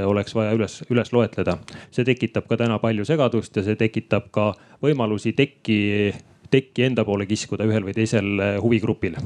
oleks 0.06 0.36
vaja 0.36 0.54
üles, 0.56 0.82
üles 0.92 1.14
loetleda. 1.14 1.58
see 1.92 2.06
tekitab 2.06 2.48
ka 2.48 2.58
täna 2.58 2.80
palju 2.80 3.06
segadust 3.06 3.56
ja 3.58 3.64
see 3.64 3.76
tekitab 3.80 4.30
ka 4.32 4.52
võimalusi 4.84 5.34
tekki, 5.36 6.14
tekki 6.52 6.88
enda 6.90 7.06
poole 7.06 7.26
kiskuda 7.26 7.68
ühel 7.68 7.84
või 7.84 7.96
teisel 7.98 8.60
huvigrupil 8.62 9.18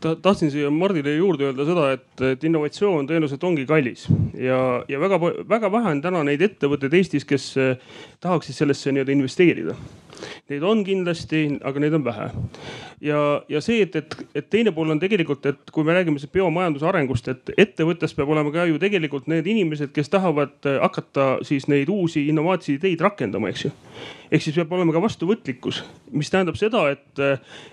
ta, 0.00 0.14
tahtsin 0.14 0.50
siia 0.54 0.70
Mardile 0.70 1.16
juurde 1.16 1.50
öelda 1.50 1.66
seda, 1.68 1.86
et, 1.96 2.10
et 2.32 2.44
innovatsioon 2.44 3.08
tõenäoliselt 3.08 3.44
ongi 3.44 3.66
kallis 3.66 4.06
ja, 4.34 4.82
ja 4.88 5.00
väga-väga 5.00 5.72
vähe 5.72 5.96
on 5.96 6.02
täna 6.04 6.24
neid 6.26 6.44
ettevõtteid 6.46 6.94
Eestis, 7.00 7.26
kes 7.28 7.54
tahaksid 8.20 8.54
sellesse 8.62 8.94
nii-öelda 8.94 9.16
investeerida 9.16 9.76
Neid 10.48 10.64
on 10.66 10.82
kindlasti, 10.86 11.42
aga 11.66 11.82
neid 11.82 11.96
on 11.98 12.04
vähe. 12.06 12.28
Ja, 13.00 13.42
ja 13.48 13.60
see, 13.64 13.82
et, 13.82 13.96
et, 13.96 14.16
et 14.34 14.50
teine 14.50 14.72
pool 14.74 14.90
on 14.94 15.00
tegelikult, 15.00 15.46
et 15.46 15.72
kui 15.74 15.86
me 15.86 15.96
räägime 15.96 16.22
biomajanduse 16.32 16.88
arengust, 16.88 17.28
et 17.32 17.52
ettevõttes 17.56 18.14
peab 18.16 18.32
olema 18.34 18.52
ka 18.54 18.66
ju 18.68 18.78
tegelikult 18.82 19.28
need 19.30 19.46
inimesed, 19.46 19.92
kes 19.94 20.12
tahavad 20.12 20.70
hakata 20.82 21.30
siis 21.46 21.68
neid 21.70 21.90
uusi 21.92 22.26
innovaatsilisi 22.32 22.78
ideid 22.78 23.04
rakendama, 23.06 23.52
eks 23.52 23.68
ju 23.68 23.74
ehk 24.28 24.44
siis 24.44 24.56
peab 24.58 24.72
olema 24.76 24.92
ka 24.92 25.00
vastuvõtlikkus, 25.02 25.80
mis 26.12 26.28
tähendab 26.32 26.56
seda, 26.60 26.82
et, 26.92 27.20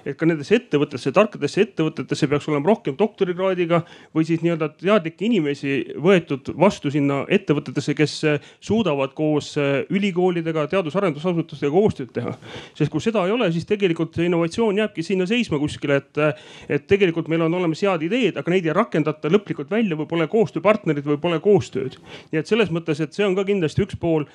et 0.07 0.15
ka 0.17 0.27
nendesse 0.27 0.55
ettevõttesse, 0.55 1.11
tarkadesse 1.15 1.65
ettevõtetesse 1.65 2.29
peaks 2.31 2.47
olema 2.51 2.71
rohkem 2.71 2.95
doktorikraadiga 2.99 3.81
või 4.15 4.27
siis 4.27 4.43
nii-öelda 4.43 4.69
teadlikke 4.79 5.27
inimesi 5.27 5.75
võetud 6.01 6.53
vastu 6.59 6.91
sinna 6.93 7.23
ettevõtetesse, 7.35 7.95
kes 7.97 8.15
suudavad 8.63 9.15
koos 9.17 9.53
ülikoolidega, 9.59 10.67
teadus-arendusasutustega 10.71 11.73
koostööd 11.75 12.13
teha. 12.15 12.35
sest 12.77 12.91
kui 12.93 13.03
seda 13.03 13.25
ei 13.27 13.35
ole, 13.35 13.51
siis 13.51 13.67
tegelikult 13.67 14.15
see 14.15 14.29
innovatsioon 14.29 14.79
jääbki 14.79 15.03
sinna 15.03 15.14
seisma 15.23 15.59
kuskile, 15.61 16.01
et, 16.03 16.19
et 16.67 16.87
tegelikult 16.87 17.29
meil 17.31 17.45
on 17.47 17.55
olemas 17.61 17.81
head 17.85 18.03
ideed, 18.03 18.35
aga 18.41 18.51
neid 18.51 18.67
ei 18.67 18.75
rakendata 18.75 19.31
lõplikult 19.31 19.71
välja 19.71 19.95
või 19.95 20.09
pole 20.11 20.27
koostööpartnerid 20.27 21.07
või 21.07 21.19
pole 21.21 21.39
koostööd. 21.39 21.95
nii 22.33 22.41
et 22.41 22.51
selles 22.51 22.71
mõttes, 22.75 22.99
et 22.99 23.15
see 23.15 23.25
on 23.25 23.37
ka 23.37 23.45
kindlasti 23.47 23.85
üks 23.85 23.95
pool, 23.99 24.27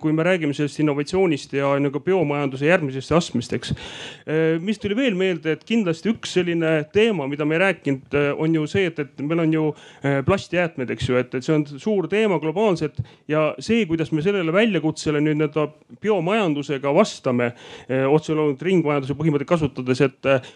kui 0.00 0.12
me 0.12 0.26
räägime 0.26 0.54
sellest 0.56 0.80
innovatsioonist 0.82 1.54
ja 1.56 1.72
nagu 1.80 2.00
biomajanduse 2.04 2.68
järgmisesse 2.68 3.14
astmesteks. 3.16 3.72
Äh, 4.26 4.58
mis 4.62 4.78
tuli 4.82 4.96
veel 4.98 5.16
meelde, 5.18 5.54
et 5.56 5.64
kindlasti 5.66 6.12
üks 6.12 6.34
selline 6.36 6.72
teema, 6.94 7.26
mida 7.30 7.46
me 7.48 7.56
ei 7.56 7.64
rääkinud, 7.64 8.16
äh, 8.16 8.30
on 8.40 8.54
ju 8.54 8.66
see, 8.70 8.88
et, 8.90 8.98
et 8.98 9.24
meil 9.24 9.44
on 9.44 9.54
ju 9.54 9.66
plastjäätmed, 10.26 10.90
eks 10.94 11.08
ju, 11.08 11.18
et, 11.20 11.34
et 11.36 11.46
see 11.46 11.54
on 11.54 11.64
suur 11.70 12.08
teema 12.10 12.40
globaalselt 12.42 12.98
ja 13.30 13.50
see, 13.62 13.84
kuidas 13.88 14.12
me 14.14 14.24
sellele 14.24 14.52
väljakutsele 14.54 15.20
nüüd 15.22 15.38
nii-öelda 15.40 15.66
biomajandusega 16.02 16.92
vastame, 16.94 17.52
otse 17.88 18.34
loomulikult 18.34 18.64
ringmajanduse 18.66 19.16
põhimõtteid 19.18 19.50
kasutades, 19.50 20.02
et 20.04 20.09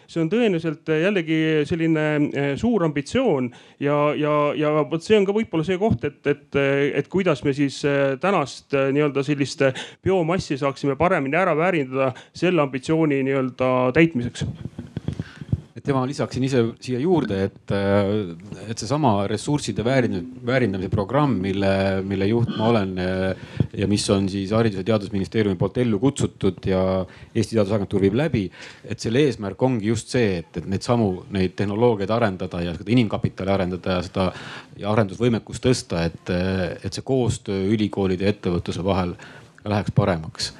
see 0.06 0.22
on 0.22 0.30
tõenäoliselt 0.32 0.88
jällegi 0.88 1.38
selline 1.68 2.54
suur 2.60 2.84
ambitsioon 2.86 3.50
ja, 3.82 3.96
ja, 4.18 4.34
ja 4.58 4.72
vot 4.90 5.04
see 5.04 5.18
on 5.18 5.26
ka 5.28 5.34
võib-olla 5.36 5.66
see 5.66 5.78
koht, 5.80 6.04
et, 6.08 6.20
et, 6.26 6.60
et 7.00 7.10
kuidas 7.12 7.44
me 7.44 7.54
siis 7.56 7.80
tänast 8.20 8.74
nii-öelda 8.74 9.24
sellist 9.26 9.66
biomassi 10.04 10.58
saaksime 10.60 10.98
paremini 11.00 11.38
ära 11.38 11.56
väärindada 11.58 12.12
selle 12.34 12.62
ambitsiooni 12.64 13.22
nii-öelda 13.26 13.70
täitmiseks 13.96 14.46
et 15.74 15.88
ja 15.90 15.94
ma 15.96 16.04
lisaksin 16.06 16.44
ise 16.46 16.60
siia 16.78 17.00
juurde, 17.02 17.40
et, 17.48 17.72
et 18.70 18.78
seesama 18.78 19.24
ressursside 19.30 19.82
väärindamise 19.82 20.90
programm, 20.92 21.34
mille, 21.42 21.70
mille 22.06 22.28
juht 22.30 22.52
ma 22.54 22.68
olen 22.70 22.92
ja 23.74 23.88
mis 23.90 24.04
on 24.14 24.28
siis 24.30 24.52
Haridus- 24.54 24.84
ja 24.84 24.86
Teadusministeeriumi 24.92 25.58
poolt 25.58 25.80
ellu 25.82 25.98
kutsutud 25.98 26.62
ja 26.70 26.84
Eesti 27.34 27.56
Teadusagentuur 27.56 28.06
viib 28.06 28.14
läbi. 28.22 28.44
et 28.84 29.02
selle 29.02 29.24
eesmärk 29.26 29.62
ongi 29.62 29.90
just 29.90 30.14
see, 30.14 30.38
et, 30.44 30.62
et 30.62 30.70
neid 30.70 30.86
samu, 30.86 31.24
neid 31.34 31.58
tehnoloogiaid 31.58 32.10
arendada 32.10 32.62
ja 32.62 32.78
seda 32.78 32.94
inimkapitali 32.94 33.50
arendada 33.50 33.98
ja 33.98 34.06
seda 34.06 34.30
ja 34.78 34.94
arendusvõimekust 34.94 35.66
tõsta, 35.66 36.06
et, 36.06 36.34
et 36.86 36.92
see 36.94 37.02
koostöö 37.02 37.66
ülikoolide 37.74 38.28
ja 38.28 38.34
ettevõtluse 38.36 38.84
vahel 38.86 39.16
läheks 39.66 39.94
paremaks 39.96 40.52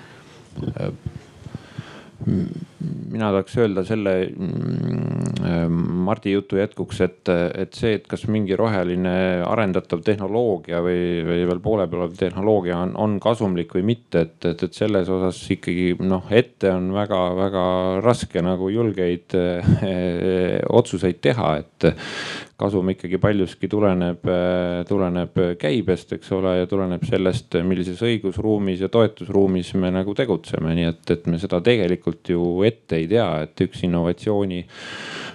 mina 3.15 3.31
tahaks 3.35 3.57
öelda 3.63 3.85
selle 3.87 4.15
mm, 4.29 5.81
Mardi 6.05 6.35
jutu 6.35 6.59
jätkuks, 6.59 7.01
et, 7.05 7.31
et 7.31 7.77
see, 7.77 7.95
et 7.99 8.07
kas 8.11 8.27
mingi 8.31 8.57
roheline 8.59 9.15
arendatav 9.47 10.03
tehnoloogia 10.05 10.81
või, 10.85 11.23
või 11.27 11.45
veel 11.49 11.63
poole 11.65 11.89
peal 11.91 12.05
olev 12.05 12.17
tehnoloogia 12.19 12.79
on, 12.87 12.95
on 13.01 13.19
kasumlik 13.23 13.75
või 13.77 13.85
mitte, 13.95 14.27
et, 14.27 14.39
et, 14.51 14.67
et 14.67 14.77
selles 14.77 15.11
osas 15.13 15.41
ikkagi 15.55 15.95
noh, 16.05 16.27
ette 16.35 16.73
on 16.73 16.91
väga-väga 16.95 17.67
raske 18.05 18.43
nagu 18.45 18.71
julgeid 18.73 19.37
eh, 19.39 20.59
otsuseid 20.69 21.23
teha, 21.25 21.55
et 21.63 21.91
kasum 22.61 22.89
ikkagi 22.93 23.19
paljuski 23.19 23.69
tuleneb, 23.71 24.23
tuleneb 24.89 25.39
käibest, 25.59 26.13
eks 26.15 26.31
ole, 26.37 26.53
ja 26.61 26.69
tuleneb 26.71 27.03
sellest, 27.09 27.57
millises 27.67 27.99
õigusruumis 28.07 28.85
ja 28.85 28.91
toetusruumis 28.93 29.73
me 29.83 29.91
nagu 29.95 30.15
tegutseme, 30.17 30.75
nii 30.79 30.89
et, 30.93 31.03
et 31.17 31.27
me 31.31 31.41
seda 31.43 31.61
tegelikult 31.65 32.31
ju 32.31 32.47
ette 32.67 32.74
ei 32.97 33.09
tea, 33.11 33.29
et 33.45 33.61
üks 33.67 33.85
innovatsiooni 33.87 34.65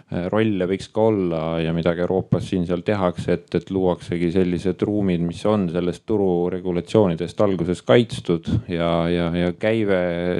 rolle 0.09 0.65
võiks 0.65 0.87
ka 0.89 1.03
olla 1.11 1.39
ja 1.61 1.69
midagi 1.75 2.01
Euroopas 2.01 2.47
siin-seal 2.49 2.81
tehakse, 2.85 3.35
et, 3.37 3.55
et 3.59 3.67
luuaksegi 3.69 4.31
sellised 4.33 4.81
ruumid, 4.87 5.21
mis 5.21 5.43
on 5.45 5.67
sellest 5.69 6.01
tururegulatsioonidest 6.09 7.43
alguses 7.45 7.83
kaitstud 7.85 8.49
ja, 8.71 8.89
ja, 9.11 9.27
ja 9.37 9.51
käive 9.53 9.99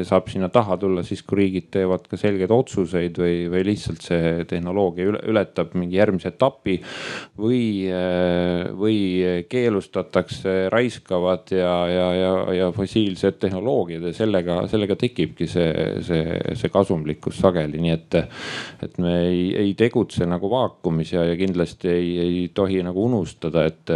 saab 0.10 0.32
sinna 0.34 0.50
taha 0.50 0.80
tulla 0.82 1.04
siis, 1.06 1.22
kui 1.22 1.44
riigid 1.44 1.70
teevad 1.76 2.08
ka 2.10 2.18
selgeid 2.18 2.54
otsuseid 2.54 3.20
või, 3.22 3.36
või 3.54 3.62
lihtsalt 3.68 4.08
see 4.08 4.32
tehnoloogia 4.50 5.14
ületab 5.30 5.78
mingi 5.78 6.00
järgmise 6.00 6.34
etapi. 6.34 6.80
või, 7.38 7.62
äh, 7.94 8.74
või 8.74 9.46
keelustatakse 9.50 10.56
raiskavad 10.74 11.54
ja, 11.54 11.76
ja, 11.94 12.10
ja, 12.18 12.34
ja 12.58 12.72
fossiilsed 12.74 13.38
tehnoloogiad 13.46 14.10
ja 14.10 14.18
sellega, 14.18 14.64
sellega 14.72 14.98
tekibki 14.98 15.46
see, 15.48 15.70
see, 16.06 16.42
see 16.58 16.74
kasumlikkus 16.74 17.38
sageli, 17.38 17.86
nii 17.86 17.94
et, 17.94 18.20
et 18.90 18.98
me 18.98 19.16
ei 19.30 19.59
ei 19.60 19.74
tegutse 19.78 20.26
nagu 20.30 20.50
vaakumis 20.52 21.14
ja, 21.14 21.24
ja 21.28 21.36
kindlasti 21.40 21.90
ei, 21.92 22.10
ei 22.24 22.40
tohi 22.56 22.82
nagu 22.86 23.04
unustada, 23.10 23.66
et, 23.68 23.92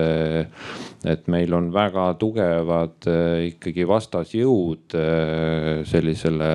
et 1.10 1.28
meil 1.32 1.54
on 1.56 1.70
väga 1.74 2.06
tugevad 2.20 3.08
eh, 3.12 3.48
ikkagi 3.50 3.86
vastasjõud 3.88 4.96
eh, 5.00 5.82
sellisele 5.88 6.52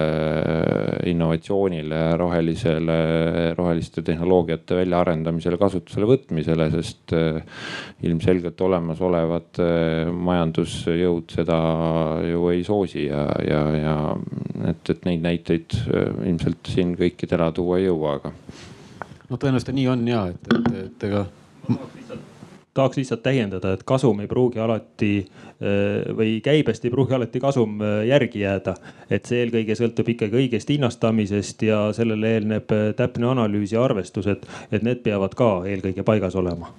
innovatsioonile, 1.09 2.03
rohelisele, 2.21 2.99
roheliste 3.59 4.05
tehnoloogiate 4.07 4.79
väljaarendamisele, 4.83 5.61
kasutusele 5.61 6.09
võtmisele, 6.09 6.69
sest 6.77 7.17
eh, 7.17 7.41
ilmselgelt 8.09 8.61
olemasolevad 8.65 9.63
majandusjõud 10.29 11.33
seda 11.35 11.59
ju 12.29 12.49
ei 12.53 12.65
soosi 12.67 13.09
ja, 13.09 13.25
ja, 13.45 13.63
ja 13.79 13.97
et, 14.71 14.95
et 14.95 15.07
neid 15.09 15.25
näiteid 15.25 15.79
ilmselt 16.29 16.73
siin 16.73 16.95
kõikidele 16.99 17.51
tuua 17.57 17.79
ei 17.81 17.89
jõua, 17.89 18.19
aga 18.19 18.33
no 19.29 19.37
tõenäoliselt 19.37 19.75
nii 19.77 19.89
on 19.93 20.09
ja 20.09 20.27
et, 20.33 20.53
et, 20.55 20.75
et 20.85 21.09
ega 21.11 21.27
tahaks 22.79 23.01
lihtsalt 23.01 23.23
täiendada, 23.25 23.73
et 23.75 23.83
kasum 23.87 24.21
ei 24.23 24.29
pruugi 24.31 24.61
alati 24.63 25.13
äh, 25.25 26.07
või 26.19 26.39
käibest 26.45 26.85
ei 26.87 26.93
pruugi 26.95 27.17
alati 27.17 27.43
kasum 27.43 27.81
äh, 27.83 28.05
järgi 28.09 28.45
jääda. 28.45 28.77
et 29.11 29.27
see 29.27 29.43
eelkõige 29.43 29.75
sõltub 29.79 30.13
ikkagi 30.15 30.43
õigest 30.45 30.71
hinnastamisest 30.75 31.67
ja 31.67 31.81
sellele 31.97 32.37
eelneb 32.37 32.77
äh, 32.77 32.87
täpne 32.97 33.33
analüüs 33.33 33.75
ja 33.75 33.83
arvestus, 33.85 34.31
et, 34.31 34.47
et 34.73 34.87
need 34.87 35.03
peavad 35.03 35.35
ka 35.35 35.51
eelkõige 35.67 36.07
paigas 36.07 36.39
olema 36.39 36.71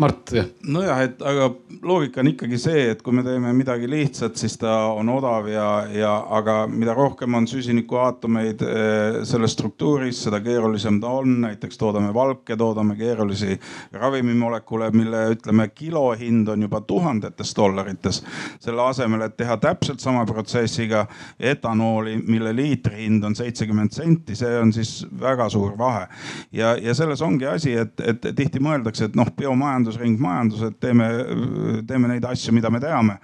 Mart, 0.00 0.30
jah. 0.32 0.46
nojah, 0.64 1.02
et 1.04 1.22
aga 1.28 1.50
loogika 1.84 2.22
on 2.22 2.30
ikkagi 2.30 2.56
see, 2.60 2.84
et 2.94 3.02
kui 3.04 3.12
me 3.12 3.20
teeme 3.24 3.50
midagi 3.52 3.84
lihtsat, 3.90 4.38
siis 4.40 4.54
ta 4.56 4.72
on 4.96 5.10
odav 5.12 5.44
ja, 5.50 5.66
ja 5.92 6.12
aga 6.38 6.62
mida 6.72 6.94
rohkem 6.96 7.34
on 7.36 7.44
süsinikuaatomeid 7.48 8.64
eh, 8.64 9.18
selles 9.28 9.52
struktuuris, 9.52 10.22
seda 10.24 10.40
keerulisem 10.40 11.02
ta 11.02 11.10
on. 11.20 11.34
näiteks 11.40 11.76
toodame 11.80 12.14
valke, 12.16 12.56
toodame 12.56 12.96
keerulisi 12.96 13.58
ravimimolekule, 13.92 14.88
mille 14.96 15.20
ütleme 15.34 15.68
kilohind 15.68 16.48
on 16.48 16.64
juba 16.64 16.80
tuhandetes 16.80 17.52
dollarites. 17.56 18.22
selle 18.60 18.82
asemel, 18.82 19.26
et 19.28 19.36
teha 19.36 19.58
täpselt 19.60 20.00
sama 20.00 20.24
protsessiga 20.26 21.06
etanooli, 21.38 22.16
mille 22.26 22.56
liitri 22.56 23.04
hind 23.04 23.24
on 23.24 23.36
seitsekümmend 23.36 23.92
senti, 23.92 24.34
see 24.34 24.56
on 24.62 24.72
siis 24.72 25.04
väga 25.20 25.48
suur 25.48 25.76
vahe. 25.78 26.06
ja, 26.52 26.72
ja 26.80 26.94
selles 26.94 27.20
ongi 27.22 27.46
asi, 27.46 27.76
et, 27.76 28.00
et 28.00 28.32
tihti 28.36 28.64
mõeldakse, 28.64 29.10
et 29.10 29.20
noh, 29.20 29.28
biomajandus 29.36 29.89
majandus, 29.90 30.00
ringmajandus, 30.00 30.62
et 30.62 30.80
teeme, 30.80 31.84
teeme 31.86 32.08
neid 32.08 32.24
asju, 32.24 32.52
mida 32.54 32.70
me 32.70 32.80
teame. 32.80 33.18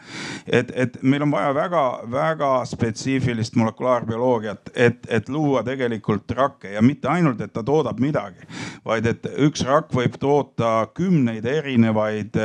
et, 0.46 0.70
et 0.74 1.02
meil 1.02 1.22
on 1.22 1.30
vaja 1.30 1.52
väga-väga 1.54 2.64
spetsiifilist 2.66 3.56
molekulaarbioloogiat, 3.56 4.70
et, 4.74 5.06
et 5.08 5.28
luua 5.28 5.62
tegelikult 5.62 6.30
rakke 6.30 6.72
ja 6.72 6.82
mitte 6.82 7.08
ainult, 7.08 7.40
et 7.40 7.52
ta 7.52 7.62
toodab 7.62 8.00
midagi, 8.00 8.46
vaid 8.84 9.06
et 9.06 9.26
üks 9.38 9.64
rakk 9.66 9.92
võib 9.94 10.16
toota 10.18 10.88
kümneid 10.94 11.44
erinevaid 11.44 12.36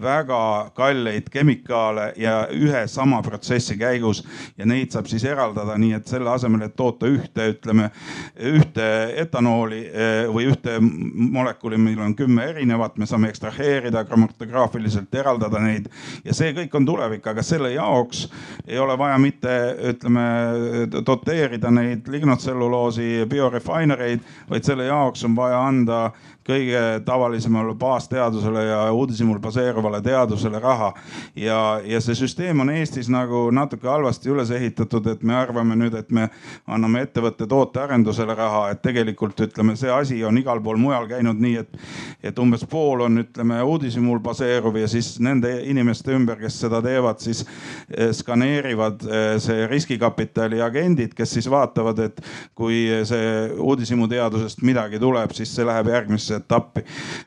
väga 0.00 0.70
kalleid 0.74 1.30
kemikaale 1.30 2.12
ja 2.16 2.46
ühe 2.52 2.86
sama 2.88 3.22
protsessi 3.22 3.76
käigus 3.78 4.24
ja 4.58 4.66
neid 4.66 4.92
saab 4.92 5.06
siis 5.06 5.24
eraldada 5.24 5.76
nii, 5.78 5.94
et 5.96 6.06
selle 6.08 6.30
asemel, 6.30 6.66
et 6.66 6.76
toota 6.76 7.06
ühte, 7.06 7.50
ütleme 7.54 7.90
ühte 8.36 8.88
etanooli 9.22 9.84
või 10.32 10.50
ühte 10.50 10.78
molekuli, 10.80 11.78
meil 11.78 12.00
on 12.02 12.14
kümme 12.16 12.50
erinevat, 12.50 12.98
me 12.98 13.06
saame 13.06 13.30
ekstraheerida 13.32 13.55
abstraheerida, 13.56 14.04
grammatograafiliselt 14.04 15.14
eraldada 15.14 15.60
neid. 15.60 15.88
Ja 16.24 16.34
see 16.34 16.52
kõik 16.54 16.74
on 16.76 16.86
tulevik, 16.86 17.26
aga 17.26 17.42
selle 17.42 17.72
jaoks 17.72 18.26
ei 18.66 18.78
ole 18.78 18.96
vaja 18.98 19.18
mitte 19.18 19.76
ütleme 19.92 20.26
doteerida 21.06 21.70
neid 21.70 22.08
lignotselluloosi 22.08 23.26
biorefinereid, 23.28 24.20
vaid 24.50 24.64
selle 24.64 24.86
jaoks 24.86 25.24
on 25.24 25.36
vaja 25.36 25.60
anda 25.66 26.00
kõige 26.46 26.80
tavalisemale 27.04 27.74
baasteadusele 27.74 28.64
ja 28.64 28.80
uudishimul 28.92 29.38
baseeruvale 29.42 30.00
teadusele 30.02 30.58
raha. 30.62 30.92
ja, 31.36 31.80
ja 31.84 32.00
see 32.00 32.14
süsteem 32.14 32.60
on 32.60 32.70
Eestis 32.70 33.08
nagu 33.10 33.48
natuke 33.50 33.88
halvasti 33.88 34.30
üles 34.30 34.50
ehitatud, 34.50 35.06
et 35.10 35.22
me 35.22 35.34
arvame 35.34 35.76
nüüd, 35.76 35.94
et 35.98 36.10
me 36.10 36.28
anname 36.66 37.02
ettevõtte 37.06 37.46
tootearendusele 37.50 38.34
raha, 38.34 38.70
et 38.70 38.82
tegelikult 38.82 39.40
ütleme, 39.48 39.76
see 39.76 39.90
asi 39.90 40.22
on 40.24 40.38
igal 40.38 40.62
pool 40.62 40.78
mujal 40.80 41.08
käinud 41.10 41.40
nii, 41.42 41.56
et, 41.64 41.78
et 42.30 42.38
umbes 42.38 42.64
pool 42.70 43.02
on, 43.08 43.18
ütleme 43.24 43.58
uudishimul 43.62 44.22
baseeruv 44.22 44.78
ja 44.80 44.88
siis 44.88 45.16
nende 45.20 45.50
inimeste 45.66 46.14
ümber, 46.14 46.38
kes 46.40 46.60
seda 46.62 46.82
teevad, 46.84 47.20
siis 47.22 47.42
eh, 47.90 48.12
skaneerivad 48.14 49.06
eh, 49.06 49.26
see 49.42 49.66
riskikapitali 49.70 50.62
agendid, 50.62 51.14
kes 51.16 51.36
siis 51.38 51.50
vaatavad, 51.50 52.04
et 52.06 52.22
kui 52.54 52.84
see 53.08 53.50
uudishimuteadusest 53.58 54.62
midagi 54.66 55.00
tuleb, 55.02 55.34
siis 55.34 55.50
see 55.56 55.66
läheb 55.66 55.90
järgmisse 55.90 56.35
etappi. 56.36 56.84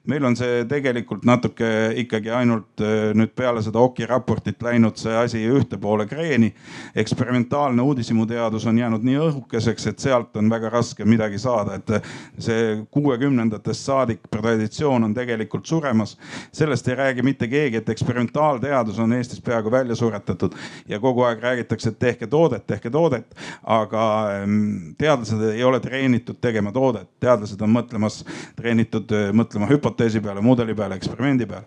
meil 0.07 0.26
on 0.26 0.36
see 0.36 0.64
tegelikult 0.70 1.26
natuke 1.26 1.70
ikkagi 2.03 2.32
ainult 2.34 2.82
äh, 2.84 3.12
nüüd 3.18 3.34
peale 3.36 3.64
seda 3.66 3.80
Oki 3.80 4.05
raportit 4.10 4.62
läinud 4.64 4.97
see 4.97 5.16
asi 5.16 5.43
ühte 5.49 5.78
poole 5.78 6.07
kreeni. 6.07 6.53
eksperimentaalne 6.95 7.82
uudishimuteadus 7.82 8.66
on 8.66 8.78
jäänud 8.78 9.03
nii 9.03 9.18
õhukeseks, 9.28 9.89
et 9.89 9.99
sealt 9.99 10.38
on 10.38 10.49
väga 10.49 10.70
raske 10.70 11.05
midagi 11.05 11.39
saada, 11.39 11.80
et 11.80 11.89
äh, 11.89 12.12
see 12.39 12.86
kuuekümnendatest 12.91 13.86
saadik 13.86 14.28
traditsioon 14.32 15.03
on 15.03 15.14
tegelikult 15.14 15.66
suremas. 15.66 16.18
sellest 16.51 16.88
ei 16.88 16.95
räägi 16.95 17.22
mitte 17.24 17.47
keegi, 17.47 17.78
et 17.78 17.89
eksperimentaalteadus 17.89 18.99
on 18.99 19.14
Eestis 19.14 19.41
peaaegu 19.41 19.72
välja 19.72 19.95
suretatud 19.95 20.55
ja 20.88 20.99
kogu 20.99 21.24
aeg 21.24 21.41
räägitakse, 21.43 21.89
et 21.89 21.99
tehke 21.99 22.28
toodet, 22.28 22.68
tehke 22.68 22.89
toodet. 22.89 23.36
aga 23.64 24.03
ähm, 24.34 24.93
teadlased 24.97 25.41
ei 25.51 25.64
ole 25.64 25.80
treenitud 25.80 26.38
tegema 26.41 26.72
toodet, 26.72 27.10
teadlased 27.20 27.62
on 27.62 27.74
mõtlemas 27.74 28.24
treenitud 28.55 28.99
sunnitud 29.00 29.16
äh, 29.16 29.32
mõtlema 29.36 29.70
hüpoteesi 29.70 30.22
peale, 30.22 30.41
mudeli 30.41 30.76
peale, 30.76 30.97
eksperimendi 31.00 31.47
peale. 31.47 31.66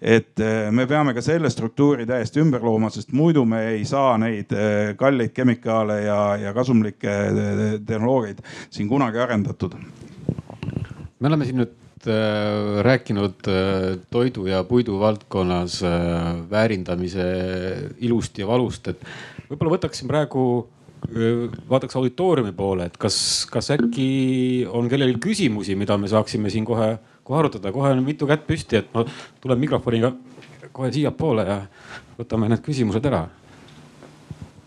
et 0.00 0.38
äh, 0.40 0.70
me 0.70 0.86
peame 0.86 1.14
ka 1.14 1.20
selle 1.22 1.50
struktuuri 1.50 2.06
täiesti 2.06 2.40
ümber 2.40 2.62
looma, 2.62 2.90
sest 2.90 3.12
muidu 3.12 3.44
me 3.44 3.74
ei 3.74 3.84
saa 3.84 4.16
neid 4.18 4.52
äh, 4.52 4.94
kalleid 4.96 5.32
kemikaale 5.32 6.02
ja, 6.04 6.36
ja 6.36 6.52
kasumlikke 6.54 7.10
tehnoloogiaid 7.86 8.42
siin 8.70 8.88
kunagi 8.88 9.18
arendatud. 9.18 9.74
me 11.18 11.28
oleme 11.28 11.44
siin 11.44 11.58
nüüd 11.64 11.74
rääkinud 12.86 13.48
toidu 14.10 14.44
ja 14.46 14.62
puidu 14.64 15.00
valdkonnas 15.00 15.80
väärindamise 16.50 17.24
ilust 17.98 18.38
ja 18.38 18.46
valust, 18.46 18.86
et 18.88 19.02
võib-olla 19.50 19.74
võtaksin 19.74 20.08
praegu 20.08 20.68
vaataks 21.70 21.96
auditooriumi 21.96 22.52
poole, 22.56 22.88
et 22.88 22.96
kas, 23.00 23.46
kas 23.50 23.70
äkki 23.74 24.66
on 24.70 24.88
kellelgi 24.90 25.20
küsimusi, 25.22 25.76
mida 25.78 25.96
me 25.98 26.08
saaksime 26.10 26.50
siin 26.50 26.66
kohe, 26.68 26.96
kohe 27.24 27.38
arutada, 27.38 27.72
kohe 27.72 27.92
on 27.94 28.02
mitu 28.04 28.26
kätt 28.26 28.46
püsti, 28.46 28.82
et 28.82 28.92
ma 28.94 29.04
tulen 29.40 29.60
mikrofoniga 29.62 30.12
kohe 30.72 30.92
siiapoole 30.92 31.46
ja 31.48 31.58
võtame 32.18 32.50
need 32.50 32.64
küsimused 32.64 33.04
ära. 33.08 33.26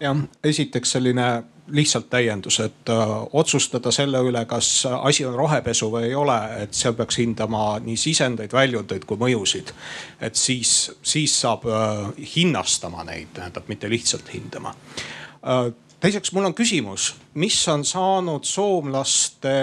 jah, 0.01 0.17
esiteks 0.43 0.97
selline 0.97 1.27
lihtsalt 1.71 2.09
täiendus, 2.09 2.59
et 2.59 2.89
äh, 2.89 3.11
otsustada 3.33 3.91
selle 3.91 4.19
üle, 4.25 4.41
kas 4.49 4.85
asi 4.91 5.25
on 5.25 5.35
rohepesu 5.37 5.91
või 5.91 6.09
ei 6.09 6.15
ole, 6.15 6.37
et 6.63 6.73
seal 6.75 6.95
peaks 6.97 7.19
hindama 7.21 7.79
nii 7.83 7.97
sisendeid, 7.97 8.51
väljundeid 8.53 9.05
kui 9.07 9.19
mõjusid. 9.21 9.71
et 10.19 10.35
siis, 10.35 10.91
siis 11.03 11.37
saab 11.41 11.67
äh, 11.69 12.11
hinnastama 12.35 13.05
neid, 13.07 13.31
tähendab 13.33 13.69
mitte 13.71 13.89
lihtsalt 13.89 14.33
hindama 14.33 14.73
äh, 14.73 15.71
teiseks, 16.01 16.31
mul 16.33 16.49
on 16.49 16.55
küsimus, 16.57 17.13
mis 17.33 17.57
on 17.69 17.85
saanud 17.85 18.45
soomlaste 18.47 19.53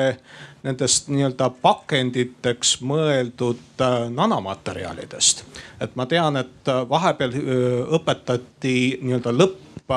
nendest 0.62 1.09
nii-öelda 1.11 1.51
pakenditeks 1.62 2.78
mõeldud 2.86 3.82
äh, 3.82 4.07
nanomaterjalidest? 4.14 5.45
et 5.80 5.97
ma 5.99 6.07
tean, 6.11 6.39
et 6.41 6.70
äh, 6.70 6.82
vahepeal 6.89 7.34
äh, 7.34 7.66
õpetati 7.99 8.78
nii-öelda 9.03 9.34
lõpp, 9.34 9.93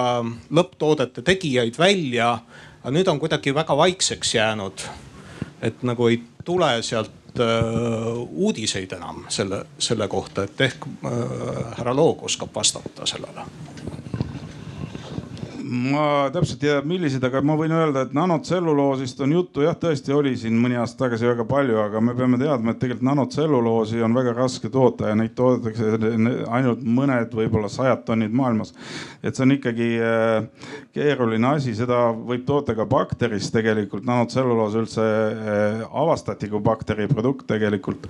lõpptoodete 0.55 1.23
tegijaid 1.27 1.77
välja, 1.79 2.33
aga 2.81 2.93
nüüd 2.95 3.09
on 3.11 3.19
kuidagi 3.19 3.53
väga 3.55 3.75
vaikseks 3.77 4.35
jäänud. 4.35 4.85
et 5.61 5.83
nagu 5.83 6.07
ei 6.07 6.21
tule 6.45 6.77
sealt 6.81 7.11
uudiseid 8.31 8.91
enam 8.91 9.25
selle, 9.31 9.61
selle 9.79 10.07
kohta, 10.11 10.43
et 10.43 10.61
ehk 10.61 10.87
härra 11.77 11.93
Loog 11.95 12.25
oskab 12.27 12.49
vastata 12.55 13.05
sellele 13.07 13.45
ma 15.71 16.27
täpselt 16.33 16.63
ei 16.65 16.67
tea, 16.67 16.79
millised, 16.83 17.23
aga 17.23 17.39
ma 17.47 17.55
võin 17.55 17.71
öelda, 17.71 18.03
et 18.03 18.15
nanotselluloosist 18.15 19.21
on 19.23 19.31
juttu 19.37 19.63
jah, 19.63 19.75
tõesti 19.79 20.11
oli 20.11 20.33
siin 20.39 20.57
mõni 20.59 20.75
aasta 20.75 21.05
tagasi 21.05 21.29
väga 21.29 21.45
palju, 21.47 21.77
aga 21.79 22.01
me 22.03 22.15
peame 22.17 22.39
teadma, 22.41 22.73
et 22.73 22.81
tegelikult 22.81 23.07
nanotseluloosi 23.07 24.01
on 24.03 24.17
väga 24.17 24.33
raske 24.35 24.67
toota 24.73 25.07
ja 25.11 25.15
neid 25.15 25.31
toodetakse 25.37 25.93
ainult 26.51 26.81
mõned, 26.83 27.31
võib-olla 27.39 27.69
sajad 27.71 28.03
tonnid 28.07 28.35
maailmas. 28.35 28.73
et 29.23 29.37
see 29.37 29.45
on 29.45 29.55
ikkagi 29.55 29.87
äh, 30.03 30.67
keeruline 30.91 31.47
asi, 31.53 31.75
seda 31.77 32.01
võib 32.11 32.43
toota 32.45 32.75
ka 32.75 32.85
bakterist 32.85 33.53
tegelikult. 33.55 34.03
nanotselluloos 34.03 34.75
üldse 34.81 35.07
äh, 35.07 35.85
avastati 35.87 36.51
kui 36.51 36.59
bakteriprodukt 36.59 37.47
tegelikult. 37.47 38.09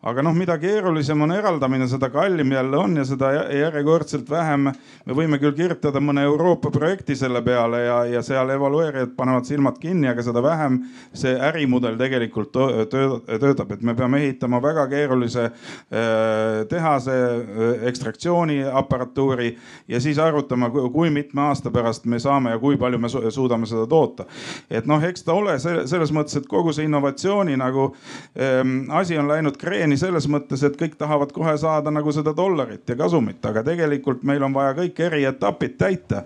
aga 0.00 0.24
noh, 0.24 0.32
mida 0.32 0.56
keerulisem 0.58 1.28
on 1.28 1.36
eraldamine, 1.36 1.90
seda 1.92 2.08
kallim 2.14 2.56
jälle 2.56 2.80
on 2.80 2.96
ja 2.96 3.04
seda 3.04 3.34
järjekordselt 3.52 4.30
vähem. 4.30 4.72
me 5.04 5.20
võime 5.20 5.42
küll 5.42 5.52
kirjutada 5.60 6.00
mõne 6.00 6.24
Euroopa 6.24 6.70
projekti 6.72 7.01
projekti 7.02 7.16
selle 7.16 7.42
peale 7.42 7.82
ja, 7.82 8.04
ja 8.04 8.22
seal 8.22 8.50
evalueerijad 8.50 9.16
panevad 9.16 9.44
silmad 9.44 9.78
kinni, 9.80 10.08
aga 10.08 10.22
seda 10.22 10.42
vähem 10.42 10.78
see 11.14 11.34
ärimudel 11.34 11.96
tegelikult 11.98 12.52
töötab, 12.52 13.72
et 13.72 13.82
me 13.82 13.94
peame 13.94 14.20
ehitama 14.22 14.60
väga 14.62 14.86
keerulise 14.88 15.44
äh, 15.44 16.66
tehase 16.68 17.12
äh, 17.12 17.86
ekstraktsiooniaparatuuri 17.88 19.56
ja 19.88 20.00
siis 20.00 20.18
arvutama, 20.18 20.70
kui 20.70 21.10
mitme 21.10 21.42
aasta 21.48 21.70
pärast 21.70 22.06
me 22.06 22.18
saame 22.18 22.50
ja 22.50 22.58
kui 22.58 22.76
palju 22.76 22.98
me 22.98 23.08
suudame 23.08 23.66
seda 23.66 23.86
toota. 23.86 24.26
et 24.70 24.86
noh, 24.86 25.02
eks 25.02 25.24
ta 25.24 25.32
ole 25.34 25.58
selles 25.58 26.12
mõttes, 26.12 26.36
et 26.38 26.46
kogu 26.46 26.72
see 26.72 26.86
innovatsiooni 26.86 27.56
nagu 27.56 27.94
ähm, 28.38 28.90
asi 28.90 29.18
on 29.18 29.28
läinud 29.28 29.58
kreeni 29.58 29.96
selles 29.96 30.28
mõttes, 30.28 30.62
et 30.62 30.78
kõik 30.78 30.96
tahavad 30.98 31.32
kohe 31.32 31.56
saada 31.58 31.90
nagu 31.90 32.12
seda 32.12 32.34
dollarit 32.36 32.88
ja 32.88 32.96
kasumit, 32.96 33.42
aga 33.44 33.64
tegelikult 33.66 34.22
meil 34.22 34.42
on 34.42 34.54
vaja 34.54 34.76
kõik 34.78 35.00
eri 35.08 35.24
etapid 35.26 35.78
täita 35.78 36.22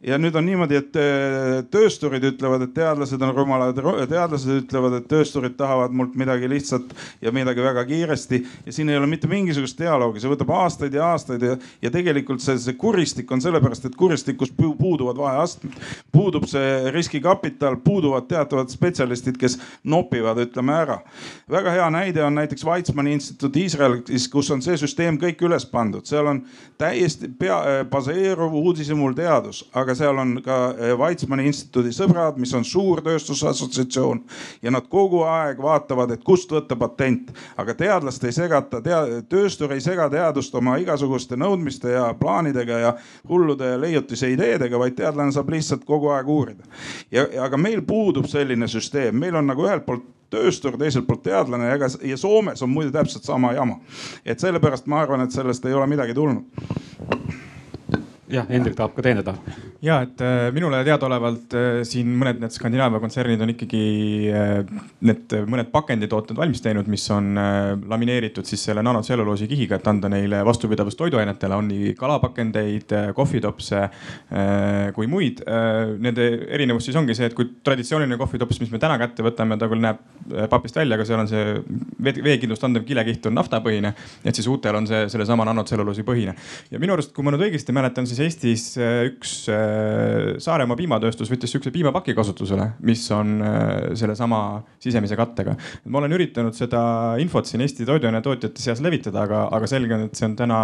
ja 0.00 0.16
nüüd 0.18 0.36
on 0.36 0.46
niimoodi, 0.48 0.78
et 0.80 0.96
äh, 0.96 1.60
töösturid 1.70 2.24
ütlevad, 2.24 2.64
et 2.64 2.72
teadlased 2.76 3.20
on 3.20 3.34
rumalad, 3.36 3.76
teadlased 4.08 4.62
ütlevad, 4.62 4.96
et 4.96 5.08
töösturid 5.10 5.58
tahavad 5.58 5.92
mult 5.92 6.14
midagi 6.18 6.48
lihtsat 6.48 6.94
ja 7.20 7.32
midagi 7.36 7.60
väga 7.64 7.84
kiiresti 7.88 8.40
ja 8.66 8.72
siin 8.72 8.88
ei 8.88 8.96
ole 8.96 9.08
mitte 9.10 9.28
mingisugust 9.28 9.78
dialoogi, 9.80 10.22
see 10.22 10.32
võtab 10.32 10.54
aastaid 10.56 10.96
ja 10.96 11.10
aastaid 11.12 11.44
ja, 11.44 11.56
ja 11.84 11.92
tegelikult 11.92 12.40
see, 12.44 12.56
see 12.62 12.78
kuristik 12.80 13.30
on 13.32 13.44
sellepärast, 13.44 13.90
et 13.90 13.98
kuristikus 14.00 14.54
puuduvad 14.56 15.20
vaheastmed. 15.20 15.76
puudub 16.12 16.48
see 16.48 16.90
riskikapital, 16.94 17.76
puuduvad 17.84 18.28
teatavad 18.30 18.72
spetsialistid, 18.72 19.36
kes 19.40 19.58
nopivad, 19.84 20.40
ütleme 20.40 20.78
ära. 20.80 20.98
väga 21.50 21.76
hea 21.76 21.90
näide 21.92 22.24
on 22.24 22.40
näiteks 22.40 22.64
Weizmanni 22.64 23.12
instituut 23.18 23.56
Iisraelis, 23.56 24.28
kus 24.32 24.50
on 24.50 24.64
see 24.64 24.80
süsteem 24.80 25.20
kõik 25.20 25.44
üles 25.44 25.68
pandud, 25.68 26.08
seal 26.08 26.26
on 26.32 26.42
täiesti 26.80 27.28
pea, 27.38 27.84
baseeruv 27.90 28.56
uudishimuul 28.64 29.12
teadus, 29.18 29.66
aga 29.76 29.89
aga 29.90 29.98
seal 29.98 30.18
on 30.18 30.36
ka 30.44 30.56
eh, 30.78 30.92
Weizmanni 30.98 31.48
instituudi 31.50 31.90
sõbrad, 31.94 32.36
mis 32.38 32.52
on 32.54 32.64
suur 32.66 33.02
tööstusassotsiatsioon 33.02 34.20
ja 34.62 34.70
nad 34.70 34.86
kogu 34.90 35.24
aeg 35.26 35.58
vaatavad, 35.62 36.12
et 36.14 36.22
kust 36.24 36.52
võtta 36.54 36.78
patent. 36.78 37.32
aga 37.58 37.74
teadlast 37.74 38.24
ei 38.24 38.32
segata, 38.32 38.80
tööstur 39.28 39.74
ei 39.74 39.82
sega 39.82 40.08
teadust 40.10 40.54
oma 40.54 40.76
igasuguste 40.78 41.36
nõudmiste 41.36 41.90
ja 41.96 42.06
plaanidega 42.14 42.78
ja 42.78 42.94
hullude 43.28 43.72
leiutise 43.80 44.30
ideedega, 44.30 44.78
vaid 44.78 44.94
teadlane 44.98 45.34
saab 45.34 45.50
lihtsalt 45.50 45.84
kogu 45.84 46.12
aeg 46.14 46.28
uurida. 46.28 46.64
ja 47.10 47.26
aga 47.44 47.56
meil 47.56 47.82
puudub 47.82 48.30
selline 48.30 48.68
süsteem, 48.68 49.18
meil 49.18 49.34
on 49.34 49.50
nagu 49.50 49.66
ühelt 49.66 49.86
poolt 49.86 50.06
tööstur, 50.30 50.78
teiselt 50.78 51.08
poolt 51.08 51.24
teadlane 51.26 51.66
ja 51.66 51.74
ega 51.74 51.90
ja 52.06 52.16
Soomes 52.16 52.62
on 52.62 52.70
muide 52.70 52.94
täpselt 52.94 53.26
sama 53.26 53.52
jama. 53.52 53.80
et 54.24 54.38
sellepärast 54.38 54.86
ma 54.86 55.02
arvan, 55.02 55.26
et 55.26 55.34
sellest 55.34 55.66
ei 55.66 55.74
ole 55.74 55.90
midagi 55.90 56.14
tulnud 56.14 57.49
jah, 58.30 58.46
Hendrik 58.50 58.76
tahab 58.78 58.94
ka 58.94 59.02
täiendada. 59.04 59.34
ja 59.82 60.00
et 60.04 60.20
äh, 60.24 60.50
minule 60.54 60.82
teadaolevalt 60.86 61.54
äh, 61.56 61.68
siin 61.88 62.10
mõned 62.20 62.40
need 62.42 62.54
Skandinaavia 62.54 63.00
kontsernid 63.02 63.40
on 63.42 63.52
ikkagi 63.54 63.82
äh, 64.32 64.82
need 65.06 65.34
mõned 65.50 65.70
pakenditooted 65.72 66.38
valmis 66.38 66.62
teinud, 66.64 66.88
mis 66.90 67.06
on 67.14 67.32
lamineeritud 67.90 68.46
siis 68.48 68.62
selle 68.68 68.84
nanotselluloosi 68.86 69.48
kihiga, 69.50 69.80
et 69.80 69.88
anda 69.90 70.10
neile 70.12 70.42
vastupidavust 70.46 70.98
toiduainetele, 71.00 71.56
on 71.56 71.68
nii 71.70 71.94
kalapakendeid, 71.98 72.92
kohvitopse 73.16 73.82
kui 74.94 75.08
muid. 75.10 75.42
Nende 76.02 76.26
erinevus 76.52 76.86
siis 76.88 76.98
ongi 76.98 77.14
see, 77.16 77.28
et 77.30 77.36
kui 77.36 77.48
traditsiooniline 77.64 78.18
kohvitops, 78.20 78.60
mis 78.62 78.72
me 78.72 78.80
täna 78.82 78.98
kätte 79.00 79.24
võtame, 79.24 79.58
ta 79.60 79.68
küll 79.70 79.82
näeb 79.82 80.02
papist 80.52 80.76
välja, 80.78 80.98
aga 80.98 81.06
seal 81.08 81.22
on 81.22 81.30
see 81.30 82.20
veekindlust 82.20 82.66
andev 82.66 82.84
kilekiht 82.88 83.26
on 83.30 83.38
naftapõhine. 83.38 83.94
et 84.24 84.36
siis 84.36 84.48
uutel 84.50 84.76
on 84.76 84.86
see 84.90 85.06
sellesama 85.12 85.46
nanotselluloosi 85.48 86.04
põhine 86.06 86.34
ja 86.70 86.80
minu 86.82 86.94
arust, 86.96 87.12
kui 87.14 87.24
ma 87.26 87.32
nüüd 87.34 87.46
õigesti 87.48 87.74
mäletan, 87.74 88.06
siis 88.08 88.19
siis 88.20 88.36
Eestis 88.36 88.64
äh, 88.78 89.06
üks 89.08 89.32
äh, 89.52 90.36
Saaremaa 90.42 90.76
piimatööstus 90.78 91.30
võttis 91.30 91.52
sihukese 91.52 91.72
piimapaki 91.74 92.14
kasutusele, 92.16 92.66
mis 92.86 93.02
on 93.14 93.38
äh, 93.44 93.70
sellesama 93.98 94.40
sisemise 94.82 95.16
kattega. 95.18 95.54
ma 95.84 96.00
olen 96.00 96.12
üritanud 96.16 96.56
seda 96.56 96.82
infot 97.22 97.48
siin 97.48 97.64
Eesti 97.64 97.86
toiduainetootjate 97.88 98.62
seas 98.62 98.82
levitada, 98.84 99.24
aga, 99.24 99.46
aga 99.56 99.70
selge 99.70 99.96
on, 99.96 100.04
et 100.08 100.18
see 100.20 100.28
on 100.28 100.36
täna 100.38 100.60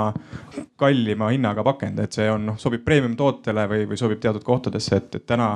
kallima 0.81 1.31
hinnaga 1.33 1.65
pakend, 1.67 2.01
et 2.05 2.17
see 2.17 2.29
on 2.31 2.51
noh, 2.53 2.61
sobib 2.61 2.85
premium 2.85 3.17
tootele 3.17 3.67
või, 3.71 3.87
või 3.91 4.01
sobib 4.01 4.21
teatud 4.23 4.45
kohtadesse, 4.45 5.01
et, 5.01 5.21
et 5.21 5.27
täna 5.27 5.55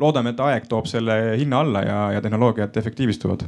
loodame, 0.00 0.34
et 0.34 0.42
aeg 0.42 0.68
toob 0.70 0.88
selle 0.90 1.36
hinna 1.38 1.62
alla 1.64 1.84
ja, 1.84 2.00
ja 2.16 2.24
tehnoloogiad 2.24 2.76
efektiivistuvad. 2.82 3.46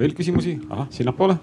veel 0.00 0.16
küsimusi? 0.16 0.58
ahah, 0.70 0.88
sinnapoole 0.94 1.38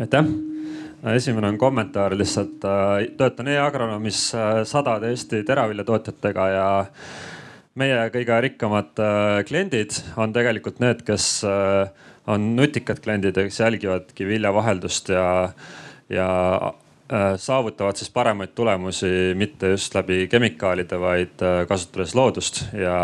aitäh! 0.00 0.26
Esimene 1.14 1.48
on 1.48 1.58
kommentaar 1.58 2.14
lihtsalt, 2.18 2.64
äh, 2.64 3.06
töötan 3.16 3.48
e-agronoomis 3.52 4.20
äh, 4.34 4.62
sadade 4.66 5.12
Eesti 5.12 5.42
teraviljatootjatega 5.46 6.46
ja 6.50 6.66
meie 7.78 7.98
kõige 8.14 8.38
rikkamad 8.46 9.02
äh, 9.04 9.40
kliendid 9.46 9.94
on 10.16 10.32
tegelikult 10.34 10.80
need, 10.82 11.04
kes 11.06 11.44
on 12.26 12.48
nutikad 12.56 12.98
kliendid, 13.04 13.38
kes 13.38 13.60
jälgivadki 13.60 14.26
viljavaheldust 14.26 15.12
ja, 15.14 15.26
ja 16.10 16.28
saavutavad 17.38 18.00
siis 18.00 18.10
paremaid 18.10 18.56
tulemusi 18.56 19.34
mitte 19.38 19.76
just 19.76 19.94
läbi 19.94 20.24
kemikaalide, 20.32 20.98
vaid 20.98 21.44
kasutades 21.68 22.16
loodust 22.18 22.64
ja 22.74 22.96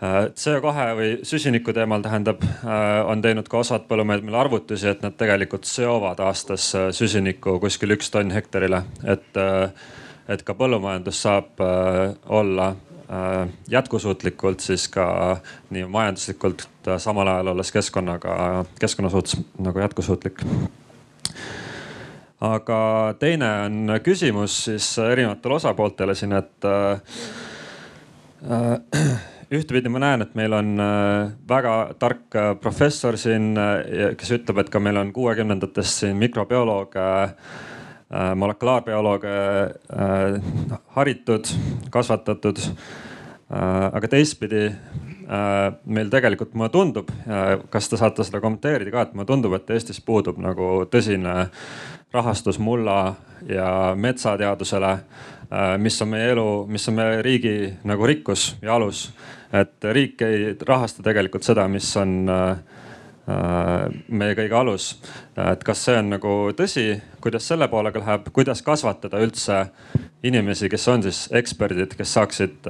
CO2 0.00 0.72
või 0.98 1.12
süsiniku 1.24 1.72
teemal 1.72 2.02
tähendab, 2.04 2.42
äh, 2.44 3.00
on 3.08 3.22
teinud 3.24 3.48
ka 3.48 3.62
osad 3.62 3.86
põllumehed 3.88 4.26
meil 4.26 4.36
arvutusi, 4.36 4.90
et 4.90 5.00
nad 5.00 5.16
tegelikult 5.16 5.64
seovad 5.64 6.20
aastas 6.20 6.68
äh, 6.76 6.90
süsinikku 6.92 7.56
kuskil 7.62 7.96
üks 7.96 8.12
tonn 8.12 8.34
hektarile, 8.34 8.82
et, 9.08 9.40
et 10.28 10.42
ka 10.44 10.56
põllumajandus 10.58 11.22
saab 11.24 11.64
olla 12.28 12.74
jätkusuutlikult 13.70 14.60
siis 14.60 14.88
ka 14.90 15.36
nii 15.70 15.84
majanduslikult 15.86 16.64
samal 16.98 17.28
ajal 17.30 17.52
olles 17.52 17.70
keskkonnaga, 17.72 18.64
keskkonna 18.82 19.10
suhtes 19.14 19.38
nagu 19.62 19.78
jätkusuutlik. 19.78 20.42
Aga 22.40 22.80
teine 23.18 23.50
on 23.68 23.94
küsimus 24.04 24.58
siis 24.66 24.90
erinevatele 24.98 25.54
osapooltele 25.54 26.14
siin, 26.18 26.34
et 26.36 26.66
äh, 26.68 27.00
ühtepidi 29.50 29.90
ma 29.92 30.00
näen, 30.02 30.24
et 30.24 30.34
meil 30.38 30.54
on 30.56 30.74
äh, 30.82 31.30
väga 31.48 31.74
tark 32.00 32.34
äh, 32.34 32.52
professor 32.60 33.16
siin, 33.20 33.52
äh, 33.58 34.14
kes 34.18 34.32
ütleb, 34.38 34.60
et 34.62 34.70
ka 34.72 34.80
meil 34.82 34.98
on 35.00 35.12
kuuekümnendatest 35.14 36.02
siin 36.02 36.20
mikrobiolooge, 36.20 37.08
molekulaarbiolooge 38.38 39.30
haritud, 40.94 41.48
kasvatatud. 41.90 42.60
aga 43.50 44.08
teistpidi 44.10 44.68
meil 45.90 46.08
tegelikult 46.10 46.54
mulle 46.54 46.70
tundub, 46.70 47.10
kas 47.70 47.88
te 47.90 47.98
saate 47.98 48.22
seda 48.26 48.38
kommenteerida 48.42 48.92
ka, 48.94 49.02
et 49.02 49.14
mulle 49.14 49.26
tundub, 49.26 49.56
et 49.58 49.70
Eestis 49.74 49.98
puudub 49.98 50.38
nagu 50.38 50.86
tõsine 50.90 51.48
rahastus 52.14 52.60
mulla 52.62 53.16
ja 53.50 53.68
metsateadusele 53.98 54.92
mis 55.78 56.02
on 56.02 56.08
meie 56.08 56.30
elu, 56.32 56.66
mis 56.70 56.88
on 56.88 56.96
meie 56.98 57.22
riigi 57.22 57.56
nagu 57.86 58.06
rikkus 58.06 58.54
ja 58.62 58.74
alus. 58.74 59.10
Et 59.52 59.88
riik 59.92 60.22
ei 60.26 60.56
rahasta 60.66 61.04
tegelikult 61.06 61.46
seda, 61.46 61.66
mis 61.68 61.88
on 62.00 62.16
äh, 62.32 62.50
äh, 63.30 64.00
meie 64.08 64.34
kõige 64.38 64.58
alus. 64.58 64.88
et 65.36 65.64
kas 65.64 65.84
see 65.84 65.98
on 66.00 66.10
nagu 66.16 66.34
tõsi, 66.56 66.88
kuidas 67.20 67.46
selle 67.48 67.68
poolega 67.68 68.02
läheb, 68.02 68.32
kuidas 68.32 68.62
kasvatada 68.62 69.20
üldse 69.22 69.66
inimesi, 70.22 70.68
kes 70.68 70.88
on 70.88 71.06
siis 71.06 71.26
eksperdid, 71.32 71.94
kes 71.96 72.18
saaksid 72.18 72.66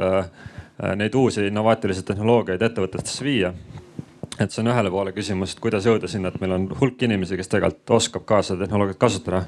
neid 0.77 1.15
uusi 1.17 1.47
innovaatilisi 1.49 2.03
tehnoloogiaid 2.05 2.63
ettevõtetesse 2.63 3.25
viia 3.25 3.55
et 4.41 4.53
see 4.53 4.63
on 4.63 4.71
ühele 4.71 4.91
poole 4.93 5.13
küsimus, 5.17 5.55
et 5.55 5.61
kuidas 5.65 5.87
jõuda 5.89 6.09
sinna, 6.11 6.31
et 6.31 6.41
meil 6.43 6.55
on 6.57 6.67
hulk 6.81 7.03
inimesi, 7.07 7.39
kes 7.39 7.51
tegelikult 7.53 7.95
oskab 7.97 8.27
ka 8.29 8.43
seda 8.45 8.65
tehnoloogiat 8.65 8.99
kasutada. 9.01 9.45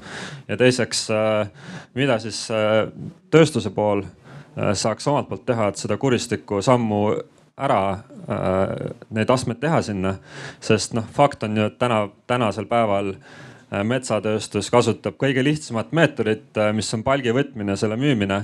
ja 0.49 0.57
teiseks, 0.57 1.05
äh, 1.13 1.51
mida 1.99 2.19
siis 2.23 2.47
äh, 2.51 2.89
tööstuse 3.31 3.71
pool 3.75 4.05
saaks 4.75 5.07
omalt 5.11 5.29
poolt 5.29 5.45
teha, 5.47 5.69
et 5.69 5.81
seda 5.81 5.97
kuristikku 6.01 6.63
sammu 6.65 7.03
ära 7.59 7.83
need 9.15 9.31
astmed 9.31 9.61
teha 9.61 9.83
sinna. 9.83 10.15
sest 10.61 10.95
noh, 10.95 11.05
fakt 11.15 11.43
on 11.43 11.57
ju, 11.57 11.67
et 11.67 11.79
täna, 11.79 12.09
tänasel 12.27 12.69
päeval 12.71 13.15
metsatööstus 13.69 14.71
kasutab 14.73 15.19
kõige 15.21 15.45
lihtsamat 15.45 15.93
meetodit, 15.93 16.57
mis 16.73 16.89
on 16.97 17.03
palgi 17.05 17.35
võtmine, 17.37 17.77
selle 17.77 17.99
müümine. 18.01 18.43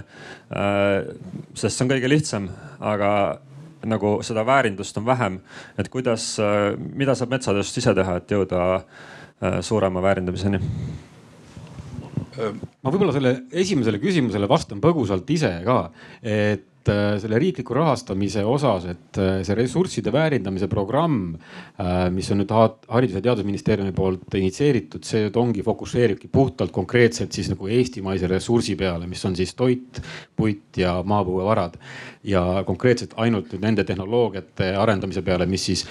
sest 1.54 1.76
see 1.76 1.84
on 1.86 1.92
kõige 1.94 2.10
lihtsam, 2.10 2.50
aga 2.80 3.40
nagu 3.88 4.18
seda 4.24 4.44
väärindust 4.46 4.96
on 4.98 5.06
vähem. 5.06 5.40
et 5.78 5.88
kuidas, 5.88 6.36
mida 6.78 7.14
saab 7.14 7.30
metsatööstus 7.30 7.82
ise 7.82 7.94
teha, 7.94 8.16
et 8.16 8.30
jõuda 8.30 8.62
äh, 8.74 9.60
suurema 9.60 10.02
väärindamiseni? 10.02 10.60
Ma 12.36 12.92
võib-olla 12.92 13.14
selle 13.14 13.34
esimesele 13.54 14.00
küsimusele 14.02 14.48
vastan 14.50 14.80
põgusalt 14.82 15.28
ise 15.30 15.50
ka, 15.64 15.78
et 16.20 16.90
äh, 16.90 17.02
selle 17.22 17.38
riikliku 17.40 17.76
rahastamise 17.76 18.44
osas, 18.48 18.86
et 18.90 19.20
äh, 19.20 19.36
see 19.46 19.56
ressursside 19.58 20.12
väärindamise 20.14 20.68
programm, 20.70 21.36
mis 22.14 22.30
on 22.30 22.42
nüüd 22.42 22.52
Haridus- 22.54 23.18
ja 23.18 23.22
Teadusministeeriumi 23.24 23.94
poolt 23.96 24.34
initsieeritud, 24.38 25.06
see 25.06 25.30
ongi, 25.40 25.64
fokusseeribki 25.66 26.30
puhtalt 26.32 26.74
konkreetselt 26.74 27.34
siis 27.34 27.50
nagu 27.52 27.70
eestimaise 27.70 28.30
ressursi 28.30 28.76
peale, 28.78 29.08
mis 29.10 29.24
on 29.26 29.36
siis 29.38 29.54
toit, 29.58 30.02
puit 30.36 30.80
ja 30.80 30.96
maapõuevarad. 31.06 31.78
Ja 32.30 32.62
konkreetselt 32.66 33.16
ainult 33.20 33.52
nüüd 33.52 33.64
nende 33.66 33.86
tehnoloogiate 33.88 34.74
arendamise 34.80 35.24
peale, 35.26 35.48
mis 35.50 35.66
siis 35.70 35.86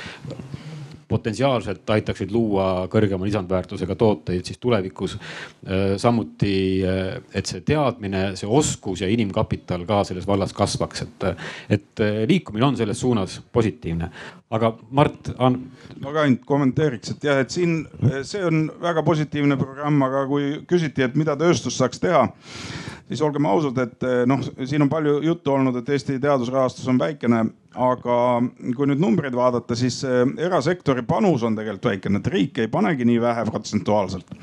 potentsiaalselt 1.07 1.89
aitaksid 1.95 2.31
luua 2.31 2.87
kõrgema 2.91 3.27
lisandväärtusega 3.27 3.95
tooteid 3.99 4.45
siis 4.47 4.59
tulevikus. 4.61 5.15
Äh, 5.15 5.95
samuti, 6.01 6.55
äh, 6.87 7.17
et 7.33 7.49
see 7.49 7.63
teadmine, 7.65 8.33
see 8.39 8.49
oskus 8.49 9.03
ja 9.03 9.09
inimkapital 9.11 9.85
ka 9.89 10.03
selles 10.07 10.27
vallas 10.27 10.53
kasvaks, 10.55 11.05
et, 11.07 11.27
et 11.77 12.03
äh, 12.03 12.23
liikumine 12.29 12.69
on 12.71 12.79
selles 12.79 12.99
suunas 12.99 13.39
positiivne. 13.53 14.09
aga 14.53 14.69
Mart 14.91 15.31
an.... 15.41 15.59
ma 15.99 16.11
ka 16.13 16.25
ainult 16.27 16.43
kommenteeriks, 16.45 17.15
et 17.15 17.23
jah, 17.25 17.39
et 17.41 17.49
siin 17.49 17.87
see 18.21 18.43
on 18.45 18.67
väga 18.81 19.01
positiivne 19.03 19.57
programm, 19.57 20.01
aga 20.05 20.27
kui 20.29 20.51
küsiti, 20.69 21.01
et 21.05 21.15
mida 21.17 21.35
tööstus 21.39 21.79
saaks 21.79 22.03
teha 22.03 22.27
siis 23.07 23.21
olgem 23.21 23.45
ausad, 23.49 23.77
et 23.83 24.07
eh, 24.07 24.23
noh, 24.29 24.41
siin 24.65 24.85
on 24.85 24.91
palju 24.91 25.19
juttu 25.25 25.53
olnud, 25.53 25.77
et 25.79 25.89
Eesti 25.95 26.19
teadusrahastus 26.23 26.87
on 26.91 26.99
väikene, 27.01 27.43
aga 27.73 28.17
kui 28.77 28.89
nüüd 28.89 29.01
numbreid 29.01 29.35
vaadata, 29.37 29.77
siis 29.77 30.01
eh, 30.07 30.23
erasektori 30.47 31.05
panus 31.07 31.43
on 31.43 31.57
tegelikult 31.59 31.91
väikene, 31.91 32.21
et 32.21 32.33
riik 32.33 32.63
ei 32.63 32.71
panegi 32.71 33.07
nii 33.09 33.21
vähe 33.21 33.45
protsentuaalselt 33.49 34.37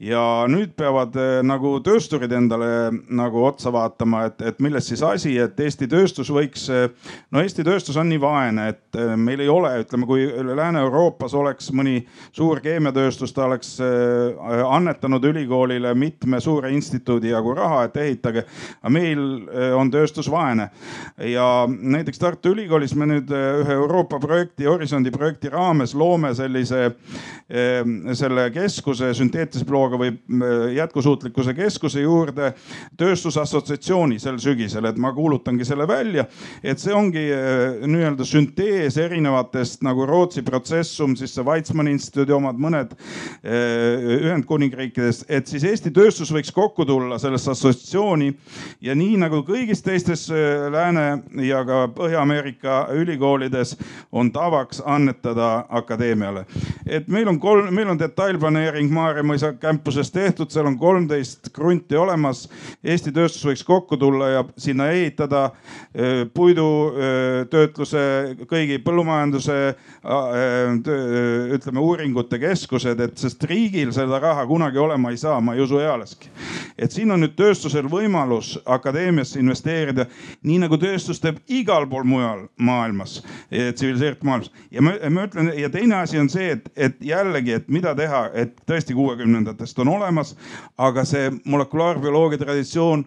ja 0.00 0.46
nüüd 0.50 0.74
peavad 0.78 1.16
eh, 1.18 1.40
nagu 1.46 1.72
töösturid 1.84 2.32
endale 2.34 2.68
nagu 3.10 3.42
otsa 3.48 3.72
vaatama, 3.74 4.24
et, 4.28 4.42
et 4.52 4.60
milles 4.62 4.86
siis 4.86 5.02
asi, 5.02 5.34
et 5.42 5.58
Eesti 5.60 5.88
tööstus 5.90 6.30
võiks. 6.30 6.68
Eh, 6.70 6.86
no 7.34 7.42
Eesti 7.42 7.64
tööstus 7.66 7.98
on 7.98 8.08
nii 8.10 8.20
vaene, 8.22 8.68
et 8.74 8.98
eh, 8.98 9.14
meil 9.18 9.42
ei 9.42 9.50
ole, 9.50 9.72
ütleme, 9.82 10.06
kui 10.08 10.28
Lääne-Euroopas 10.28 11.34
oleks 11.38 11.72
mõni 11.74 11.98
suur 12.30 12.62
keemiatööstus, 12.62 13.34
ta 13.34 13.46
oleks 13.48 13.76
annetanud 13.78 15.24
ülikoolile 15.28 15.92
mitme 15.98 16.40
suure 16.42 16.70
instituudi 16.74 17.32
jagu 17.32 17.54
raha, 17.56 17.84
et 17.88 17.96
ehitage. 18.02 18.44
aga 18.80 18.92
meil 18.92 19.20
on 19.76 19.90
tööstus 19.90 20.28
vaene 20.30 20.68
ja 21.30 21.66
näiteks 21.68 22.20
Tartu 22.20 22.52
Ülikoolis 22.54 22.94
me 22.98 23.06
nüüd 23.10 23.30
ühe 23.34 23.74
Euroopa 23.74 24.18
projekti, 24.22 24.66
Horisondi 24.68 25.10
projekti 25.14 25.50
raames 25.52 25.94
loome 25.94 26.32
sellise, 26.36 26.92
selle 27.48 28.48
keskuse 28.54 29.12
sünteetilise 29.16 29.66
blogi 29.68 29.87
Eurooga 29.88 29.98
või 29.98 30.74
jätkusuutlikkuse 30.74 31.54
keskuse 31.56 32.02
juurde 32.02 32.52
tööstusassotsiatsiooni 32.98 34.18
sel 34.20 34.38
sügisel, 34.42 34.84
et 34.88 34.98
ma 35.00 35.12
kuulutangi 35.16 35.64
selle 35.64 35.86
välja. 35.88 36.26
et 36.62 36.78
see 36.78 36.94
ongi 36.94 37.24
äh, 37.32 37.86
nii-öelda 37.86 38.24
süntees 38.24 38.98
erinevatest 38.98 39.82
nagu 39.82 40.06
Rootsi 40.06 40.42
protsessum, 40.42 41.16
siis 41.16 41.34
see 41.34 41.44
Weizmanni 41.44 41.92
instituudi 41.96 42.32
omad, 42.32 42.58
mõned 42.58 42.92
äh, 42.92 44.18
Ühendkuningriikides, 44.18 45.24
et 45.28 45.46
siis 45.46 45.64
Eesti 45.64 45.90
tööstus 45.90 46.32
võiks 46.32 46.52
kokku 46.52 46.84
tulla 46.84 47.18
sellesse 47.18 47.50
assotsiatsiooni 47.50 48.32
ja 48.80 48.94
nii 48.94 49.16
nagu 49.16 49.42
kõigis 49.46 49.82
teistes 49.82 50.28
Lääne 50.28 51.22
ja 51.44 51.62
ka 51.64 51.86
Põhja-Ameerika 51.94 52.88
ülikoolides 52.92 53.76
on 54.12 54.32
tavaks 54.32 54.82
annetada 54.84 55.64
akadeemiale. 55.68 56.44
et 56.86 57.08
meil 57.08 57.28
on 57.28 57.40
kolm, 57.40 57.72
meil 57.74 57.88
on 57.88 57.98
detailplaneering 57.98 58.92
Maarja 58.92 59.22
mõisa 59.22 59.52
campuses 59.78 60.10
tehtud, 60.10 60.50
seal 60.50 60.66
on 60.66 60.76
kolmteist 60.78 61.52
krunti 61.54 61.96
olemas. 61.96 62.46
Eesti 62.84 63.12
tööstus 63.14 63.44
võiks 63.46 63.62
kokku 63.66 63.96
tulla 63.96 64.28
ja 64.28 64.44
sinna 64.58 64.88
ehitada 64.90 65.50
puidutöötluse, 66.34 68.02
kõigi 68.50 68.78
põllumajanduse 68.82 69.58
ütleme 71.54 71.82
uuringute 71.82 72.40
keskused, 72.42 73.00
et 73.00 73.18
sest 73.18 73.44
riigil 73.48 73.92
seda 73.94 74.18
raha 74.22 74.46
kunagi 74.50 74.78
olema 74.82 75.12
ei 75.14 75.20
saa, 75.20 75.40
ma 75.40 75.54
ei 75.54 75.62
usu 75.62 75.78
ealeski. 75.78 76.30
et 76.78 76.92
siin 76.94 77.10
on 77.10 77.20
nüüd 77.20 77.34
tööstusel 77.38 77.88
võimalus 77.90 78.56
akadeemiasse 78.66 79.40
investeerida, 79.40 80.06
nii 80.42 80.58
nagu 80.62 80.78
tööstus 80.78 81.20
teeb 81.20 81.40
igal 81.48 81.86
pool 81.90 82.04
mujal 82.06 82.46
maailmas, 82.56 83.22
tsiviliseeritud 83.50 84.26
maailmas. 84.26 84.50
ja 84.70 84.82
ma, 84.82 84.94
ma 85.10 85.26
ütlen 85.26 85.52
ja 85.58 85.70
teine 85.70 86.02
asi 86.02 86.18
on 86.18 86.28
see, 86.30 86.50
et, 86.56 86.70
et 86.76 87.00
jällegi, 87.02 87.52
et 87.58 87.68
mida 87.68 87.94
teha, 87.98 88.28
et 88.34 88.54
tõesti 88.66 88.94
kuuekümnendates 88.94 89.67
sellest 89.68 89.78
on 89.78 89.88
olemas. 89.88 90.36
aga 90.78 91.04
see 91.04 91.30
molekulaarbioloogia 91.44 92.38
traditsioon, 92.38 93.04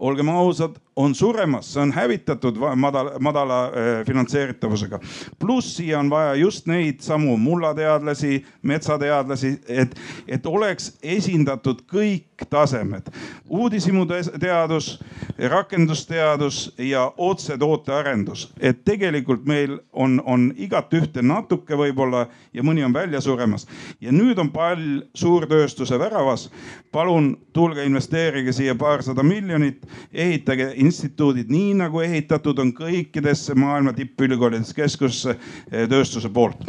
olgem 0.00 0.28
ausad, 0.28 0.78
on 1.00 1.14
suremas, 1.14 1.72
see 1.72 1.82
on 1.82 1.92
hävitatud 1.92 2.58
madala, 2.76 3.18
madala 3.20 3.64
äh, 3.64 4.06
finantseeritavusega. 4.06 5.00
pluss 5.38 5.76
siia 5.76 5.98
on 5.98 6.10
vaja 6.10 6.34
just 6.34 6.66
neid 6.66 7.00
samu 7.00 7.36
mullateadlasi, 7.36 8.44
metsateadlasi, 8.62 9.60
et, 9.68 9.96
et 10.28 10.46
oleks 10.46 10.92
esindatud 11.02 11.82
kõik 11.92 12.46
tasemed. 12.50 13.10
uudishimuteadus, 13.48 15.00
rakendusteadus 15.48 16.74
ja 16.78 17.12
otsetootearendus, 17.16 18.52
et 18.60 18.84
tegelikult 18.84 19.44
meil 19.44 19.78
on, 19.92 20.22
on 20.24 20.52
igat 20.56 20.92
ühte 20.94 21.22
natuke 21.22 21.76
võib-olla 21.76 22.26
ja 22.52 22.62
mõni 22.62 22.84
on 22.84 22.92
välja 22.92 23.20
suremas. 23.20 23.66
ja 24.00 24.12
nüüd 24.12 24.38
on 24.38 24.50
pall 24.50 25.02
suurtööstuse 25.14 25.98
väravas. 25.98 26.50
palun 26.92 27.36
tulge 27.52 27.84
investeerige 27.84 28.52
siia 28.52 28.74
paarsada 28.74 29.22
miljonit, 29.22 29.86
ehitage 30.12 30.72
instituudid 30.90 31.50
nii 31.52 31.74
nagu 31.80 32.02
ehitatud 32.04 32.58
on 32.62 32.74
kõikidesse 32.76 33.54
maailma 33.58 33.94
tippülikoolides 33.96 34.74
keskusse 34.76 35.36
eh, 35.36 35.86
poolt 36.34 36.66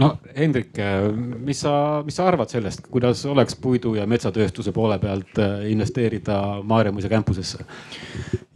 no 0.00 0.10
Hendrik, 0.36 0.76
mis 1.16 1.62
sa, 1.64 2.02
mis 2.06 2.16
sa 2.18 2.28
arvad 2.30 2.52
sellest, 2.52 2.88
kuidas 2.92 3.24
oleks 3.30 3.56
puidu 3.60 3.94
ja 3.96 4.06
metsatööstuse 4.08 4.74
poole 4.76 4.98
pealt 5.02 5.38
eh, 5.42 5.70
investeerida 5.72 6.40
Maarjamuise 6.64 7.12
campusesse? 7.12 7.64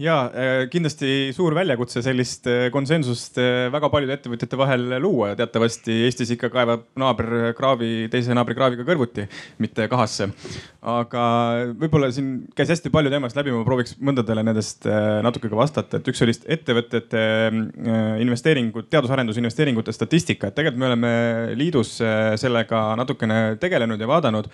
ja 0.01 0.17
äh, 0.33 0.63
kindlasti 0.73 1.31
suur 1.37 1.55
väljakutse 1.57 2.01
sellist 2.05 2.47
äh, 2.49 2.69
konsensust 2.73 3.37
äh, 3.41 3.69
väga 3.73 3.91
paljude 3.93 4.17
ettevõtjate 4.17 4.59
vahel 4.59 4.87
luua. 5.03 5.35
teatavasti 5.37 6.01
Eestis 6.07 6.33
ikka 6.35 6.49
kaevab 6.53 6.87
naaber 7.01 7.53
kraavi 7.59 8.09
teise 8.13 8.35
naabri 8.37 8.57
kraaviga 8.57 8.87
kõrvuti, 8.89 9.27
mitte 9.61 9.89
kahasse. 9.93 10.31
aga 10.81 11.25
võib-olla 11.81 12.09
siin 12.15 12.33
käis 12.57 12.73
hästi 12.73 12.93
palju 12.93 13.13
teemast 13.13 13.37
läbi, 13.37 13.53
ma 13.53 13.65
prooviks 13.67 13.99
mõndadele 14.01 14.45
nendest 14.47 14.89
natuke 15.25 15.51
ka 15.53 15.59
vastata, 15.59 16.01
et 16.01 16.09
üks 16.09 16.25
oli 16.25 16.33
ettevõtete 16.57 17.23
investeeringud, 18.23 18.89
teadus-arendusinvesteeringute 18.93 19.93
statistika, 19.93 20.49
et 20.49 20.57
tegelikult 20.57 20.81
me 20.81 20.89
oleme 20.89 21.13
liidus 21.59 21.97
sellega 22.41 22.83
natukene 22.99 23.57
tegelenud 23.61 24.01
ja 24.01 24.09
vaadanud. 24.09 24.51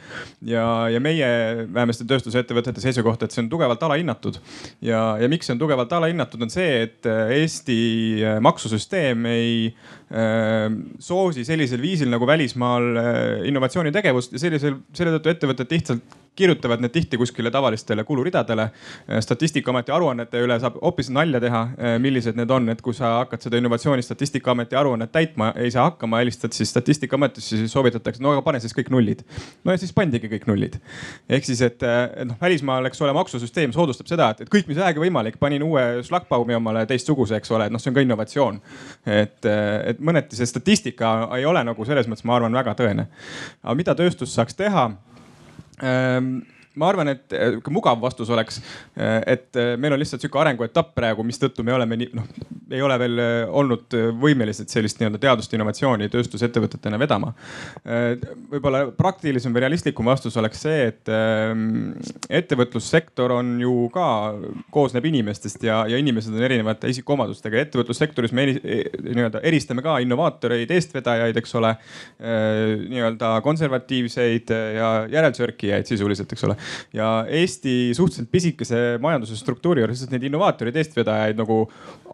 ja, 0.47 0.66
ja 0.93 1.01
meie 1.01 1.28
vähemasti 1.73 2.07
tööstusettevõtete 2.09 2.82
seisukoht, 2.82 3.23
et 3.23 3.35
see 3.35 3.44
on 3.44 3.51
tugevalt 3.53 3.82
alahinnatud 3.82 4.40
ja, 4.85 5.16
ja 5.20 5.28
miks 5.28 5.48
see 5.48 5.57
on 5.57 5.61
tugevalt 5.61 5.93
alahinnatud, 5.93 6.43
on 6.47 6.53
see, 6.53 6.82
et 6.86 7.09
äh, 7.09 7.32
Eesti 7.40 7.78
äh, 8.23 8.39
maksusüsteem 8.44 9.27
ei 9.31 9.53
äh, 9.70 9.97
soosi 10.07 11.43
sellisel 11.45 11.81
viisil 11.83 12.12
nagu 12.12 12.27
välismaal 12.28 12.85
innovatsioonitegevust 13.49 14.37
ja 14.37 14.43
sellisel, 14.45 14.77
selle 14.95 15.16
tõttu 15.16 15.33
ettevõtted 15.33 15.73
lihtsalt 15.74 16.15
kirjutavad 16.37 16.83
need 16.85 16.93
tihti 16.93 17.16
kuskile 17.16 17.51
tavalistele 17.51 18.05
kuluridadele. 18.05 18.70
statistikaameti 19.20 19.93
aruannete 19.93 20.41
üle 20.45 20.59
saab 20.61 20.77
hoopis 20.83 21.09
nalja 21.11 21.41
teha, 21.41 21.62
millised 22.03 22.37
need 22.37 22.51
on, 22.53 22.69
et 22.69 22.83
kui 22.85 22.95
sa 22.95 23.16
hakkad 23.20 23.47
seda 23.47 23.61
innovatsiooni 23.61 24.05
statistikaameti 24.05 24.77
aruannet 24.77 25.12
täitma, 25.12 25.53
ei 25.57 25.70
saa 25.70 25.89
hakkama, 25.91 26.20
helistad 26.20 26.53
siis 26.53 26.70
statistikaametisse, 26.74 27.61
siis 27.62 27.73
soovitatakse, 27.73 28.23
no 28.23 28.35
aga 28.35 28.45
pane 28.45 28.61
siis 28.61 28.77
kõik 28.77 28.91
nullid. 28.93 29.24
no 29.65 29.73
ja 29.73 29.81
siis 29.81 29.95
pandigi 29.97 30.28
kõik 30.33 30.47
nullid. 30.51 30.78
ehk 31.28 31.49
siis, 31.49 31.62
et 31.62 31.83
noh, 32.24 32.37
välismaal, 32.41 32.91
eks 32.91 33.01
ole, 33.03 33.16
maksusüsteem 33.16 33.73
soodustab 33.73 34.11
seda, 34.12 34.31
et, 34.35 34.45
et 34.45 34.53
kõik, 34.53 34.69
mis 34.69 34.81
vähegi 34.81 35.01
võimalik, 35.07 35.41
panin 35.41 35.65
uue 35.65 35.87
šlaggbaumi 36.07 36.59
omale 36.59 36.85
teistsuguse, 36.87 37.41
eks 37.41 37.51
ole, 37.57 37.70
et 37.70 37.73
noh, 37.73 37.83
see 37.83 37.91
on 37.91 37.97
ka 37.97 38.05
innovatsioon. 38.05 38.61
et, 39.07 39.47
et 39.47 39.95
mõneti 40.01 40.39
see 40.39 40.48
statistika 40.48 41.12
ei 41.36 41.47
ole 41.48 41.62
nagu 41.66 41.85
selles 41.89 42.09
mõttes, 42.10 42.27
ma 42.28 42.36
arvan, 42.36 42.56
väga 42.56 42.74
tõene. 42.78 43.06
aga 43.62 43.74
mida 43.78 43.94
tööstus 43.98 44.35
saaks 44.35 44.56
teha? 44.59 44.90
Ehm, 45.82 46.39
ma 46.77 46.90
arvan, 46.93 47.11
et 47.15 47.36
mugav 47.73 48.01
vastus 48.03 48.31
oleks, 48.32 48.61
et 48.97 49.59
meil 49.81 49.94
on 49.97 50.01
lihtsalt 50.01 50.24
sihuke 50.24 50.40
arenguetapp 50.43 50.93
praegu, 50.97 51.24
mistõttu 51.27 51.65
me 51.66 51.74
oleme 51.77 51.98
nii, 52.01 52.11
noh, 52.16 52.27
ei 52.70 52.82
ole 52.82 52.98
veel 53.01 53.23
olnud 53.48 53.97
võimelised 54.20 54.70
sellist 54.73 55.01
nii-öelda 55.01 55.20
teadust, 55.23 55.53
innovatsiooni 55.57 56.09
tööstusettevõtetena 56.12 56.98
vedama. 57.01 57.32
võib-olla 58.51 58.86
praktilisem 58.97 59.55
või 59.55 59.65
realistlikum 59.66 60.11
vastus 60.11 60.36
oleks 60.36 60.65
see, 60.66 60.90
et 60.90 61.11
ettevõtlussektor 62.40 63.36
on 63.39 63.55
ju 63.62 63.74
ka, 63.94 64.09
koosneb 64.74 65.07
inimestest 65.09 65.65
ja, 65.66 65.82
ja 65.89 65.98
inimesed 66.01 66.35
on 66.35 66.44
erinevate 66.47 66.90
isikuomadustega. 66.93 67.62
ettevõtlussektoris 67.66 68.35
me 68.36 68.48
nii-öelda 68.53 69.40
eristame 69.47 69.85
ka 69.86 69.98
innovaatoreid, 70.05 70.70
eestvedajaid, 70.70 71.36
eks 71.40 71.55
ole. 71.61 71.74
nii-öelda 72.89 73.40
konservatiivseid 73.44 74.51
ja 74.77 74.90
järelsörkijaid 75.11 75.86
sisuliselt, 75.86 76.32
eks 76.32 76.44
ole. 76.48 76.57
Ja 76.97 77.11
Eesti 77.29 77.95
suhteliselt 77.97 78.31
pisikese 78.33 78.83
majanduse 79.03 79.37
struktuuri 79.37 79.83
juures 79.83 79.97
lihtsalt 79.97 80.17
neid 80.17 80.27
innovaatoreid, 80.31 80.77
eestvedajaid 80.83 81.39
nagu 81.41 81.65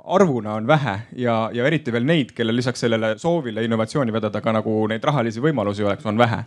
arvuna 0.04 0.54
on 0.54 0.66
vähe 0.66 0.98
ja, 1.16 1.50
ja 1.52 1.66
eriti 1.66 1.92
veel 1.92 2.04
neid, 2.06 2.32
kellel 2.34 2.56
lisaks 2.56 2.80
sellele 2.82 3.12
soovile 3.18 3.62
innovatsiooni 3.64 4.12
vedada 4.12 4.40
ka 4.42 4.52
nagu 4.54 4.74
neid 4.90 5.04
rahalisi 5.04 5.42
võimalusi 5.42 5.84
oleks, 5.86 6.06
on 6.06 6.18
vähe. 6.18 6.40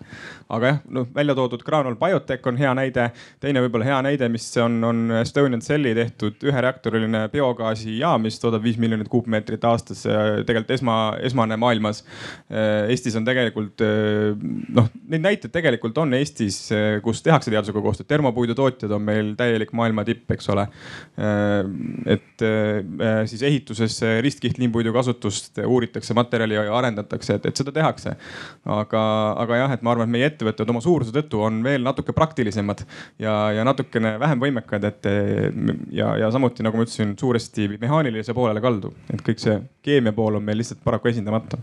aga 0.50 0.68
jah, 0.68 0.80
noh 0.92 1.08
välja 1.16 1.36
toodud 1.36 1.64
Graanul 1.64 1.96
Biotech 2.00 2.48
on 2.48 2.58
hea 2.58 2.74
näide. 2.76 3.10
teine 3.40 3.64
võib-olla 3.64 3.88
hea 3.88 4.02
näide, 4.10 4.30
mis 4.30 4.50
on, 4.62 4.84
on 4.84 5.12
Estonian 5.22 5.62
Celli 5.62 5.96
tehtud 5.96 6.44
ühereaktoriline 6.44 7.28
biogaasijaam, 7.32 8.26
mis 8.28 8.40
toodab 8.40 8.64
viis 8.64 8.78
miljonit 8.78 9.08
kuupmeetrit 9.08 9.64
aastas. 9.64 10.04
tegelikult 10.46 10.72
esma, 10.72 10.98
esmane 11.24 11.58
maailmas. 11.58 12.04
Eestis 12.90 13.16
on 13.16 13.26
tegelikult 13.26 13.82
noh, 14.76 14.92
neid 15.08 15.24
näiteid 15.24 15.54
tegelikult 15.54 15.98
on 16.04 16.14
Eestis, 16.14 16.60
kus 17.04 17.24
tehakse 17.24 17.52
teadusega 17.52 17.82
koostööd. 17.82 17.95
Termopuidutootjad 18.04 18.92
on 18.96 19.04
meil 19.06 19.34
täielik 19.40 19.72
maailma 19.78 20.04
tipp, 20.08 20.30
eks 20.36 20.50
ole. 20.54 20.68
et 22.06 22.44
siis 23.30 23.44
ehituses 23.48 24.00
ristkihtlimpuidu 24.22 24.94
kasutust 24.94 25.62
uuritakse, 25.66 26.14
materjali 26.18 26.58
arendatakse, 26.58 27.40
et, 27.40 27.46
et 27.50 27.62
seda 27.62 27.74
tehakse. 27.76 28.16
aga, 28.66 29.04
aga 29.44 29.62
jah, 29.62 29.76
et 29.76 29.86
ma 29.86 29.94
arvan, 29.94 30.10
et 30.10 30.16
meie 30.18 30.30
ettevõtted 30.32 30.74
oma 30.74 30.82
suuruse 30.84 31.14
tõttu 31.16 31.44
on 31.46 31.62
veel 31.66 31.86
natuke 31.86 32.16
praktilisemad 32.16 32.86
ja, 33.22 33.36
ja 33.56 33.68
natukene 33.68 34.16
vähem 34.22 34.42
võimekad, 34.42 34.90
et 34.90 35.10
ja, 35.96 36.16
ja 36.20 36.32
samuti 36.34 36.66
nagu 36.66 36.78
ma 36.78 36.88
ütlesin, 36.88 37.16
suuresti 37.20 37.70
mehaanilise 37.82 38.36
poolele 38.36 38.64
kaldu, 38.64 38.94
et 39.14 39.24
kõik 39.26 39.42
see 39.42 39.60
keemia 39.86 40.16
pool 40.16 40.40
on 40.40 40.46
meil 40.46 40.60
lihtsalt 40.62 40.84
paraku 40.86 41.14
esindamata 41.14 41.62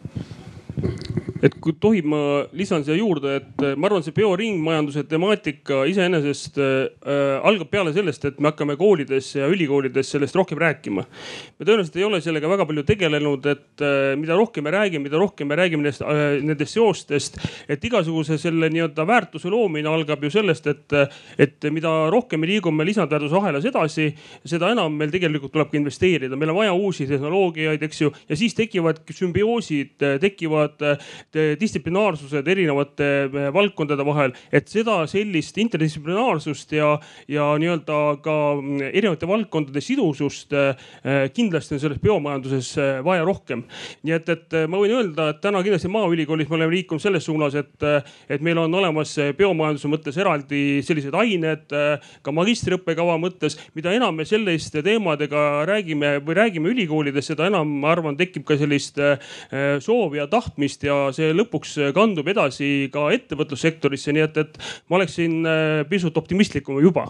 et 1.42 1.54
kui 1.62 1.74
tohib, 1.82 2.06
ma 2.06 2.20
lisan 2.54 2.84
siia 2.86 2.94
juurde, 2.96 3.34
et 3.40 3.64
äh, 3.66 3.74
ma 3.74 3.88
arvan, 3.88 4.04
see 4.06 4.14
bioringmajanduse 4.14 5.02
temaatika 5.10 5.82
iseenesest 5.90 6.58
äh, 6.62 7.40
algab 7.42 7.70
peale 7.72 7.94
sellest, 7.94 8.28
et 8.28 8.38
me 8.38 8.52
hakkame 8.52 8.76
koolides 8.78 9.32
ja 9.40 9.48
ülikoolides 9.50 10.12
sellest 10.14 10.38
rohkem 10.38 10.60
rääkima. 10.62 11.02
me 11.02 11.66
tõenäoliselt 11.66 11.98
ei 11.98 12.06
ole 12.06 12.20
sellega 12.22 12.50
väga 12.50 12.66
palju 12.68 12.84
tegelenud, 12.86 13.48
et 13.50 13.82
äh, 13.82 14.12
mida 14.20 14.36
rohkem 14.38 14.68
me 14.68 14.74
räägime, 14.74 15.08
mida 15.08 15.18
rohkem 15.18 15.50
me 15.50 15.58
räägime 15.58 15.82
nendest 15.82 16.04
äh,, 16.06 16.38
nendest 16.46 16.76
seostest, 16.78 17.40
et 17.68 17.84
igasuguse 17.90 18.38
selle 18.38 18.70
nii-öelda 18.70 19.06
väärtuse 19.08 19.50
loomine 19.50 19.90
algab 19.90 20.22
ju 20.22 20.30
sellest, 20.30 20.70
et, 20.70 20.96
et 21.42 21.70
mida 21.74 21.90
rohkem 22.12 22.40
me 22.42 22.52
liigume 22.52 22.86
lisandväärtuse 22.86 23.40
ahelas 23.42 23.66
edasi, 23.66 24.12
seda 24.46 24.70
enam 24.76 24.94
meil 24.94 25.10
tegelikult 25.10 25.56
tuleb 25.56 25.74
ka 25.74 25.80
investeerida, 25.80 26.38
meil 26.38 26.54
on 26.54 26.60
vaja 26.60 26.78
uusi 26.78 27.08
tehnoloogiaid, 27.10 27.82
eks 27.82 28.04
ju, 28.04 28.14
ja 28.30 28.38
siis 28.38 28.54
tekivad 28.54 29.02
sümbioosid, 29.10 29.98
tekivad 30.22 30.61
distsiplinaarsused 31.60 32.48
erinevate 32.48 33.08
eh, 33.26 33.48
valdkondade 33.54 34.04
vahel, 34.06 34.34
et 34.52 34.68
seda 34.70 35.02
sellist 35.10 35.58
interdistsiplinaarsust 35.62 36.74
ja, 36.76 36.94
ja 37.30 37.48
nii-öelda 37.60 37.98
ka 38.24 38.36
mm, 38.58 38.82
erinevate 38.92 39.28
valdkondade 39.28 39.82
sidusust 39.84 40.54
eh, 40.56 40.72
kindlasti 41.34 41.76
on 41.76 41.82
selles 41.82 42.02
biomajanduses 42.02 42.72
vaja 43.04 43.24
rohkem. 43.26 43.64
nii 44.02 44.16
et, 44.16 44.28
et 44.32 44.56
ma 44.70 44.80
võin 44.80 44.96
öelda, 44.98 45.30
et 45.32 45.42
täna 45.44 45.62
kindlasti 45.64 45.90
Maaülikoolis 45.92 46.48
me 46.50 46.58
oleme 46.58 46.76
liikunud 46.76 47.02
selles 47.02 47.26
suunas, 47.26 47.56
et, 47.58 47.86
et 48.32 48.42
meil 48.44 48.58
on 48.62 48.74
olemas 48.80 49.14
biomajanduse 49.36 49.90
mõttes 49.90 50.18
eraldi 50.20 50.80
sellised 50.86 51.14
ained 51.18 51.72
ka 52.22 52.34
magistriõppekava 52.34 53.18
mõttes. 53.20 53.58
mida 53.74 53.92
enam 53.94 54.16
me 54.16 54.26
selliste 54.28 54.82
teemadega 54.84 55.64
räägime 55.68 56.14
või 56.24 56.38
räägime 56.38 56.72
ülikoolides, 56.72 57.26
seda 57.32 57.48
enam 57.50 57.68
ma 57.82 57.92
arvan, 57.92 58.16
tekib 58.16 58.44
ka 58.48 58.56
sellist 58.60 58.98
soovi 59.84 60.20
ja 60.20 60.26
tahtmist 60.30 60.51
ja 60.86 60.96
see 61.14 61.32
lõpuks 61.34 61.76
kandub 61.94 62.28
edasi 62.28 62.88
ka 62.92 63.08
ettevõtlussektorisse, 63.16 64.14
nii 64.14 64.24
et, 64.26 64.40
et 64.44 64.58
ma 64.90 65.00
oleksin 65.00 65.40
äh, 65.46 65.82
pisut 65.88 66.16
optimistlikum 66.16 66.80
juba. 66.82 67.08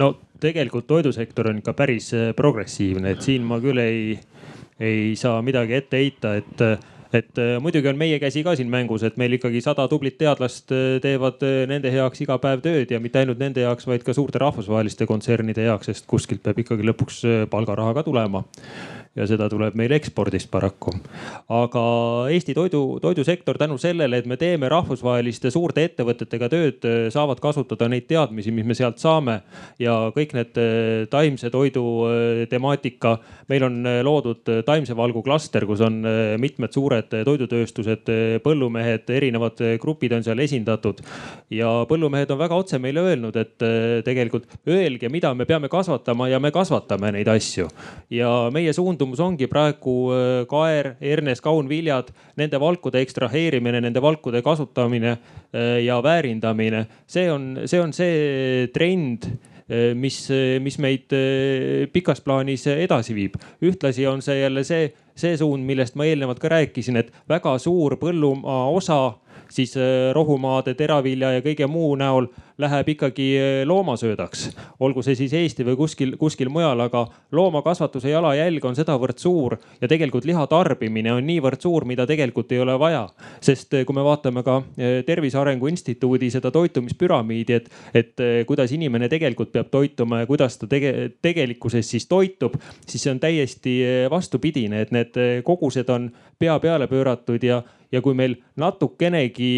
No 0.00 0.14
tegelikult 0.40 0.88
toidusektor 0.88 1.50
on 1.50 1.60
ikka 1.60 1.74
päris 1.76 2.12
äh, 2.16 2.30
progressiivne, 2.36 3.14
et 3.14 3.26
siin 3.26 3.44
ma 3.46 3.60
küll 3.62 3.82
ei, 3.82 4.16
ei 4.80 5.12
saa 5.16 5.42
midagi 5.42 5.78
ette 5.80 6.00
heita, 6.00 6.38
et 6.40 6.66
et 7.10 7.38
äh, 7.42 7.56
muidugi 7.58 7.88
on 7.90 7.96
meie 7.98 8.20
käsi 8.22 8.44
ka 8.46 8.52
siin 8.54 8.68
mängus, 8.70 9.02
et 9.02 9.16
meil 9.18 9.34
ikkagi 9.34 9.58
sada 9.64 9.88
tublit 9.90 10.14
teadlast 10.18 10.70
teevad 11.02 11.42
nende 11.66 11.90
heaks 11.90 12.22
iga 12.22 12.36
päev 12.38 12.62
tööd 12.62 12.92
ja 12.94 13.00
mitte 13.02 13.18
ainult 13.18 13.40
nende 13.42 13.64
heaks, 13.66 13.88
vaid 13.90 14.04
ka 14.06 14.14
suurte 14.14 14.38
rahvusvaheliste 14.38 15.08
kontsernide 15.10 15.64
heaks, 15.66 15.90
sest 15.90 16.06
kuskilt 16.06 16.44
peab 16.44 16.62
ikkagi 16.62 16.86
lõpuks 16.86 17.24
palgaraha 17.50 17.96
ka 17.98 18.06
tulema 18.06 18.44
ja 19.18 19.26
seda 19.26 19.48
tuleb 19.50 19.74
meil 19.74 19.90
ekspordist 19.96 20.50
paraku. 20.50 20.92
aga 21.50 21.82
Eesti 22.30 22.54
toidu, 22.54 23.00
toidusektor 23.02 23.58
tänu 23.58 23.78
sellele, 23.78 24.20
et 24.20 24.26
me 24.26 24.36
teeme 24.38 24.68
rahvusvaheliste 24.70 25.50
suurte 25.50 25.82
ettevõtetega 25.88 26.48
tööd, 26.52 26.86
saavad 27.10 27.40
kasutada 27.42 27.88
neid 27.90 28.06
teadmisi, 28.06 28.52
mis 28.54 28.66
me 28.66 28.76
sealt 28.78 29.02
saame 29.02 29.40
ja 29.82 29.96
kõik 30.14 30.34
need 30.38 30.60
eh, 30.62 31.06
taimse 31.10 31.50
toidu 31.50 31.84
eh, 32.06 32.44
temaatika. 32.50 33.16
meil 33.48 33.66
on 33.66 33.80
eh, 33.86 33.98
loodud 34.06 34.52
taimse 34.66 34.94
valgu 34.96 35.24
klaster, 35.26 35.66
kus 35.66 35.82
on 35.82 36.00
mitmed 36.38 36.72
suured 36.72 37.10
toidutööstused, 37.10 38.06
põllumehed, 38.44 39.10
erinevad 39.10 39.58
grupid 39.82 40.12
on 40.14 40.22
seal 40.24 40.38
esindatud 40.38 41.02
ja 41.50 41.84
põllumehed 41.90 42.30
on 42.30 42.38
väga 42.38 42.54
otse 42.54 42.78
meile 42.78 43.02
öelnud, 43.02 43.36
et 43.36 43.58
tegelikult 44.06 44.46
öelge, 44.68 45.10
mida 45.10 45.34
me 45.34 45.44
peame 45.48 45.68
kasvatama 45.68 46.28
ja 46.30 46.38
me 46.40 46.52
kasvatame 46.54 47.10
neid 47.18 47.28
asju 47.28 47.66
ja 48.14 48.30
meie 48.54 48.72
suund 48.76 48.99
suundumus 49.00 49.20
ongi 49.24 49.48
praegu 49.48 49.94
äh, 50.12 50.46
kaer, 50.50 50.94
hernes, 51.00 51.40
kaunviljad, 51.44 52.10
nende 52.36 52.60
valkude 52.60 53.00
ekstraheerimine, 53.00 53.80
nende 53.80 54.02
valkude 54.02 54.42
kasutamine 54.44 55.16
äh, 55.52 55.80
ja 55.84 56.00
väärindamine. 56.02 56.86
see 57.06 57.30
on, 57.30 57.62
see 57.66 57.80
on 57.80 57.92
see 57.92 58.68
trend 58.74 59.26
äh, 59.70 59.94
mis, 59.94 60.28
mis 60.60 60.78
meid 60.78 61.12
pikas 61.92 62.20
plaanis 62.20 62.66
edasi 62.66 63.14
viib. 63.14 63.38
ühtlasi 63.62 64.06
on 64.06 64.22
see 64.22 64.40
jälle 64.40 64.64
see, 64.64 64.92
see 65.20 65.36
suund, 65.40 65.64
millest 65.66 65.98
ma 65.98 66.08
eelnevalt 66.08 66.40
ka 66.42 66.52
rääkisin, 66.52 67.00
et 67.00 67.12
väga 67.28 67.56
suur 67.58 67.96
põllumaa 68.00 68.68
osa 68.74 69.00
siis 69.50 69.74
rohumaade, 70.14 70.76
teravilja 70.78 71.32
ja 71.34 71.42
kõige 71.42 71.66
muu 71.66 71.96
näol 71.98 72.28
läheb 72.60 72.88
ikkagi 72.88 73.36
eh, 73.36 73.66
loomasöödaks. 73.66 74.50
olgu 74.80 75.02
see 75.02 75.14
siis 75.14 75.32
Eesti 75.32 75.64
või 75.64 75.76
kuskil, 75.76 76.16
kuskil 76.20 76.48
mujal, 76.52 76.80
aga 76.80 77.06
loomakasvatuse 77.32 78.10
jalajälg 78.10 78.64
on 78.64 78.76
sedavõrd 78.76 79.18
suur 79.18 79.56
ja 79.80 79.88
tegelikult 79.88 80.24
liha 80.28 80.46
tarbimine 80.50 81.12
on 81.12 81.26
niivõrd 81.26 81.60
suur, 81.62 81.84
mida 81.88 82.06
tegelikult 82.06 82.52
ei 82.52 82.60
ole 82.60 82.78
vaja. 82.78 83.06
sest 83.40 83.74
eh, 83.74 83.84
kui 83.86 83.96
me 83.96 84.04
vaatame 84.04 84.42
ka 84.46 84.60
Tervise 85.06 85.38
Arengu 85.38 85.66
Instituudi 85.66 86.30
seda 86.30 86.50
toitumispüramiidi, 86.50 87.52
et, 87.54 87.70
et 87.94 88.22
kuidas 88.46 88.72
inimene 88.72 89.08
tegelikult 89.08 89.52
peab 89.52 89.70
toituma 89.70 90.20
ja 90.20 90.26
kuidas 90.26 90.58
ta 90.58 90.66
tege, 90.66 91.10
tegelikkuses 91.22 91.90
siis 91.90 92.06
toitub, 92.08 92.56
siis 92.86 93.02
see 93.02 93.12
on 93.12 93.20
täiesti 93.20 93.76
vastupidine, 94.10 94.80
et 94.80 94.92
need 94.94 95.09
kogused 95.44 95.88
on 95.90 96.10
pea 96.38 96.58
peale 96.60 96.86
pööratud 96.90 97.42
ja, 97.42 97.62
ja 97.92 98.00
kui 98.04 98.14
meil 98.14 98.36
natukenegi 98.56 99.52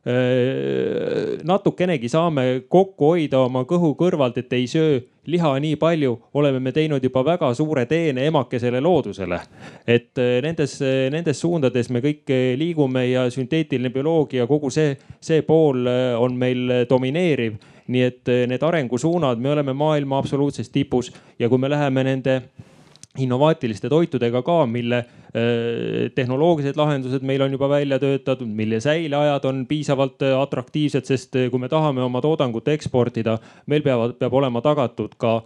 Äh, 0.00 1.36
natukenegi 1.44 2.08
saame 2.08 2.62
kokku 2.72 3.10
hoida 3.10 3.42
oma 3.44 3.66
kõhu 3.68 3.90
kõrvalt, 4.00 4.38
et 4.40 4.54
ei 4.56 4.64
söö 4.64 4.94
liha 5.28 5.50
nii 5.60 5.76
palju, 5.76 6.14
oleme 6.40 6.56
me 6.64 6.72
teinud 6.72 7.04
juba 7.04 7.20
väga 7.26 7.50
suure 7.52 7.84
teene 7.84 8.24
emakesele 8.30 8.80
loodusele. 8.80 9.40
et 9.86 10.16
äh, 10.16 10.40
nendes, 10.40 10.78
nendes 11.12 11.40
suundades 11.40 11.90
me 11.90 12.00
kõik 12.00 12.32
liigume 12.56 13.04
ja 13.10 13.26
sünteetiline 13.28 13.92
bioloogia, 13.92 14.46
kogu 14.46 14.70
see, 14.70 14.96
see 15.20 15.42
pool 15.42 15.84
on 16.16 16.36
meil 16.36 16.86
domineeriv. 16.88 17.60
nii 17.86 18.02
et 18.02 18.28
need 18.48 18.62
arengusuunad, 18.62 19.36
me 19.38 19.50
oleme 19.50 19.72
maailma 19.72 20.18
absoluutses 20.18 20.70
tipus 20.70 21.12
ja 21.38 21.48
kui 21.48 21.58
me 21.58 21.68
läheme 21.68 22.04
nende 22.04 22.40
innovaatiliste 23.18 23.88
toitudega 23.88 24.42
ka, 24.42 24.66
mille 24.66 24.98
äh, 24.98 25.06
tehnoloogilised 26.14 26.76
lahendused 26.78 27.24
meil 27.26 27.42
on 27.42 27.52
juba 27.52 27.68
välja 27.68 27.98
töötatud, 27.98 28.46
mille 28.46 28.80
säileajad 28.80 29.44
on 29.44 29.64
piisavalt 29.66 30.22
äh, 30.22 30.36
atraktiivsed, 30.40 31.04
sest 31.04 31.36
äh, 31.36 31.48
kui 31.50 31.58
me 31.58 31.68
tahame 31.68 32.02
oma 32.02 32.22
toodangut 32.22 32.68
eksportida, 32.68 33.38
meil 33.66 33.82
peavad, 33.82 34.14
peab 34.18 34.34
olema 34.34 34.62
tagatud 34.62 35.18
ka 35.18 35.40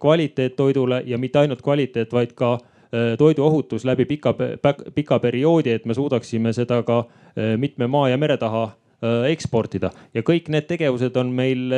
kvaliteet 0.00 0.54
toidule 0.56 1.02
ja 1.04 1.18
mitte 1.18 1.38
ainult 1.38 1.60
kvaliteet, 1.62 2.12
vaid 2.16 2.30
ka 2.38 2.54
toiduohutus 3.18 3.82
läbi 3.84 4.06
pika, 4.08 4.32
pika 4.94 5.18
perioodi, 5.20 5.74
et 5.74 5.84
me 5.84 5.94
suudaksime 5.94 6.54
seda 6.56 6.78
ka 6.86 7.02
mitme 7.60 7.86
maa 7.90 8.08
ja 8.08 8.16
mere 8.16 8.38
taha 8.40 8.70
eksportida. 9.30 9.90
Ja 10.14 10.22
kõik 10.26 10.50
need 10.52 10.66
tegevused 10.68 11.16
on 11.16 11.30
meil 11.32 11.72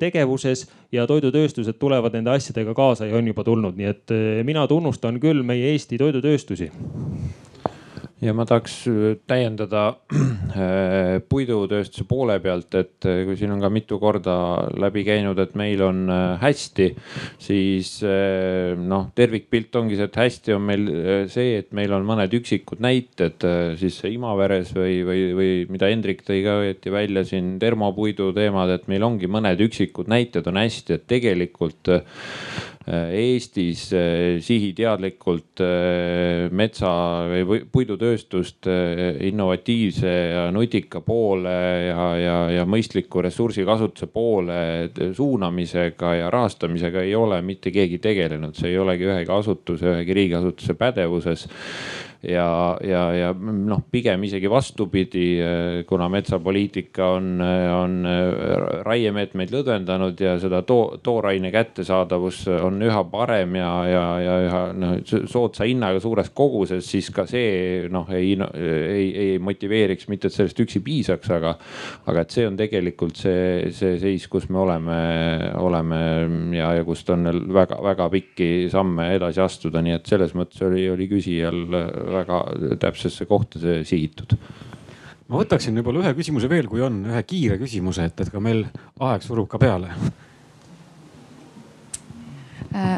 tegevuses 0.00 0.64
ja 0.92 1.04
toidutööstused 1.08 1.76
tulevad 1.80 2.16
nende 2.16 2.32
asjadega 2.32 2.74
kaasa 2.76 3.08
ja 3.10 3.18
on 3.18 3.28
juba 3.28 3.44
tulnud, 3.44 3.76
nii 3.76 3.90
et 3.90 4.14
mina 4.48 4.66
tunnustan 4.70 5.20
küll 5.20 5.44
meie 5.44 5.74
Eesti 5.74 5.98
toidutööstusi 6.00 6.70
ja 8.22 8.32
ma 8.36 8.44
tahaks 8.46 8.76
äh, 8.88 9.16
täiendada 9.26 9.82
äh, 10.14 11.18
puidutööstuse 11.28 12.06
poole 12.08 12.36
pealt, 12.42 12.74
et 12.78 13.06
äh, 13.08 13.22
kui 13.26 13.36
siin 13.38 13.52
on 13.54 13.62
ka 13.62 13.70
mitu 13.72 13.98
korda 14.02 14.36
läbi 14.80 15.04
käinud, 15.06 15.38
et 15.42 15.56
meil 15.58 15.82
on 15.84 16.02
hästi, 16.40 16.88
siis 17.42 17.96
noh, 18.04 19.08
tervikpilt 19.16 19.74
ongi 19.78 19.98
see, 19.98 20.08
et 20.08 20.18
hästi 20.18 20.54
on 20.54 20.66
meil 20.68 20.86
see, 21.32 21.58
et 21.60 21.72
meil 21.76 21.92
on 21.96 22.06
mõned 22.06 22.32
üksikud 22.38 22.82
näited 22.84 23.44
siis 23.80 24.00
Imaveres 24.08 24.74
või, 24.76 24.98
või, 25.06 25.22
või 25.36 25.50
mida 25.72 25.88
Hendrik 25.90 26.22
tõi 26.26 26.42
ka 26.44 26.58
õieti 26.62 26.92
välja 26.94 27.24
siin 27.28 27.54
termopuidu 27.62 28.30
teemad, 28.36 28.72
et 28.74 28.86
meil 28.90 29.06
ongi 29.06 29.30
mõned 29.30 29.60
üksikud 29.64 30.10
näited 30.12 30.46
on 30.50 30.60
hästi, 30.60 30.98
et 30.98 31.08
tegelikult 31.10 31.92
Eestis 32.84 33.86
sihiteadlikult 34.44 35.62
metsa 36.52 36.90
või 37.30 37.62
puidutööstuse 37.72 38.24
tööstust 38.24 38.66
eh, 38.66 39.18
innovatiivse 39.28 40.12
ja 40.34 40.44
nutika 40.54 41.00
poole 41.04 41.54
ja, 41.88 42.06
ja, 42.18 42.36
ja 42.58 42.64
mõistliku 42.66 43.22
ressursikasutuse 43.24 44.08
poole 44.12 44.90
suunamisega 45.14 46.14
ja 46.20 46.30
rahastamisega 46.32 47.04
ei 47.04 47.14
ole 47.14 47.40
mitte 47.42 47.72
keegi 47.74 47.98
tegelenud, 47.98 48.56
see 48.56 48.72
ei 48.72 48.78
olegi 48.78 49.08
ühegi 49.08 49.32
asutuse, 49.32 49.86
ühegi 49.92 50.16
riigiasutuse 50.20 50.76
pädevuses 50.78 51.48
ja, 52.28 52.48
ja, 52.84 53.02
ja 53.14 53.32
noh, 53.34 53.84
pigem 53.90 54.24
isegi 54.28 54.50
vastupidi, 54.50 55.26
kuna 55.88 56.08
metsapoliitika 56.12 57.10
on, 57.18 57.30
on 57.40 57.96
raiemeetmeid 58.86 59.52
lõdvendanud 59.54 60.20
ja 60.20 60.36
seda 60.42 60.62
too, 60.66 60.98
tooraine 61.04 61.52
kättesaadavus 61.54 62.44
on 62.54 62.82
üha 62.84 63.04
parem 63.10 63.58
ja, 63.58 63.72
ja, 63.90 64.04
ja 64.24 64.38
üha 64.48 64.62
noh 64.74 64.94
soodsa 65.04 65.66
hinnaga 65.68 66.00
suures 66.02 66.30
koguses, 66.34 66.86
siis 66.88 67.10
ka 67.14 67.24
see 67.28 67.88
noh, 67.92 68.08
ei, 68.14 68.34
ei, 68.34 69.06
ei 69.24 69.38
motiveeriks, 69.42 70.08
mitte 70.12 70.28
et 70.30 70.36
sellest 70.36 70.60
üksi 70.64 70.80
piisaks, 70.84 71.30
aga, 71.34 71.54
aga 72.10 72.24
et 72.24 72.34
see 72.34 72.46
on 72.48 72.58
tegelikult 72.58 73.18
see, 73.20 73.70
see 73.74 73.98
seis, 74.02 74.26
kus 74.30 74.48
me 74.52 74.60
oleme, 74.62 74.98
oleme 75.60 76.00
ja, 76.56 76.72
ja 76.78 76.86
kust 76.86 77.10
on 77.14 77.28
väga-väga 77.54 78.08
pikki 78.12 78.50
samme 78.72 79.10
edasi 79.16 79.42
astuda, 79.44 79.82
nii 79.84 79.98
et 79.98 80.10
selles 80.10 80.34
mõttes 80.38 80.62
oli, 80.66 80.86
oli 80.92 81.08
küsijal 81.10 81.64
väga 82.14 82.44
täpsesse 82.82 83.26
kohta 83.30 83.60
sihitud 83.84 84.36
ma 85.28 85.40
võtaksin 85.40 85.76
võib-olla 85.78 86.04
ühe 86.04 86.12
küsimuse 86.18 86.50
veel, 86.50 86.68
kui 86.68 86.82
on, 86.84 87.00
ühe 87.08 87.22
kiire 87.26 87.56
küsimuse, 87.60 88.08
et, 88.10 88.20
et 88.20 88.32
ka 88.32 88.42
meil 88.44 88.66
aeg 89.02 89.24
surub 89.24 89.48
ka 89.50 89.60
peale. 89.60 89.92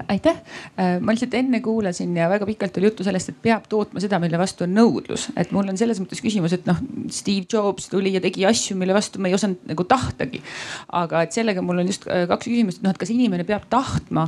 Aitäh 0.09 0.37
äh,, 0.81 0.97
ma 1.01 1.13
lihtsalt 1.13 1.35
enne 1.37 1.61
kuulasin 1.61 2.17
ja 2.17 2.29
väga 2.31 2.47
pikalt 2.49 2.77
oli 2.81 2.89
juttu 2.89 3.05
sellest, 3.05 3.29
et 3.29 3.41
peab 3.43 3.67
tootma 3.69 4.01
seda, 4.01 4.19
mille 4.23 4.39
vastu 4.41 4.65
on 4.65 4.73
nõudlus. 4.75 5.29
et 5.37 5.51
mul 5.53 5.69
on 5.69 5.77
selles 5.77 6.01
mõttes 6.01 6.23
küsimus, 6.25 6.55
et 6.57 6.67
noh, 6.69 6.79
Steve 7.13 7.45
Jobs 7.53 7.91
tuli 7.93 8.15
ja 8.15 8.23
tegi 8.25 8.47
asju, 8.49 8.77
mille 8.79 8.95
vastu 8.97 9.21
me 9.21 9.29
ei 9.29 9.37
osanud 9.37 9.67
nagu 9.69 9.85
tahtagi. 9.85 10.41
aga 10.89 11.23
et 11.27 11.37
sellega 11.37 11.63
mul 11.63 11.83
on 11.83 11.91
just 11.91 12.07
äh, 12.09 12.25
kaks 12.31 12.49
küsimust, 12.49 12.81
et 12.81 12.87
noh, 12.87 12.95
et 12.95 13.01
kas 13.03 13.13
inimene 13.13 13.45
peab 13.49 13.67
tahtma, 13.71 14.27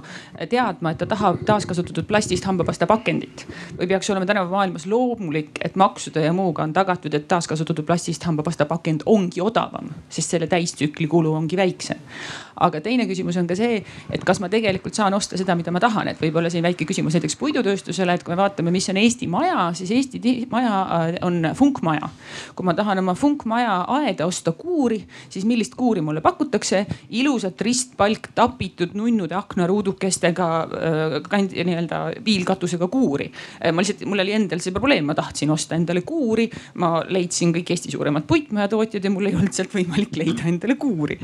teadma, 0.51 0.93
et 0.93 1.01
ta 1.01 1.09
tahab 1.09 1.41
taaskasutatud 1.49 2.09
plastist 2.09 2.45
hambapasta 2.49 2.87
pakendit 2.91 3.47
või 3.79 3.89
peaks 3.89 4.11
olema 4.13 4.29
tänapäeva 4.29 4.57
maailmas 4.57 4.87
loomulik, 4.91 5.63
et 5.65 5.77
maksude 5.81 6.25
ja 6.25 6.35
muuga 6.37 6.67
on 6.67 6.75
tagatud, 6.77 7.15
et 7.15 7.29
taaskasutatud 7.31 7.87
plastist 7.89 8.25
hambapasta 8.29 8.67
pakend 8.69 9.07
ongi 9.07 9.41
odavam, 9.41 9.89
sest 10.13 10.37
selle 10.37 10.51
täistsükli 10.51 11.09
kulu 11.09 11.33
ongi 11.35 11.57
väiksem. 11.57 12.05
aga 12.61 12.81
teine 12.83 13.07
küsimus 13.07 13.37
on 13.39 13.47
ka 13.47 13.55
see, 13.55 13.83
et 14.11 14.25
kas 14.27 14.41
ma 14.43 14.49
tegelikult 14.51 14.95
saan 14.95 15.15
osta 15.15 15.38
seda, 15.39 15.55
mida 15.59 15.73
ma 15.75 15.81
tahan, 15.83 16.11
et 16.13 16.21
võib-olla 16.21 16.51
siin 16.53 16.65
väike 16.67 16.87
küsimus 16.89 17.15
näiteks 17.17 17.37
puidutööstusele, 17.41 18.15
et 18.19 18.25
kui 18.27 18.35
me 18.35 18.41
vaatame, 18.41 18.73
mis 18.75 18.89
on 18.91 18.99
Eesti 19.01 19.29
maja, 19.31 19.69
siis 19.79 19.93
Eesti 19.95 20.21
maja 20.51 20.81
äh, 20.83 21.11
on 21.27 21.51
funkmaja. 21.55 22.09
kui 22.57 22.67
ma 22.67 22.75
tahan 22.75 22.99
oma 23.03 23.15
funkmaja 23.15 23.85
aeda 23.99 24.27
osta 24.27 24.53
kuuri, 24.53 25.01
siis 25.31 25.45
millist 25.49 25.75
kuuri 25.79 26.03
mulle 26.05 26.21
pakutakse? 26.25 26.87
ilusat 27.11 27.61
ristpalk 27.61 28.31
tapitud 28.35 28.95
nunnude 28.99 29.35
aknaruudukestega 29.35 30.49
äh, 30.63 31.47
nii-öelda 31.49 32.01
piilkatusega 32.25 32.89
kuuri. 32.89 33.31
Äh, 33.65 33.73
ma 33.73 33.83
lihtsalt, 33.83 34.05
mul 34.09 34.25
oli 34.25 34.35
endal 34.37 34.63
see 34.65 34.75
probleem, 34.75 35.07
ma 35.09 35.17
tahtsin 35.19 35.51
osta 35.55 35.79
endale 35.79 36.03
kuuri, 36.07 36.49
ma 36.83 36.99
leidsin 37.09 37.53
kõik 37.55 37.73
Eesti 37.75 37.93
suuremad 37.95 38.27
puitmajatootjad 38.29 39.05
ja 39.05 39.13
mul 39.15 39.31
ei 39.31 39.39
olnud 39.39 39.55
sealt 39.57 39.75
võimalik 39.77 40.17
leida 40.19 40.49
endale 40.51 40.79
kuuri. 40.81 41.19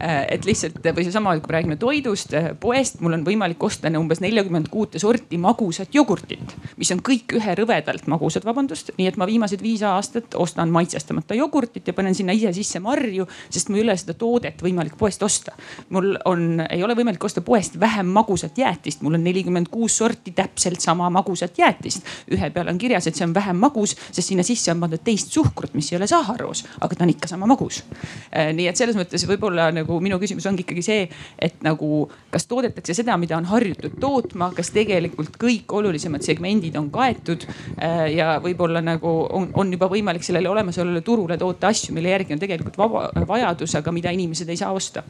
et 0.00 0.44
lihtsalt 0.44 0.84
või 0.84 1.04
seesama, 1.06 1.34
kui 1.38 1.50
me 1.50 1.56
räägime 1.56 1.76
toidust, 1.80 2.34
poest 2.60 3.00
mul 3.04 3.18
on 3.18 3.24
võimalik 3.26 3.59
võimalik 3.60 3.68
osta 3.68 3.90
umbes 3.98 4.20
neljakümmend 4.20 4.68
kuute 4.70 4.98
sorti 4.98 5.38
magusat 5.38 5.94
jogurtit, 5.94 6.54
mis 6.76 6.90
on 6.92 7.00
kõik 7.00 7.34
üherõvedalt 7.36 8.06
magusad, 8.08 8.44
vabandust. 8.44 8.92
nii 8.98 9.08
et 9.08 9.16
ma 9.16 9.26
viimased 9.26 9.60
viis 9.62 9.82
aastat 9.82 10.34
ostan 10.34 10.70
maitsestamata 10.70 11.34
jogurtit 11.34 11.86
ja 11.86 11.92
panen 11.92 12.14
sinna 12.14 12.32
ise 12.32 12.52
sisse 12.52 12.80
marju, 12.80 13.26
sest 13.50 13.68
mul 13.68 13.78
ei 13.78 13.84
ole 13.84 13.96
seda 13.96 14.14
toodet 14.14 14.62
võimalik 14.62 14.96
poest 14.96 15.22
osta. 15.22 15.52
mul 15.90 16.16
on, 16.24 16.60
ei 16.70 16.82
ole 16.82 16.94
võimalik 16.94 17.24
osta 17.24 17.40
poest 17.40 17.78
vähem 17.80 18.06
magusat 18.06 18.58
jäätist, 18.58 19.02
mul 19.02 19.14
on 19.14 19.24
nelikümmend 19.24 19.68
kuus 19.68 19.96
sorti 19.96 20.32
täpselt 20.32 20.80
sama 20.80 21.10
magusat 21.10 21.58
jäätist. 21.58 22.04
ühe 22.32 22.50
peal 22.50 22.68
on 22.68 22.78
kirjas, 22.78 23.06
et 23.06 23.14
see 23.14 23.26
on 23.26 23.34
vähem 23.34 23.56
magus, 23.56 23.96
sest 24.10 24.28
sinna 24.28 24.42
sisse 24.42 24.72
on 24.72 24.80
pandud 24.80 25.04
teist 25.04 25.32
suhkrut, 25.32 25.74
mis 25.74 25.92
ei 25.92 25.98
ole 25.98 26.06
saharoos, 26.06 26.64
aga 26.80 26.94
ta 26.94 27.04
on 27.04 27.10
ikka 27.10 27.28
sama 27.28 27.46
magus. 27.46 27.84
Äh, 28.32 28.52
nii 28.54 28.68
et 28.68 28.76
selles 28.76 28.96
mõttes 28.96 29.26
võib-olla 29.26 29.70
nagu 29.74 30.00
minu 30.00 30.18
küsimus 30.18 30.46
ongi 30.46 30.64
ikkagi 30.64 30.82
see, 30.82 31.08
et 31.38 31.60
nagu 31.62 32.08
kas 32.30 32.46
toodetakse 32.46 32.94
seda, 32.94 33.16
mida 33.20 33.36
on 33.36 33.49
harjutud 33.50 33.98
tootma, 34.00 34.50
kas 34.56 34.72
tegelikult 34.74 35.36
kõik 35.40 35.72
olulisemad 35.80 36.24
segmendid 36.26 36.76
on 36.80 36.90
kaetud 36.94 37.46
äh, 37.46 38.06
ja 38.16 38.32
võib-olla 38.42 38.82
nagu 38.84 39.14
on, 39.28 39.50
on 39.54 39.72
juba 39.74 39.90
võimalik 39.90 40.26
sellele 40.26 40.50
olemasolevale 40.50 41.04
turule 41.06 41.38
toota 41.40 41.70
asju, 41.70 41.94
mille 41.96 42.14
järgi 42.14 42.36
on 42.36 42.42
tegelikult 42.42 42.78
vaba 42.80 43.08
vajadus, 43.28 43.76
aga 43.78 43.94
mida 43.94 44.12
inimesed 44.14 44.48
ei 44.48 44.60
saa 44.60 44.72
osta 44.76 45.04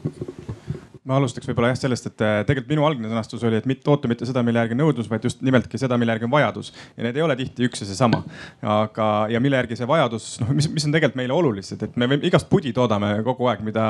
ma 1.09 1.15
alustaks 1.17 1.49
võib-olla 1.49 1.71
jah 1.71 1.79
sellest, 1.79 2.11
et 2.11 2.21
äh, 2.21 2.39
tegelikult 2.45 2.69
minu 2.69 2.83
algne 2.85 3.09
sõnastus 3.09 3.41
oli, 3.47 3.57
et 3.57 3.65
mitte 3.69 3.81
toota 3.87 4.09
mitte 4.09 4.27
seda, 4.29 4.43
mille 4.45 4.61
järgi 4.61 4.75
on 4.75 4.83
nõudlus, 4.83 5.07
vaid 5.09 5.23
just 5.25 5.39
nimeltki 5.41 5.79
seda, 5.81 5.97
mille 5.97 6.13
järgi 6.13 6.27
on 6.27 6.33
vajadus. 6.33 6.69
ja 6.93 7.07
need 7.07 7.17
ei 7.17 7.23
ole 7.25 7.35
tihti 7.39 7.65
üks 7.65 7.81
ja 7.81 7.87
seesama. 7.89 8.19
aga, 8.61 9.07
ja 9.33 9.41
mille 9.41 9.57
järgi 9.57 9.79
see 9.79 9.89
vajadus, 9.89 10.27
noh, 10.43 10.51
mis, 10.53 10.67
mis 10.69 10.85
on 10.85 10.93
tegelikult 10.93 11.17
meile 11.17 11.33
olulised, 11.33 11.87
et 11.87 11.97
me 11.97 12.05
võime 12.11 12.29
igast 12.29 12.49
pudi 12.51 12.73
toodame 12.77 13.15
kogu 13.25 13.49
aeg, 13.49 13.65
mida 13.65 13.87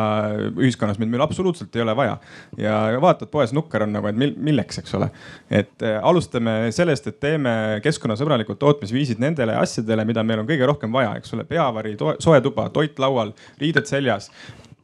ühiskonnas 0.56 1.02
meil, 1.04 1.12
meil 1.12 1.26
absoluutselt 1.28 1.76
ei 1.76 1.84
ole 1.84 1.98
vaja. 2.00 2.16
ja 2.62 2.80
vaatad 3.04 3.34
poes 3.34 3.52
nukker 3.52 3.84
on 3.84 3.92
nagu, 3.98 4.08
et 4.08 4.40
milleks, 4.40 4.80
eks 4.80 4.96
ole. 5.02 5.12
et 5.52 5.84
äh, 5.84 6.00
alustame 6.00 6.72
sellest, 6.72 7.12
et 7.12 7.20
teeme 7.20 7.54
keskkonnasõbralikud 7.84 8.62
tootmisviisid 8.62 9.20
nendele 9.20 9.60
asjadele, 9.60 10.08
mida 10.08 10.24
meil 10.24 10.46
on 10.46 10.48
kõige 10.48 10.72
rohkem 10.72 10.96
vaja, 10.96 11.18
eks 11.20 11.36
ole, 11.36 11.44
peavari, 11.50 11.98
soe 12.24 12.40
tuba, 12.40 12.70
toit 12.72 13.04
laual, 13.04 13.36
riided 13.60 13.92
seljas 13.92 14.32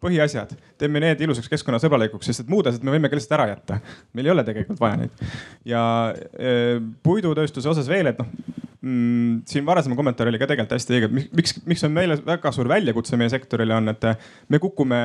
põhiasjad, 0.03 0.53
teeme 0.77 1.01
need 1.03 1.21
ilusaks 1.25 1.49
keskkonnasõbralikuks, 1.51 2.29
sest 2.29 2.45
et 2.45 2.51
muud 2.51 2.67
asjad 2.69 2.85
me 2.85 2.93
võime 2.95 3.09
ka 3.09 3.17
lihtsalt 3.17 3.37
ära 3.39 3.49
jätta. 3.53 3.79
meil 4.17 4.29
ei 4.29 4.35
ole 4.35 4.45
tegelikult 4.47 4.79
vaja 4.81 5.01
neid. 5.01 5.27
ja 5.65 5.83
e, 6.37 6.53
puidutööstuse 7.03 7.69
osas 7.73 7.89
veel, 7.91 8.13
et 8.13 8.21
noh 8.21 8.31
mm, 8.87 9.41
siin 9.49 9.65
varasem 9.67 9.95
kommentaar 9.97 10.29
oli 10.31 10.39
ka 10.39 10.47
tegelikult 10.49 10.75
hästi 10.77 10.95
õige, 10.95 11.09
miks, 11.35 11.55
miks 11.67 11.83
on 11.87 11.93
meile 11.95 12.17
väga 12.25 12.51
suur 12.55 12.69
väljakutse 12.69 13.17
meie 13.19 13.31
sektorile 13.31 13.75
on, 13.77 13.91
et 13.91 14.05
me 14.51 14.59
kukume 14.63 14.99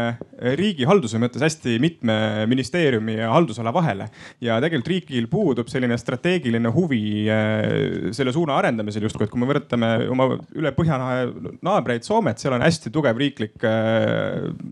riigihalduse 0.59 1.21
mõttes 1.23 1.43
hästi 1.45 1.79
mitme 1.83 2.17
ministeeriumi 2.51 3.19
ja 3.19 3.33
haldusala 3.35 3.73
vahele. 3.75 4.09
ja 4.41 4.59
tegelikult 4.63 4.91
riigil 4.93 5.29
puudub 5.31 5.71
selline 5.73 5.97
strateegiline 5.99 6.71
huvi 6.75 7.29
e, 7.31 7.39
selle 8.15 8.33
suuna 8.35 8.57
arendamisel 8.61 9.07
justkui, 9.07 9.27
et 9.27 9.33
kui 9.33 9.41
me 9.41 9.49
võrdleme 9.51 9.91
oma 10.13 10.29
üle 10.59 10.73
Põhjanahe 10.77 11.27
naabreid 11.65 12.07
Soomet, 12.07 12.41
seal 12.43 12.57
on 12.57 12.65
hästi 12.65 12.93
tugev 12.95 13.19
riiklik 13.21 13.63
e, 13.67 13.75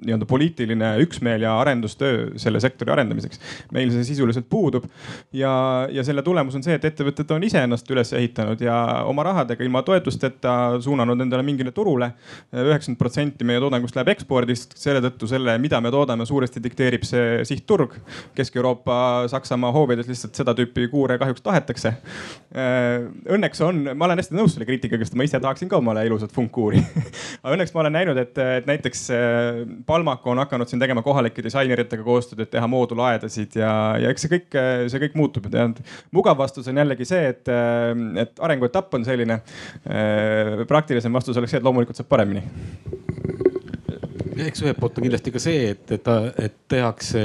nii-öelda 0.06 0.28
poliitiline 0.30 0.94
üksmeel 1.04 1.46
ja 1.46 1.56
arendustöö 1.60 2.38
selle 2.40 2.62
sektori 2.62 2.92
arendamiseks. 2.94 3.40
meil 3.74 3.92
see 3.94 4.06
sisuliselt 4.12 4.48
puudub 4.50 4.86
ja, 5.32 5.52
ja 5.92 6.04
selle 6.06 6.24
tulemus 6.26 6.56
on 6.58 6.64
see, 6.66 6.76
et 6.78 6.84
ettevõtted 6.90 7.30
on 7.34 7.44
ise 7.46 7.62
ennast 7.64 7.90
üles 7.90 8.12
ehitanud 8.16 8.60
ja 8.64 8.80
oma 9.08 9.24
rahadega 9.26 9.64
ilma 9.64 9.82
toetusteta 9.86 10.80
suunanud 10.82 11.20
endale 11.20 11.44
mingile 11.46 11.72
turule. 11.72 12.12
üheksakümmend 12.52 12.98
protsenti 12.98 13.46
meie 13.46 13.60
toodangust 13.60 13.96
läheb 13.96 14.12
ekspordist, 14.14 14.76
selle 14.78 15.02
tõttu 15.04 15.28
selle, 15.30 15.56
mida 15.58 15.80
me 15.80 15.92
toodame, 15.94 16.26
suuresti 16.26 16.62
dikteerib 16.62 17.04
see 17.06 17.44
sihtturg. 17.48 17.96
Kesk-Euroopa, 18.34 19.28
Saksamaa 19.30 19.72
hoovides 19.72 20.08
lihtsalt 20.10 20.38
seda 20.38 20.54
tüüpi 20.58 20.88
kuure 20.90 21.18
kahjuks 21.20 21.44
tahetakse. 21.44 21.94
Õnneks 23.30 23.64
on, 23.66 23.84
ma 23.94 24.08
olen 24.08 24.20
hästi 24.22 24.36
nõus 24.36 24.56
selle 24.56 24.68
kriitikaga, 24.68 25.06
sest 25.06 25.18
ma 25.18 25.26
ise 25.26 25.40
tahaksin 25.40 25.70
ka 25.70 25.78
omale 25.80 26.04
ilusat 26.08 26.32
funkkuuri 26.34 26.80
aga 27.42 27.54
õnneks 27.54 27.72
ma 27.74 27.82
olen 27.84 27.94
näinud, 27.94 28.18
et, 28.20 28.38
et 28.60 28.68
näiteks 28.68 29.04
Palmako 29.86 30.32
on 30.34 30.42
hakanud 30.42 30.70
siin 30.70 30.82
tegema 30.82 31.02
kohalike 31.06 31.44
disaineritega 31.44 32.04
koostööd, 32.06 32.42
et 32.44 32.52
teha 32.52 32.68
moodulaedasid 32.70 33.56
ja, 33.60 33.72
ja 34.00 34.12
eks 34.12 34.26
see 34.26 34.32
kõik, 34.34 34.58
see 34.92 35.02
kõik 35.04 35.16
muutub. 35.18 35.48
mugav 36.14 36.38
vastus 36.38 36.68
on 36.70 36.80
jällegi 36.82 37.06
see, 37.08 37.30
et, 37.32 37.50
et 38.24 38.42
arenguetapp 38.44 38.89
on 38.94 39.04
selline. 39.06 39.40
praktilisem 40.68 41.12
vastus 41.12 41.36
oleks 41.36 41.54
see, 41.54 41.60
et 41.60 41.66
loomulikult 41.66 41.98
saab 41.98 42.08
paremini 42.10 42.42
eks 44.46 44.62
ühelt 44.64 44.78
poolt 44.80 44.98
on 44.98 45.04
kindlasti 45.04 45.32
ka 45.34 45.42
see, 45.42 45.72
et, 45.74 45.92
et, 45.96 46.10
et 46.44 46.56
tehakse 46.70 47.22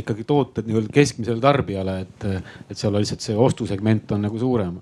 ikkagi 0.00 0.24
tooted 0.28 0.68
nii-öelda 0.68 0.92
keskmisele 0.94 1.42
tarbijale, 1.42 1.98
et, 2.06 2.26
et 2.70 2.78
seal 2.78 2.96
lihtsalt 2.96 3.24
see 3.24 3.36
ostusegment 3.46 4.14
on 4.16 4.24
nagu 4.28 4.40
suurem 4.40 4.78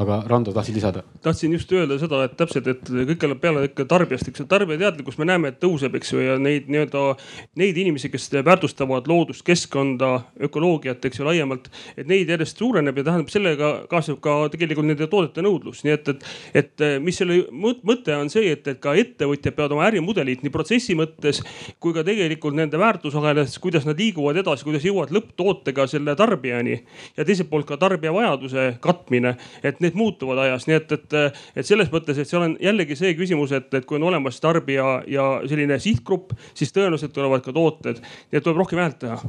aga 0.00 0.20
Rando 0.28 0.52
tahtsid 0.56 0.76
lisada? 0.78 1.02
tahtsin 1.22 1.52
just 1.52 1.72
öelda 1.72 1.98
seda, 2.00 2.22
et 2.24 2.36
täpselt, 2.38 2.68
et 2.70 2.90
kõik 2.90 3.26
läheb 3.26 3.40
peale 3.42 3.64
ikka 3.68 3.84
tarbijast, 3.90 4.30
eks 4.30 4.44
tarbija 4.48 4.80
teadlikkus, 4.80 5.18
me 5.20 5.28
näeme, 5.28 5.52
et 5.52 5.60
tõuseb, 5.62 5.96
eks 5.98 6.14
ju, 6.14 6.22
ja 6.24 6.36
neid 6.40 6.70
nii-öelda 6.72 7.02
neid 7.60 7.80
inimesi, 7.82 8.10
kes 8.12 8.30
väärtustavad 8.46 9.08
loodust, 9.10 9.44
keskkonda, 9.46 10.12
ökoloogiat, 10.48 11.04
eks 11.04 11.20
ju 11.20 11.26
laiemalt, 11.28 11.68
et 11.96 12.08
neid 12.10 12.30
järjest 12.30 12.60
suureneb 12.60 13.00
ja 13.00 13.06
tähendab, 13.10 13.32
sellega 13.32 13.72
kaasneb 13.90 14.20
ka 14.24 14.36
tegelikult 14.52 14.88
nende 14.88 15.08
toodete 15.10 15.44
nõudlus, 15.44 15.84
nii 15.84 15.96
et, 15.96 16.12
et, 16.14 16.26
et 16.62 16.86
mis 17.04 17.20
selle 17.20 17.42
mõte 17.52 18.16
on 18.16 18.32
see, 18.32 18.54
et, 18.54 18.66
et 18.70 18.80
ka 18.80 18.94
ettevõtjad 18.98 19.56
peavad 19.56 19.76
oma 19.76 19.86
ärimudelit 19.90 20.44
nii 20.44 20.54
protsessi 20.54 20.96
mõttes 20.98 21.42
kui 21.82 21.94
ka 21.96 22.04
tegelikult 22.06 22.56
nende 22.56 22.80
väärtusahelas, 22.80 23.58
kuidas 23.62 23.86
nad 23.88 24.00
liiguvad 24.00 24.40
edasi, 24.40 24.66
kuidas 24.66 24.86
jõuavad 24.86 25.12
lõpptootega 25.14 25.86
selle 25.90 26.16
tarbijani 26.18 26.78
ja 27.16 27.26
teiselt 27.26 27.50
poolt 27.50 27.68
ka 27.68 27.78
tarbija 27.80 28.12
vajaduse 28.14 28.66
katmine, 28.84 29.36
et 29.66 29.80
need 29.90 29.98
muutuvad 29.98 30.38
ajas, 30.46 30.68
nii 30.70 30.78
et, 30.78 30.96
et, 30.96 31.18
et 31.58 31.66
selles 31.66 31.90
mõttes, 31.92 32.18
et 32.18 32.28
seal 32.28 32.46
on 32.46 32.56
jällegi 32.62 32.96
see 32.98 33.12
küsimus, 33.18 33.52
et, 33.56 33.68
et 33.74 33.86
kui 33.86 33.98
on 33.98 34.08
olemas 34.12 34.40
tarbija 34.42 35.00
ja 35.10 35.28
selline 35.50 35.80
sihtgrupp, 35.82 36.34
siis 36.54 36.72
tõenäoliselt 36.76 37.14
tulevad 37.16 37.44
ka 37.44 37.54
tooted, 37.56 38.00
nii 38.30 38.40
et 38.40 38.46
tuleb 38.46 38.62
rohkem 38.62 38.82
häält 38.84 39.00
teha 39.02 39.20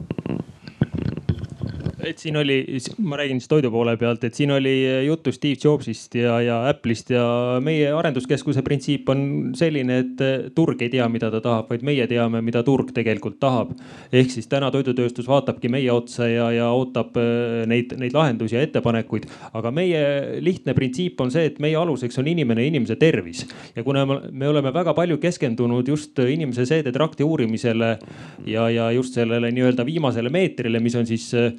et 2.07 2.21
siin 2.21 2.37
oli, 2.37 2.57
ma 3.03 3.17
räägin 3.19 3.39
siis 3.41 3.49
toidu 3.51 3.71
poole 3.71 3.95
pealt, 3.99 4.23
et 4.23 4.37
siin 4.37 4.51
oli 4.51 4.73
juttu 5.05 5.31
Steve 5.31 5.59
Jobsist 5.63 6.15
ja, 6.15 6.37
ja 6.41 6.57
Apple'ist 6.69 7.11
ja 7.13 7.23
meie 7.63 7.91
arenduskeskuse 7.95 8.63
printsiip 8.65 9.09
on 9.11 9.23
selline, 9.57 9.99
et 10.03 10.23
turg 10.55 10.81
ei 10.81 10.91
tea, 10.93 11.07
mida 11.11 11.31
ta 11.33 11.41
tahab, 11.43 11.69
vaid 11.71 11.85
meie 11.85 12.07
teame, 12.09 12.41
mida 12.45 12.63
turg 12.67 12.91
tegelikult 12.95 13.39
tahab. 13.41 13.73
ehk 14.11 14.31
siis 14.33 14.47
täna 14.51 14.71
toidutööstus 14.71 15.27
vaatabki 15.29 15.69
meie 15.71 15.91
otsa 15.91 16.27
ja, 16.29 16.49
ja 16.55 16.69
ootab 16.75 17.17
äh, 17.19 17.63
neid, 17.69 17.95
neid 17.99 18.15
lahendusi 18.15 18.57
ja 18.57 18.63
ettepanekuid. 18.65 19.27
aga 19.53 19.71
meie 19.71 20.03
lihtne 20.43 20.75
printsiip 20.77 21.21
on 21.21 21.31
see, 21.31 21.47
et 21.51 21.59
meie 21.63 21.77
aluseks 21.79 22.19
on 22.21 22.27
inimene 22.27 22.65
ja 22.65 22.73
inimese 22.73 22.95
tervis. 22.95 23.45
ja 23.75 23.83
kuna 23.83 24.05
me 24.05 24.47
oleme 24.47 24.73
väga 24.73 24.93
palju 24.97 25.17
keskendunud 25.21 25.87
just 25.87 26.19
inimese 26.19 26.65
seedetrakti 26.65 27.23
uurimisele 27.23 27.97
ja, 28.45 28.69
ja 28.69 28.91
just 28.91 29.17
sellele 29.17 29.51
nii-öelda 29.51 29.85
viimasele 29.85 30.29
meetrile, 30.29 30.79
mis 30.79 30.95
on 30.95 31.07
siis 31.07 31.31
äh, 31.37 31.51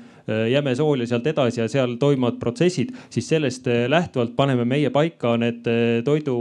jäme 0.50 0.74
sool 0.78 1.02
ja 1.02 1.08
sealt 1.10 1.26
edasi 1.26 1.60
ja 1.60 1.68
seal 1.70 1.96
toimuvad 2.00 2.38
protsessid, 2.40 2.92
siis 3.10 3.28
sellest 3.28 3.66
äh, 3.70 3.84
lähtuvalt 3.90 4.36
paneme 4.36 4.64
meie 4.68 4.90
paika 4.94 5.34
need 5.40 5.66
äh, 5.70 6.00
toidu, 6.04 6.36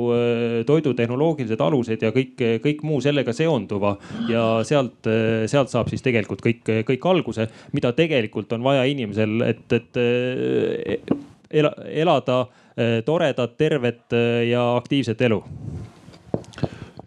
toidutehnoloogilised 0.67 1.61
alused 1.61 2.03
ja 2.05 2.11
kõik, 2.15 2.35
kõik 2.63 2.83
muu 2.87 3.01
sellega 3.01 3.33
seonduva. 3.33 3.95
ja 4.29 4.43
sealt, 4.67 5.07
sealt 5.49 5.69
saab 5.71 5.89
siis 5.89 6.03
tegelikult 6.05 6.41
kõik, 6.43 6.63
kõik 6.87 7.05
alguse, 7.09 7.47
mida 7.73 7.91
tegelikult 7.97 8.53
on 8.53 8.63
vaja 8.63 8.83
inimesel, 8.89 9.41
et, 9.45 9.65
et 9.73 11.13
elada 11.51 12.45
toredat, 13.05 13.57
tervet 13.57 14.15
ja 14.47 14.63
aktiivset 14.77 15.21
elu 15.27 15.41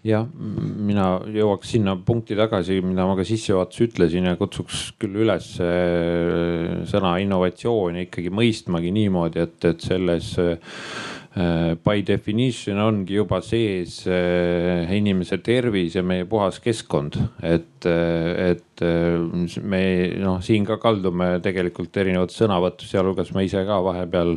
jah, 0.05 0.29
mina 0.35 1.09
jõuaks 1.33 1.75
sinna 1.75 1.97
punkti 1.97 2.37
tagasi, 2.39 2.81
mida 2.85 3.07
ma 3.09 3.17
ka 3.19 3.25
sissejuhatuses 3.27 3.89
ütlesin 3.89 4.29
ja 4.29 4.37
kutsuks 4.41 4.87
küll 5.01 5.23
üles 5.25 5.55
äh, 5.65 6.85
sõna 6.91 7.17
innovatsiooni 7.25 8.09
ikkagi 8.09 8.33
mõistmagi 8.35 8.93
niimoodi, 8.95 9.45
et, 9.49 9.59
et 9.73 9.85
selles 9.85 10.35
Äh, 11.37 11.75
by 11.83 12.03
definition 12.07 12.79
ongi 12.79 13.17
juba 13.17 13.41
sees 13.43 14.05
äh, 14.07 14.87
inimese 14.95 15.41
tervis 15.43 15.97
ja 15.97 16.03
meie 16.07 16.29
puhas 16.31 16.61
keskkond, 16.63 17.19
et, 17.43 17.74
äh, 17.89 18.55
et 18.55 18.83
me 19.63 19.81
noh, 20.19 20.41
siin 20.43 20.65
ka 20.67 20.81
kaldume 20.83 21.39
tegelikult 21.45 21.95
erinevates 22.03 22.41
sõnavõttus, 22.41 22.91
sealhulgas 22.91 23.31
ma 23.35 23.45
ise 23.47 23.63
ka 23.69 23.79
vahepeal 23.85 24.37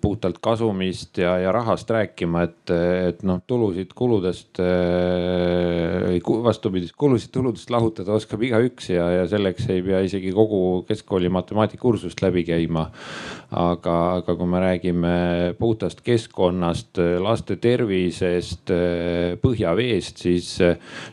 puhtalt 0.00 0.38
kasumist 0.42 1.20
ja, 1.20 1.34
ja 1.38 1.52
rahast 1.52 1.90
rääkima, 1.92 2.46
et, 2.48 2.72
et 2.72 3.20
noh, 3.28 3.42
tulusid 3.46 3.92
kuludest 3.94 4.58
või 4.58 6.22
vastupidi, 6.46 6.88
kulusid 6.96 7.30
tuludest 7.34 7.70
lahutada 7.70 8.16
oskab 8.16 8.42
igaüks 8.48 8.88
ja, 8.94 9.04
ja 9.18 9.26
selleks 9.28 9.68
ei 9.70 9.84
pea 9.84 10.00
isegi 10.06 10.32
kogu 10.34 10.82
keskkooli 10.88 11.28
matemaatikakursust 11.36 12.24
läbi 12.24 12.46
käima. 12.48 12.88
aga, 13.50 13.94
aga 14.20 14.34
kui 14.36 14.48
me 14.48 14.58
räägime 14.60 15.14
puhtast 15.58 16.00
keskkonnast, 16.04 16.98
laste 17.20 17.56
tervisest, 17.56 18.72
põhjaveest, 19.42 20.20
siis, 20.24 20.50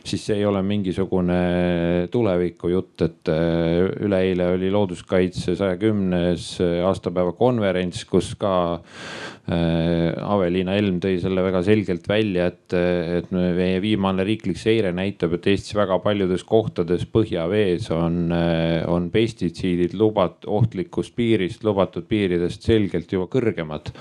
siis 0.04 0.26
see 0.26 0.40
ei 0.40 0.44
ole 0.48 0.62
mingisugune 0.86 2.06
tuleviku 2.10 2.70
jutt, 2.70 3.02
et 3.02 3.30
äh, 3.32 3.88
üleeile 4.06 4.52
oli 4.54 4.70
looduskaitse 4.70 5.56
saja 5.58 5.76
kümnes 5.80 6.60
aastapäeva 6.86 7.32
konverents, 7.34 8.04
kus 8.06 8.34
ka 8.38 8.54
Äh, 8.76 9.35
Aveliina 9.46 10.74
Helm 10.74 10.96
tõi 10.98 11.20
selle 11.22 11.42
väga 11.44 11.60
selgelt 11.62 12.08
välja, 12.10 12.48
et, 12.50 12.74
et 12.74 13.28
meie 13.30 13.78
viimane 13.82 14.24
riiklik 14.26 14.58
seire 14.58 14.90
näitab, 14.96 15.36
et 15.36 15.46
Eestis 15.52 15.76
väga 15.78 16.00
paljudes 16.02 16.42
kohtades 16.46 17.04
põhjavees 17.12 17.86
on, 17.94 18.32
äh, 18.34 18.82
on 18.90 19.06
pestitsiidid 19.14 19.94
lubat-, 19.94 20.48
ohtlikust 20.50 21.14
piirist, 21.14 21.62
lubatud 21.66 22.08
piiridest 22.10 22.66
selgelt 22.66 23.12
juba 23.14 23.28
kõrgemad. 23.30 23.92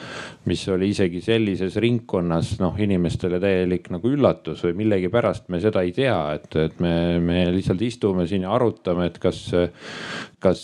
mis 0.45 0.61
oli 0.69 0.89
isegi 0.93 1.21
sellises 1.21 1.77
ringkonnas 1.81 2.55
noh, 2.61 2.73
inimestele 2.81 3.39
täielik 3.41 3.91
nagu 3.93 4.09
üllatus 4.09 4.63
või 4.65 4.75
millegipärast 4.81 5.49
me 5.49 5.61
seda 5.61 5.85
ei 5.85 5.93
tea, 5.93 6.17
et, 6.39 6.49
et 6.57 6.81
me, 6.81 7.19
me 7.21 7.45
lihtsalt 7.53 7.81
istume 7.85 8.25
siin 8.29 8.45
ja 8.45 8.53
arutame, 8.57 9.11
et 9.11 9.21
kas, 9.21 9.45
kas 10.45 10.61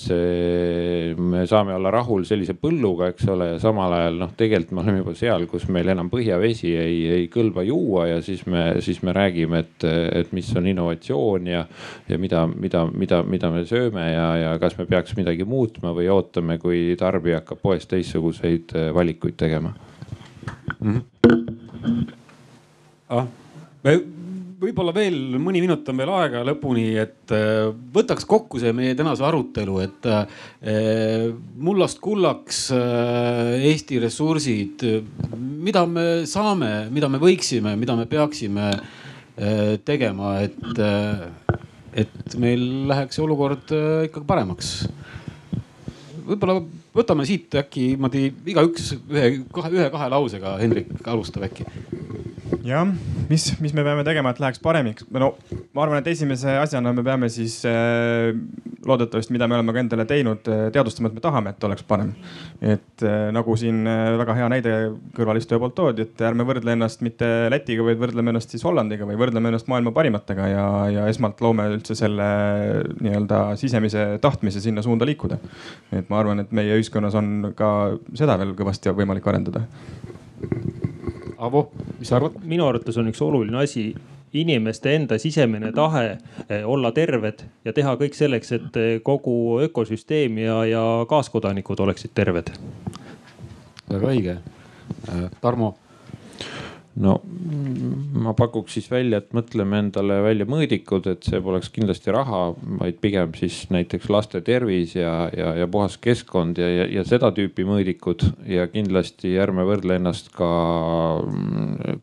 me 1.17 1.43
saame 1.49 1.73
olla 1.75 1.91
rahul 1.93 2.23
sellise 2.27 2.53
põlluga, 2.59 3.09
eks 3.11 3.27
ole, 3.33 3.47
ja 3.53 3.59
samal 3.61 3.95
ajal 3.97 4.19
noh, 4.21 4.33
tegelikult 4.37 4.75
me 4.77 4.83
oleme 4.83 5.01
juba 5.01 5.15
seal, 5.17 5.47
kus 5.49 5.65
meil 5.73 5.89
enam 5.93 6.11
põhjavesi 6.11 6.73
ei, 6.77 6.99
ei 7.17 7.27
kõlba 7.33 7.65
juua 7.65 8.07
ja 8.11 8.21
siis 8.25 8.45
me, 8.49 8.67
siis 8.85 9.01
me 9.05 9.15
räägime, 9.17 9.63
et, 9.65 9.87
et 10.21 10.31
mis 10.35 10.51
on 10.57 10.69
innovatsioon 10.71 11.49
ja, 11.49 11.65
ja 12.09 12.21
mida, 12.21 12.45
mida, 12.53 12.85
mida, 12.93 13.21
mida 13.25 13.51
me 13.53 13.65
sööme 13.69 14.05
ja, 14.11 14.27
ja 14.43 14.55
kas 14.61 14.77
me 14.77 14.87
peaks 14.89 15.17
midagi 15.17 15.47
muutma 15.47 15.95
või 15.97 16.09
ootame, 16.13 16.59
kui 16.61 16.95
tarbija 16.99 17.41
hakkab 17.41 17.61
poes 17.65 17.89
teistsuguseid 17.89 18.75
valikuid 18.93 19.37
tegema 19.41 19.73
mm. 20.79 20.87
-hmm. 20.87 21.01
Ah, 23.11 23.25
me 23.83 24.20
võib-olla 24.61 24.93
veel 24.93 25.39
mõni 25.41 25.61
minut 25.63 25.87
on 25.89 26.01
veel 26.01 26.11
aega 26.13 26.43
lõpuni, 26.45 26.85
et 27.01 27.33
äh, 27.33 27.71
võtaks 27.95 28.27
kokku 28.29 28.61
see 28.61 28.73
meie 28.77 28.93
tänase 28.97 29.25
arutelu, 29.25 29.77
et 29.81 30.09
äh, 30.09 30.43
mullast 31.57 32.01
kullaks 32.03 32.67
äh, 32.75 33.55
Eesti 33.71 34.01
ressursid, 34.03 34.85
mida 35.37 35.85
me 35.89 36.05
saame, 36.29 36.71
mida 36.93 37.09
me 37.09 37.21
võiksime, 37.21 37.73
mida 37.79 37.97
me 37.97 38.07
peaksime 38.09 38.73
tegema, 39.87 40.33
et, 40.43 40.81
et 41.97 42.33
meil 42.37 42.65
läheks 42.91 43.17
olukord 43.23 43.71
ikkagi 43.71 44.27
paremaks. 44.27 44.73
võib-olla 46.27 46.59
võtame 46.95 47.25
siit 47.27 47.55
äkki 47.61 47.93
niimoodi 47.93 48.27
igaüks 48.53 48.93
ühe, 48.97 49.27
kahe, 49.53 49.73
ühe-kahe 49.77 50.11
lausega, 50.11 50.57
Hendrik 50.61 50.91
alustab 51.07 51.47
äkki 51.47 51.67
jah, 52.65 52.87
mis, 53.29 53.47
mis 53.61 53.73
me 53.73 53.83
peame 53.85 54.03
tegema, 54.07 54.33
et 54.33 54.41
läheks 54.41 54.61
paremaks? 54.63 55.05
no 55.11 55.33
ma 55.75 55.85
arvan, 55.85 56.01
et 56.01 56.11
esimese 56.11 56.57
asjana 56.61 56.93
me 56.95 57.03
peame 57.05 57.29
siis 57.31 57.61
äh, 57.69 58.31
loodetavasti, 58.85 59.33
mida 59.35 59.47
me 59.47 59.57
oleme 59.57 59.73
ka 59.73 59.81
endale 59.83 60.05
teinud, 60.09 60.47
äh, 60.51 60.63
teadvustama, 60.73 61.11
et 61.11 61.17
me 61.17 61.23
tahame, 61.23 61.53
et 61.53 61.67
oleks 61.67 61.85
parem. 61.87 62.13
et 62.61 63.05
äh, 63.05 63.29
nagu 63.33 63.55
siin 63.57 63.85
äh, 63.87 64.17
väga 64.21 64.35
hea 64.37 64.49
näide 64.53 64.75
kõrvalistuja 65.17 65.61
poolt 65.61 65.75
toodi, 65.77 66.05
et 66.07 66.23
ärme 66.25 66.45
võrdle 66.47 66.75
ennast 66.75 67.05
mitte 67.05 67.29
Lätiga, 67.51 67.85
vaid 67.87 68.01
võrdleme 68.01 68.33
ennast 68.33 68.53
siis 68.53 68.65
Hollandiga 68.67 69.07
või 69.09 69.19
võrdleme 69.19 69.51
ennast 69.51 69.69
maailma 69.71 69.93
parimatega 69.95 70.49
ja, 70.51 70.65
ja 70.91 71.07
esmalt 71.11 71.41
loome 71.41 71.67
üldse 71.75 71.97
selle 71.97 72.27
nii-öelda 73.01 73.43
sisemise 73.61 74.05
tahtmise 74.21 74.61
sinna 74.63 74.83
suunda 74.85 75.07
liikuda. 75.09 75.39
et 75.91 76.09
ma 76.09 76.21
arvan, 76.21 76.43
et 76.43 76.51
meie 76.55 76.77
ühiskonnas 76.81 77.17
on 77.17 77.51
ka 77.57 77.71
seda 78.17 78.37
veel 78.41 78.55
kõvasti 78.57 78.93
võimalik 78.97 79.27
arendada 79.29 79.65
Avo, 81.41 81.69
mis 81.97 82.09
sa 82.09 82.19
arvad? 82.19 82.37
minu 82.45 82.67
arvates 82.69 82.97
on 83.01 83.09
üks 83.09 83.21
oluline 83.25 83.63
asi 83.63 83.91
inimeste 84.37 84.93
enda 84.95 85.17
sisemine 85.19 85.71
tahe 85.75 86.03
eh, 86.13 86.61
olla 86.65 86.91
terved 86.95 87.43
ja 87.65 87.73
teha 87.75 87.95
kõik 87.99 88.15
selleks, 88.17 88.51
et 88.57 88.79
eh, 88.79 88.91
kogu 89.03 89.59
ökosüsteem 89.65 90.37
ja, 90.43 90.61
ja 90.69 90.83
kaaskodanikud 91.09 91.79
oleksid 91.83 92.13
terved. 92.15 92.53
väga 93.89 94.13
õige. 94.13 94.37
Tarmo 95.41 95.73
no 96.99 97.15
ma 98.21 98.33
pakuks 98.37 98.75
siis 98.75 98.89
välja, 98.91 99.21
et 99.21 99.31
mõtleme 99.35 99.79
endale 99.85 100.17
välja 100.25 100.47
mõõdikud, 100.49 101.07
et 101.11 101.23
see 101.27 101.39
poleks 101.43 101.71
kindlasti 101.73 102.11
raha, 102.13 102.41
vaid 102.81 102.99
pigem 103.03 103.31
siis 103.37 103.63
näiteks 103.71 104.09
laste 104.11 104.41
tervis 104.45 104.95
ja, 104.97 105.29
ja, 105.35 105.53
ja 105.61 105.67
puhas 105.71 105.95
keskkond 106.01 106.59
ja, 106.59 106.67
ja, 106.67 106.87
ja 106.99 107.05
seda 107.07 107.31
tüüpi 107.35 107.65
mõõdikud. 107.67 108.27
ja 108.51 108.67
kindlasti 108.71 109.33
ärme 109.39 109.63
võrdle 109.67 109.97
ennast 109.99 110.31
ka, 110.35 110.51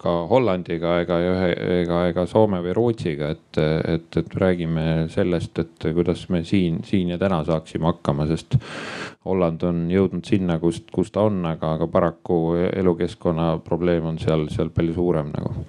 ka 0.00 0.14
Hollandiga 0.30 0.98
ega, 1.02 1.20
ega, 1.82 2.02
ega 2.12 2.26
Soome 2.30 2.62
või 2.64 2.74
Rootsiga, 2.76 3.32
et, 3.36 3.60
et, 3.60 4.08
et 4.22 4.40
räägime 4.40 5.08
sellest, 5.12 5.58
et 5.58 5.88
kuidas 5.94 6.28
me 6.32 6.42
siin, 6.48 6.82
siin 6.88 7.12
ja 7.12 7.20
täna 7.20 7.42
saaksime 7.46 7.90
hakkama, 7.92 8.28
sest 8.30 8.56
Holland 9.28 9.62
on 9.66 9.80
jõudnud 9.92 10.24
sinna, 10.28 10.56
kust, 10.62 10.88
kus 10.94 11.12
ta 11.12 11.26
on, 11.28 11.42
aga, 11.48 11.74
aga 11.76 11.88
paraku 11.92 12.38
elukeskkonna 12.70 13.50
probleem 13.66 14.06
on 14.08 14.20
seal, 14.22 14.46
seal 14.52 14.70
palju 14.78 14.94
suurem 14.94 15.32
nagu 15.34 15.66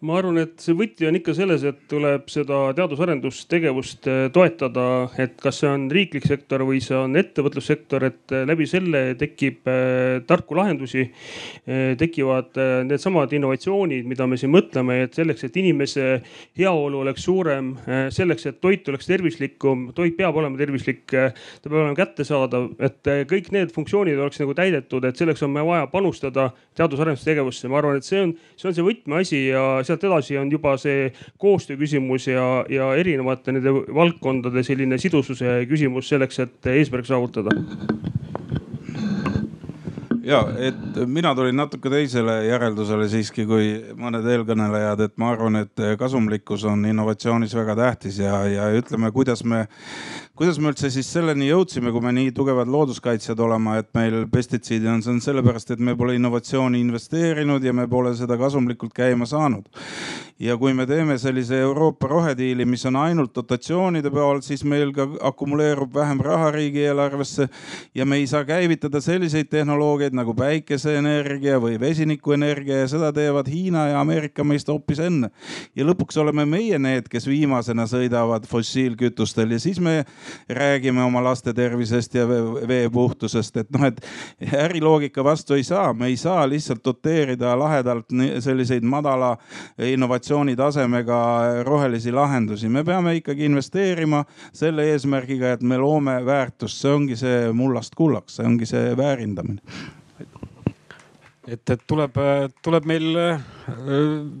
ma 0.00 0.14
arvan, 0.16 0.38
et 0.40 0.62
see 0.64 0.72
võti 0.76 1.04
on 1.04 1.16
ikka 1.18 1.34
selles, 1.36 1.64
et 1.68 1.80
tuleb 1.90 2.30
seda 2.32 2.60
teadus-arendustegevust 2.76 4.06
eh, 4.08 4.20
toetada, 4.32 4.84
et 5.20 5.34
kas 5.40 5.58
see 5.60 5.68
on 5.68 5.84
riiklik 5.92 6.24
sektor 6.24 6.64
või 6.64 6.78
see 6.80 6.96
on 6.96 7.18
ettevõtlussektor, 7.20 8.06
et 8.08 8.32
eh, 8.32 8.46
läbi 8.48 8.64
selle 8.68 9.02
tekib 9.20 9.68
eh, 9.68 10.22
tarku 10.28 10.56
lahendusi. 10.56 11.08
tekivad 12.00 12.56
needsamad 12.88 13.32
innovatsioonid, 13.36 14.06
mida 14.08 14.24
me 14.26 14.36
siin 14.40 14.50
mõtleme, 14.52 14.96
et 15.04 15.14
selleks, 15.14 15.44
et 15.46 15.56
inimese 15.60 16.06
heaolu 16.58 17.02
oleks 17.04 17.24
suurem, 17.24 17.72
selleks, 18.12 18.46
et 18.48 18.58
toit 18.62 18.88
oleks 18.90 19.06
tervislikum, 19.08 19.84
toit 19.94 20.16
peab 20.16 20.36
olema 20.40 20.58
tervislik, 20.58 21.04
ta 21.10 21.30
peab 21.66 21.78
olema 21.78 21.98
kättesaadav, 21.98 22.68
et 22.82 23.12
kõik 23.30 23.50
need 23.54 23.74
funktsioonid 23.74 24.18
oleks 24.18 24.40
nagu 24.42 24.56
täidetud, 24.58 25.06
et 25.06 25.20
selleks 25.20 25.44
on 25.46 25.54
meil 25.54 25.68
vaja 25.68 25.86
panustada 25.92 26.48
teadus-arendustegevusse. 26.78 27.70
ma 27.70 27.80
arvan, 27.82 28.00
et 28.00 28.08
see 28.08 28.24
on, 28.24 28.34
see 28.56 28.70
on 28.70 28.76
see 28.78 28.88
võtmeasi 28.88 29.42
ja 29.50 29.64
sealt 29.90 30.06
edasi 30.08 30.38
on 30.40 30.50
juba 30.52 30.76
see 30.80 31.10
koostöö 31.40 31.78
küsimus 31.80 32.30
ja, 32.30 32.46
ja 32.70 32.92
erinevate 32.98 33.54
nende 33.56 33.74
valdkondade 33.94 34.64
selline 34.66 34.98
sidususe 35.00 35.60
küsimus 35.70 36.10
selleks, 36.10 36.40
et 36.46 36.72
eesmärk 36.74 37.08
saavutada. 37.10 37.54
Ja 40.30 40.44
et 40.62 40.98
mina 41.10 41.32
tulin 41.34 41.56
natuke 41.56 41.90
teisele 41.90 42.36
järeldusele 42.44 43.08
siiski 43.10 43.46
kui 43.48 43.70
mõned 43.98 44.26
eelkõnelejad, 44.30 45.00
et 45.06 45.16
ma 45.18 45.32
arvan, 45.32 45.62
et 45.64 45.82
kasumlikkus 45.98 46.66
on 46.70 46.84
innovatsioonis 46.86 47.54
väga 47.56 47.74
tähtis 47.78 48.20
ja, 48.20 48.44
ja 48.46 48.68
ütleme, 48.76 49.10
kuidas 49.16 49.42
me 49.42 49.64
kuidas 50.40 50.56
me 50.56 50.70
üldse 50.70 50.88
siis 50.88 51.04
selleni 51.12 51.50
jõudsime, 51.50 51.90
kui 51.92 52.00
me 52.00 52.14
nii 52.16 52.30
tugevad 52.32 52.70
looduskaitsjad 52.72 53.40
olema, 53.44 53.74
et 53.76 53.90
meil 53.92 54.22
pestitsiidi 54.32 54.88
on, 54.88 55.02
see 55.04 55.12
on 55.12 55.18
sellepärast, 55.20 55.74
et 55.74 55.82
me 55.84 55.92
pole 56.00 56.14
innovatsiooni 56.16 56.80
investeerinud 56.80 57.60
ja 57.60 57.74
me 57.76 57.84
pole 57.92 58.14
seda 58.16 58.38
kasumlikult 58.40 58.94
käima 58.96 59.28
saanud. 59.28 59.68
ja 60.40 60.54
kui 60.56 60.72
me 60.72 60.86
teeme 60.88 61.18
sellise 61.20 61.58
Euroopa 61.60 62.08
rohediili, 62.08 62.64
mis 62.64 62.86
on 62.88 62.96
ainult 62.96 63.34
dotatsioonide 63.36 64.08
peal, 64.10 64.40
siis 64.40 64.64
meil 64.64 64.94
ka 64.96 65.04
akumuleerub 65.28 65.92
vähem 65.94 66.22
raha 66.24 66.48
riigieelarvesse 66.54 67.48
ja 67.94 68.06
me 68.06 68.16
ei 68.16 68.26
saa 68.26 68.40
käivitada 68.48 69.00
selliseid 69.04 69.50
tehnoloogiaid 69.52 70.16
nagu 70.16 70.32
päikeseenergia 70.34 71.60
või 71.60 71.76
vesinikuenergia 71.80 72.80
ja 72.80 72.88
seda 72.88 73.12
teevad 73.12 73.52
Hiina 73.52 73.90
ja 73.90 74.00
Ameerika 74.00 74.44
meist 74.44 74.72
hoopis 74.72 75.04
enne. 75.04 75.28
ja 75.76 75.84
lõpuks 75.84 76.16
oleme 76.16 76.48
meie 76.48 76.78
need, 76.78 77.12
kes 77.12 77.28
viimasena 77.28 77.84
sõidavad 77.84 78.48
fossiilkütustel 78.48 79.52
ja 79.52 79.60
siis 79.60 79.80
me 79.80 80.06
räägime 80.48 81.02
oma 81.04 81.22
laste 81.24 81.52
tervisest 81.54 82.14
ja 82.14 82.26
vee 82.28 82.88
puhtusest, 82.92 83.56
et 83.56 83.70
noh, 83.70 83.84
et 83.86 84.00
äriloogika 84.52 85.24
vastu 85.24 85.54
ei 85.54 85.64
saa, 85.64 85.92
me 85.94 86.06
ei 86.06 86.16
saa 86.16 86.48
lihtsalt 86.48 86.84
doteerida 86.84 87.56
lahedalt 87.58 88.10
selliseid 88.38 88.82
madala 88.82 89.36
innovatsioonitasemega 89.78 91.20
rohelisi 91.64 92.12
lahendusi. 92.12 92.68
me 92.68 92.84
peame 92.84 93.14
ikkagi 93.16 93.44
investeerima 93.44 94.24
selle 94.52 94.90
eesmärgiga, 94.92 95.52
et 95.52 95.62
me 95.62 95.78
loome 95.78 96.20
väärtust, 96.26 96.80
see 96.80 96.92
ongi 96.92 97.16
see 97.16 97.52
mullast 97.52 97.94
kullaks, 97.94 98.36
see 98.36 98.46
ongi 98.46 98.66
see 98.66 98.96
väärindamine 98.96 99.98
et, 101.50 101.72
et 101.74 101.82
tuleb, 101.88 102.18
tuleb 102.64 102.86
meil 102.88 103.08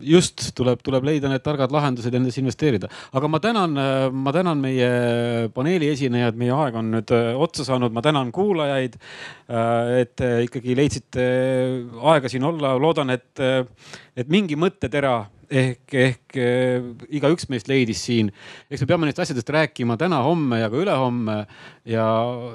just 0.04 0.50
tuleb, 0.58 0.82
tuleb 0.86 1.06
leida 1.06 1.30
need 1.30 1.42
targad 1.44 1.72
lahendused 1.74 2.12
ja 2.12 2.18
nendesse 2.18 2.42
investeerida. 2.42 2.90
aga 3.12 3.30
ma 3.30 3.40
tänan, 3.42 3.80
ma 4.12 4.34
tänan 4.34 4.62
meie 4.62 4.90
paneeli 5.54 5.90
esinejad, 5.94 6.38
meie 6.38 6.54
aeg 6.54 6.78
on 6.80 6.92
nüüd 6.96 7.14
otsa 7.40 7.66
saanud, 7.66 7.92
ma 7.92 8.02
tänan 8.04 8.32
kuulajaid. 8.34 8.96
et 10.00 10.24
ikkagi 10.46 10.76
leidsite 10.78 11.26
aega 12.12 12.30
siin 12.30 12.46
olla, 12.46 12.76
loodan, 12.78 13.10
et, 13.10 13.42
et 14.16 14.30
mingi 14.30 14.58
mõttetera 14.58 15.24
ehk, 15.50 15.94
ehk 15.94 16.40
igaüks 17.10 17.48
meist 17.50 17.70
leidis 17.70 18.04
siin. 18.06 18.30
eks 18.70 18.84
me 18.84 18.90
peame 18.90 19.08
neist 19.08 19.22
asjadest 19.22 19.50
rääkima 19.50 19.98
täna, 20.00 20.22
homme 20.26 20.60
ja 20.62 20.70
ka 20.70 20.78
ülehomme 20.78 21.38
ja, 21.84 22.06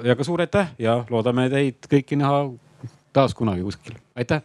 ja 0.04 0.16
ka 0.16 0.24
suur 0.24 0.44
aitäh 0.44 0.72
ja 0.78 1.02
loodame 1.10 1.50
teid 1.52 1.90
kõiki 1.90 2.18
näha 2.20 2.46
taas 3.16 3.34
kunagi 3.34 3.64
kuskil, 3.64 3.96
aitäh. 4.14 4.42